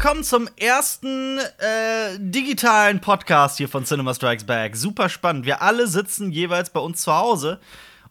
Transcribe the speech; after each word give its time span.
willkommen 0.00 0.22
zum 0.22 0.48
ersten 0.56 1.38
äh, 1.38 2.16
digitalen 2.20 3.00
Podcast 3.00 3.56
hier 3.56 3.68
von 3.68 3.84
Cinema 3.84 4.14
Strikes 4.14 4.44
Back. 4.44 4.76
Super 4.76 5.08
spannend. 5.08 5.44
Wir 5.44 5.60
alle 5.60 5.88
sitzen 5.88 6.30
jeweils 6.30 6.70
bei 6.70 6.78
uns 6.78 7.02
zu 7.02 7.12
Hause 7.12 7.58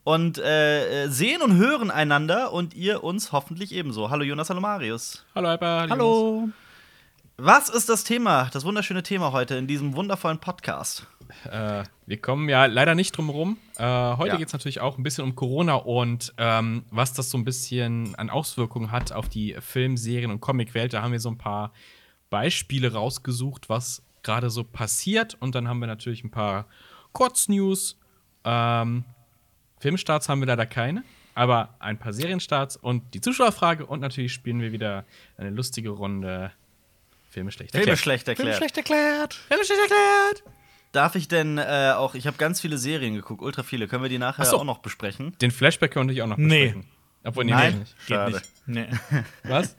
und 0.04 0.38
äh, 0.38 1.08
sehen 1.08 1.42
und 1.42 1.56
hören 1.56 1.90
einander 1.90 2.52
und 2.52 2.74
ihr 2.74 3.06
uns 3.06 3.32
hoffentlich 3.32 3.72
ebenso. 3.72 4.10
Hallo 4.10 4.26
Jonas, 4.26 4.50
hallo 4.50 4.60
Marius. 4.60 5.24
Hallo 5.34 5.48
Alper. 5.48 5.88
Hallo. 5.90 6.50
Was 7.38 7.70
ist 7.70 7.88
das 7.88 8.04
Thema, 8.04 8.50
das 8.52 8.66
wunderschöne 8.66 9.02
Thema 9.02 9.32
heute 9.32 9.56
in 9.56 9.66
diesem 9.66 9.96
wundervollen 9.96 10.40
Podcast? 10.40 11.08
Äh, 11.50 11.84
wir 12.06 12.22
kommen 12.22 12.48
ja 12.50 12.66
leider 12.66 12.96
nicht 12.96 13.12
drum 13.18 13.30
rum. 13.30 13.58
Äh, 13.78 13.84
heute 13.84 14.30
Ja. 14.30 14.36
geht 14.38 14.48
es 14.48 14.54
natürlich 14.54 14.80
auch 14.82 14.98
ein 14.98 15.04
bisschen 15.04 15.24
um 15.24 15.36
Corona 15.36 15.76
und 15.76 16.34
ähm, 16.38 16.86
was 16.92 17.14
das 17.14 17.30
so 17.30 17.38
ein 17.38 17.44
bisschen 17.46 18.16
an 18.16 18.30
Auswirkungen 18.30 18.92
hat 18.92 19.12
auf 19.12 19.30
die 19.30 19.56
Film-, 19.60 19.98
Serien- 19.98 20.32
und 20.32 20.40
Comicwelt. 20.42 20.94
Da 20.94 21.02
haben 21.02 21.12
wir 21.12 21.20
so 21.20 21.30
ein 21.30 21.38
paar 21.38 21.72
Beispiele 22.30 22.94
rausgesucht, 22.94 23.70
was 23.70 24.02
gerade 24.24 24.50
so 24.50 24.64
passiert. 24.64 25.36
Und 25.40 25.56
dann 25.56 25.68
haben 25.68 25.80
wir 25.80 25.88
natürlich 25.88 26.24
ein 26.24 26.32
paar 26.32 26.66
Kurznews. 27.14 27.98
Ähm, 28.44 29.06
Filmstarts 29.80 30.28
haben 30.30 30.40
wir 30.42 30.48
leider 30.48 30.66
keine, 30.66 31.04
aber 31.36 31.76
ein 31.80 31.98
paar 32.00 32.14
Serienstarts 32.14 32.78
und 32.78 33.14
die 33.14 33.22
Zuschauerfrage. 33.22 33.86
Und 33.86 34.00
natürlich 34.02 34.34
spielen 34.34 34.60
wir 34.62 34.72
wieder 34.72 35.06
eine 35.38 35.50
lustige 35.52 35.90
Runde 35.90 36.52
Filme 37.30 37.52
schlecht 37.52 37.72
Filme 37.72 37.82
erklärt. 37.84 38.00
schlecht 38.00 38.28
erklärt. 38.28 38.58
schlecht 38.58 38.78
erklärt. 38.78 39.34
Filme 39.34 39.64
schlecht 39.66 39.82
erklärt. 39.82 40.44
Darf 40.92 41.16
ich 41.16 41.28
denn 41.28 41.58
äh, 41.58 41.94
auch, 41.96 42.16
ich 42.16 42.26
habe 42.28 42.38
ganz 42.38 42.62
viele 42.62 42.78
Serien 42.78 43.14
geguckt, 43.16 43.42
ultra 43.42 43.64
viele. 43.64 43.88
Können 43.88 44.04
wir 44.04 44.10
die 44.10 44.18
nachher 44.18 44.44
Ach 44.44 44.50
so. 44.50 44.58
auch 44.58 44.64
noch 44.64 44.80
besprechen? 44.80 45.38
Den 45.40 45.52
Flashback 45.52 45.96
wir 45.96 46.04
natürlich 46.04 46.22
auch 46.22 46.28
noch 46.28 46.38
Nee. 46.38 46.66
besprechen. 46.68 46.90
Obwohl, 47.24 47.46
nee, 47.46 47.52
Nein? 47.52 47.74
nee, 47.74 47.80
nicht. 47.80 47.96
Schade. 48.08 48.42
Nee. 48.66 48.88
Was? 49.44 49.76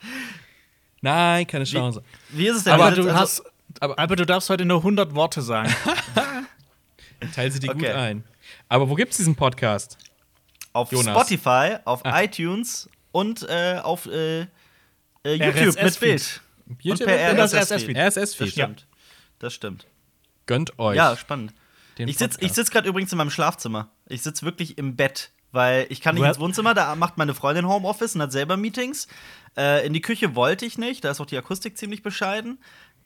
Nein, 1.00 1.46
keine 1.46 1.64
Chance. 1.64 2.02
Wie 2.30 2.46
ist 2.46 2.56
es 2.56 2.64
denn? 2.64 2.74
Aber 2.74 2.90
Wir 2.90 2.96
du 2.96 3.02
sind- 3.04 3.14
hast. 3.14 3.42
aber- 3.80 3.98
Aber, 3.98 4.16
du 4.16 4.26
darfst 4.26 4.50
heute 4.50 4.64
nur 4.64 4.78
100 4.82 5.14
Worte 5.14 5.40
sagen. 5.42 5.74
Teil 7.34 7.50
sie 7.50 7.58
dir 7.60 7.68
gut 7.72 7.76
Okay. 7.82 7.92
ein. 7.92 8.24
Aber 8.68 8.88
wo 8.88 8.94
gibt's 8.94 9.16
diesen 9.16 9.34
Podcast? 9.34 9.96
auf 10.74 10.92
Jonas. 10.92 11.14
Spotify, 11.16 11.76
auf 11.84 12.04
Ah. 12.04 12.22
iTunes 12.22 12.88
und 13.10 13.42
äh, 13.48 13.80
auf 13.82 14.06
äh, 14.06 14.42
äh, 14.42 14.46
YouTube 15.24 15.54
mit 15.56 15.76
RSS-Feed. 15.76 16.00
Bild. 16.00 16.40
YouTube 16.82 17.08
und 17.08 17.14
per 17.16 17.32
RSS-Feed. 17.44 17.96
RSS-Feed. 17.96 18.46
Das 18.46 18.52
stimmt. 18.52 18.86
Das 19.40 19.54
stimmt. 19.54 19.86
Gönnt 20.48 20.76
euch. 20.80 20.96
Ja, 20.96 21.16
spannend. 21.16 21.52
den 21.98 22.08
Ich 22.08 22.18
sitze 22.18 22.38
sitz 22.48 22.70
gerade 22.70 22.88
übrigens 22.88 23.12
in 23.12 23.18
meinem 23.18 23.30
Schlafzimmer. 23.30 23.90
Ich 24.08 24.22
sitze 24.22 24.44
wirklich 24.44 24.78
im 24.78 24.96
Bett, 24.96 25.30
weil 25.52 25.86
ich 25.90 26.00
kann 26.00 26.14
nicht 26.16 26.22
Well- 26.22 26.30
ins 26.30 26.40
Wohnzimmer, 26.40 26.74
da 26.74 26.96
macht 26.96 27.18
meine 27.18 27.34
Freundin 27.34 27.68
Homeoffice 27.68 28.16
und 28.16 28.22
hat 28.22 28.32
selber 28.32 28.56
Meetings. 28.56 29.06
Äh, 29.56 29.86
in 29.86 29.92
die 29.92 30.00
Küche 30.00 30.34
wollte 30.34 30.66
ich 30.66 30.76
nicht, 30.78 31.04
da 31.04 31.10
ist 31.10 31.20
auch 31.20 31.26
die 31.26 31.36
Akustik 31.38 31.78
ziemlich 31.78 32.02
bescheiden. 32.02 32.58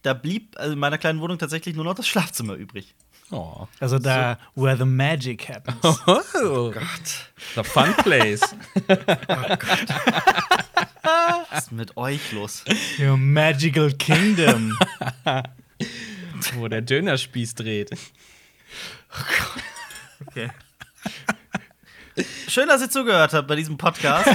Da 0.02 0.14
blieb 0.14 0.56
also 0.58 0.72
in 0.72 0.78
meiner 0.78 0.98
kleinen 0.98 1.20
Wohnung 1.20 1.38
tatsächlich 1.38 1.74
nur 1.76 1.84
noch 1.84 1.94
das 1.94 2.06
Schlafzimmer 2.08 2.54
übrig. 2.54 2.94
Oh. 3.32 3.66
Also 3.80 3.98
da, 3.98 4.38
where 4.54 4.76
the 4.76 4.84
magic 4.84 5.48
happens. 5.48 5.76
oh 6.06 6.70
Gott. 6.70 6.84
The 7.56 7.64
fun 7.64 7.92
place. 7.96 8.40
Was 11.02 11.64
ist 11.64 11.72
mit 11.72 11.96
euch 11.96 12.30
los? 12.32 12.62
Your 13.00 13.16
magical 13.16 13.90
kingdom. 13.94 14.76
Wo 16.56 16.68
der 16.68 16.82
Dönerspieß 16.82 17.54
dreht. 17.54 17.90
Okay. 20.26 20.50
Schön, 22.48 22.68
dass 22.68 22.82
ihr 22.82 22.90
zugehört 22.90 23.32
habt 23.32 23.48
bei 23.48 23.56
diesem 23.56 23.78
Podcast. 23.78 24.26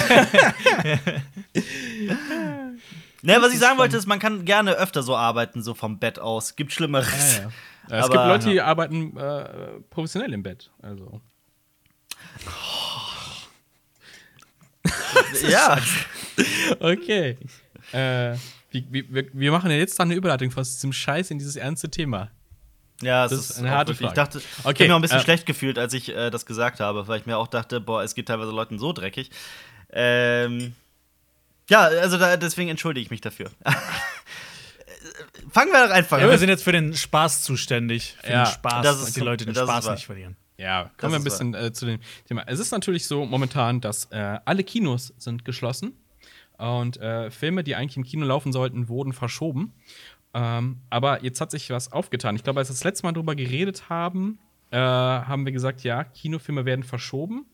ne, 3.22 3.41
was 3.41 3.53
ich 3.53 3.59
sagen 3.59 3.78
wollte, 3.78 3.97
ist, 3.97 4.08
man 4.08 4.19
kann 4.19 4.45
gerne 4.45 4.72
öfter 4.73 5.03
so 5.03 5.16
arbeiten, 5.16 5.62
so 5.62 5.73
vom 5.73 6.00
Bett 6.00 6.18
aus. 6.19 6.56
Gibt 6.56 6.73
Schlimmeres. 6.73 7.38
Ja, 7.38 7.44
ja. 7.44 7.51
Es 7.90 8.09
gibt 8.09 8.16
Leute, 8.16 8.50
die 8.50 8.59
arbeiten 8.59 9.16
äh, 9.16 9.79
professionell 9.89 10.34
im 10.34 10.44
Bett. 10.44 10.72
Also. 10.81 11.22
Ja. 15.47 15.78
Okay. 16.79 17.35
äh, 17.91 18.35
wie, 18.89 19.11
wir, 19.13 19.27
wir 19.33 19.51
machen 19.51 19.71
ja 19.71 19.77
jetzt 19.77 19.97
dann 19.99 20.07
eine 20.09 20.15
Überleitung 20.15 20.51
von 20.51 20.63
diesem 20.63 20.93
Scheiß 20.93 21.31
in 21.31 21.39
dieses 21.39 21.55
ernste 21.55 21.89
Thema. 21.89 22.29
Ja, 23.01 23.25
es 23.25 23.31
Das 23.31 23.39
ist 23.41 23.49
ist 23.51 23.59
eine 23.59 23.71
harte 23.71 23.91
wirklich- 23.93 24.07
Frage. 24.09 24.11
Ich 24.11 24.15
dachte, 24.15 24.38
ich 24.39 24.65
Okay, 24.65 24.83
habe 24.83 24.88
mir 24.88 24.93
auch 24.93 24.99
ein 24.99 25.01
bisschen 25.03 25.19
äh, 25.19 25.23
schlecht 25.23 25.45
gefühlt, 25.45 25.77
als 25.77 25.93
ich 25.93 26.09
äh, 26.09 26.29
das 26.31 26.45
gesagt 26.45 26.79
habe, 26.79 27.07
weil 27.07 27.19
ich 27.19 27.25
mir 27.25 27.38
auch 27.38 27.47
dachte, 27.47 27.79
boah, 27.79 28.01
es 28.03 28.15
geht 28.15 28.27
teilweise 28.27 28.51
Leuten 28.51 28.79
so 28.79 28.91
dreckig. 28.93 29.29
Ähm, 29.91 30.73
ja, 31.69 31.81
also 31.81 32.17
da, 32.17 32.38
deswegen 32.38 32.69
entschuldige 32.69 33.03
ich 33.03 33.11
mich 33.11 33.21
dafür. 33.21 33.51
Fangen 35.51 35.71
wir 35.71 35.88
doch 35.88 35.94
einfach 35.94 36.17
Ja, 36.19 36.25
an. 36.25 36.31
wir 36.31 36.38
sind 36.38 36.49
jetzt 36.49 36.63
für 36.63 36.71
den 36.71 36.94
Spaß 36.95 37.44
zuständig. 37.44 38.15
Für 38.23 38.31
Ja, 38.31 38.44
den 38.45 38.51
Spaß, 38.53 38.83
das 38.83 38.97
ist 38.97 39.05
dass 39.07 39.13
die 39.13 39.19
Leute 39.21 39.45
den 39.45 39.53
das 39.53 39.63
Spaß 39.69 39.89
nicht 39.91 40.05
verlieren. 40.05 40.35
Ja, 40.57 40.89
kommen 40.97 41.13
wir 41.13 41.19
ein 41.19 41.23
Das 41.23 41.33
bisschen 41.38 41.53
äh, 41.53 41.71
zu 41.71 41.85
dem 41.85 41.99
Thema. 42.27 42.44
Es 42.47 42.59
ist 42.59 42.71
natürlich 42.71 43.05
so 43.05 43.25
momentan, 43.25 43.79
dass 43.79 44.05
äh, 44.05 44.39
alle 44.44 44.63
Kinos 44.63 45.13
sind 45.17 45.45
geschlossen 45.45 45.94
und 46.57 46.97
äh, 46.97 47.29
Filme, 47.31 47.63
die 47.63 47.75
eigentlich 47.75 47.97
im 47.97 48.03
Kino 48.03 48.25
laufen 48.25 48.51
sollten, 48.51 48.90
wurden 48.90 49.13
verschoben. 49.13 49.73
Ähm, 50.34 50.81
aber 50.90 51.23
jetzt 51.23 51.41
hat 51.41 51.51
sich 51.51 51.69
was 51.69 51.91
aufgetan. 51.91 52.35
Ich 52.35 52.44
glaube, 52.44 52.59
als 52.59 52.69
wir 52.69 52.73
das 52.73 52.84
letzte 52.84 53.06
Mal 53.06 53.13
drüber 53.13 53.35
geredet 53.35 53.90
haben, 53.90 54.40
äh, 54.72 54.78
haben 54.78 55.45
wir 55.45 55.51
gesagt, 55.51 55.84
ja, 55.84 56.03
Kinofilme 56.03 56.66
werden 56.66 56.84
verschoben. 56.84 57.45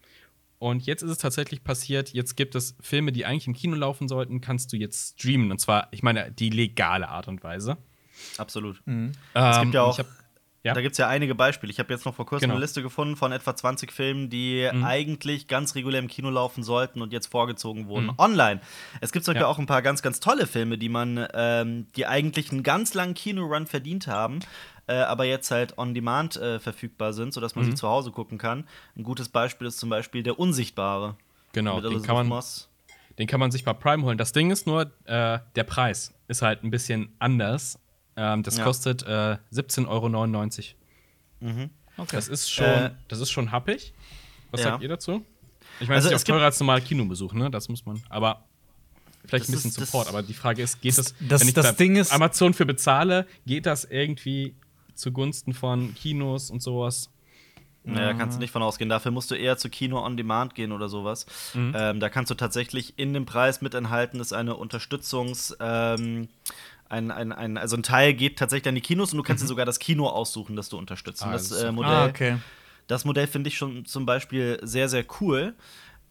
Und 0.59 0.85
jetzt 0.85 1.01
ist 1.01 1.11
es 1.11 1.17
tatsächlich 1.17 1.63
passiert, 1.63 2.13
jetzt 2.13 2.35
gibt 2.35 2.55
es 2.55 2.77
Filme, 2.79 3.11
die 3.11 3.25
eigentlich 3.25 3.47
im 3.47 3.53
Kino 3.53 3.75
laufen 3.75 4.07
sollten, 4.07 4.39
kannst 4.39 4.71
du 4.71 4.77
jetzt 4.77 5.19
streamen. 5.19 5.51
Und 5.51 5.59
zwar, 5.59 5.89
ich 5.91 6.03
meine, 6.03 6.31
die 6.31 6.49
legale 6.49 7.09
Art 7.09 7.27
und 7.27 7.43
Weise. 7.43 7.77
Absolut. 8.37 8.81
Ähm, 8.87 9.11
Es 9.33 9.61
gibt 9.61 9.73
ja 9.73 9.83
auch, 9.83 9.99
ja. 10.63 10.73
da 10.73 10.81
gibt 10.81 10.93
es 10.93 10.97
ja 10.97 11.07
einige 11.07 11.35
Beispiele. 11.35 11.71
Ich 11.71 11.79
habe 11.79 11.93
jetzt 11.93 12.05
noch 12.05 12.15
vor 12.15 12.25
kurzem 12.25 12.45
Genau. 12.45 12.53
eine 12.55 12.61
Liste 12.61 12.81
gefunden 12.81 13.15
von 13.15 13.31
etwa 13.31 13.55
20 13.55 13.91
Filmen, 13.91 14.29
die 14.29 14.65
eigentlich 14.83 15.47
ganz 15.47 15.75
regulär 15.75 15.99
im 15.99 16.07
Kino 16.07 16.29
laufen 16.29 16.63
sollten 16.63 17.01
und 17.01 17.13
jetzt 17.13 17.27
vorgezogen 17.27 17.87
wurden 17.87 18.11
online. 18.17 18.61
Es 19.01 19.11
gibt 19.11 19.25
Beispiel 19.25 19.41
Ja. 19.41 19.47
auch 19.47 19.59
ein 19.59 19.65
paar 19.65 19.81
ganz, 19.81 20.01
ganz 20.01 20.19
tolle 20.19 20.47
Filme, 20.47 20.77
die 20.77 20.89
man, 20.89 21.27
ähm, 21.33 21.87
die 21.95 22.05
eigentlich 22.07 22.51
einen 22.51 22.63
ganz 22.63 22.93
langen 22.93 23.13
Kinorun 23.13 23.67
verdient 23.67 24.07
haben. 24.07 24.39
Äh, 24.85 24.95
aber 24.95 25.23
jetzt 25.23 25.49
halt 25.49 25.77
on 25.77 25.93
demand 25.93 26.35
äh, 26.35 26.59
verfügbar 26.59 27.13
sind, 27.13 27.33
sodass 27.33 27.55
man 27.55 27.63
sie 27.63 27.73
zu 27.73 27.87
Hause 27.87 28.11
gucken 28.11 28.37
kann. 28.37 28.67
Ein 28.97 29.03
gutes 29.03 29.29
Beispiel 29.29 29.67
ist 29.67 29.79
zum 29.79 29.89
Beispiel 29.89 30.23
Der 30.23 30.37
Unsichtbare. 30.39 31.15
Genau, 31.53 31.79
den 31.79 32.01
kann 32.01 32.15
man 32.15 32.27
Moss. 32.27 32.69
Den 33.17 33.27
kann 33.27 33.39
man 33.39 33.51
sich 33.51 33.63
bei 33.63 33.73
Prime 33.73 34.03
holen. 34.03 34.17
Das 34.17 34.31
Ding 34.33 34.51
ist 34.51 34.65
nur, 34.67 34.91
äh, 35.05 35.39
der 35.55 35.63
Preis 35.63 36.13
ist 36.27 36.41
halt 36.41 36.63
ein 36.63 36.71
bisschen 36.71 37.13
anders. 37.19 37.79
Ähm, 38.15 38.43
das 38.43 38.57
Ja. 38.57 38.63
kostet 38.63 39.03
äh, 39.03 39.37
17,99 39.51 39.87
Euro. 39.87 41.69
Okay. 41.97 42.15
Das 42.15 42.27
ist 42.27 42.49
schon, 42.51 42.65
Äh, 42.65 42.91
das 43.07 43.19
ist 43.19 43.31
schon 43.31 43.51
happig. 43.51 43.93
Was 44.51 44.61
ja. 44.61 44.71
sagt 44.71 44.83
ihr 44.83 44.89
dazu? 44.89 45.25
Ich 45.79 45.87
meine, 45.87 45.95
Also 45.97 46.09
es 46.09 46.15
ist 46.21 46.27
ja 46.27 46.33
teurer 46.35 46.45
als 46.45 46.59
normaler 46.59 46.81
Kinobesuch, 46.81 47.33
ne? 47.33 47.49
Das 47.51 47.69
muss 47.69 47.85
man. 47.85 48.01
Aber 48.09 48.45
vielleicht 49.25 49.49
ein 49.49 49.53
bisschen 49.53 49.71
ist- 49.71 49.79
Support. 49.79 50.07
aber 50.07 50.21
die 50.23 50.33
Frage 50.33 50.61
ist, 50.61 50.81
geht 50.81 50.97
das, 50.97 51.13
das- 51.19 51.41
wenn 51.41 51.47
ich 51.47 51.53
das 51.53 51.65
da 51.67 51.71
Ding 51.73 51.95
ist- 51.95 52.11
Amazon 52.13 52.53
für 52.53 52.65
bezahle, 52.65 53.25
geht 53.45 53.65
das 53.65 53.83
irgendwie 53.85 54.55
zugunsten 54.95 55.53
von 55.53 55.93
Kinos 55.95 56.51
und 56.51 56.61
sowas? 56.61 57.09
Naja, 57.85 58.13
kannst 58.13 58.37
du 58.37 58.39
nicht 58.39 58.51
von 58.51 58.61
ausgehen. 58.63 58.89
Dafür 58.89 59.11
musst 59.11 59.29
du 59.29 59.35
eher 59.35 59.57
zu 59.57 59.69
Kino 59.69 60.01
on 60.05 60.15
Demand 60.15 60.55
gehen 60.55 60.71
oder 60.71 60.87
sowas. 60.87 61.25
Ähm, 61.53 61.99
da 61.99 62.07
kannst 62.07 62.31
du 62.31 62.35
tatsächlich 62.35 62.97
in 62.97 63.13
dem 63.13 63.25
Preis 63.25 63.61
mit 63.61 63.73
enthalten, 63.73 64.21
ist 64.21 64.31
eine 64.31 64.53
Unterstützungs-, 64.55 65.53
ähm, 65.59 66.29
ein, 66.93 67.09
ein, 67.11 67.31
ein, 67.31 67.57
also 67.57 67.75
ein 67.75 67.83
Teil 67.83 68.13
geht 68.13 68.37
tatsächlich 68.37 68.69
an 68.69 68.75
die 68.75 68.81
Kinos 68.81 69.11
und 69.11 69.17
du 69.17 69.23
kannst 69.23 69.43
dir 69.43 69.47
sogar 69.47 69.65
das 69.65 69.79
Kino 69.79 70.07
aussuchen, 70.07 70.55
das 70.55 70.69
du 70.69 70.77
unterstützt. 70.77 71.23
Ah, 71.23 71.31
das, 71.31 71.51
äh, 71.51 71.71
Modell, 71.71 71.91
ah, 71.91 72.05
okay. 72.05 72.37
das 72.87 73.03
Modell 73.03 73.25
finde 73.27 73.47
ich 73.47 73.57
schon 73.57 73.85
zum 73.85 74.05
Beispiel 74.05 74.59
sehr, 74.61 74.87
sehr 74.87 75.03
cool. 75.19 75.55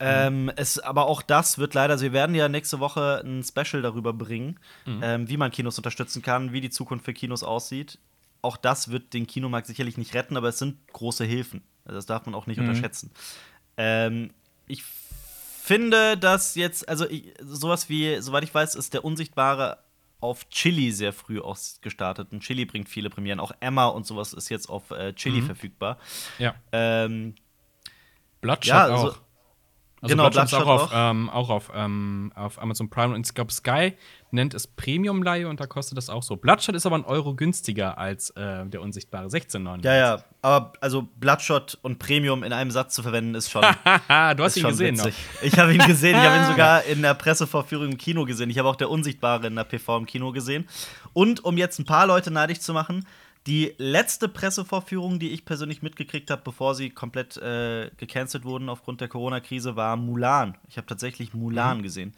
Ähm, 0.01 0.51
es, 0.57 0.81
aber 0.81 1.07
auch 1.07 1.23
das 1.23 1.59
wird 1.59 1.75
leider, 1.75 1.93
also 1.93 2.03
wir 2.03 2.13
werden 2.13 2.35
ja 2.35 2.49
nächste 2.49 2.81
Woche 2.81 3.23
ein 3.25 3.45
Special 3.45 3.83
darüber 3.83 4.13
bringen, 4.13 4.59
ähm, 5.01 5.29
wie 5.29 5.37
man 5.37 5.53
Kinos 5.53 5.79
unterstützen 5.79 6.23
kann, 6.23 6.53
wie 6.53 6.61
die 6.61 6.71
Zukunft 6.71 7.05
für 7.05 7.13
Kinos 7.13 7.45
aussieht. 7.45 8.01
Auch 8.41 8.57
das 8.57 8.91
wird 8.91 9.15
den 9.15 9.29
Kinomarkt 9.29 9.69
sicherlich 9.69 9.97
nicht 9.97 10.15
retten, 10.15 10.37
aber 10.37 10.49
es 10.49 10.59
sind 10.59 10.77
große 10.93 11.25
Hilfen. 11.25 11.63
Also 11.85 11.99
das 11.99 12.07
darf 12.07 12.27
man 12.27 12.35
auch 12.35 12.49
nicht 12.49 12.59
unterschätzen. 12.59 13.13
Ähm, 13.77 14.31
ich 14.67 14.83
finde, 15.63 16.17
dass 16.17 16.57
jetzt, 16.57 16.89
also 16.89 17.09
ich, 17.09 17.33
sowas 17.41 17.89
wie, 17.89 18.21
soweit 18.21 18.43
ich 18.43 18.53
weiß, 18.53 18.75
ist 18.75 18.95
der 18.95 19.05
Unsichtbare 19.05 19.79
auf 20.23 20.49
Chili 20.49 20.93
sehr 20.93 21.13
früh 21.13 21.41
ausgestartet. 21.41 22.33
Und 22.33 22.41
Chili 22.41 22.65
bringt 22.65 22.89
viele 22.89 23.11
Premieren. 23.11 23.41
Auch 23.41 23.53
Emma 23.61 23.87
und 23.87 24.07
sowas 24.07 24.33
ist 24.33 24.49
jetzt 24.49 24.69
auf 24.69 24.91
äh, 24.91 25.13
Chili 25.15 25.43
verfügbar. 25.43 25.99
Ja. 26.39 26.55
Ähm, 26.73 27.35
Bloodshot 28.41 28.69
Ja, 28.69 28.85
also- 28.85 29.11
auch. 29.11 29.21
Also 30.03 30.17
Genau, 30.17 30.31
Bloodshot 30.31 30.61
ist 30.61 30.67
auch 30.67 30.83
auf, 30.83 30.91
ähm, 30.93 31.31
auch 31.31 31.49
auf, 31.49 31.71
ähm, 31.75 32.33
auf 32.35 32.61
Amazon 32.61 32.91
Prime 32.91 33.15
und 33.15 33.25
ich 33.25 33.35
glaube, 33.35 33.53
Sky 33.53 33.93
nennt 34.33 34.53
es 34.53 34.67
Premium-Leihe 34.67 35.47
und 35.47 35.61
da 35.61 35.67
kostet 35.67 35.97
das 35.97 36.11
auch 36.11 36.25
so. 36.25 36.35
Bloodshot 36.35 36.75
ist 36.75 36.87
aber 36.87 36.97
ein 36.97 37.05
Euro 37.05 37.37
günstiger 37.37 37.99
als 37.99 38.31
äh, 38.31 38.67
der 38.67 38.83
unsichtbare 38.83 39.29
16,99. 39.29 39.85
Ja, 39.85 39.95
ja. 39.95 40.25
Aber 40.41 40.73
also 40.81 41.03
Bloodshot 41.03 41.79
und 41.83 42.01
Premium 42.01 42.43
in 42.43 42.53
einem 42.53 42.73
Satz 42.73 42.95
zu 42.95 43.03
verwenden, 43.05 43.37
ist 43.37 43.49
schon. 43.49 43.63
Haha, 43.63 44.35
du 44.35 44.43
hast 44.43 44.57
ihn 44.57 44.67
gesehen 44.67 44.97
noch. 44.97 45.09
Ich 45.41 45.57
habe 45.57 45.73
ihn 45.73 45.87
gesehen. 45.87 46.19
Ich 46.19 46.27
habe 46.27 46.37
ihn 46.39 46.47
sogar 46.51 46.83
in 46.85 47.01
der 47.01 47.15
Pressevorführung 47.15 47.93
im 47.93 47.99
Kino 47.99 48.25
gesehen. 48.25 48.51
Ich 48.51 48.59
habe 48.59 48.69
auch 48.69 48.77
der 48.77 48.91
Unsichtbare 48.91 49.47
in 49.47 49.55
der 49.55 49.65
PV 49.65 49.99
im 49.99 50.07
Kino 50.07 50.33
gesehen. 50.33 50.69
Und 51.13 51.45
um 51.45 51.57
jetzt 51.57 51.79
ein 51.79 51.85
paar 51.85 52.09
Leute 52.09 52.33
neidisch 52.33 52.59
zu 52.59 52.73
machen, 52.73 53.07
die 53.47 53.75
letzte 53.79 54.29
Pressevorführung, 54.29 55.19
die 55.19 55.31
ich 55.31 55.45
persönlich 55.45 55.83
mitgekriegt 55.83 56.31
habe, 56.31 56.43
bevor 56.45 56.75
sie 56.75 56.91
komplett 56.91 57.37
äh, 57.39 57.91
gecancelt 57.97 58.45
wurden 58.45 58.69
aufgrund 58.69 59.01
der 59.01 59.09
Corona-Krise, 59.09 59.75
war 59.75 59.97
Mulan. 59.97 60.57
Ich 60.69 60.77
habe 60.77 60.87
tatsächlich 60.87 61.35
Mulan 61.35 61.79
Mhm. 61.79 61.83
gesehen, 61.83 62.15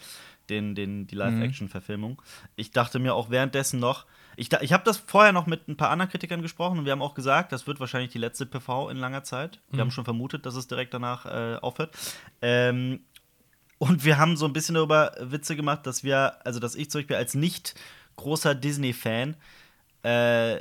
den, 0.50 0.74
den, 0.74 1.06
die 1.06 1.14
Live-Action-Verfilmung. 1.14 2.20
Ich 2.56 2.72
dachte 2.72 2.98
mir 2.98 3.14
auch 3.14 3.30
währenddessen 3.30 3.80
noch, 3.80 4.04
ich, 4.36 4.52
ich 4.52 4.72
habe 4.72 4.82
das 4.84 4.98
vorher 4.98 5.32
noch 5.32 5.46
mit 5.46 5.68
ein 5.68 5.76
paar 5.76 5.90
anderen 5.90 6.10
Kritikern 6.10 6.42
gesprochen 6.42 6.78
und 6.80 6.84
wir 6.84 6.92
haben 6.92 7.00
auch 7.02 7.14
gesagt, 7.14 7.52
das 7.52 7.66
wird 7.66 7.80
wahrscheinlich 7.80 8.10
die 8.10 8.18
letzte 8.18 8.44
PV 8.46 8.90
in 8.90 8.96
langer 8.98 9.22
Zeit. 9.22 9.60
Wir 9.70 9.80
haben 9.80 9.92
schon 9.92 10.04
vermutet, 10.04 10.44
dass 10.44 10.56
es 10.56 10.66
direkt 10.66 10.92
danach 10.92 11.24
äh, 11.24 11.56
aufhört. 11.60 11.96
Ähm, 12.42 13.00
und 13.78 14.04
wir 14.04 14.18
haben 14.18 14.36
so 14.36 14.44
ein 14.46 14.52
bisschen 14.52 14.74
darüber 14.74 15.14
Witze 15.20 15.56
gemacht, 15.56 15.86
dass 15.86 16.02
wir, 16.04 16.44
also 16.44 16.58
dass 16.60 16.74
ich 16.74 16.90
zum 16.90 17.00
Beispiel 17.00 17.16
als 17.16 17.34
nicht 17.34 17.74
großer 18.16 18.54
Disney-Fan 18.54 19.36
äh, 20.02 20.58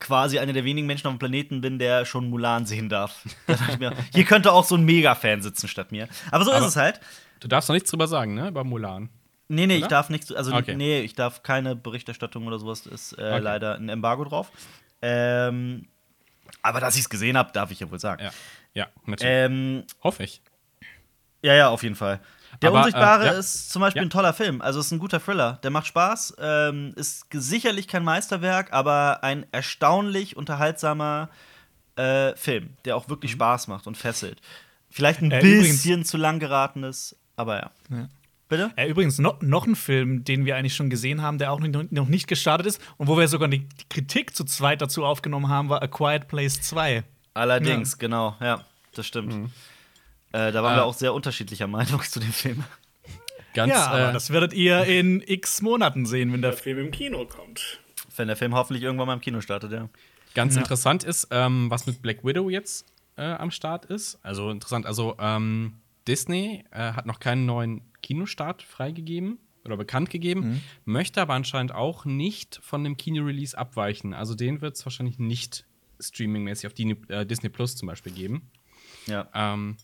quasi 0.00 0.38
einer 0.38 0.52
der 0.52 0.64
wenigen 0.64 0.86
Menschen 0.86 1.06
auf 1.08 1.14
dem 1.14 1.18
Planeten 1.18 1.60
bin, 1.60 1.78
der 1.78 2.04
schon 2.04 2.28
Mulan 2.30 2.66
sehen 2.66 2.88
darf. 2.88 3.24
Ich 3.70 3.78
mir, 3.78 3.92
hier 4.14 4.24
könnte 4.24 4.52
auch 4.52 4.64
so 4.64 4.76
ein 4.76 4.84
Mega-Fan 4.84 5.42
sitzen 5.42 5.68
statt 5.68 5.90
mir. 5.92 6.08
Aber 6.30 6.44
so 6.44 6.52
Aber- 6.52 6.60
ist 6.60 6.66
es 6.70 6.76
halt. 6.76 7.00
Du 7.40 7.48
darfst 7.48 7.68
noch 7.68 7.74
nichts 7.74 7.90
drüber 7.90 8.08
sagen, 8.08 8.34
ne? 8.34 8.48
Über 8.48 8.64
Mulan. 8.64 9.10
Nee, 9.48 9.66
nee, 9.66 9.76
ich 9.76 9.82
Oder? 9.82 9.88
darf 9.88 10.10
nichts, 10.10 10.30
also 10.32 10.52
Okay. 10.54 10.74
nee, 10.76 11.00
ich 11.00 11.14
darf 11.14 11.42
keine 11.42 11.74
Berichterstattung 11.76 12.46
oder 12.46 12.58
sowas, 12.58 12.84
ist 12.86 13.12
äh, 13.12 13.22
Okay. 13.22 13.38
leider 13.38 13.76
ein 13.76 13.88
Embargo 13.88 14.24
drauf. 14.24 14.50
Ähm, 15.00 15.86
aber 16.62 16.80
dass 16.80 16.96
ich 16.96 17.02
es 17.02 17.08
gesehen 17.08 17.36
habe, 17.38 17.52
darf 17.52 17.70
ich 17.70 17.80
ja 17.80 17.90
wohl 17.90 17.98
sagen. 18.00 18.22
Ja. 18.24 18.30
Ja, 18.74 18.86
natürlich. 19.06 19.32
Ähm, 19.34 19.84
Hoffe 20.02 20.22
ich. 20.24 20.42
Ja, 21.42 21.54
ja, 21.54 21.68
auf 21.70 21.82
jeden 21.82 21.94
Fall. 21.94 22.20
Der 22.62 22.70
Aber, 22.70 22.78
äh, 22.78 22.80
Unsichtbare 22.82 23.26
ja. 23.26 23.32
ist 23.32 23.70
zum 23.70 23.80
Beispiel 23.80 24.02
Ja. 24.02 24.06
ein 24.06 24.10
toller 24.10 24.32
Film. 24.32 24.60
Also 24.60 24.80
ist 24.80 24.90
ein 24.90 24.98
guter 24.98 25.20
Thriller. 25.20 25.58
Der 25.62 25.70
macht 25.70 25.86
Spaß. 25.86 26.36
Ähm, 26.40 26.92
ist 26.96 27.26
sicherlich 27.30 27.86
kein 27.88 28.02
Meisterwerk, 28.04 28.72
aber 28.72 29.22
ein 29.22 29.46
erstaunlich 29.52 30.36
unterhaltsamer 30.36 31.28
äh, 31.96 32.36
Film, 32.36 32.70
der 32.84 32.96
auch 32.96 33.06
Mhm. 33.06 33.10
wirklich 33.10 33.32
Spaß 33.32 33.66
macht 33.68 33.86
und 33.88 33.96
fesselt. 33.96 34.40
Vielleicht 34.90 35.20
ein 35.20 35.30
Äh, 35.32 35.38
übrigens- 35.40 35.68
bisschen 35.82 36.04
zu 36.04 36.16
lang 36.16 36.38
geraten 36.38 36.84
ist, 36.84 37.16
aber 37.36 37.56
ja. 37.56 37.70
Ja. 37.90 38.08
Bitte? 38.48 38.70
Äh, 38.76 38.88
übrigens, 38.88 39.18
noch, 39.18 39.42
noch 39.42 39.66
ein 39.66 39.74
Film, 39.76 40.24
den 40.24 40.44
wir 40.46 40.56
eigentlich 40.56 40.74
schon 40.76 40.88
gesehen 40.90 41.20
haben, 41.22 41.38
der 41.38 41.52
auch 41.52 41.60
noch, 41.60 42.08
nicht 42.08 42.28
gestartet 42.28 42.66
ist 42.66 42.80
und 42.96 43.06
wo 43.08 43.18
wir 43.18 43.28
sogar 43.28 43.48
die, 43.48 43.66
die 43.68 43.88
Kritik 43.90 44.34
zu 44.34 44.44
zweit 44.44 44.80
dazu 44.80 45.04
aufgenommen 45.04 45.48
haben, 45.48 45.68
war 45.68 45.82
A 45.82 45.86
Quiet 45.88 46.28
Place 46.28 46.60
2. 46.62 47.02
Allerdings, 47.34 47.98
genau, 47.98 48.36
ja, 48.40 48.64
das 48.94 49.06
stimmt. 49.06 49.50
Äh, 50.32 50.52
da 50.52 50.62
waren 50.62 50.74
Ah. 50.74 50.76
wir 50.76 50.84
auch 50.84 50.94
sehr 50.94 51.14
unterschiedlicher 51.14 51.66
Meinung 51.66 52.02
zu 52.02 52.20
dem 52.20 52.32
Film. 52.32 52.64
Ganz, 53.54 53.72
ja, 53.72 53.86
aber 53.86 54.10
äh, 54.10 54.12
das 54.12 54.30
werdet 54.30 54.52
ihr 54.52 54.84
in 54.84 55.22
x 55.26 55.62
Monaten 55.62 56.06
sehen, 56.06 56.32
wenn 56.32 56.42
der 56.42 56.52
Film 56.52 56.78
im 56.78 56.90
Kino 56.90 57.24
kommt. 57.24 57.80
Wenn 58.16 58.28
der 58.28 58.36
Film 58.36 58.54
hoffentlich 58.54 58.82
irgendwann 58.82 59.06
mal 59.06 59.14
im 59.14 59.20
Kino 59.20 59.40
startet, 59.40 59.72
ja. 59.72 59.88
Ganz 60.34 60.54
interessant 60.56 61.02
ist, 61.04 61.28
ähm, 61.30 61.70
was 61.70 61.86
mit 61.86 62.02
Black 62.02 62.24
Widow 62.24 62.50
jetzt 62.50 62.86
äh, 63.16 63.22
am 63.22 63.50
Start 63.50 63.86
ist. 63.86 64.18
Also 64.22 64.50
interessant, 64.50 64.86
also 64.86 65.16
ähm, 65.18 65.74
Disney 66.06 66.64
äh, 66.70 66.92
hat 66.92 67.06
noch 67.06 67.18
keinen 67.20 67.46
neuen 67.46 67.80
Kinostart 68.02 68.62
freigegeben 68.62 69.38
oder 69.64 69.76
bekannt 69.76 70.10
gegeben, 70.10 70.62
möchte 70.84 71.20
aber 71.20 71.34
anscheinend 71.34 71.72
auch 71.74 72.04
nicht 72.04 72.60
von 72.62 72.84
dem 72.84 72.96
Kino-Release 72.96 73.56
abweichen. 73.56 74.14
Also 74.14 74.34
den 74.34 74.60
wird 74.60 74.76
es 74.76 74.84
wahrscheinlich 74.86 75.18
nicht 75.18 75.64
streamingmäßig 76.00 76.66
auf 76.68 76.74
Dini- 76.74 77.10
äh, 77.10 77.26
Disney 77.26 77.48
Plus 77.48 77.76
zum 77.76 77.88
Beispiel 77.88 78.12
geben. 78.12 78.50
Ja. 79.06 79.28
Ähm, 79.34 79.76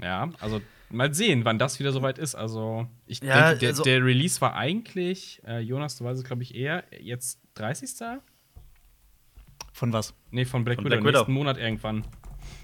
ja, 0.00 0.30
also 0.40 0.60
mal 0.90 1.12
sehen, 1.14 1.44
wann 1.44 1.58
das 1.58 1.78
wieder 1.78 1.92
soweit 1.92 2.18
ist. 2.18 2.34
Also 2.34 2.86
ich 3.06 3.22
Ja, 3.22 3.48
denke, 3.48 3.58
der, 3.60 3.68
also- 3.70 3.82
der 3.82 4.04
Release 4.04 4.40
war 4.40 4.54
eigentlich, 4.54 5.40
äh, 5.46 5.60
Jonas, 5.60 5.96
du 5.96 6.04
weißt 6.04 6.18
es, 6.20 6.24
glaube 6.24 6.42
ich, 6.42 6.54
eher 6.54 6.84
jetzt 7.00 7.40
30. 7.54 8.20
Von 9.72 9.92
was? 9.92 10.14
Nee, 10.30 10.44
von 10.44 10.64
Black 10.64 10.76
Von 10.76 10.84
Widow, 10.84 10.96
Black 10.96 11.04
Widow. 11.08 11.18
nächsten 11.20 11.32
Monat 11.32 11.56
irgendwann. 11.58 12.04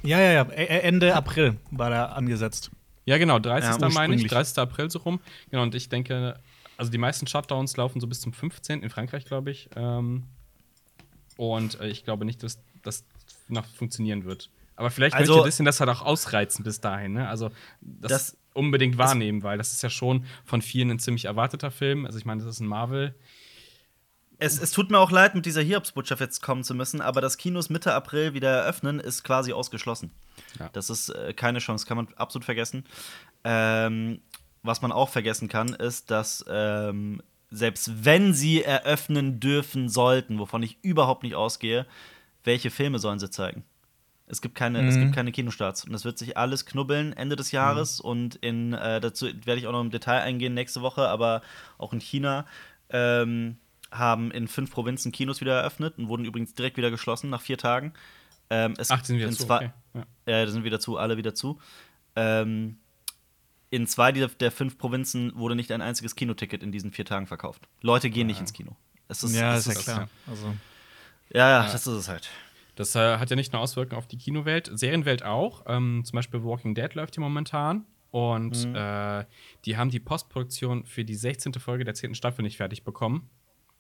Ja, 0.03 0.21
ja, 0.21 0.33
ja. 0.33 0.43
Ä- 0.43 0.51
Ä- 0.55 0.81
Ende 0.81 1.15
April 1.15 1.57
war 1.71 1.91
da 1.91 2.07
angesetzt. 2.07 2.71
Ja, 3.07 3.17
genau, 3.19 3.39
30. 3.39 3.71
Ja, 3.71 3.89
meine 3.89 4.15
ich, 4.15 4.23
ursprünglich. 4.23 4.31
30. 4.31 4.59
April 4.59 4.91
so 4.91 4.99
rum. 5.01 5.21
Genau, 5.51 5.63
und 5.63 5.75
ich 5.75 5.89
denke, 5.89 6.39
also 6.77 6.91
die 6.93 6.99
meisten 6.99 7.27
Shutdowns 7.27 7.77
laufen 7.77 8.01
so 8.01 8.07
bis 8.07 8.21
zum 8.21 8.33
15. 8.33 8.83
in 8.83 8.91
Frankreich, 8.91 9.25
glaube 9.25 9.51
ich. 9.51 9.71
Ähm, 9.75 10.25
und 11.37 11.81
äh, 11.81 11.89
ich 11.89 12.05
glaube 12.05 12.25
nicht, 12.27 12.43
dass 12.43 12.61
das 12.83 13.05
noch 13.49 13.65
funktionieren 13.67 14.25
wird. 14.25 14.51
Aber 14.79 14.91
vielleicht 14.91 15.17
Also- 15.17 15.35
möchte 15.35 15.49
Disney 15.49 15.65
das 15.65 15.81
halt 15.81 15.91
auch 15.91 16.03
ausreizen 16.03 16.65
bis 16.65 16.81
dahin, 16.81 17.13
ne? 17.15 17.29
Also 17.29 17.51
das, 17.81 18.11
Das- 18.11 18.37
unbedingt 18.55 18.97
wahrnehmen, 18.97 19.43
weil 19.43 19.59
das 19.59 19.73
ist 19.73 19.83
ja 19.83 19.91
schon 19.91 20.25
von 20.45 20.63
vielen 20.63 20.91
ein 20.93 20.99
ziemlich 21.01 21.25
erwarteter 21.25 21.71
Film. 21.73 22.07
Also 22.07 22.17
ich 22.19 22.25
meine, 22.25 22.43
das 22.43 22.55
ist 22.55 22.61
ein 22.61 22.67
Marvel. 22.69 23.15
Es, 24.39 24.61
es 24.61 24.71
tut 24.71 24.91
mir 24.93 24.99
auch 25.01 25.11
leid, 25.11 25.35
mit 25.35 25.47
dieser 25.47 25.63
Hiobsbotschaft 25.63 26.21
jetzt 26.21 26.43
kommen 26.43 26.63
zu 26.63 26.75
müssen, 26.77 27.01
aber 27.01 27.21
dass 27.21 27.39
Kinos 27.39 27.71
Mitte 27.71 27.93
April 27.93 28.35
wieder 28.35 28.51
eröffnen, 28.51 29.01
ist 29.01 29.25
quasi 29.25 29.53
ausgeschlossen. 29.53 30.13
Ja. 30.61 30.69
Das 30.73 30.91
ist 30.91 31.09
äh, 31.09 31.35
keine 31.35 31.59
Chance, 31.59 31.85
kann 31.87 31.97
man 31.97 32.07
absolut 32.15 32.45
vergessen. 32.45 32.85
Ähm, 33.43 34.21
was 34.63 34.81
man 34.81 34.93
auch 34.93 35.09
vergessen 35.09 35.49
kann, 35.49 35.75
ist, 35.75 36.13
dass 36.13 36.45
ähm, 36.49 37.21
selbst 37.51 38.05
wenn 38.05 38.33
sie 38.33 38.63
eröffnen 38.63 39.41
dürfen 39.41 39.89
sollten, 39.89 40.39
wovon 40.39 40.63
ich 40.63 40.79
überhaupt 40.83 41.25
nicht 41.25 41.35
ausgehe, 41.35 41.85
welche 42.45 42.71
Filme 42.71 43.01
sollen 43.01 43.19
sie 43.19 43.31
zeigen? 43.31 43.65
Es 44.31 44.43
gibt 44.43 44.55
keine, 44.55 44.87
es 44.87 44.97
gibt 44.97 45.15
keine 45.15 45.33
Kinostarts 45.33 45.85
und 45.85 45.95
es 45.95 46.05
wird 46.05 46.19
sich 46.19 46.37
alles 46.37 46.67
knubbeln 46.67 47.13
Ende 47.15 47.35
des 47.35 47.51
Jahres 47.51 47.99
und 48.01 48.37
in 48.37 48.75
äh, 48.75 49.01
dazu 49.01 49.27
werde 49.27 49.59
ich 49.59 49.67
auch 49.67 49.73
noch 49.73 49.81
im 49.81 49.91
Detail 49.91 50.21
eingehen 50.21 50.55
nächste 50.55 50.83
Woche, 50.83 51.09
aber 51.09 51.41
auch 51.79 51.93
in 51.93 52.01
China 52.01 52.45
ähm, 52.91 53.57
haben 53.91 54.31
in 54.31 54.47
fünf 54.47 54.71
Provinzen 54.71 55.13
Kinos 55.13 55.41
wieder 55.41 55.59
eröffnet 55.59 55.97
und 55.97 56.09
wurden 56.09 56.27
übrigens 56.27 56.53
direkt 56.55 56.77
wieder 56.77 56.91
geschlossen 56.91 57.31
nach 57.31 57.41
vier 57.41 57.57
Tagen. 57.57 57.95
Ähm, 58.51 58.75
es 58.79 58.91
Ach, 58.91 59.03
sind 59.03 59.19
wieder 59.19 59.31
zu, 59.31 59.47
zwei- 59.47 59.57
okay. 59.57 59.71
Ja. 59.95 60.07
ja, 60.27 60.45
da 60.45 60.51
sind 60.51 60.65
wieder 60.65 60.79
zu, 60.81 60.99
alle 60.99 61.17
wieder 61.17 61.35
zu. 61.35 61.59
Ähm, 62.15 62.79
in 63.71 63.87
zwei 63.87 64.13
der, 64.13 64.29
der 64.29 64.51
fünf 64.51 64.79
Provinzen 64.79 65.35
wurde 65.37 65.55
nicht 65.55 65.71
ein 65.73 65.83
einziges 65.83 66.17
Kinoticket 66.17 66.63
in 66.63 66.73
diesen 66.73 66.91
vier 66.91 67.05
Tagen 67.05 67.27
verkauft. 67.27 67.69
Leute 67.83 68.11
gehen 68.11 68.27
nicht 68.27 68.41
ins 68.41 68.53
Kino. 68.53 68.77
Es 69.09 69.23
ist, 69.23 69.35
ja, 69.35 69.55
es 69.55 69.67
ist 69.67 69.87
ja 69.87 69.95
klar. 69.95 70.09
Also, 70.27 70.55
Ja, 71.31 71.51
ja, 71.51 71.63
das 71.63 71.75
ist 71.75 71.87
es 71.87 72.09
halt. 72.09 72.29
Das 72.79 72.95
äh, 72.95 73.19
hat 73.19 73.29
ja 73.31 73.37
nicht 73.37 73.53
nur 73.53 73.61
Auswirkungen 73.63 73.99
auf 73.99 74.07
die 74.07 74.19
Kinowelt, 74.19 74.71
Serienwelt 74.73 75.25
auch. 75.25 75.65
Ähm, 75.67 76.03
zum 76.05 76.17
Beispiel 76.17 76.45
Walking 76.45 76.75
Dead 76.75 76.95
läuft 76.95 77.15
hier 77.17 77.23
momentan. 77.23 77.85
Und 78.11 78.65
Mhm. 78.67 78.75
äh, 78.75 79.25
die 79.65 79.77
haben 79.77 79.91
die 79.91 80.01
Postproduktion 80.01 80.85
für 80.87 81.05
die 81.05 81.15
16. 81.15 81.55
Folge 81.55 81.85
der 81.85 81.95
10. 81.95 82.15
Staffel 82.15 82.43
nicht 82.43 82.57
fertig 82.57 82.85
bekommen. 82.85 83.29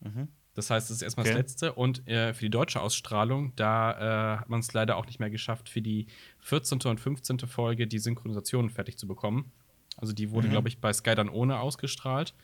Mhm. 0.01 0.29
Das 0.55 0.71
heißt, 0.71 0.91
es 0.91 0.97
ist 0.97 1.03
erstmal 1.03 1.25
Okay. 1.27 1.35
das 1.35 1.39
letzte. 1.43 1.73
Und 1.75 2.07
äh, 2.09 2.35
für 2.35 2.41
die 2.47 2.51
deutsche 2.51 2.81
Ausstrahlung, 2.81 3.53
da 3.57 4.35
äh, 4.35 4.39
hat 4.39 4.49
man 4.49 4.61
es 4.61 4.73
leider 4.73 4.97
auch 4.97 5.07
nicht 5.07 5.21
mehr 5.21 5.31
geschafft, 5.31 5.69
für 5.69 5.81
die 5.81 6.09
14. 6.41 6.81
und 6.87 6.99
15. 7.01 7.39
Folge 7.47 7.87
die 7.87 7.99
Synchronisation 8.01 8.69
fertig 8.69 8.99
zu 8.99 9.07
bekommen. 9.07 9.53
Also 9.97 10.13
die 10.13 10.27
Mhm. 10.27 10.31
wurde, 10.33 10.49
glaube 10.49 10.69
ich, 10.69 10.81
bei 10.81 10.93
Sky 10.93 11.15
dann 11.15 11.29
ohne 11.29 11.61
ausgestrahlt. 11.61 12.35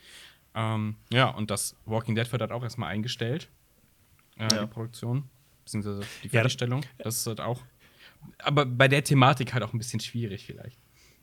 Ähm, 0.55 0.97
ja, 1.13 1.29
und 1.29 1.51
das 1.51 1.77
Walking 1.85 2.15
Dead 2.15 2.31
wird 2.31 2.41
halt 2.41 2.53
auch 2.53 2.63
erstmal 2.63 2.91
eingestellt. 2.91 3.51
Äh, 4.37 4.55
Ja. 4.55 4.61
Die 4.63 4.67
Produktion, 4.71 5.29
beziehungsweise 5.65 6.01
die 6.23 6.27
Ja, 6.29 6.33
Fertigstellung. 6.33 6.83
das 6.99 7.19
ist 7.19 7.27
halt 7.27 7.41
auch. 7.41 7.61
Aber 8.39 8.65
bei 8.67 8.89
der 8.89 9.05
Thematik 9.05 9.53
halt 9.55 9.63
auch 9.65 9.73
ein 9.73 9.79
bisschen 9.79 10.01
schwierig, 10.01 10.45
vielleicht. 10.47 10.79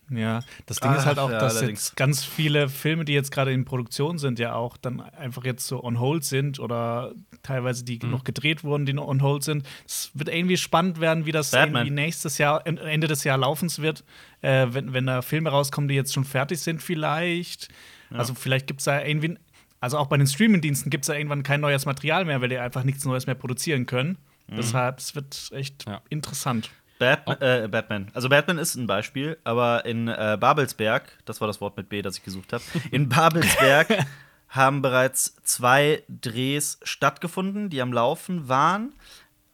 ja, 0.09 0.41
das 0.65 0.79
Ding 0.81 0.91
ist 0.93 1.05
halt 1.05 1.17
Ach, 1.19 1.23
auch, 1.23 1.31
ja, 1.31 1.39
dass 1.39 1.55
allerdings. 1.57 1.85
jetzt 1.89 1.95
ganz 1.95 2.23
viele 2.25 2.67
Filme, 2.69 3.05
die 3.05 3.13
jetzt 3.13 3.31
gerade 3.31 3.53
in 3.53 3.63
Produktion 3.65 4.17
sind, 4.17 4.39
ja 4.39 4.53
auch 4.55 4.75
dann 4.77 4.99
einfach 4.99 5.45
jetzt 5.45 5.65
so 5.65 5.81
on 5.83 5.99
hold 6.01 6.25
sind 6.25 6.59
oder 6.59 7.13
teilweise 7.43 7.85
die 7.85 7.97
Mhm. 8.03 8.11
noch 8.11 8.23
gedreht 8.25 8.63
wurden, 8.65 8.85
die 8.85 8.91
noch 8.93 9.07
on 9.07 9.21
hold 9.21 9.43
sind. 9.43 9.65
Es 9.87 10.11
wird 10.13 10.27
irgendwie 10.29 10.57
spannend 10.57 10.99
werden, 10.99 11.25
wie 11.25 11.31
das 11.31 11.51
Batman. 11.51 11.87
irgendwie 11.87 12.01
nächstes 12.03 12.37
Jahr, 12.39 12.67
en- 12.67 12.77
Ende 12.77 13.07
des 13.07 13.23
Jahr 13.23 13.37
laufen 13.37 13.69
wird, 13.77 14.03
äh, 14.41 14.67
wenn, 14.71 14.91
wenn 14.93 15.05
da 15.05 15.21
Filme 15.21 15.49
rauskommen, 15.49 15.87
die 15.87 15.95
jetzt 15.95 16.13
schon 16.13 16.25
fertig 16.25 16.59
sind, 16.59 16.83
vielleicht. 16.83 17.69
Also 18.09 18.35
vielleicht 18.35 18.67
gibt 18.67 18.81
es 18.81 18.85
da 18.85 19.01
irgendwie. 19.03 19.37
Also 19.79 19.97
auch 19.97 20.07
bei 20.07 20.17
den 20.17 20.27
Streamingdiensten 20.27 20.89
gibt 20.89 21.05
es 21.05 21.07
da 21.07 21.13
irgendwann 21.15 21.41
kein 21.43 21.61
neues 21.61 21.85
Material 21.85 22.25
mehr, 22.25 22.41
weil 22.41 22.49
die 22.49 22.57
einfach 22.59 22.83
nichts 22.83 23.05
Neues 23.05 23.25
mehr 23.27 23.35
produzieren 23.35 23.85
können. 23.85 24.17
Mhm. 24.51 24.57
Deshalb, 24.57 24.99
es 24.99 25.15
wird 25.15 25.49
echt 25.53 25.85
Ja. 25.87 26.01
interessant. 26.09 26.69
Batman, 26.99 27.37
Oh. 27.41 27.43
äh, 27.43 27.67
Batman. 27.67 28.11
Also 28.13 28.29
Batman 28.29 28.59
ist 28.59 28.75
ein 28.75 28.85
Beispiel, 28.85 29.37
aber 29.43 29.85
in 29.85 30.07
äh, 30.07 30.37
Babelsberg, 30.39 31.11
das 31.25 31.41
war 31.41 31.47
das 31.47 31.59
Wort 31.59 31.75
mit 31.75 31.89
B, 31.89 32.03
das 32.03 32.17
ich 32.17 32.23
gesucht 32.23 32.53
habe, 32.53 32.63
in 32.91 33.09
Babelsberg 33.09 34.05
haben 34.49 34.81
bereits 34.83 35.35
zwei 35.43 36.03
Drehs 36.09 36.79
stattgefunden, 36.83 37.69
die 37.71 37.81
am 37.81 37.91
Laufen 37.91 38.47
waren. 38.49 38.93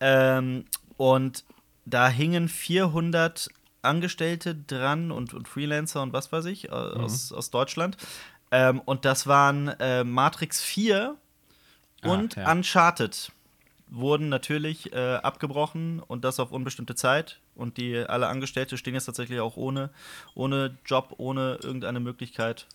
Ähm, 0.01 0.65
und 0.97 1.45
da 1.85 2.09
hingen 2.09 2.49
400 2.49 3.47
Angestellte 3.81 4.53
dran 4.55 5.11
und, 5.11 5.33
und 5.33 5.47
Freelancer 5.47 6.01
und 6.01 6.11
was 6.11 6.31
weiß 6.33 6.45
ich 6.45 6.65
äh, 6.65 6.71
aus, 6.71 7.31
aus 7.31 7.49
Deutschland. 7.51 7.95
Ähm, 8.51 8.81
und 8.81 9.05
das 9.05 9.25
waren 9.27 9.69
äh, 9.79 10.03
Matrix 10.03 10.61
4 10.61 11.15
und 12.03 12.37
Ah, 12.37 12.41
ja. 12.41 12.51
Uncharted 12.51 13.31
wurden 13.89 14.29
natürlich 14.29 14.91
äh, 14.93 15.15
abgebrochen 15.15 15.99
und 15.99 16.23
das 16.25 16.39
auf 16.39 16.51
unbestimmte 16.51 16.95
Zeit. 16.95 17.39
Und 17.55 17.77
die 17.77 17.97
alle 17.97 18.27
Angestellte 18.27 18.77
stehen 18.77 18.93
jetzt 18.93 19.05
tatsächlich 19.05 19.39
auch 19.39 19.55
ohne, 19.57 19.89
ohne 20.35 20.77
Job, 20.85 21.13
ohne 21.17 21.59
irgendeine 21.63 21.99
Möglichkeit 21.99 22.67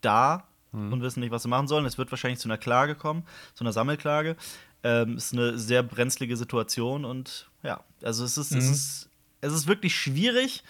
da 0.00 0.44
und 0.72 1.00
wissen 1.00 1.20
nicht, 1.20 1.30
was 1.30 1.42
sie 1.44 1.48
machen 1.48 1.66
sollen. 1.66 1.86
Es 1.86 1.96
wird 1.96 2.10
wahrscheinlich 2.12 2.38
zu 2.40 2.46
einer 2.48 2.58
Klage 2.58 2.94
kommen, 2.94 3.24
zu 3.54 3.64
einer 3.64 3.72
Sammelklage. 3.72 4.36
Ähm, 4.84 5.16
ist 5.16 5.32
eine 5.32 5.58
sehr 5.58 5.82
brenzlige 5.82 6.36
Situation 6.36 7.04
und 7.06 7.48
ja, 7.62 7.80
also 8.02 8.22
es 8.24 8.36
ist, 8.36 8.52
es 8.52 8.64
Mhm. 8.66 8.72
ist, 8.72 9.08
es 9.40 9.52
ist 9.54 9.66
wirklich 9.66 9.96
schwierig, 9.96 10.62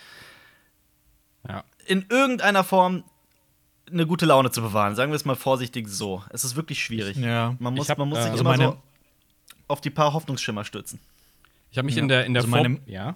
Ja. 1.48 1.64
in 1.84 2.06
irgendeiner 2.08 2.64
Form 2.64 3.04
eine 3.90 4.06
gute 4.06 4.24
Laune 4.26 4.50
zu 4.50 4.62
bewahren. 4.62 4.94
Sagen 4.94 5.10
wir 5.12 5.16
es 5.16 5.24
mal 5.24 5.34
vorsichtig 5.36 5.88
so. 5.88 6.22
Es 6.30 6.44
ist 6.44 6.56
wirklich 6.56 6.82
schwierig. 6.82 7.16
Ja. 7.16 7.56
Man 7.58 7.74
muss, 7.74 7.88
hab, 7.88 7.98
man 7.98 8.08
muss 8.08 8.18
äh, 8.18 8.22
sich 8.22 8.30
also 8.32 8.42
immer 8.42 8.50
meine- 8.50 8.64
so 8.72 8.82
auf 9.68 9.80
die 9.80 9.90
paar 9.90 10.12
Hoffnungsschimmer 10.12 10.64
stützen. 10.64 11.00
Ich 11.70 11.78
habe 11.78 11.86
mich 11.86 11.96
Ja. 11.96 12.02
in 12.02 12.08
der, 12.08 12.24
in 12.26 12.34
der 12.34 12.42
Also 12.42 12.50
meine- 12.50 12.80
ja. 12.86 13.14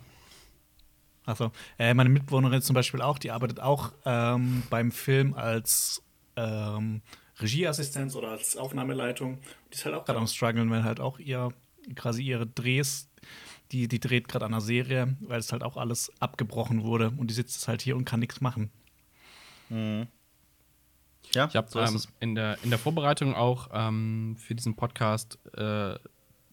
Achso. 1.25 1.53
Äh, 1.79 1.95
meine 1.95 2.09
Mitbewohnerin 2.11 2.63
zum 2.63 2.75
Beispiel 2.75 3.01
auch, 3.01 3.19
die 3.19 3.31
arbeitet 3.31 3.61
auch 3.61 3.93
ähm, 4.05 4.63
beim 4.71 4.91
Film 4.93 5.35
als 5.35 6.03
ähm, 6.37 7.01
Regieassistenz 7.41 8.15
oder 8.17 8.31
als 8.31 8.57
Aufnahmeleitung. 8.57 9.39
Die 9.71 9.75
ist 9.77 9.85
halt 9.85 9.95
auch 9.95 10.05
gerade 10.05 10.19
am 10.19 10.27
struggeln, 10.27 10.69
weil 10.71 10.83
halt 10.85 10.99
auch 11.01 11.19
ihr 11.19 11.51
quasi 11.95 12.23
ihre 12.23 12.47
Drehs, 12.47 13.09
die, 13.71 13.87
die 13.89 14.01
dreht 14.01 14.29
gerade 14.29 14.45
an 14.47 14.53
einer 14.53 14.61
Serie, 14.61 15.17
weil 15.21 15.39
es 15.39 15.53
halt 15.53 15.63
auch 15.63 15.77
alles 15.77 16.13
abgebrochen 16.21 16.83
wurde 16.83 17.11
und 17.17 17.29
die 17.29 17.35
sitzt 17.35 17.55
jetzt 17.57 17.69
halt 17.69 17.83
hier 17.83 17.97
und 17.97 18.05
kann 18.05 18.21
nichts 18.21 18.41
machen. 18.41 18.71
Ja, 19.71 21.47
Ich 21.47 21.57
habe 21.57 21.69
so 21.71 21.81
ähm, 21.81 22.01
in, 22.21 22.35
der, 22.35 22.59
in 22.63 22.71
der 22.71 22.79
Vorbereitung 22.79 23.35
auch 23.35 23.69
ähm, 23.73 24.37
für 24.39 24.55
diesen 24.55 24.75
Podcast 24.77 25.39
äh, 25.57 25.95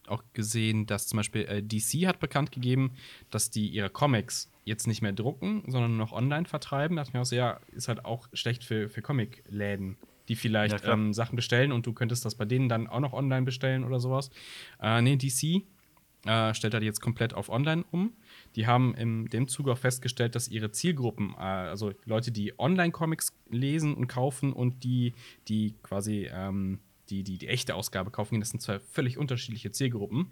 auch 0.09 0.23
gesehen, 0.33 0.85
dass 0.85 1.07
zum 1.07 1.17
Beispiel 1.17 1.41
äh, 1.43 1.63
DC 1.63 2.07
hat 2.07 2.19
bekannt 2.19 2.51
gegeben, 2.51 2.91
dass 3.29 3.49
die 3.49 3.67
ihre 3.67 3.89
Comics 3.89 4.51
jetzt 4.65 4.87
nicht 4.87 5.01
mehr 5.01 5.13
drucken, 5.13 5.63
sondern 5.67 5.97
nur 5.97 6.05
noch 6.05 6.11
online 6.13 6.45
vertreiben. 6.45 6.95
Das 6.97 7.13
mir 7.13 7.21
auch 7.21 7.25
sehr, 7.25 7.59
ist 7.71 7.87
halt 7.87 8.05
auch 8.05 8.27
schlecht 8.33 8.63
für, 8.63 8.89
für 8.89 9.01
Comicläden, 9.01 9.97
die 10.27 10.33
Ja, 10.33 10.39
vielleicht 10.39 10.83
klar. 10.83 10.93
ähm, 10.93 11.13
Sachen 11.13 11.35
bestellen 11.35 11.71
und 11.71 11.85
du 11.85 11.93
könntest 11.93 12.23
das 12.25 12.35
bei 12.35 12.45
denen 12.45 12.69
dann 12.69 12.87
auch 12.87 12.99
noch 12.99 13.13
online 13.13 13.43
bestellen 13.43 13.83
oder 13.83 13.99
sowas. 13.99 14.29
Äh, 14.81 15.01
nee, 15.01 15.15
DC 15.17 15.63
äh, 16.25 16.53
stellt 16.53 16.73
halt 16.73 16.83
jetzt 16.83 17.01
komplett 17.01 17.33
auf 17.33 17.49
online 17.49 17.85
um. 17.91 18.13
Die 18.55 18.67
haben 18.67 18.93
in 18.95 19.25
dem 19.27 19.47
Zuge 19.47 19.71
auch 19.71 19.77
festgestellt, 19.77 20.35
dass 20.35 20.47
ihre 20.47 20.71
Zielgruppen, 20.71 21.33
äh, 21.37 21.41
also 21.41 21.93
Leute, 22.05 22.31
die 22.31 22.57
Online-Comics 22.59 23.33
lesen 23.49 23.93
und 23.93 24.07
kaufen 24.07 24.53
und 24.53 24.83
die, 24.83 25.13
die 25.47 25.75
quasi 25.81 26.29
ähm, 26.31 26.79
die, 27.09 27.23
die, 27.23 27.37
die 27.37 27.47
echte 27.47 27.75
Ausgabe 27.75 28.11
kaufen, 28.11 28.39
das 28.39 28.49
sind 28.49 28.61
zwei 28.61 28.79
völlig 28.79 29.17
unterschiedliche 29.17 29.71
Zielgruppen. 29.71 30.31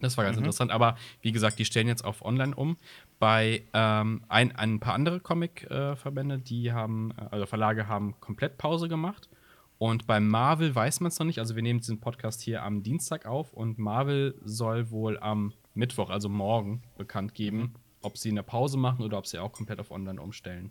Das 0.00 0.16
war 0.16 0.24
ganz 0.24 0.38
interessant, 0.38 0.70
aber 0.70 0.96
wie 1.20 1.30
gesagt, 1.30 1.58
die 1.58 1.66
stellen 1.66 1.86
jetzt 1.86 2.04
auf 2.04 2.24
online 2.24 2.54
um. 2.54 2.78
Bei 3.18 3.64
ähm, 3.74 4.24
ein, 4.28 4.56
ein 4.56 4.80
paar 4.80 4.94
andere 4.94 5.20
Comic-Verbände, 5.20 6.38
die 6.38 6.72
haben, 6.72 7.12
äh, 7.18 7.26
also 7.30 7.46
Verlage 7.46 7.86
haben 7.86 8.18
komplett 8.18 8.56
Pause 8.56 8.88
gemacht. 8.88 9.28
Und 9.76 10.06
bei 10.06 10.20
Marvel 10.20 10.74
weiß 10.74 11.00
man 11.00 11.08
es 11.08 11.18
noch 11.18 11.26
nicht. 11.26 11.38
Also 11.38 11.54
wir 11.54 11.62
nehmen 11.62 11.80
diesen 11.80 12.00
Podcast 12.00 12.40
hier 12.42 12.62
am 12.62 12.82
Dienstag 12.82 13.26
auf 13.26 13.52
und 13.52 13.78
Marvel 13.78 14.34
soll 14.44 14.90
wohl 14.90 15.18
am 15.18 15.52
Mittwoch, 15.74 16.10
also 16.10 16.28
morgen, 16.28 16.82
bekannt 16.98 17.34
geben, 17.34 17.74
ob 18.02 18.18
sie 18.18 18.30
eine 18.30 18.42
Pause 18.42 18.78
machen 18.78 19.04
oder 19.04 19.18
ob 19.18 19.26
sie 19.26 19.38
auch 19.38 19.52
komplett 19.52 19.80
auf 19.80 19.90
online 19.90 20.20
umstellen. 20.20 20.70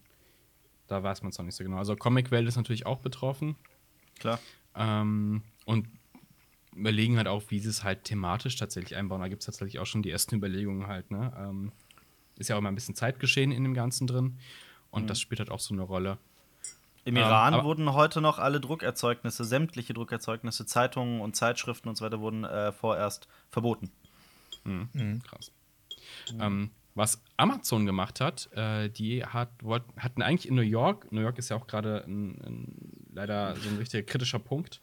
Da 0.88 1.01
weiß 1.01 1.22
man 1.22 1.29
es 1.29 1.38
noch 1.38 1.46
nicht 1.46 1.56
so 1.56 1.63
genau. 1.63 1.77
Also 1.77 1.96
Comicwelt 1.96 2.48
ist 2.48 2.56
natürlich 2.56 2.86
auch 2.86 3.00
betroffen. 3.00 3.56
Klar. 4.20 4.39
Ähm, 4.75 5.41
und 5.65 5.88
überlegen 6.75 7.17
halt 7.17 7.27
auch, 7.27 7.43
wie 7.49 7.59
sie 7.59 7.69
es 7.69 7.83
halt 7.83 8.03
thematisch 8.05 8.55
tatsächlich 8.55 8.95
einbauen. 8.95 9.21
Da 9.21 9.27
gibt 9.27 9.41
es 9.41 9.45
tatsächlich 9.47 9.79
auch 9.79 9.85
schon 9.85 10.01
die 10.01 10.11
ersten 10.11 10.35
Überlegungen 10.35 10.88
halt, 10.88 11.11
ne? 11.11 11.33
Ähm, 11.38 11.71
ist 12.38 12.47
ja 12.49 12.55
auch 12.55 12.59
immer 12.59 12.69
ein 12.69 12.75
bisschen 12.75 12.95
Zeitgeschehen 12.95 13.51
in 13.51 13.63
dem 13.63 13.73
Ganzen 13.73 14.07
drin. 14.07 14.38
Und 14.91 15.09
das 15.09 15.19
spielt 15.19 15.39
halt 15.39 15.51
auch 15.51 15.59
so 15.59 15.73
eine 15.73 15.83
Rolle. 15.83 16.17
Im 17.05 17.15
Ähm, 17.15 17.23
Iran 17.23 17.53
aber- 17.53 17.63
wurden 17.65 17.93
heute 17.93 18.21
noch 18.21 18.39
alle 18.39 18.59
Druckerzeugnisse, 18.61 19.43
sämtliche 19.43 19.93
Druckerzeugnisse, 19.93 20.65
Zeitungen 20.65 21.21
und 21.21 21.35
Zeitschriften 21.35 21.89
und 21.89 21.95
so 21.97 22.05
weiter 22.05 22.19
wurden 22.21 22.43
äh, 22.45 22.71
vorerst 22.71 23.27
verboten. 23.49 23.91
Krass. 25.23 25.51
Ähm, 26.39 26.71
was 26.95 27.21
Amazon 27.38 27.85
gemacht 27.85 28.19
hat, 28.19 28.49
äh, 28.53 28.89
die 28.89 29.23
hat, 29.25 29.49
hatten 29.97 30.21
eigentlich 30.21 30.47
in 30.47 30.55
New 30.55 30.61
York, 30.61 31.11
New 31.11 31.21
York 31.21 31.38
ist 31.39 31.49
ja 31.49 31.55
auch 31.55 31.65
gerade 31.67 32.03
ein, 32.05 32.39
ein, 32.41 33.09
leider 33.19 33.55
so 33.57 33.69
ein 33.69 33.77
richtig 33.77 34.07
kritischer 34.07 34.39
Punkt, 34.39 34.81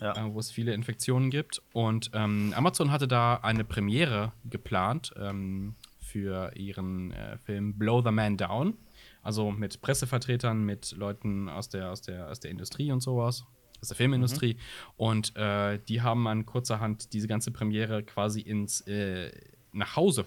Ja. 0.00 0.12
äh, 0.16 0.32
wo 0.32 0.38
es 0.40 0.50
viele 0.50 0.74
Infektionen 0.74 1.30
gibt. 1.30 1.62
Und 1.72 2.10
ähm, 2.12 2.52
Amazon 2.56 2.90
hatte 2.90 3.06
da 3.08 3.36
eine 3.36 3.64
Premiere 3.64 4.32
geplant 4.44 5.12
ähm, 5.16 5.74
für 6.00 6.52
ihren 6.56 7.12
äh, 7.12 7.36
Film 7.38 7.74
Blow 7.78 8.02
the 8.02 8.10
Man 8.10 8.36
Down. 8.36 8.74
Also 9.22 9.50
mit 9.50 9.80
Pressevertretern, 9.80 10.64
mit 10.64 10.92
Leuten 10.96 11.48
aus 11.48 11.68
der, 11.68 11.90
aus 11.90 12.00
der, 12.02 12.28
aus 12.30 12.40
der 12.40 12.50
Industrie 12.50 12.90
und 12.92 13.00
sowas, 13.02 13.44
aus 13.80 13.88
der 13.88 13.96
Filmindustrie. 13.96 14.56
Und 14.96 15.36
äh, 15.36 15.78
die 15.88 16.00
haben 16.02 16.26
an 16.26 16.46
kurzerhand 16.46 17.12
diese 17.12 17.28
ganze 17.28 17.50
Premiere 17.50 18.02
quasi 18.02 18.40
ins 18.40 18.80
äh, 18.88 19.30
nach 19.72 19.96
Hause 19.96 20.24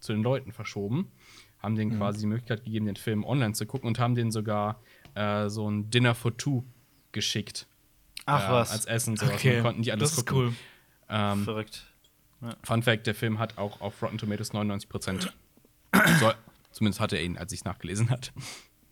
zu 0.00 0.12
den 0.12 0.22
Leuten 0.22 0.52
verschoben. 0.52 1.10
Haben 1.58 1.76
denen 1.76 1.96
quasi 1.96 2.20
die 2.20 2.26
Möglichkeit 2.26 2.62
gegeben, 2.64 2.86
den 2.86 2.96
Film 2.96 3.24
online 3.24 3.54
zu 3.54 3.64
gucken 3.66 3.88
und 3.88 3.98
haben 3.98 4.14
denen 4.14 4.30
sogar 4.30 4.80
äh, 5.14 5.48
so 5.48 5.68
ein 5.68 5.88
Dinner 5.90 6.14
for 6.14 6.36
Two 6.36 6.62
geschickt. 7.14 7.66
Ach 8.26 8.48
äh, 8.48 8.52
was. 8.52 8.70
Als 8.72 8.84
Essen 8.84 9.16
sowas. 9.16 9.32
Okay, 9.34 9.62
konnten 9.62 9.80
die 9.82 9.92
alles 9.92 10.10
das 10.10 10.18
ist 10.18 10.26
gucken. 10.26 10.48
cool. 10.48 10.54
Ähm, 11.08 11.44
Verrückt. 11.44 11.86
Fun 12.62 12.82
Fact: 12.82 13.06
Der 13.06 13.14
Film 13.14 13.38
hat 13.38 13.56
auch 13.56 13.80
auf 13.80 14.02
Rotten 14.02 14.18
Tomatoes 14.18 14.52
99 14.52 14.88
Prozent. 14.90 15.32
Soll, 16.20 16.34
zumindest 16.72 17.00
hatte 17.00 17.16
er 17.16 17.22
ihn, 17.24 17.38
als 17.38 17.52
ich 17.52 17.60
es 17.60 17.64
nachgelesen 17.64 18.10
hat. 18.10 18.32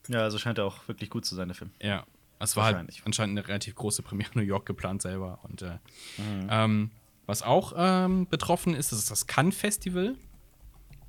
Ja, 0.08 0.20
also 0.20 0.38
scheint 0.38 0.56
er 0.58 0.64
auch 0.64 0.88
wirklich 0.88 1.10
gut 1.10 1.24
zu 1.26 1.34
sein, 1.34 1.48
der 1.48 1.54
Film. 1.54 1.70
Ja. 1.82 2.04
Es 2.38 2.56
war 2.56 2.64
halt 2.64 2.88
anscheinend 3.04 3.38
eine 3.38 3.46
relativ 3.46 3.76
große 3.76 4.02
Premiere 4.02 4.30
in 4.34 4.40
New 4.40 4.46
York 4.46 4.66
geplant 4.66 5.00
selber. 5.02 5.38
Und 5.44 5.62
äh, 5.62 5.78
Mhm. 6.18 6.46
ähm, 6.50 6.90
was 7.26 7.42
auch 7.42 7.72
ähm, 7.76 8.26
betroffen 8.28 8.74
ist, 8.74 8.90
das 8.90 8.98
ist 8.98 9.10
das 9.12 9.28
Cannes 9.28 9.56
Festival. 9.56 10.16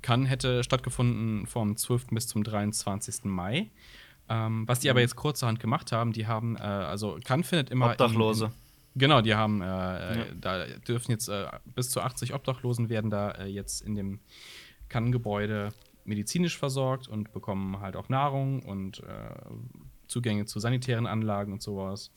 Cannes 0.00 0.28
hätte 0.30 0.62
stattgefunden 0.62 1.46
vom 1.48 1.76
12. 1.76 2.08
bis 2.12 2.28
zum 2.28 2.44
23. 2.44 3.24
Mai. 3.24 3.68
Ähm, 4.28 4.66
was 4.66 4.80
die 4.80 4.86
Mhm. 4.88 4.92
aber 4.92 5.00
jetzt 5.00 5.16
kurzerhand 5.16 5.60
gemacht 5.60 5.92
haben, 5.92 6.12
die 6.12 6.26
haben, 6.26 6.56
äh, 6.56 6.60
also 6.60 7.18
Cannes 7.24 7.46
findet 7.48 7.70
immer. 7.70 7.86
in- 7.86 7.92
Obdachlose. 7.92 8.46
In, 8.46 8.52
genau, 9.00 9.20
die 9.20 9.34
haben, 9.34 9.60
äh, 9.60 10.20
äh, 10.22 10.26
da 10.40 10.64
dürfen 10.66 11.10
jetzt 11.10 11.28
äh, 11.28 11.46
bis 11.74 11.90
zu 11.90 12.00
80 12.00 12.32
Obdachlosen 12.34 12.88
werden 12.88 13.10
da 13.10 13.32
äh, 13.32 13.46
jetzt 13.46 13.82
in 13.82 13.94
dem 13.94 14.20
Cannes-Gebäude 14.88 15.70
medizinisch 16.04 16.56
versorgt 16.58 17.08
und 17.08 17.32
bekommen 17.32 17.80
halt 17.80 17.96
auch 17.96 18.08
Nahrung 18.08 18.62
und 18.62 19.00
äh, 19.00 19.04
Zugänge 20.08 20.44
zu 20.46 20.58
sanitären 20.60 21.06
Anlagen 21.06 21.52
und 21.52 21.62
sowas. 21.62 22.10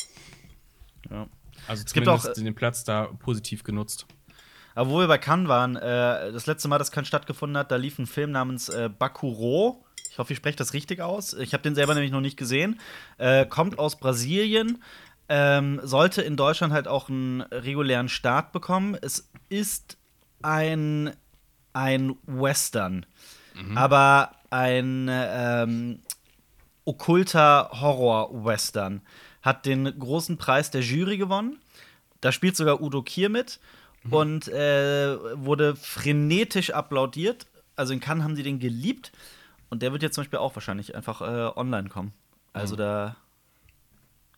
Ja. 1.10 1.28
Also 1.68 1.84
gibt 1.86 2.06
zumindest 2.06 2.30
auch, 2.30 2.34
den 2.34 2.56
Platz 2.56 2.84
da 2.84 3.06
positiv 3.20 3.64
genutzt. 3.64 4.06
Aber 4.76 4.90
wo 4.92 5.00
wir 5.00 5.08
bei 5.08 5.18
Cannes 5.18 5.48
waren, 5.48 5.76
äh, 5.76 6.32
das 6.32 6.46
letzte 6.46 6.68
Mal, 6.68 6.78
dass 6.78 6.92
Cannes 6.92 7.08
stattgefunden 7.08 7.58
hat, 7.58 7.72
da 7.72 7.78
lief 7.78 7.98
ein 7.98 8.06
Film 8.06 8.32
namens 8.32 8.70
äh, 8.70 8.90
Bakuro. 8.90 9.84
Ich 10.18 10.20
hoffe, 10.20 10.34
ich 10.34 10.38
spreche 10.38 10.58
das 10.58 10.74
richtig 10.74 11.00
aus. 11.00 11.36
Ich 11.36 11.54
habe 11.54 11.62
den 11.62 11.76
selber 11.76 11.94
nämlich 11.94 12.12
noch 12.12 12.22
nicht 12.22 12.38
gesehen. 12.38 12.80
Äh, 13.20 13.46
kommt 13.46 13.78
aus 13.78 14.00
Brasilien. 14.00 14.82
Ähm, 15.30 15.80
sollte 15.84 16.24
in 16.24 16.36
Deutschland 16.36 16.74
halt 16.74 16.88
auch 16.88 17.08
einen 17.08 17.42
regulären 17.42 18.10
Start 18.10 18.52
bekommen. 18.52 18.98
Es 19.00 19.30
ist 19.50 20.00
ein, 20.42 21.12
ein 21.74 22.16
Western, 22.26 23.06
aber 23.76 24.32
ein 24.50 25.08
ähm, 25.08 26.00
okkulter 26.84 27.70
Horror-Western. 27.74 29.04
Hat 29.44 29.68
den 29.68 30.00
großen 30.00 30.38
Preis 30.38 30.72
der 30.72 30.82
Jury 30.82 31.18
gewonnen. 31.18 31.60
Da 32.22 32.32
spielt 32.32 32.56
sogar 32.56 32.82
Udo 32.82 33.04
Kier 33.04 33.30
mit 33.30 33.60
und 34.10 34.48
äh, 34.48 35.16
wurde 35.36 35.76
frenetisch 35.76 36.72
applaudiert. 36.72 37.46
Also 37.76 37.94
in 37.94 38.00
Cannes 38.00 38.24
haben 38.24 38.36
sie 38.36 38.42
den 38.42 38.58
geliebt. 38.58 39.12
Und 39.70 39.82
der 39.82 39.92
wird 39.92 40.04
jetzt 40.04 40.16
zum 40.16 40.24
Beispiel 40.24 40.40
auch 40.40 40.56
wahrscheinlich 40.56 40.96
einfach 40.96 41.22
äh, 41.22 41.52
online 41.58 41.90
kommen. 41.90 42.14
Also 42.54 42.76
da. 42.76 43.18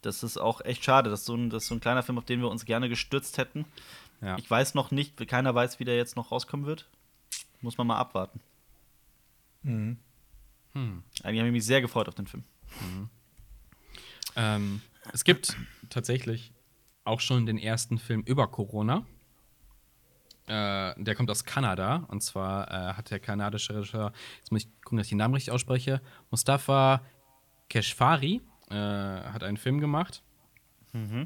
Das 0.01 0.24
ist 0.24 0.38
auch 0.38 0.62
echt 0.62 0.83
schade. 0.83 1.09
Das 1.09 1.21
ist, 1.21 1.25
so 1.25 1.36
ein, 1.36 1.50
das 1.50 1.63
ist 1.63 1.69
so 1.69 1.75
ein 1.75 1.81
kleiner 1.81 2.03
Film, 2.03 2.17
auf 2.17 2.25
den 2.25 2.39
wir 2.39 2.50
uns 2.50 2.63
gerne 2.63 2.88
gestürzt 2.88 3.38
hätten. 3.38 3.65
Ja. 4.21 4.38
Ich 4.38 4.50
weiß 4.50 4.74
noch 4.74 4.91
nicht, 4.91 5.17
keiner 5.27 5.53
weiß, 5.53 5.79
wie 5.79 5.86
der 5.86 5.98
jetzt 5.98 6.15
noch 6.15 6.31
rauskommen 6.31 6.65
wird. 6.65 6.88
Muss 7.62 7.77
man 7.77 7.88
mal 7.88 7.98
abwarten. 7.98 8.39
Mhm. 9.63 9.98
Eigentlich 10.74 11.39
habe 11.39 11.48
ich 11.48 11.51
mich 11.51 11.65
sehr 11.65 11.81
gefreut 11.81 12.07
auf 12.07 12.15
den 12.15 12.27
Film. 12.27 12.43
Ähm, 14.36 14.81
es 15.12 15.24
gibt 15.24 15.57
tatsächlich 15.89 16.53
auch 17.03 17.19
schon 17.19 17.45
den 17.45 17.57
ersten 17.57 17.98
Film 17.98 18.21
über 18.21 18.48
Corona. 18.48 19.05
Äh, 20.49 20.95
der 20.97 21.15
kommt 21.15 21.29
aus 21.29 21.45
Kanada. 21.45 22.05
Und 22.07 22.23
zwar 22.23 22.69
äh, 22.69 22.93
hat 22.93 23.11
der 23.11 23.19
kanadische 23.19 23.75
Regisseur, 23.75 24.11
jetzt 24.39 24.51
muss 24.51 24.63
ich 24.63 24.81
gucken, 24.83 24.97
dass 24.97 25.07
ich 25.07 25.11
den 25.11 25.19
Namen 25.19 25.35
richtig 25.35 25.53
ausspreche, 25.53 26.01
Mustafa 26.31 27.01
Keshvari, 27.69 28.41
äh, 28.71 28.75
hat 28.75 29.43
einen 29.43 29.57
Film 29.57 29.79
gemacht. 29.79 30.23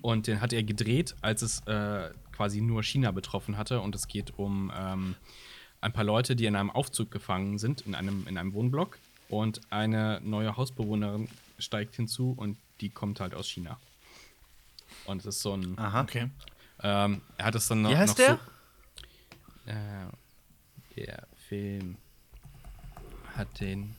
Und 0.01 0.27
den 0.27 0.41
hat 0.41 0.51
er 0.51 0.61
gedreht, 0.61 1.15
als 1.21 1.41
es 1.41 1.61
äh, 1.67 2.11
quasi 2.33 2.59
nur 2.59 2.83
China 2.83 3.11
betroffen 3.11 3.57
hatte. 3.57 3.79
Und 3.79 3.95
es 3.95 4.09
geht 4.09 4.37
um 4.37 4.71
ähm, 4.75 5.15
ein 5.79 5.93
paar 5.93 6.03
Leute, 6.03 6.35
die 6.35 6.45
in 6.45 6.57
einem 6.57 6.69
Aufzug 6.69 7.11
gefangen 7.11 7.57
sind, 7.57 7.81
in 7.81 7.95
einem, 7.95 8.27
in 8.27 8.37
einem 8.37 8.53
Wohnblock. 8.53 8.99
Und 9.29 9.61
eine 9.69 10.19
neue 10.21 10.57
Hausbewohnerin 10.57 11.29
steigt 11.59 11.95
hinzu 11.95 12.33
und 12.35 12.57
die 12.81 12.89
kommt 12.89 13.21
halt 13.21 13.33
aus 13.33 13.47
China. 13.47 13.79
Und 15.05 15.19
es 15.21 15.27
ist 15.27 15.41
so 15.41 15.53
ein. 15.55 15.79
Aha. 15.79 16.01
Okay. 16.01 16.29
Ähm, 16.81 17.21
er 17.37 17.45
hat 17.45 17.55
es 17.55 17.67
dann 17.67 17.83
noch. 17.83 17.89
Wie 17.89 17.95
heißt 17.95 18.19
noch 18.19 18.25
der? 18.25 18.35
So, 18.35 18.52
der 20.95 21.27
Film 21.47 21.97
hat 23.35 23.59
den 23.59 23.95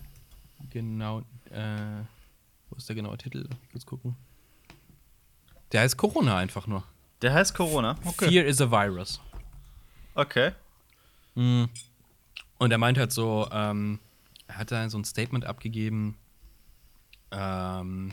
genau. 0.70 1.20
Äh, 1.50 2.04
wo 2.70 2.76
ist 2.76 2.88
der 2.88 2.96
genaue 2.96 3.18
Titel? 3.18 3.48
Kurz 3.70 3.86
gucken. 3.86 4.16
Der 5.72 5.82
heißt 5.82 5.96
Corona 5.96 6.36
einfach 6.36 6.66
nur. 6.66 6.84
Der 7.22 7.32
heißt 7.32 7.54
Corona. 7.54 7.96
Fear 8.18 8.44
is 8.44 8.60
a 8.60 8.70
Virus. 8.70 9.20
Okay. 10.14 10.52
Und 11.34 12.70
er 12.70 12.78
meint 12.78 12.98
halt 12.98 13.12
so, 13.12 13.48
ähm, 13.50 13.98
er 14.46 14.58
hat 14.58 14.70
da 14.70 14.88
so 14.88 14.98
ein 14.98 15.04
Statement 15.04 15.44
abgegeben. 15.44 16.16
Ähm, 17.30 18.12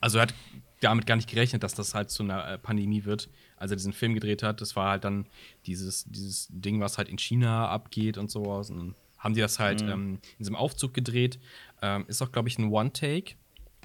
also 0.00 0.18
er 0.18 0.22
hat 0.22 0.34
damit 0.80 1.06
gar 1.06 1.16
nicht 1.16 1.28
gerechnet, 1.28 1.62
dass 1.62 1.74
das 1.74 1.94
halt 1.94 2.10
zu 2.10 2.22
einer 2.22 2.48
äh, 2.48 2.58
Pandemie 2.58 3.04
wird, 3.04 3.28
als 3.58 3.70
er 3.70 3.76
diesen 3.76 3.92
Film 3.92 4.14
gedreht 4.14 4.42
hat. 4.42 4.60
Das 4.60 4.76
war 4.76 4.90
halt 4.90 5.04
dann 5.04 5.26
dieses, 5.66 6.04
dieses 6.04 6.48
Ding, 6.50 6.80
was 6.80 6.98
halt 6.98 7.08
in 7.08 7.18
China 7.18 7.68
abgeht 7.68 8.18
und 8.18 8.30
sowas. 8.30 8.70
Und 8.70 8.94
haben 9.18 9.34
die 9.34 9.40
das 9.40 9.58
halt 9.58 9.82
ähm, 9.82 10.14
in 10.14 10.38
diesem 10.38 10.56
Aufzug 10.56 10.94
gedreht. 10.94 11.38
Ähm, 11.82 12.04
ist 12.08 12.22
auch, 12.22 12.32
glaube 12.32 12.48
ich, 12.48 12.58
ein 12.58 12.70
One-Take. 12.70 13.34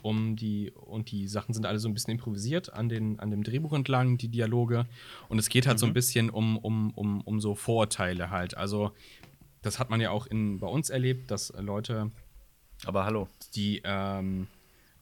Um 0.01 0.35
die, 0.35 0.69
und 0.71 1.11
die 1.11 1.29
Sachen 1.29 1.53
sind 1.53 1.65
alle 1.65 1.79
so 1.79 1.87
ein 1.87 1.93
bisschen 1.93 2.11
improvisiert 2.11 2.73
an, 2.73 2.89
den, 2.89 3.21
an 3.21 3.31
dem 3.31 3.41
Drehbuch 3.41 3.71
entlang, 3.71 4.17
die 4.17 4.27
Dialoge. 4.27 4.85
Und 5.29 5.39
es 5.39 5.47
geht 5.47 5.65
halt 5.65 5.79
so 5.79 5.85
ein 5.85 5.93
bisschen 5.93 6.29
um, 6.29 6.57
um, 6.57 6.91
um, 6.91 7.21
um 7.21 7.39
so 7.39 7.55
Vorurteile 7.55 8.29
halt. 8.29 8.57
Also, 8.57 8.91
das 9.61 9.79
hat 9.79 9.89
man 9.89 10.01
ja 10.01 10.11
auch 10.11 10.27
in, 10.27 10.59
bei 10.59 10.67
uns 10.67 10.89
erlebt, 10.89 11.31
dass 11.31 11.53
Leute, 11.57 12.11
Aber 12.85 13.05
hallo. 13.05 13.29
die 13.55 13.81
ähm, 13.85 14.47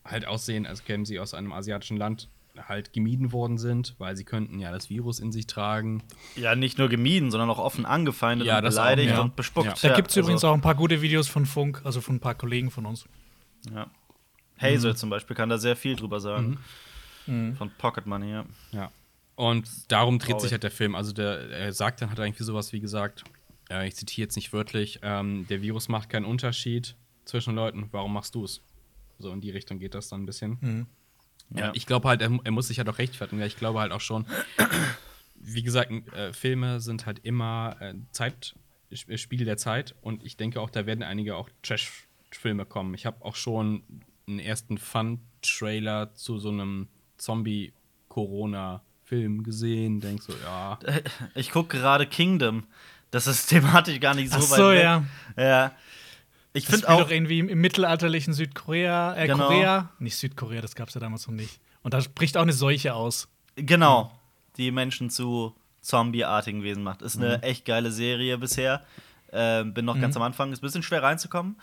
halt 0.05 0.27
aussehen, 0.27 0.67
als 0.67 0.85
kämen 0.85 1.05
sie 1.05 1.19
aus 1.19 1.33
einem 1.33 1.51
asiatischen 1.51 1.97
Land, 1.97 2.29
halt 2.57 2.93
gemieden 2.93 3.31
worden 3.31 3.57
sind, 3.57 3.95
weil 3.97 4.15
sie 4.15 4.23
könnten 4.23 4.59
ja 4.59 4.71
das 4.71 4.89
Virus 4.89 5.19
in 5.19 5.31
sich 5.31 5.47
tragen. 5.47 6.03
Ja, 6.35 6.55
nicht 6.55 6.77
nur 6.77 6.89
gemieden, 6.89 7.31
sondern 7.31 7.49
auch 7.49 7.59
offen 7.59 7.85
angefeindet 7.85 8.47
Ja, 8.47 8.57
und 8.57 8.63
das 8.63 8.77
auch, 8.77 8.83
beleidigt 8.83 9.11
ja. 9.11 9.21
und 9.21 9.35
bespuckt. 9.35 9.81
Ja. 9.81 9.89
Da 9.89 9.95
gibt 9.95 10.09
es 10.09 10.17
also, 10.17 10.27
übrigens 10.27 10.43
auch 10.43 10.53
ein 10.53 10.61
paar 10.61 10.75
gute 10.75 11.01
Videos 11.01 11.27
von 11.27 11.45
Funk, 11.45 11.81
also 11.83 12.01
von 12.01 12.15
ein 12.15 12.19
paar 12.19 12.35
Kollegen 12.35 12.71
von 12.71 12.85
uns. 12.85 13.05
Ja. 13.73 13.89
Hazel 14.59 14.95
zum 14.95 15.09
Beispiel 15.09 15.35
kann 15.35 15.49
da 15.49 15.57
sehr 15.57 15.75
viel 15.75 15.95
drüber 15.95 16.19
sagen. 16.19 16.59
Von 17.25 17.71
Pocket 17.77 18.05
Money, 18.05 18.31
ja. 18.31 18.45
Ja. 18.71 18.91
Und 19.35 19.91
darum 19.91 20.19
dreht 20.19 20.31
Traurig. 20.31 20.43
sich 20.43 20.51
halt 20.51 20.63
der 20.63 20.71
Film. 20.71 20.95
Also 20.95 21.13
der, 21.13 21.49
er 21.49 21.73
sagt 21.73 22.01
dann, 22.01 22.11
hat 22.11 22.19
er 22.19 22.25
irgendwie 22.25 22.43
sowas 22.43 22.73
wie 22.73 22.79
gesagt, 22.79 23.23
äh, 23.69 23.87
ich 23.87 23.95
zitiere 23.95 24.25
jetzt 24.25 24.35
nicht 24.35 24.53
wörtlich, 24.53 24.99
ähm, 25.01 25.47
der 25.49 25.61
Virus 25.61 25.87
macht 25.87 26.09
keinen 26.09 26.25
Unterschied 26.25 26.95
zwischen 27.25 27.55
Leuten, 27.55 27.87
warum 27.91 28.13
machst 28.13 28.35
du 28.35 28.43
es? 28.43 28.61
So 29.19 29.31
in 29.31 29.41
die 29.41 29.51
Richtung 29.51 29.79
geht 29.79 29.93
das 29.93 30.09
dann 30.09 30.23
ein 30.23 30.25
bisschen. 30.25 30.87
Ja. 31.55 31.71
Ich 31.75 31.85
glaube 31.85 32.07
halt, 32.07 32.21
er, 32.21 32.31
er 32.43 32.51
muss 32.51 32.67
sich 32.67 32.77
halt 32.77 32.87
auch 32.89 32.97
rechtfertigen. 32.97 33.41
Ich 33.41 33.57
glaube 33.57 33.79
halt 33.79 33.91
auch 33.91 34.01
schon, 34.01 34.25
wie 35.35 35.63
gesagt, 35.63 35.91
äh, 36.13 36.31
Filme 36.33 36.79
sind 36.79 37.05
halt 37.05 37.19
immer 37.23 37.75
äh, 37.79 37.93
Zeit, 38.11 38.55
Sp- 38.95 39.17
Spiegel 39.17 39.45
der 39.45 39.57
Zeit 39.57 39.95
und 40.01 40.23
ich 40.23 40.37
denke 40.37 40.61
auch, 40.61 40.69
da 40.69 40.85
werden 40.85 41.03
einige 41.03 41.35
auch 41.35 41.49
Trash-Filme 41.63 42.65
kommen. 42.65 42.93
Ich 42.93 43.05
habe 43.05 43.23
auch 43.25 43.35
schon 43.35 43.83
einen 44.27 44.39
ersten 44.39 44.77
Fun-Trailer 44.77 46.13
zu 46.13 46.39
so 46.39 46.49
einem 46.49 46.87
Zombie-Corona-Film 48.11 49.43
gesehen. 49.43 49.99
Denk 49.99 50.21
so, 50.21 50.33
ja. 50.43 50.79
Ich 51.35 51.51
gucke 51.51 51.77
gerade 51.77 52.05
Kingdom. 52.07 52.65
Das 53.11 53.27
ist 53.27 53.47
thematisch 53.49 53.99
gar 53.99 54.13
nicht 54.15 54.31
so 54.31 54.37
Ach 54.37 54.51
weit 54.51 54.57
so, 54.57 54.69
weg. 54.69 54.83
ja. 54.83 55.03
Ja. 55.37 55.71
Ich 56.53 56.65
Das 56.65 56.75
finde 56.75 56.89
auch. 56.89 56.99
doch 57.01 57.09
irgendwie 57.11 57.39
im, 57.39 57.47
im 57.49 57.61
mittelalterlichen 57.61 58.33
Südkorea, 58.33 59.15
äh, 59.15 59.27
Genau. 59.27 59.47
Korea, 59.47 59.89
nicht 59.99 60.17
Südkorea, 60.17 60.61
das 60.61 60.75
gab 60.75 60.89
es 60.89 60.93
ja 60.95 61.01
damals 61.01 61.27
noch 61.27 61.33
nicht. 61.33 61.59
Und 61.83 61.93
da 61.93 62.01
bricht 62.13 62.35
auch 62.37 62.41
eine 62.41 62.53
Seuche 62.53 62.93
aus. 62.93 63.29
Genau. 63.55 64.11
Die 64.57 64.71
Menschen 64.71 65.09
zu 65.09 65.55
zombieartigen 65.81 66.61
Wesen 66.63 66.83
macht. 66.83 67.01
Ist 67.01 67.17
Mhm. 67.17 67.23
eine 67.23 67.43
echt 67.43 67.65
geile 67.65 67.91
Serie 67.91 68.37
bisher. 68.37 68.83
Ähm, 69.31 69.73
bin 69.73 69.85
noch 69.85 69.99
ganz 69.99 70.15
am 70.17 70.21
Anfang. 70.23 70.51
Ist 70.51 70.59
ein 70.59 70.65
bisschen 70.67 70.83
schwer 70.83 71.01
reinzukommen. 71.03 71.55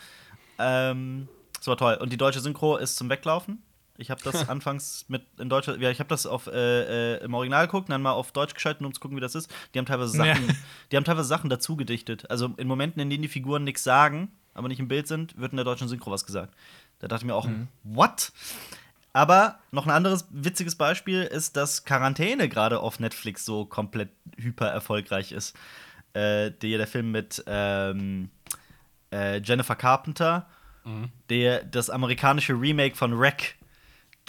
Ähm, 0.59 1.29
es 1.61 1.67
war 1.67 1.77
toll. 1.77 1.99
Und 2.01 2.13
die 2.13 2.17
deutsche 2.17 2.41
Synchro 2.41 2.77
ist 2.77 2.97
zum 2.97 3.09
Weglaufen. 3.11 3.63
Ich 3.97 4.11
habe 4.11 4.23
das 4.23 4.33
anfangs 4.49 5.05
mit 5.09 5.23
in 5.39 5.49
Deutsch, 5.49 5.69
ja, 5.69 5.91
ich 5.91 5.99
habe 5.99 6.09
das 6.09 6.25
auf, 6.27 6.47
äh, 6.47 7.17
äh, 7.17 7.25
im 7.25 7.35
Original 7.35 7.67
geguckt, 7.67 7.91
dann 7.91 8.01
mal 8.01 8.13
auf 8.13 8.33
Deutsch 8.33 8.55
geschalten, 8.55 8.87
um 8.87 8.95
zu 8.95 9.01
gucken, 9.01 9.17
wie 9.17 9.21
das 9.21 9.35
ist. 9.35 9.51
Die 9.75 9.79
haben 9.79 9.87
teilweise 9.87 10.17
Ja. 10.19 10.35
Sachen, 10.35 10.57
die 10.91 10.97
haben 10.97 11.05
teilweise 11.05 11.29
Sachen 11.29 11.51
dazu 11.51 11.77
gedichtet. 11.77 12.31
Also 12.31 12.55
in 12.57 12.69
Momenten, 12.69 13.01
in 13.03 13.11
denen 13.11 13.23
die 13.23 13.29
Figuren 13.29 13.65
nichts 13.65 13.83
sagen, 13.85 14.31
aber 14.59 14.69
nicht 14.69 14.81
im 14.81 14.89
Bild 14.89 15.07
sind, 15.09 15.39
wird 15.39 15.53
in 15.53 15.57
der 15.57 15.65
deutschen 15.65 15.89
Synchro 15.89 16.11
was 16.11 16.27
gesagt. 16.27 16.55
Da 16.99 17.09
dachte 17.09 17.23
ich 17.23 17.27
mir 17.27 17.35
auch, 17.35 17.49
what? 17.85 18.33
Aber 19.13 19.59
noch 19.71 19.87
ein 19.87 19.91
anderes 19.91 20.27
witziges 20.31 20.77
Beispiel 20.77 21.23
ist, 21.23 21.57
dass 21.57 21.85
Quarantäne 21.85 22.49
gerade 22.49 22.81
auf 22.81 23.01
Netflix 23.01 23.45
so 23.45 23.65
komplett 23.65 24.11
hyper 24.37 24.67
erfolgreich 24.69 25.33
ist. 25.33 25.57
Äh, 26.13 26.51
der, 26.51 26.79
der 26.79 26.87
Film 26.87 27.11
mit 27.11 27.43
ähm, 27.47 28.31
äh, 29.13 29.39
Jennifer 29.41 29.77
Carpenter, 29.77 30.47
der, 31.29 31.65
das 31.65 31.91
amerikanische 31.91 32.55
Remake 32.55 32.97
von 32.97 33.19
Wreck. 33.19 33.57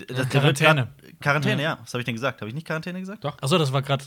Das, 0.08 0.28
Quarantäne. 0.30 0.90
grad- 1.02 1.20
Quarantäne, 1.22 1.62
ja. 1.64 1.78
Was 1.82 1.94
habe 1.94 2.02
ich 2.02 2.06
denn 2.06 2.16
gesagt? 2.16 2.42
Habe 2.42 2.50
ich 2.50 2.56
nicht 2.56 2.68
Quarantäne 2.68 3.00
gesagt? 3.00 3.24
Doch. 3.24 3.38
Achso, 3.42 3.58
das 3.58 3.72
war 3.72 3.82
gerade 3.82 4.04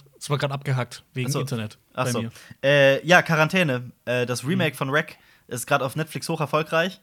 abgehackt 0.50 1.02
wegen 1.14 1.28
Ach 1.28 1.32
so. 1.32 1.40
Internet 1.40 1.78
Ach 1.94 2.04
bei 2.04 2.10
so. 2.10 2.22
mir. 2.22 2.30
Äh, 2.62 3.06
ja, 3.06 3.22
Quarantäne. 3.22 3.90
Äh, 4.04 4.26
das 4.26 4.46
Remake 4.46 4.76
von 4.76 4.90
Wreck 4.92 5.18
ist 5.48 5.66
gerade 5.66 5.84
auf 5.84 5.96
Netflix 5.96 6.28
hoch 6.28 6.40
erfolgreich. 6.40 7.00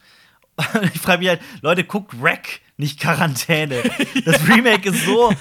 ich 0.94 1.00
frage 1.00 1.20
mich 1.20 1.30
halt, 1.30 1.42
Leute, 1.62 1.84
guckt 1.84 2.22
Wreck, 2.22 2.62
nicht 2.78 3.00
Quarantäne. 3.00 3.84
Das 4.26 4.48
Remake 4.48 4.90
ist 4.90 5.06
so 5.06 5.32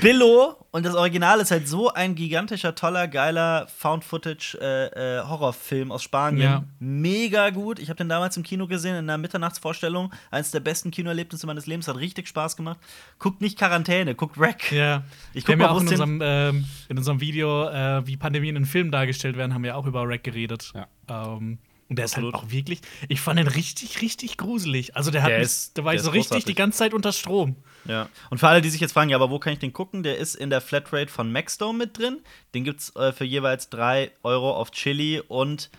billo 0.00 0.56
und 0.70 0.84
das 0.84 0.94
Original 0.94 1.40
ist 1.40 1.50
halt 1.50 1.66
so 1.68 1.92
ein 1.92 2.14
gigantischer, 2.14 2.74
toller, 2.74 3.08
geiler 3.08 3.66
Found-Footage-Horrorfilm 3.78 5.90
aus 5.92 6.02
Spanien. 6.02 6.42
Ja. 6.42 6.64
Mega 6.78 7.48
gut. 7.50 7.78
Ich 7.78 7.88
habe 7.88 7.96
den 7.96 8.08
damals 8.08 8.36
im 8.36 8.42
Kino 8.42 8.66
gesehen, 8.66 8.92
in 8.92 9.08
einer 9.08 9.16
Mitternachtsvorstellung. 9.18 10.12
Eines 10.30 10.50
der 10.50 10.60
besten 10.60 10.90
Kinoerlebnisse 10.90 11.46
meines 11.46 11.66
Lebens. 11.66 11.88
Hat 11.88 11.96
richtig 11.96 12.28
Spaß 12.28 12.56
gemacht. 12.56 12.78
Guckt 13.18 13.40
nicht 13.40 13.58
Quarantäne, 13.58 14.14
guckt 14.14 14.38
Wreck. 14.38 14.70
Ja. 14.72 15.04
Ich 15.32 15.48
wir 15.48 15.56
guck 15.56 15.60
haben 15.60 15.60
mal, 15.60 15.64
ja 15.66 15.70
auch 15.70 15.80
in 15.80 15.88
unserem, 15.88 16.20
ähm, 16.22 16.66
in 16.88 16.98
unserem 16.98 17.20
Video, 17.20 17.68
äh, 17.68 18.06
wie 18.06 18.16
Pandemien 18.16 18.56
in 18.56 18.66
Filmen 18.66 18.90
dargestellt 18.90 19.36
werden, 19.36 19.54
haben 19.54 19.62
wir 19.62 19.76
auch 19.76 19.86
über 19.86 20.02
Rack 20.06 20.24
geredet. 20.24 20.72
Ja. 20.74 20.88
Ähm, 21.08 21.58
und 21.88 21.96
der 21.96 22.04
ist 22.04 22.16
halt 22.16 22.26
Absolut. 22.26 22.46
auch 22.48 22.50
wirklich, 22.52 22.80
ich 23.08 23.20
fand 23.20 23.38
den 23.38 23.48
richtig, 23.48 24.02
richtig 24.02 24.36
gruselig. 24.36 24.94
Also 24.96 25.10
der 25.10 25.22
hat 25.22 25.30
Der 25.30 25.38
mich, 25.38 25.46
ist- 25.46 25.76
da 25.78 25.84
war 25.84 25.92
der 25.92 26.00
ich 26.00 26.04
so 26.04 26.10
richtig 26.10 26.28
großartig. 26.30 26.44
die 26.44 26.54
ganze 26.54 26.78
Zeit 26.78 26.94
unter 26.94 27.12
Strom. 27.12 27.56
Ja. 27.86 28.08
Und 28.30 28.38
für 28.38 28.48
alle, 28.48 28.60
die 28.60 28.68
sich 28.70 28.80
jetzt 28.80 28.92
fragen, 28.92 29.08
ja, 29.10 29.16
aber 29.16 29.30
wo 29.30 29.38
kann 29.38 29.52
ich 29.54 29.58
den 29.58 29.72
gucken? 29.72 30.02
Der 30.02 30.18
ist 30.18 30.34
in 30.34 30.50
der 30.50 30.60
Flatrate 30.60 31.10
von 31.10 31.32
Maxdome 31.32 31.78
mit 31.78 31.96
drin. 31.98 32.20
Den 32.54 32.64
gibt's 32.64 32.94
äh, 32.96 33.12
für 33.12 33.24
jeweils 33.24 33.70
3 33.70 34.10
Euro 34.22 34.52
auf 34.54 34.70
Chili 34.70 35.22
und 35.26 35.70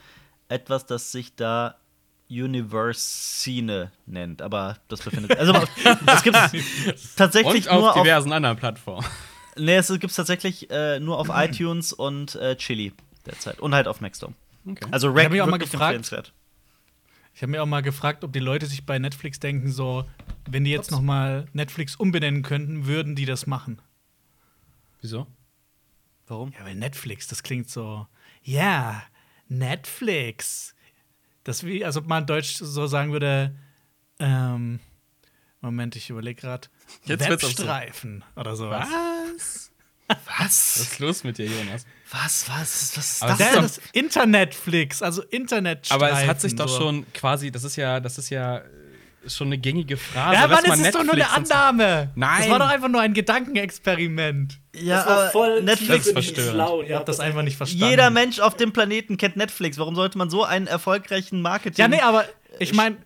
etwas, 0.47 0.85
das 0.87 1.11
sich 1.11 1.35
da 1.35 1.75
Universine 2.31 3.91
nennt. 4.05 4.41
Aber 4.41 4.77
das 4.87 5.01
befindet 5.01 5.37
Also, 5.37 5.53
das 6.05 6.23
gibt's 6.23 7.15
tatsächlich 7.15 7.65
Und 7.67 7.71
auf 7.73 7.79
nur 7.81 7.95
auf. 7.95 8.01
diversen 8.03 8.33
anderen 8.33 8.57
Plattformen. 8.57 9.05
Nee, 9.57 9.75
es 9.77 9.87
gibt's 9.99 10.15
tatsächlich 10.15 10.69
äh, 10.71 10.99
nur 10.99 11.17
auf 11.19 11.29
iTunes 11.33 11.93
und 11.93 12.35
äh, 12.35 12.55
Chili 12.55 12.93
derzeit. 13.25 13.59
Und 13.59 13.75
halt 13.75 13.87
auf 13.87 14.01
Maxdome. 14.01 14.33
Okay. 14.71 14.87
Also, 14.91 15.09
Ich 15.09 15.15
Rack 15.15 15.25
hab 15.25 15.31
mich 15.31 15.41
auch 15.41 15.47
mal 15.47 15.57
gefragt. 15.57 16.33
Ich 17.33 17.41
habe 17.41 17.51
mir 17.51 17.63
auch 17.63 17.67
mal 17.67 17.81
gefragt, 17.81 18.23
ob 18.23 18.33
die 18.33 18.39
Leute 18.39 18.65
sich 18.65 18.85
bei 18.85 18.99
Netflix 18.99 19.39
denken, 19.39 19.71
so, 19.71 20.05
wenn 20.49 20.65
die 20.65 20.71
jetzt 20.71 20.91
noch 20.91 21.01
mal 21.01 21.47
Netflix 21.53 21.95
umbenennen 21.95 22.41
könnten, 22.41 22.85
würden 22.85 23.15
die 23.15 23.25
das 23.25 23.47
machen? 23.47 23.81
Wieso? 25.01 25.25
Warum? 26.27 26.51
Ja, 26.51 26.65
weil 26.65 26.75
Netflix, 26.75 27.27
das 27.27 27.41
klingt 27.41 27.69
so, 27.69 28.07
ja, 28.43 29.01
Netflix. 29.47 30.75
Das 31.43 31.63
wie, 31.63 31.83
als 31.85 31.97
ob 31.97 32.07
man 32.07 32.23
in 32.23 32.27
Deutsch 32.27 32.55
so 32.55 32.87
sagen 32.87 33.11
würde, 33.11 33.55
ähm, 34.19 34.79
Moment, 35.61 35.95
ich 35.95 36.09
überlege 36.09 36.41
gerade, 36.41 36.67
Jetzt 37.05 37.27
wird's 37.27 37.43
auch 37.43 37.49
so. 37.49 37.57
Webstreifen 37.59 38.23
oder 38.35 38.55
sowas. 38.55 38.87
Was? 38.89 39.71
Was? 40.07 40.27
Was 40.39 40.77
ist 40.77 40.99
los 40.99 41.23
mit 41.23 41.37
dir, 41.37 41.45
Jonas? 41.45 41.85
Was? 42.11 42.45
Was? 42.49 42.97
Was 42.97 43.11
ist 43.13 43.23
Aber 43.23 43.31
das? 43.33 43.39
es 43.39 43.45
ist 43.47 43.55
doch- 43.55 43.61
das 43.61 43.79
Internetflix, 43.93 45.01
also 45.01 45.21
Internet. 45.23 45.87
Aber 45.91 46.11
es 46.11 46.27
hat 46.27 46.41
sich 46.41 46.55
doch 46.55 46.67
so. 46.67 46.77
schon 46.79 47.05
quasi, 47.13 47.51
das 47.51 47.63
ist 47.63 47.75
ja, 47.75 47.99
das 47.99 48.17
ist 48.17 48.29
ja 48.31 48.57
äh, 48.57 48.61
schon 49.27 49.47
eine 49.47 49.57
gängige 49.57 49.95
Phrase. 49.95 50.33
Ja, 50.35 50.47
Mann, 50.47 50.63
man 50.67 50.79
es 50.79 50.87
ist 50.87 50.95
doch 50.95 51.03
nur 51.03 51.13
eine 51.13 51.29
Annahme. 51.29 52.09
Nein. 52.15 52.39
Das 52.41 52.49
war 52.49 52.59
doch 52.59 52.69
einfach 52.69 52.87
nur 52.87 53.01
ein 53.01 53.13
Gedankenexperiment. 53.13 54.59
Ja, 54.75 54.97
das 54.97 55.05
war 55.05 55.13
aber 55.21 55.29
voll 55.31 55.61
Netflix- 55.63 56.11
verstörend. 56.11 56.53
schlau. 56.53 56.81
Ihr 56.81 56.95
habt 56.95 57.07
das 57.07 57.19
einfach 57.19 57.43
nicht 57.43 57.57
verstanden. 57.57 57.85
Jeder 57.85 58.09
Mensch 58.09 58.39
auf 58.39 58.55
dem 58.55 58.71
Planeten 58.73 59.17
kennt 59.17 59.35
Netflix. 59.37 59.77
Warum 59.77 59.95
sollte 59.95 60.17
man 60.17 60.29
so 60.29 60.43
einen 60.43 60.67
erfolgreichen 60.67 61.41
Marketing? 61.41 61.79
Ja, 61.81 61.87
nee, 61.87 62.01
aber 62.01 62.25
ich 62.59 62.73
meine, 62.73 62.97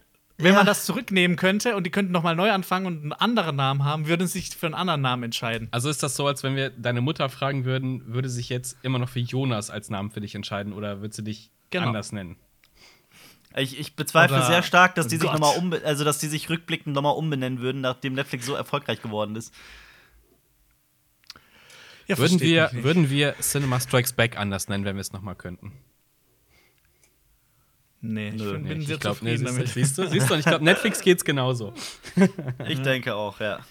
wenn 0.43 0.51
Ja. 0.53 0.59
man 0.59 0.65
das 0.65 0.85
zurücknehmen 0.85 1.37
könnte 1.37 1.75
und 1.75 1.85
die 1.85 1.89
könnten 1.89 2.11
noch 2.11 2.23
mal 2.23 2.35
neu 2.35 2.51
anfangen 2.51 2.85
und 2.85 3.01
einen 3.01 3.13
anderen 3.13 3.55
Namen 3.55 3.83
haben, 3.83 4.07
würden 4.07 4.27
sie 4.27 4.39
sich 4.39 4.49
für 4.55 4.65
einen 4.67 4.75
anderen 4.75 5.01
Namen 5.01 5.23
entscheiden. 5.23 5.67
Also 5.71 5.89
ist 5.89 6.03
das 6.03 6.15
so, 6.15 6.27
als 6.27 6.43
wenn 6.43 6.55
wir 6.55 6.69
deine 6.69 7.01
Mutter 7.01 7.29
fragen 7.29 7.65
würden, 7.65 8.13
würde 8.13 8.29
sich 8.29 8.49
jetzt 8.49 8.77
immer 8.83 8.99
noch 8.99 9.09
für 9.09 9.19
Jonas 9.19 9.69
als 9.69 9.89
Namen 9.89 10.11
für 10.11 10.21
dich 10.21 10.35
entscheiden 10.35 10.73
oder 10.73 11.01
würde 11.01 11.13
sie 11.15 11.23
dich 11.23 11.49
Genau. 11.71 11.87
anders 11.87 12.11
nennen? 12.11 12.35
Ich, 13.55 13.79
ich 13.79 13.95
bezweifle 13.95 14.37
Oder- 14.37 14.45
sehr 14.47 14.63
stark, 14.63 14.95
dass 14.95 15.07
die 15.07 15.17
Oh 15.17 15.19
sich 15.21 15.29
Gott. 15.31 15.39
noch 15.39 15.53
mal 15.53 15.57
umbe 15.59 15.81
also 15.85 16.03
dass 16.03 16.17
die 16.19 16.27
sich 16.27 16.49
rückblickend 16.49 16.95
nochmal 16.95 17.13
umbenennen 17.15 17.59
würden, 17.59 17.81
nachdem 17.81 18.13
Netflix 18.13 18.45
so 18.45 18.53
erfolgreich 18.55 19.01
geworden 19.01 19.35
ist. 19.35 19.53
Ja, 22.07 22.17
Würden 22.17 22.41
wir, 22.41 22.69
würden 22.73 23.09
wir 23.09 23.35
Cinema 23.39 23.79
Strikes 23.79 24.11
Back 24.13 24.37
anders 24.37 24.67
nennen, 24.67 24.83
wenn 24.85 24.95
wir 24.97 25.01
es 25.01 25.13
nochmal 25.13 25.35
könnten? 25.35 25.71
Nee, 28.05 28.29
ich 28.29 28.37
bin, 28.37 28.63
bin 28.63 28.79
Nee, 28.79 28.85
sehr 28.85 28.95
ich 28.95 28.99
glaub, 28.99 29.21
nee, 29.21 29.37
zufrieden 29.37 29.37
siehst, 29.37 29.47
du, 29.47 29.53
damit. 29.53 29.67
siehst 29.69 29.97
du, 29.97 30.07
siehst 30.09 30.29
du, 30.29 30.33
und 30.33 30.39
ich 30.41 30.45
glaube, 30.45 30.65
Netflix 30.65 30.99
geht's 31.01 31.23
genauso. 31.23 31.73
Ich 32.67 32.81
denke 32.81 33.15
auch, 33.15 33.39
ja. 33.39 33.61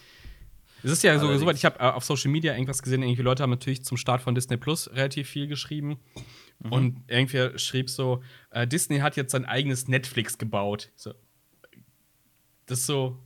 Es 0.83 0.91
ist 0.91 1.03
ja 1.03 1.13
so, 1.15 1.27
Allerdings. 1.27 1.41
soweit, 1.41 1.57
ich 1.57 1.65
habe 1.67 1.79
äh, 1.79 1.91
auf 1.91 2.03
Social 2.03 2.31
Media 2.31 2.55
irgendwas 2.55 2.83
gesehen, 2.83 3.03
irgendwie 3.03 3.23
Leute 3.23 3.43
haben 3.43 3.51
natürlich 3.51 3.85
zum 3.85 3.99
Start 3.99 4.23
von 4.23 4.35
Disney 4.35 4.57
Plus 4.57 4.91
relativ 4.91 5.29
viel 5.29 5.49
geschrieben. 5.49 5.99
Mhm. 6.61 6.73
Und 6.73 6.97
irgendwer 7.09 7.59
schrieb 7.59 7.91
so, 7.91 8.23
äh, 8.51 8.67
Disney 8.67 9.01
hat 9.01 9.17
jetzt 9.17 9.33
sein 9.33 9.45
eigenes 9.45 9.87
Netflix 9.87 10.39
gebaut. 10.39 10.91
So. 10.97 11.13
Das 12.67 12.81
ist 12.81 12.87
so. 12.87 13.19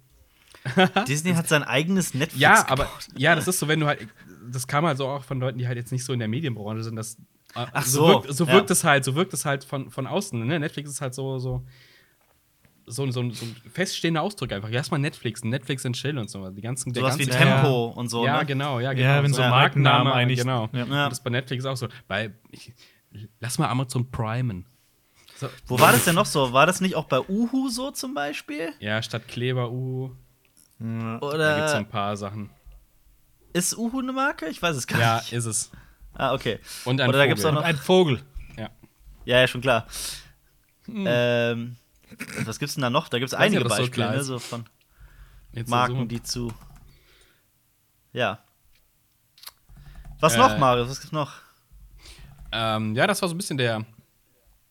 Disney 1.08 1.34
hat 1.34 1.48
sein 1.48 1.62
eigenes 1.62 2.14
Netflix. 2.14 2.40
Ja, 2.40 2.68
aber 2.68 2.84
gebaut. 2.84 3.08
ja, 3.16 3.36
das 3.36 3.46
ist 3.46 3.60
so, 3.60 3.68
wenn 3.68 3.78
du 3.78 3.86
halt. 3.86 4.06
Das 4.50 4.66
kam 4.66 4.84
halt 4.84 4.98
so 4.98 5.06
auch 5.08 5.24
von 5.24 5.38
Leuten, 5.38 5.58
die 5.58 5.66
halt 5.66 5.76
jetzt 5.76 5.92
nicht 5.92 6.04
so 6.04 6.12
in 6.12 6.18
der 6.18 6.28
Medienbranche 6.28 6.82
sind. 6.82 6.96
Das, 6.96 7.14
äh, 7.14 7.18
Ach 7.72 7.84
so. 7.86 8.00
so, 8.00 8.08
wirkt, 8.08 8.34
so 8.34 8.44
ja. 8.44 8.52
wirkt 8.52 8.70
es 8.70 8.84
halt, 8.84 9.04
so 9.04 9.14
wirkt 9.14 9.32
es 9.34 9.44
halt 9.44 9.64
von, 9.64 9.90
von 9.90 10.06
außen. 10.06 10.46
Ne? 10.46 10.58
Netflix 10.60 10.90
ist 10.90 11.00
halt 11.00 11.14
so, 11.14 11.38
so, 11.38 11.64
so, 12.86 13.02
ein- 13.02 13.12
so, 13.12 13.30
so 13.30 13.44
ein 13.46 13.56
feststehender 13.72 14.22
Ausdruck 14.22 14.52
einfach. 14.52 14.68
Ja, 14.68 14.76
erstmal 14.76 15.00
Netflix, 15.00 15.42
Netflix 15.42 15.84
and 15.86 15.96
Chill 15.96 16.18
und 16.18 16.30
so. 16.30 16.48
Die 16.50 16.60
ganzen, 16.62 16.92
der 16.92 17.02
Sowas 17.02 17.18
wie 17.18 17.24
ganze, 17.26 17.38
Tempo 17.38 17.86
und 17.86 18.08
so. 18.08 18.24
Ja, 18.24 18.38
ne? 18.40 18.46
genau, 18.46 18.78
ja, 18.80 18.92
genau. 18.92 19.06
Ja, 19.08 19.22
wenn 19.22 19.32
so 19.32 19.42
Ja. 19.42 19.50
Markennamen 19.50 20.12
eigentlich. 20.12 20.38
Genau. 20.40 20.68
Ja. 20.72 20.84
Ja. 20.84 21.04
Und 21.04 21.10
das 21.10 21.22
bei 21.22 21.30
Netflix 21.30 21.64
auch 21.64 21.76
so. 21.76 21.88
Bei, 22.06 22.32
ich, 22.50 22.72
lass 23.40 23.58
mal 23.58 23.68
Amazon 23.68 24.10
Primen. 24.10 24.66
So, 25.36 25.48
Wo 25.66 25.78
war 25.78 25.92
das 25.92 26.04
denn 26.04 26.14
noch 26.14 26.24
so? 26.26 26.52
War 26.54 26.64
das 26.66 26.80
nicht 26.80 26.94
auch 26.94 27.04
bei 27.04 27.20
Uhu 27.20 27.68
so 27.68 27.90
zum 27.90 28.14
Beispiel? 28.14 28.72
ja, 28.80 29.02
statt 29.02 29.28
Kleber, 29.28 29.70
uh, 29.70 30.10
da 30.78 30.84
gibt 30.86 30.94
es 31.14 31.20
so 31.20 31.26
Oder 31.26 31.74
ein 31.76 31.88
paar 31.88 32.16
Sachen. 32.16 32.48
ist 33.52 33.76
Uhu 33.76 34.00
eine 34.00 34.12
Marke? 34.12 34.46
Ich 34.46 34.62
weiß 34.62 34.76
es 34.76 34.86
gar 34.86 34.98
Ja, 35.00 35.16
nicht. 35.16 35.32
ist 35.34 35.44
es. 35.44 35.70
Ah, 36.16 36.32
okay. 36.34 36.58
Und 36.84 37.00
ein 37.00 37.08
Oder 37.08 37.18
da 37.18 37.26
gibt's 37.26 37.42
Vogel. 37.42 37.56
auch 37.58 37.60
noch. 37.60 37.68
Ein 37.68 37.76
Vogel. 37.76 38.22
Ja. 38.56 38.70
Ja, 39.24 39.40
ja, 39.40 39.46
schon 39.46 39.60
klar. 39.60 39.86
Hm. 40.86 41.04
Ähm, 41.06 41.76
was 42.44 42.58
gibt's 42.58 42.74
denn 42.74 42.82
da 42.82 42.90
noch? 42.90 43.08
Da 43.08 43.18
gibt's 43.18 43.32
Weiß 43.34 43.40
nicht, 43.50 43.58
einige 43.58 43.62
so 43.62 43.68
Beispiele, 43.68 43.90
klar 44.06 44.16
ne, 44.16 44.22
so 44.24 44.38
von 44.38 44.64
Jetzt 45.52 45.68
Marken, 45.68 45.96
so- 45.98 46.04
die 46.04 46.22
zu. 46.22 46.52
Ja. 48.12 48.38
Was 50.20 50.34
Äh, 50.34 50.38
noch, 50.38 50.56
Marius? 50.58 50.88
Was 50.88 51.00
gibt's 51.00 51.12
noch? 51.12 51.32
Ähm, 52.52 52.94
ja, 52.94 53.06
das 53.06 53.20
war 53.20 53.28
so 53.28 53.34
ein 53.34 53.38
bisschen 53.38 53.58
der, 53.58 53.84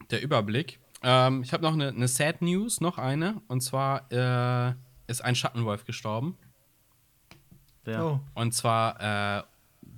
der 0.10 0.22
Überblick. 0.24 0.80
Ähm, 1.04 1.44
ich 1.44 1.54
habe 1.54 1.62
noch 1.62 1.74
eine, 1.74 1.90
eine 1.90 2.08
Sad 2.08 2.42
News, 2.42 2.82
noch 2.82 2.98
eine. 2.98 3.42
Und 3.48 3.62
zwar 3.62 4.12
äh, 4.12 4.74
ist 5.08 5.24
ein 5.24 5.36
Schattenwolf 5.36 5.86
gestorben. 5.86 6.38
Ja. 7.86 8.04
Oh. 8.04 8.20
Und 8.34 8.54
zwar 8.54 9.00
äh, 9.40 9.44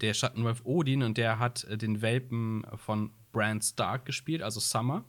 der 0.02 0.14
Schattenwolf 0.14 0.62
Odin 0.64 1.04
und 1.04 1.18
der 1.18 1.40
hat 1.40 1.64
äh, 1.66 1.78
den 1.78 2.02
Welpen 2.02 2.66
von 2.76 3.12
Bran 3.32 3.62
Stark 3.62 4.06
gespielt, 4.06 4.42
also 4.42 4.60
Summer. 4.60 5.04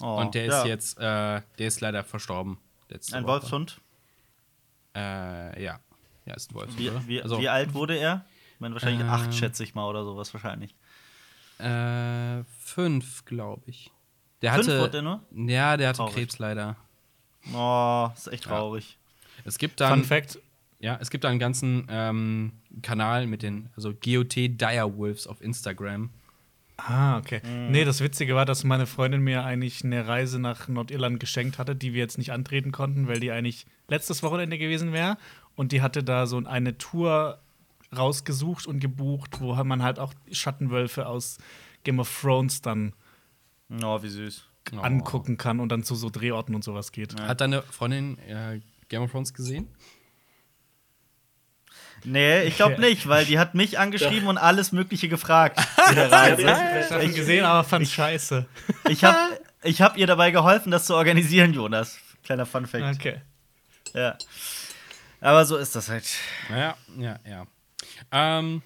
Oh, 0.00 0.20
und 0.20 0.34
der 0.34 0.46
ja. 0.46 0.58
ist 0.60 0.66
jetzt, 0.66 0.98
äh, 0.98 1.02
der 1.02 1.42
ist 1.58 1.80
leider 1.80 2.04
verstorben. 2.04 2.58
Letzte 2.88 3.16
Ein 3.16 3.24
Woche. 3.24 3.42
Wolfshund. 3.42 3.80
Äh, 4.94 5.62
ja. 5.62 5.80
Ja, 6.24 6.34
ist 6.34 6.50
ein 6.50 6.54
Wolfshund. 6.54 6.78
Wie, 6.78 7.08
wie, 7.08 7.22
also, 7.22 7.40
wie 7.40 7.48
alt 7.48 7.74
wurde 7.74 7.96
er? 7.96 8.24
Ich 8.54 8.60
meine, 8.60 8.74
wahrscheinlich 8.74 9.00
Ähm, 9.00 9.08
acht, 9.08 9.34
schätze 9.34 9.64
ich 9.64 9.74
mal, 9.74 9.88
oder 9.88 10.04
sowas 10.04 10.32
wahrscheinlich. 10.34 10.74
Äh, 11.58 12.44
fünf, 12.60 13.24
glaube 13.24 13.62
ich. 13.66 13.90
Der 14.42 14.54
Fünf 14.54 14.68
hatte. 14.68 14.80
wurde 14.80 14.90
der 14.90 15.02
nur? 15.02 15.22
Ja, 15.32 15.76
der 15.76 15.88
hatte 15.88 15.98
Traurig. 15.98 16.14
Krebs 16.14 16.38
leider. 16.38 16.76
Oh, 17.52 18.08
ist 18.14 18.28
echt 18.28 18.44
traurig. 18.44 18.98
Es 19.44 19.58
gibt 19.58 19.80
dann. 19.80 20.00
Fun 20.00 20.04
Fact: 20.04 20.38
Ja, 20.80 20.96
es 21.00 21.10
gibt 21.10 21.24
da 21.24 21.28
einen 21.28 21.38
ganzen 21.40 21.86
ähm, 21.90 22.52
Kanal 22.82 23.26
mit 23.26 23.42
den, 23.42 23.68
also 23.74 23.92
GOT 23.92 24.36
Direwolves 24.36 25.26
auf 25.26 25.40
Instagram. 25.40 26.10
Ah, 26.76 27.18
okay. 27.18 27.40
Mhm. 27.44 27.72
Nee, 27.72 27.84
das 27.84 28.00
Witzige 28.00 28.36
war, 28.36 28.44
dass 28.44 28.62
meine 28.62 28.86
Freundin 28.86 29.20
mir 29.22 29.44
eigentlich 29.44 29.84
eine 29.84 30.06
Reise 30.06 30.38
nach 30.38 30.68
Nordirland 30.68 31.18
geschenkt 31.18 31.58
hatte, 31.58 31.74
die 31.74 31.92
wir 31.92 31.98
jetzt 32.00 32.18
nicht 32.18 32.30
antreten 32.30 32.70
konnten, 32.70 33.08
weil 33.08 33.18
die 33.18 33.32
eigentlich 33.32 33.66
letztes 33.88 34.22
Wochenende 34.22 34.58
gewesen 34.58 34.92
wäre. 34.92 35.18
Und 35.56 35.72
die 35.72 35.82
hatte 35.82 36.04
da 36.04 36.26
so 36.26 36.38
eine 36.44 36.78
Tour 36.78 37.40
rausgesucht 37.96 38.68
und 38.68 38.78
gebucht, 38.78 39.40
wo 39.40 39.54
man 39.64 39.82
halt 39.82 39.98
auch 39.98 40.14
Schattenwölfe 40.30 41.06
aus 41.06 41.38
Game 41.82 41.98
of 41.98 42.20
Thrones 42.20 42.62
dann 42.62 42.92
Oh, 43.82 44.02
wie 44.02 44.08
süß. 44.08 44.44
Oh. 44.72 44.78
angucken 44.78 45.36
kann 45.36 45.60
und 45.60 45.70
dann 45.70 45.82
zu 45.82 45.94
so 45.94 46.10
Drehorten 46.10 46.54
und 46.54 46.62
sowas 46.62 46.92
geht. 46.92 47.20
Hat 47.20 47.40
deine 47.40 47.62
Freundin 47.62 48.18
äh, 48.18 48.60
Game 48.88 49.02
of 49.02 49.10
Thrones 49.10 49.34
gesehen? 49.34 49.66
Nee, 52.04 52.42
ich 52.42 52.56
glaube 52.56 52.80
nicht, 52.80 53.08
weil 53.08 53.24
die 53.24 53.38
hat 53.38 53.54
mich 53.54 53.78
angeschrieben 53.78 54.28
und 54.28 54.38
alles 54.38 54.72
Mögliche 54.72 55.08
gefragt. 55.08 55.58
Ich 55.88 56.92
habe 56.92 57.04
ihn 57.04 57.14
gesehen, 57.14 57.44
aber 57.44 57.64
fand 57.64 57.88
scheiße. 57.88 58.46
Ich 58.88 59.04
habe 59.04 59.18
ich 59.62 59.80
hab 59.80 59.96
ihr 59.96 60.06
dabei 60.06 60.30
geholfen, 60.30 60.70
das 60.70 60.84
zu 60.86 60.94
organisieren, 60.94 61.52
Jonas. 61.52 61.98
Kleiner 62.24 62.46
Fun 62.46 62.66
Fact. 62.66 62.96
Okay. 62.96 63.20
Ja. 63.94 64.16
Aber 65.20 65.44
so 65.44 65.56
ist 65.56 65.74
das 65.74 65.88
halt. 65.88 66.08
Ja, 66.50 66.76
ja, 66.98 67.18
ja. 67.26 67.46
Ähm, 68.12 68.62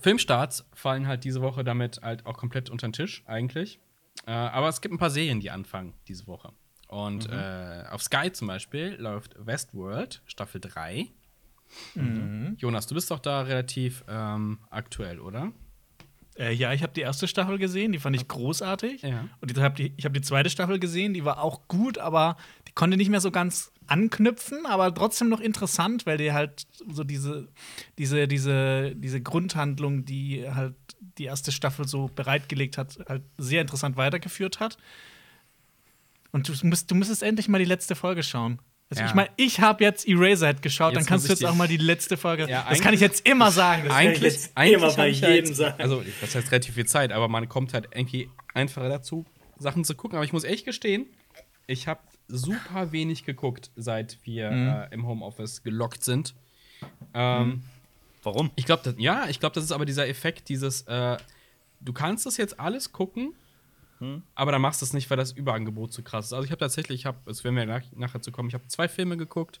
Filmstarts 0.00 0.64
fallen 0.74 1.06
halt 1.06 1.24
diese 1.24 1.40
Woche 1.42 1.64
damit 1.64 2.00
halt 2.02 2.26
auch 2.26 2.36
komplett 2.36 2.70
unter 2.70 2.86
den 2.88 2.92
Tisch, 2.92 3.22
eigentlich. 3.26 3.80
Äh, 4.26 4.32
aber 4.32 4.68
es 4.68 4.80
gibt 4.80 4.94
ein 4.94 4.98
paar 4.98 5.10
Serien, 5.10 5.40
die 5.40 5.50
anfangen 5.50 5.94
diese 6.06 6.26
Woche. 6.26 6.52
Und 6.88 7.28
äh, 7.30 7.84
auf 7.90 8.02
Sky 8.02 8.32
zum 8.32 8.48
Beispiel 8.48 8.96
läuft 8.98 9.34
Westworld, 9.38 10.22
Staffel 10.26 10.60
3. 10.60 11.08
Jonas, 12.58 12.86
du 12.86 12.94
bist 12.94 13.10
doch 13.10 13.18
da 13.18 13.42
relativ 13.42 14.04
ähm, 14.08 14.58
aktuell, 14.70 15.20
oder? 15.20 15.52
Äh, 16.38 16.52
ja, 16.52 16.72
ich 16.72 16.82
habe 16.82 16.92
die 16.92 17.00
erste 17.00 17.26
Staffel 17.26 17.58
gesehen, 17.58 17.92
die 17.92 17.98
fand 17.98 18.14
ich 18.14 18.28
großartig. 18.28 19.02
Ja. 19.02 19.28
Und 19.40 19.50
ich 19.50 19.58
habe 19.58 19.74
die, 19.74 19.94
hab 20.02 20.14
die 20.14 20.20
zweite 20.20 20.50
Staffel 20.50 20.78
gesehen, 20.78 21.12
die 21.12 21.24
war 21.24 21.42
auch 21.42 21.66
gut, 21.66 21.98
aber 21.98 22.36
die 22.68 22.72
konnte 22.72 22.96
nicht 22.96 23.10
mehr 23.10 23.20
so 23.20 23.30
ganz 23.30 23.72
anknüpfen, 23.88 24.66
aber 24.66 24.94
trotzdem 24.94 25.28
noch 25.28 25.40
interessant, 25.40 26.06
weil 26.06 26.18
die 26.18 26.32
halt 26.32 26.66
so 26.88 27.02
diese, 27.04 27.48
diese, 27.96 28.28
diese, 28.28 28.94
diese 28.94 29.20
Grundhandlung, 29.20 30.04
die 30.04 30.48
halt 30.48 30.74
die 31.18 31.24
erste 31.24 31.50
Staffel 31.50 31.88
so 31.88 32.08
bereitgelegt 32.14 32.78
hat, 32.78 32.98
halt 33.08 33.22
sehr 33.38 33.60
interessant 33.60 33.96
weitergeführt 33.96 34.60
hat. 34.60 34.78
Und 36.30 36.48
du, 36.48 36.66
musst, 36.66 36.90
du 36.90 36.94
müsstest 36.94 37.22
endlich 37.22 37.48
mal 37.48 37.58
die 37.58 37.64
letzte 37.64 37.94
Folge 37.94 38.22
schauen. 38.22 38.60
Also 38.90 39.02
Ja. 39.02 39.08
Ich 39.08 39.14
meine, 39.14 39.28
ich 39.36 39.60
habe 39.60 39.84
jetzt 39.84 40.08
Eraserhead 40.08 40.62
geschaut, 40.62 40.92
Jetzt 40.94 41.02
dann 41.02 41.06
kannst 41.08 41.26
du 41.28 41.32
jetzt 41.32 41.44
auch 41.44 41.54
mal 41.54 41.68
die 41.68 41.76
letzte 41.76 42.16
Folge. 42.16 42.48
Ja, 42.48 42.66
das 42.68 42.80
kann 42.80 42.94
ich 42.94 43.00
jetzt 43.00 43.26
immer 43.28 43.50
sagen. 43.50 43.84
Das 43.84 43.92
Eigentlich- 43.96 44.16
Eigentlich, 44.18 44.32
jetzt 44.32 44.56
eigentlich 44.56 44.74
immer 44.82 44.94
bei 44.94 45.08
ja 45.08 45.28
jedem 45.28 45.46
jetzt, 45.50 45.56
sagen. 45.56 45.80
Also, 45.82 46.02
das 46.20 46.34
heißt 46.34 46.50
relativ 46.50 46.74
viel 46.74 46.86
Zeit, 46.86 47.12
aber 47.12 47.28
man 47.28 47.48
kommt 47.48 47.74
halt 47.74 47.88
irgendwie 47.92 48.30
einfacher 48.54 48.88
dazu, 48.88 49.26
Sachen 49.58 49.84
zu 49.84 49.94
gucken. 49.94 50.16
Aber 50.16 50.24
ich 50.24 50.32
muss 50.32 50.44
echt 50.44 50.64
gestehen, 50.64 51.06
ich 51.66 51.86
habe 51.86 52.00
super 52.28 52.92
wenig 52.92 53.24
geguckt, 53.24 53.70
seit 53.76 54.18
wir 54.24 54.88
äh, 54.90 54.94
im 54.94 55.06
Homeoffice 55.06 55.62
gelockt 55.62 56.02
sind. 56.04 56.34
Ähm, 57.14 57.62
Warum? 58.22 58.50
Ich 58.56 58.64
glaube, 58.66 58.94
ja, 58.98 59.26
ich 59.28 59.38
glaube, 59.40 59.54
das 59.54 59.64
ist 59.64 59.72
aber 59.72 59.84
dieser 59.86 60.08
Effekt, 60.08 60.48
dieses, 60.48 60.82
äh, 60.82 61.16
du 61.80 61.92
kannst 61.92 62.26
das 62.26 62.36
jetzt 62.36 62.58
alles 62.58 62.92
gucken, 62.92 63.34
aber 64.34 64.52
dann 64.52 64.60
machst 64.62 64.80
du 64.80 64.84
es 64.86 64.92
nicht, 64.92 65.08
weil 65.10 65.16
das 65.16 65.32
Überangebot 65.32 65.92
zu 65.92 66.02
krass 66.02 66.26
ist. 66.26 66.32
Also 66.32 66.44
ich 66.44 66.50
habe 66.50 66.60
tatsächlich, 66.60 67.00
ich 67.00 67.06
habe, 67.06 67.18
es 67.30 67.42
werden 67.44 67.56
wir 67.56 67.66
nach, 67.66 67.82
nachher 67.96 68.20
zu 68.22 68.30
kommen, 68.32 68.48
ich 68.48 68.54
habe 68.54 68.66
zwei 68.68 68.88
Filme 68.88 69.16
geguckt 69.16 69.60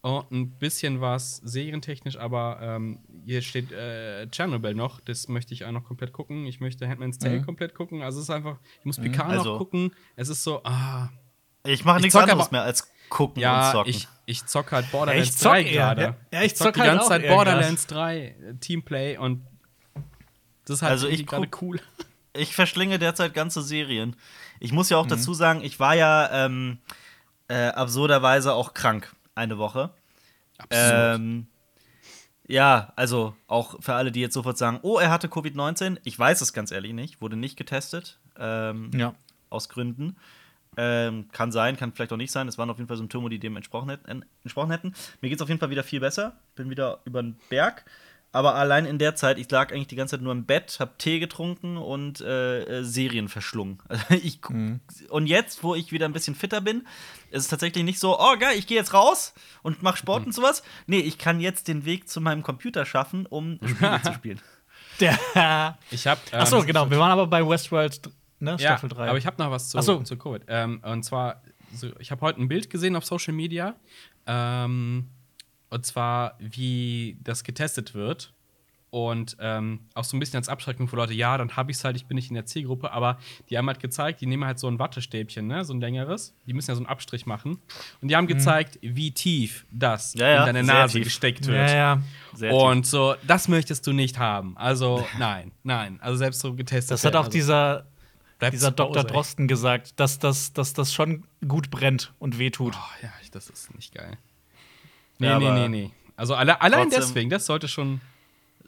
und 0.00 0.30
ein 0.32 0.50
bisschen 0.58 1.00
was 1.00 1.36
serientechnisch, 1.38 2.16
aber 2.18 2.58
ähm, 2.60 2.98
hier 3.24 3.40
steht 3.42 3.70
äh, 3.72 4.26
Chernobyl 4.30 4.74
noch, 4.74 5.00
das 5.00 5.28
möchte 5.28 5.54
ich 5.54 5.64
auch 5.64 5.70
noch 5.72 5.84
komplett 5.84 6.12
gucken. 6.12 6.46
Ich 6.46 6.60
möchte 6.60 6.88
Handmaid's 6.88 7.18
Tale 7.18 7.42
komplett 7.42 7.74
gucken. 7.74 8.02
Also 8.02 8.18
es 8.18 8.24
ist 8.24 8.30
einfach, 8.30 8.58
ich 8.80 8.84
muss 8.84 8.98
Picard 8.98 9.30
Also- 9.30 9.52
noch 9.52 9.58
gucken. 9.58 9.92
Es 10.16 10.28
ist 10.28 10.42
so, 10.42 10.60
ah, 10.64 11.08
Ich 11.64 11.84
mache 11.84 11.98
Ich 11.98 12.02
nichts 12.02 12.14
zock 12.14 12.22
anderes 12.22 12.46
aber- 12.46 12.52
mehr 12.56 12.62
als 12.62 12.90
gucken 13.08 13.36
und 13.36 13.42
ja, 13.42 13.70
zocken. 13.72 13.90
ich, 13.90 14.08
ich 14.26 14.44
zock 14.46 14.72
halt 14.72 14.90
Borderlands 14.90 15.28
ich 15.28 15.36
zock 15.36 15.52
3 15.52 15.62
eher, 15.64 15.72
gerade. 15.72 16.02
ja. 16.02 16.16
Ja, 16.32 16.42
ich 16.42 16.56
zock 16.56 16.66
zock 16.68 16.74
die 16.74 16.80
halt 16.80 16.90
ganze 16.90 17.04
auch 17.04 17.08
Zeit 17.08 17.28
Borderlands 17.28 17.86
3 17.86 18.18
äh, 18.18 18.54
Teamplay 18.58 19.18
und 19.18 19.44
das 20.64 20.76
ist 20.76 20.82
halt 20.82 20.92
Also 20.92 21.08
ich 21.08 21.26
guck- 21.26 21.62
cool. 21.62 21.80
Ich 22.34 22.54
verschlinge 22.54 22.98
derzeit 22.98 23.34
ganze 23.34 23.62
Serien. 23.62 24.16
Ich 24.60 24.72
muss 24.72 24.88
ja 24.90 24.96
Mhm. 24.96 25.02
auch 25.02 25.06
dazu 25.08 25.34
sagen, 25.34 25.62
ich 25.62 25.78
war 25.80 25.94
ja 25.94 26.46
ähm, 26.46 26.78
äh, 27.48 27.68
absurderweise 27.68 28.54
auch 28.54 28.72
krank 28.74 29.14
eine 29.34 29.58
Woche. 29.58 29.90
Ähm, 30.70 31.46
Ja, 32.48 32.92
also 32.96 33.34
auch 33.46 33.80
für 33.80 33.94
alle, 33.94 34.10
die 34.12 34.20
jetzt 34.20 34.34
sofort 34.34 34.58
sagen, 34.58 34.80
oh, 34.82 34.98
er 34.98 35.10
hatte 35.10 35.28
Covid-19. 35.28 35.98
Ich 36.04 36.18
weiß 36.18 36.40
es 36.40 36.52
ganz 36.52 36.70
ehrlich 36.72 36.92
nicht, 36.92 37.20
wurde 37.20 37.36
nicht 37.36 37.56
getestet. 37.56 38.18
Ähm, 38.38 38.90
Ja. 38.94 39.14
Aus 39.48 39.68
Gründen. 39.68 40.16
Ähm, 40.76 41.28
kann 41.32 41.52
sein, 41.52 41.76
kann 41.76 41.92
vielleicht 41.92 42.12
auch 42.12 42.16
nicht 42.16 42.32
sein. 42.32 42.48
Es 42.48 42.56
waren 42.58 42.70
auf 42.70 42.78
jeden 42.78 42.88
Fall 42.88 42.96
Symptome, 42.96 43.28
die 43.28 43.38
dem 43.38 43.56
entsprochen 43.56 43.90
hätten. 43.90 44.24
Entsprochen 44.42 44.70
hätten. 44.70 44.94
Mir 45.20 45.28
geht 45.28 45.36
es 45.38 45.42
auf 45.42 45.48
jeden 45.48 45.60
Fall 45.60 45.68
wieder 45.70 45.84
viel 45.84 46.00
besser. 46.00 46.36
Bin 46.54 46.70
wieder 46.70 47.00
über 47.04 47.22
den 47.22 47.36
Berg. 47.50 47.84
Aber 48.34 48.54
allein 48.54 48.86
in 48.86 48.98
der 48.98 49.14
Zeit, 49.14 49.38
ich 49.38 49.50
lag 49.50 49.70
eigentlich 49.72 49.88
die 49.88 49.96
ganze 49.96 50.16
Zeit 50.16 50.22
nur 50.22 50.32
im 50.32 50.46
Bett, 50.46 50.78
hab 50.80 50.98
Tee 50.98 51.18
getrunken 51.18 51.76
und 51.76 52.22
äh, 52.22 52.78
äh, 52.80 52.82
Serien 52.82 53.28
verschlungen. 53.28 53.78
Also 53.88 54.04
ich, 54.14 54.40
gu- 54.40 54.78
Und 55.10 55.26
jetzt, 55.26 55.62
wo 55.62 55.74
ich 55.74 55.92
wieder 55.92 56.06
ein 56.06 56.14
bisschen 56.14 56.34
fitter 56.34 56.62
bin, 56.62 56.86
ist 57.30 57.42
es 57.44 57.48
tatsächlich 57.48 57.84
nicht 57.84 57.98
so, 57.98 58.18
oh 58.18 58.36
geil, 58.38 58.56
ich 58.58 58.66
gehe 58.66 58.78
jetzt 58.78 58.94
raus 58.94 59.34
und 59.62 59.82
mach 59.82 59.96
Sport 59.98 60.24
und 60.24 60.34
sowas. 60.34 60.62
Nee, 60.86 61.00
ich 61.00 61.18
kann 61.18 61.40
jetzt 61.40 61.68
den 61.68 61.84
Weg 61.84 62.08
zu 62.08 62.20
meinem 62.22 62.42
Computer 62.42 62.86
schaffen, 62.86 63.26
um 63.26 63.58
Spiele 63.66 64.00
zu 64.02 64.12
spielen. 64.14 64.40
Der. 65.00 65.76
Ich 65.90 66.06
habe. 66.06 66.20
Ähm, 66.32 66.40
Achso, 66.40 66.62
genau. 66.64 66.90
Wir 66.90 66.98
waren 66.98 67.10
aber 67.10 67.26
bei 67.26 67.46
Westworld, 67.46 68.00
ne? 68.40 68.52
Ja, 68.52 68.56
Staffel 68.58 68.88
3. 68.88 69.08
aber 69.08 69.18
ich 69.18 69.26
habe 69.26 69.42
noch 69.42 69.50
was 69.50 69.68
zu, 69.70 69.78
Ach 69.78 69.82
so. 69.82 70.00
zu 70.02 70.16
Covid. 70.16 70.42
Ähm, 70.48 70.80
und 70.84 71.02
zwar, 71.02 71.42
so, 71.74 71.88
ich 71.98 72.10
habe 72.10 72.20
heute 72.22 72.40
ein 72.40 72.48
Bild 72.48 72.70
gesehen 72.70 72.94
auf 72.96 73.04
Social 73.04 73.32
Media. 73.34 73.74
Ähm, 74.26 75.08
und 75.72 75.86
zwar, 75.86 76.36
wie 76.38 77.16
das 77.24 77.44
getestet 77.44 77.94
wird. 77.94 78.32
Und 78.90 79.38
ähm, 79.40 79.80
auch 79.94 80.04
so 80.04 80.14
ein 80.14 80.20
bisschen 80.20 80.36
als 80.36 80.50
Abschreckung 80.50 80.86
für 80.86 80.96
Leute, 80.96 81.14
ja, 81.14 81.38
dann 81.38 81.56
habe 81.56 81.70
ich 81.70 81.78
es 81.78 81.84
halt, 81.84 81.96
ich 81.96 82.04
bin 82.04 82.14
nicht 82.14 82.28
in 82.28 82.34
der 82.34 82.44
Zielgruppe, 82.44 82.92
aber 82.92 83.18
die 83.48 83.56
haben 83.56 83.66
halt 83.66 83.80
gezeigt, 83.80 84.20
die 84.20 84.26
nehmen 84.26 84.44
halt 84.44 84.58
so 84.58 84.68
ein 84.68 84.78
Wattestäbchen, 84.78 85.46
ne, 85.46 85.64
so 85.64 85.72
ein 85.72 85.80
längeres, 85.80 86.34
die 86.46 86.52
müssen 86.52 86.70
ja 86.72 86.74
so 86.74 86.80
einen 86.80 86.88
Abstrich 86.88 87.24
machen. 87.24 87.56
Und 88.02 88.08
die 88.08 88.16
haben 88.16 88.26
gezeigt, 88.26 88.78
wie 88.82 89.10
tief 89.12 89.64
das 89.70 90.12
Ja, 90.12 90.28
ja, 90.28 90.40
in 90.40 90.54
deine 90.54 90.64
sehr 90.66 90.74
Nase 90.74 90.98
tief. 90.98 91.04
gesteckt 91.04 91.46
wird. 91.46 91.70
ja, 91.70 92.02
Und 92.50 92.84
so, 92.86 93.14
das 93.26 93.48
möchtest 93.48 93.86
du 93.86 93.94
nicht 93.94 94.18
haben. 94.18 94.58
Also, 94.58 95.06
nein, 95.18 95.52
nein. 95.62 95.98
Also 96.02 96.18
selbst 96.18 96.40
so 96.40 96.52
getestet. 96.52 96.90
Das 96.90 97.06
hat 97.06 97.16
auch 97.16 97.20
also, 97.20 97.30
dieser, 97.30 97.86
dieser 98.52 98.72
Dr. 98.72 99.04
Drosten 99.04 99.48
gesagt, 99.48 99.98
dass 100.00 100.18
das, 100.18 100.52
dass 100.52 100.74
das 100.74 100.92
schon 100.92 101.24
gut 101.48 101.70
brennt 101.70 102.12
und 102.18 102.38
wehtut. 102.38 102.74
Oh, 102.76 103.02
ja, 103.02 103.08
das 103.30 103.48
ist 103.48 103.74
nicht 103.74 103.94
geil. 103.94 104.18
Nee, 105.22 105.38
nee, 105.38 105.50
nee, 105.52 105.68
nee. 105.68 105.90
Also 106.16 106.34
alle, 106.34 106.60
allein 106.60 106.84
trotzdem- 106.90 107.00
deswegen, 107.00 107.30
das 107.30 107.46
sollte 107.46 107.68
schon. 107.68 108.00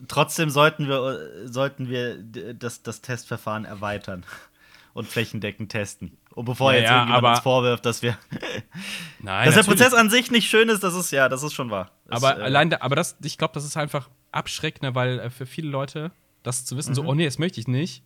Trotzdem 0.09 0.51
sollten 0.51 0.89
wir, 0.89 1.47
sollten 1.47 1.89
wir 1.89 2.17
das, 2.55 2.83
das 2.83 3.01
Testverfahren 3.01 3.65
erweitern 3.65 4.25
und 4.95 5.07
flächendeckend 5.07 5.71
testen. 5.71 6.17
Und 6.35 6.47
bevor 6.47 6.73
Ja, 6.73 6.79
jetzt 6.81 6.91
irgendjemand 6.91 7.19
aber- 7.19 7.31
uns 7.31 7.41
vorwirft, 7.41 7.87
dass 7.87 8.03
wir. 8.03 8.19
Nein, 9.21 9.47
dass 9.47 9.55
der 9.55 9.63
natürlich. 9.63 9.67
Prozess 9.67 9.95
an 9.95 10.11
sich 10.11 10.31
nicht 10.31 10.49
schön 10.49 10.69
ist, 10.69 10.83
das 10.83 10.95
ist 10.95 11.11
ja, 11.13 11.29
das 11.29 11.43
ist 11.43 11.53
schon 11.53 11.71
wahr. 11.71 11.91
Das, 12.07 12.23
Aber 12.23 12.41
äh, 12.41 12.43
allein, 12.45 12.71
da, 12.71 12.79
aber 12.81 12.97
das, 12.97 13.17
ich 13.23 13.39
glaube, 13.39 13.55
das 13.55 13.65
ist 13.65 13.77
einfach 13.77 14.09
abschreckender, 14.33 14.95
weil 14.95 15.21
äh, 15.21 15.31
für 15.31 15.47
viele 15.47 15.69
Leute 15.69 16.11
das 16.43 16.65
zu 16.65 16.77
wissen, 16.77 16.91
Mhm. 16.91 16.95
so, 16.95 17.05
oh 17.05 17.15
nee, 17.15 17.25
das 17.25 17.39
möchte 17.39 17.61
ich 17.61 17.69
nicht, 17.69 18.03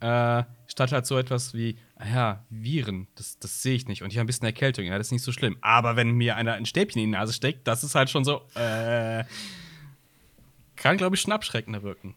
äh, 0.00 0.44
statt 0.66 0.92
halt 0.92 1.06
so 1.06 1.18
etwas 1.18 1.54
wie, 1.54 1.78
ah 1.96 2.06
ja, 2.06 2.44
Viren, 2.50 3.06
das, 3.14 3.38
das 3.38 3.62
sehe 3.62 3.74
ich 3.74 3.86
nicht 3.88 4.02
und 4.02 4.10
ich 4.10 4.18
habe 4.18 4.24
ein 4.24 4.26
bisschen 4.26 4.46
Erkältung, 4.46 4.84
ja, 4.84 4.96
das 4.98 5.08
ist 5.08 5.12
nicht 5.12 5.22
so 5.22 5.32
schlimm. 5.32 5.56
Aber 5.60 5.96
wenn 5.96 6.10
mir 6.12 6.36
einer 6.36 6.54
ein 6.54 6.66
Stäbchen 6.66 7.02
in 7.02 7.08
die 7.08 7.16
Nase 7.16 7.32
steckt, 7.32 7.66
das 7.66 7.84
ist 7.84 7.94
halt 7.94 8.10
schon 8.10 8.24
so, 8.24 8.42
äh, 8.54 9.24
kann, 10.76 10.96
glaube 10.96 11.16
ich, 11.16 11.22
schon 11.22 11.32
abschreckender 11.32 11.82
wirken. 11.82 12.14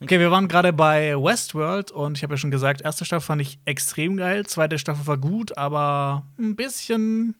Okay, 0.00 0.20
wir 0.20 0.30
waren 0.30 0.46
gerade 0.46 0.72
bei 0.72 1.16
Westworld 1.16 1.90
und 1.90 2.16
ich 2.16 2.22
habe 2.22 2.34
ja 2.34 2.38
schon 2.38 2.52
gesagt, 2.52 2.82
erste 2.82 3.04
Staffel 3.04 3.26
fand 3.26 3.42
ich 3.42 3.58
extrem 3.64 4.16
geil, 4.16 4.46
zweite 4.46 4.78
Staffel 4.78 5.06
war 5.08 5.18
gut, 5.18 5.58
aber 5.58 6.24
ein 6.38 6.54
bisschen, 6.54 7.34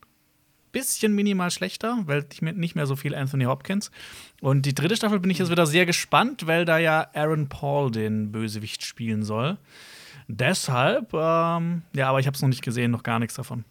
bisschen 0.73 1.15
minimal 1.15 1.53
schlechter, 1.53 1.99
weil 2.07 2.27
ich 2.33 2.43
mir 2.43 2.53
nicht 2.55 2.75
mehr 2.75 2.87
so 2.87 2.97
viel 2.97 3.15
Anthony 3.15 3.45
Hopkins. 3.45 3.93
Und 4.41 4.67
die 4.67 4.75
dritte 4.75 4.97
Staffel 4.97 5.21
bin 5.21 5.31
ich 5.31 5.39
jetzt 5.39 5.53
wieder 5.53 5.67
sehr 5.67 5.87
gespannt, 5.87 6.49
weil 6.49 6.65
da 6.65 6.79
ja 6.79 7.07
Aaron 7.15 7.49
Paul 7.49 7.93
den 7.93 8.33
Bösewicht 8.33 8.83
spielen 8.83 9.23
soll. 9.23 9.57
Deshalb, 10.29 11.13
ähm, 11.15 11.83
ja, 11.95 12.09
aber 12.11 12.21
ich 12.21 12.27
habe 12.27 12.35
es 12.35 12.43
noch 12.43 12.49
nicht 12.49 12.63
gesehen, 12.63 12.91
noch 12.91 13.03
gar 13.03 13.19
nichts 13.19 13.35
davon. 13.35 13.65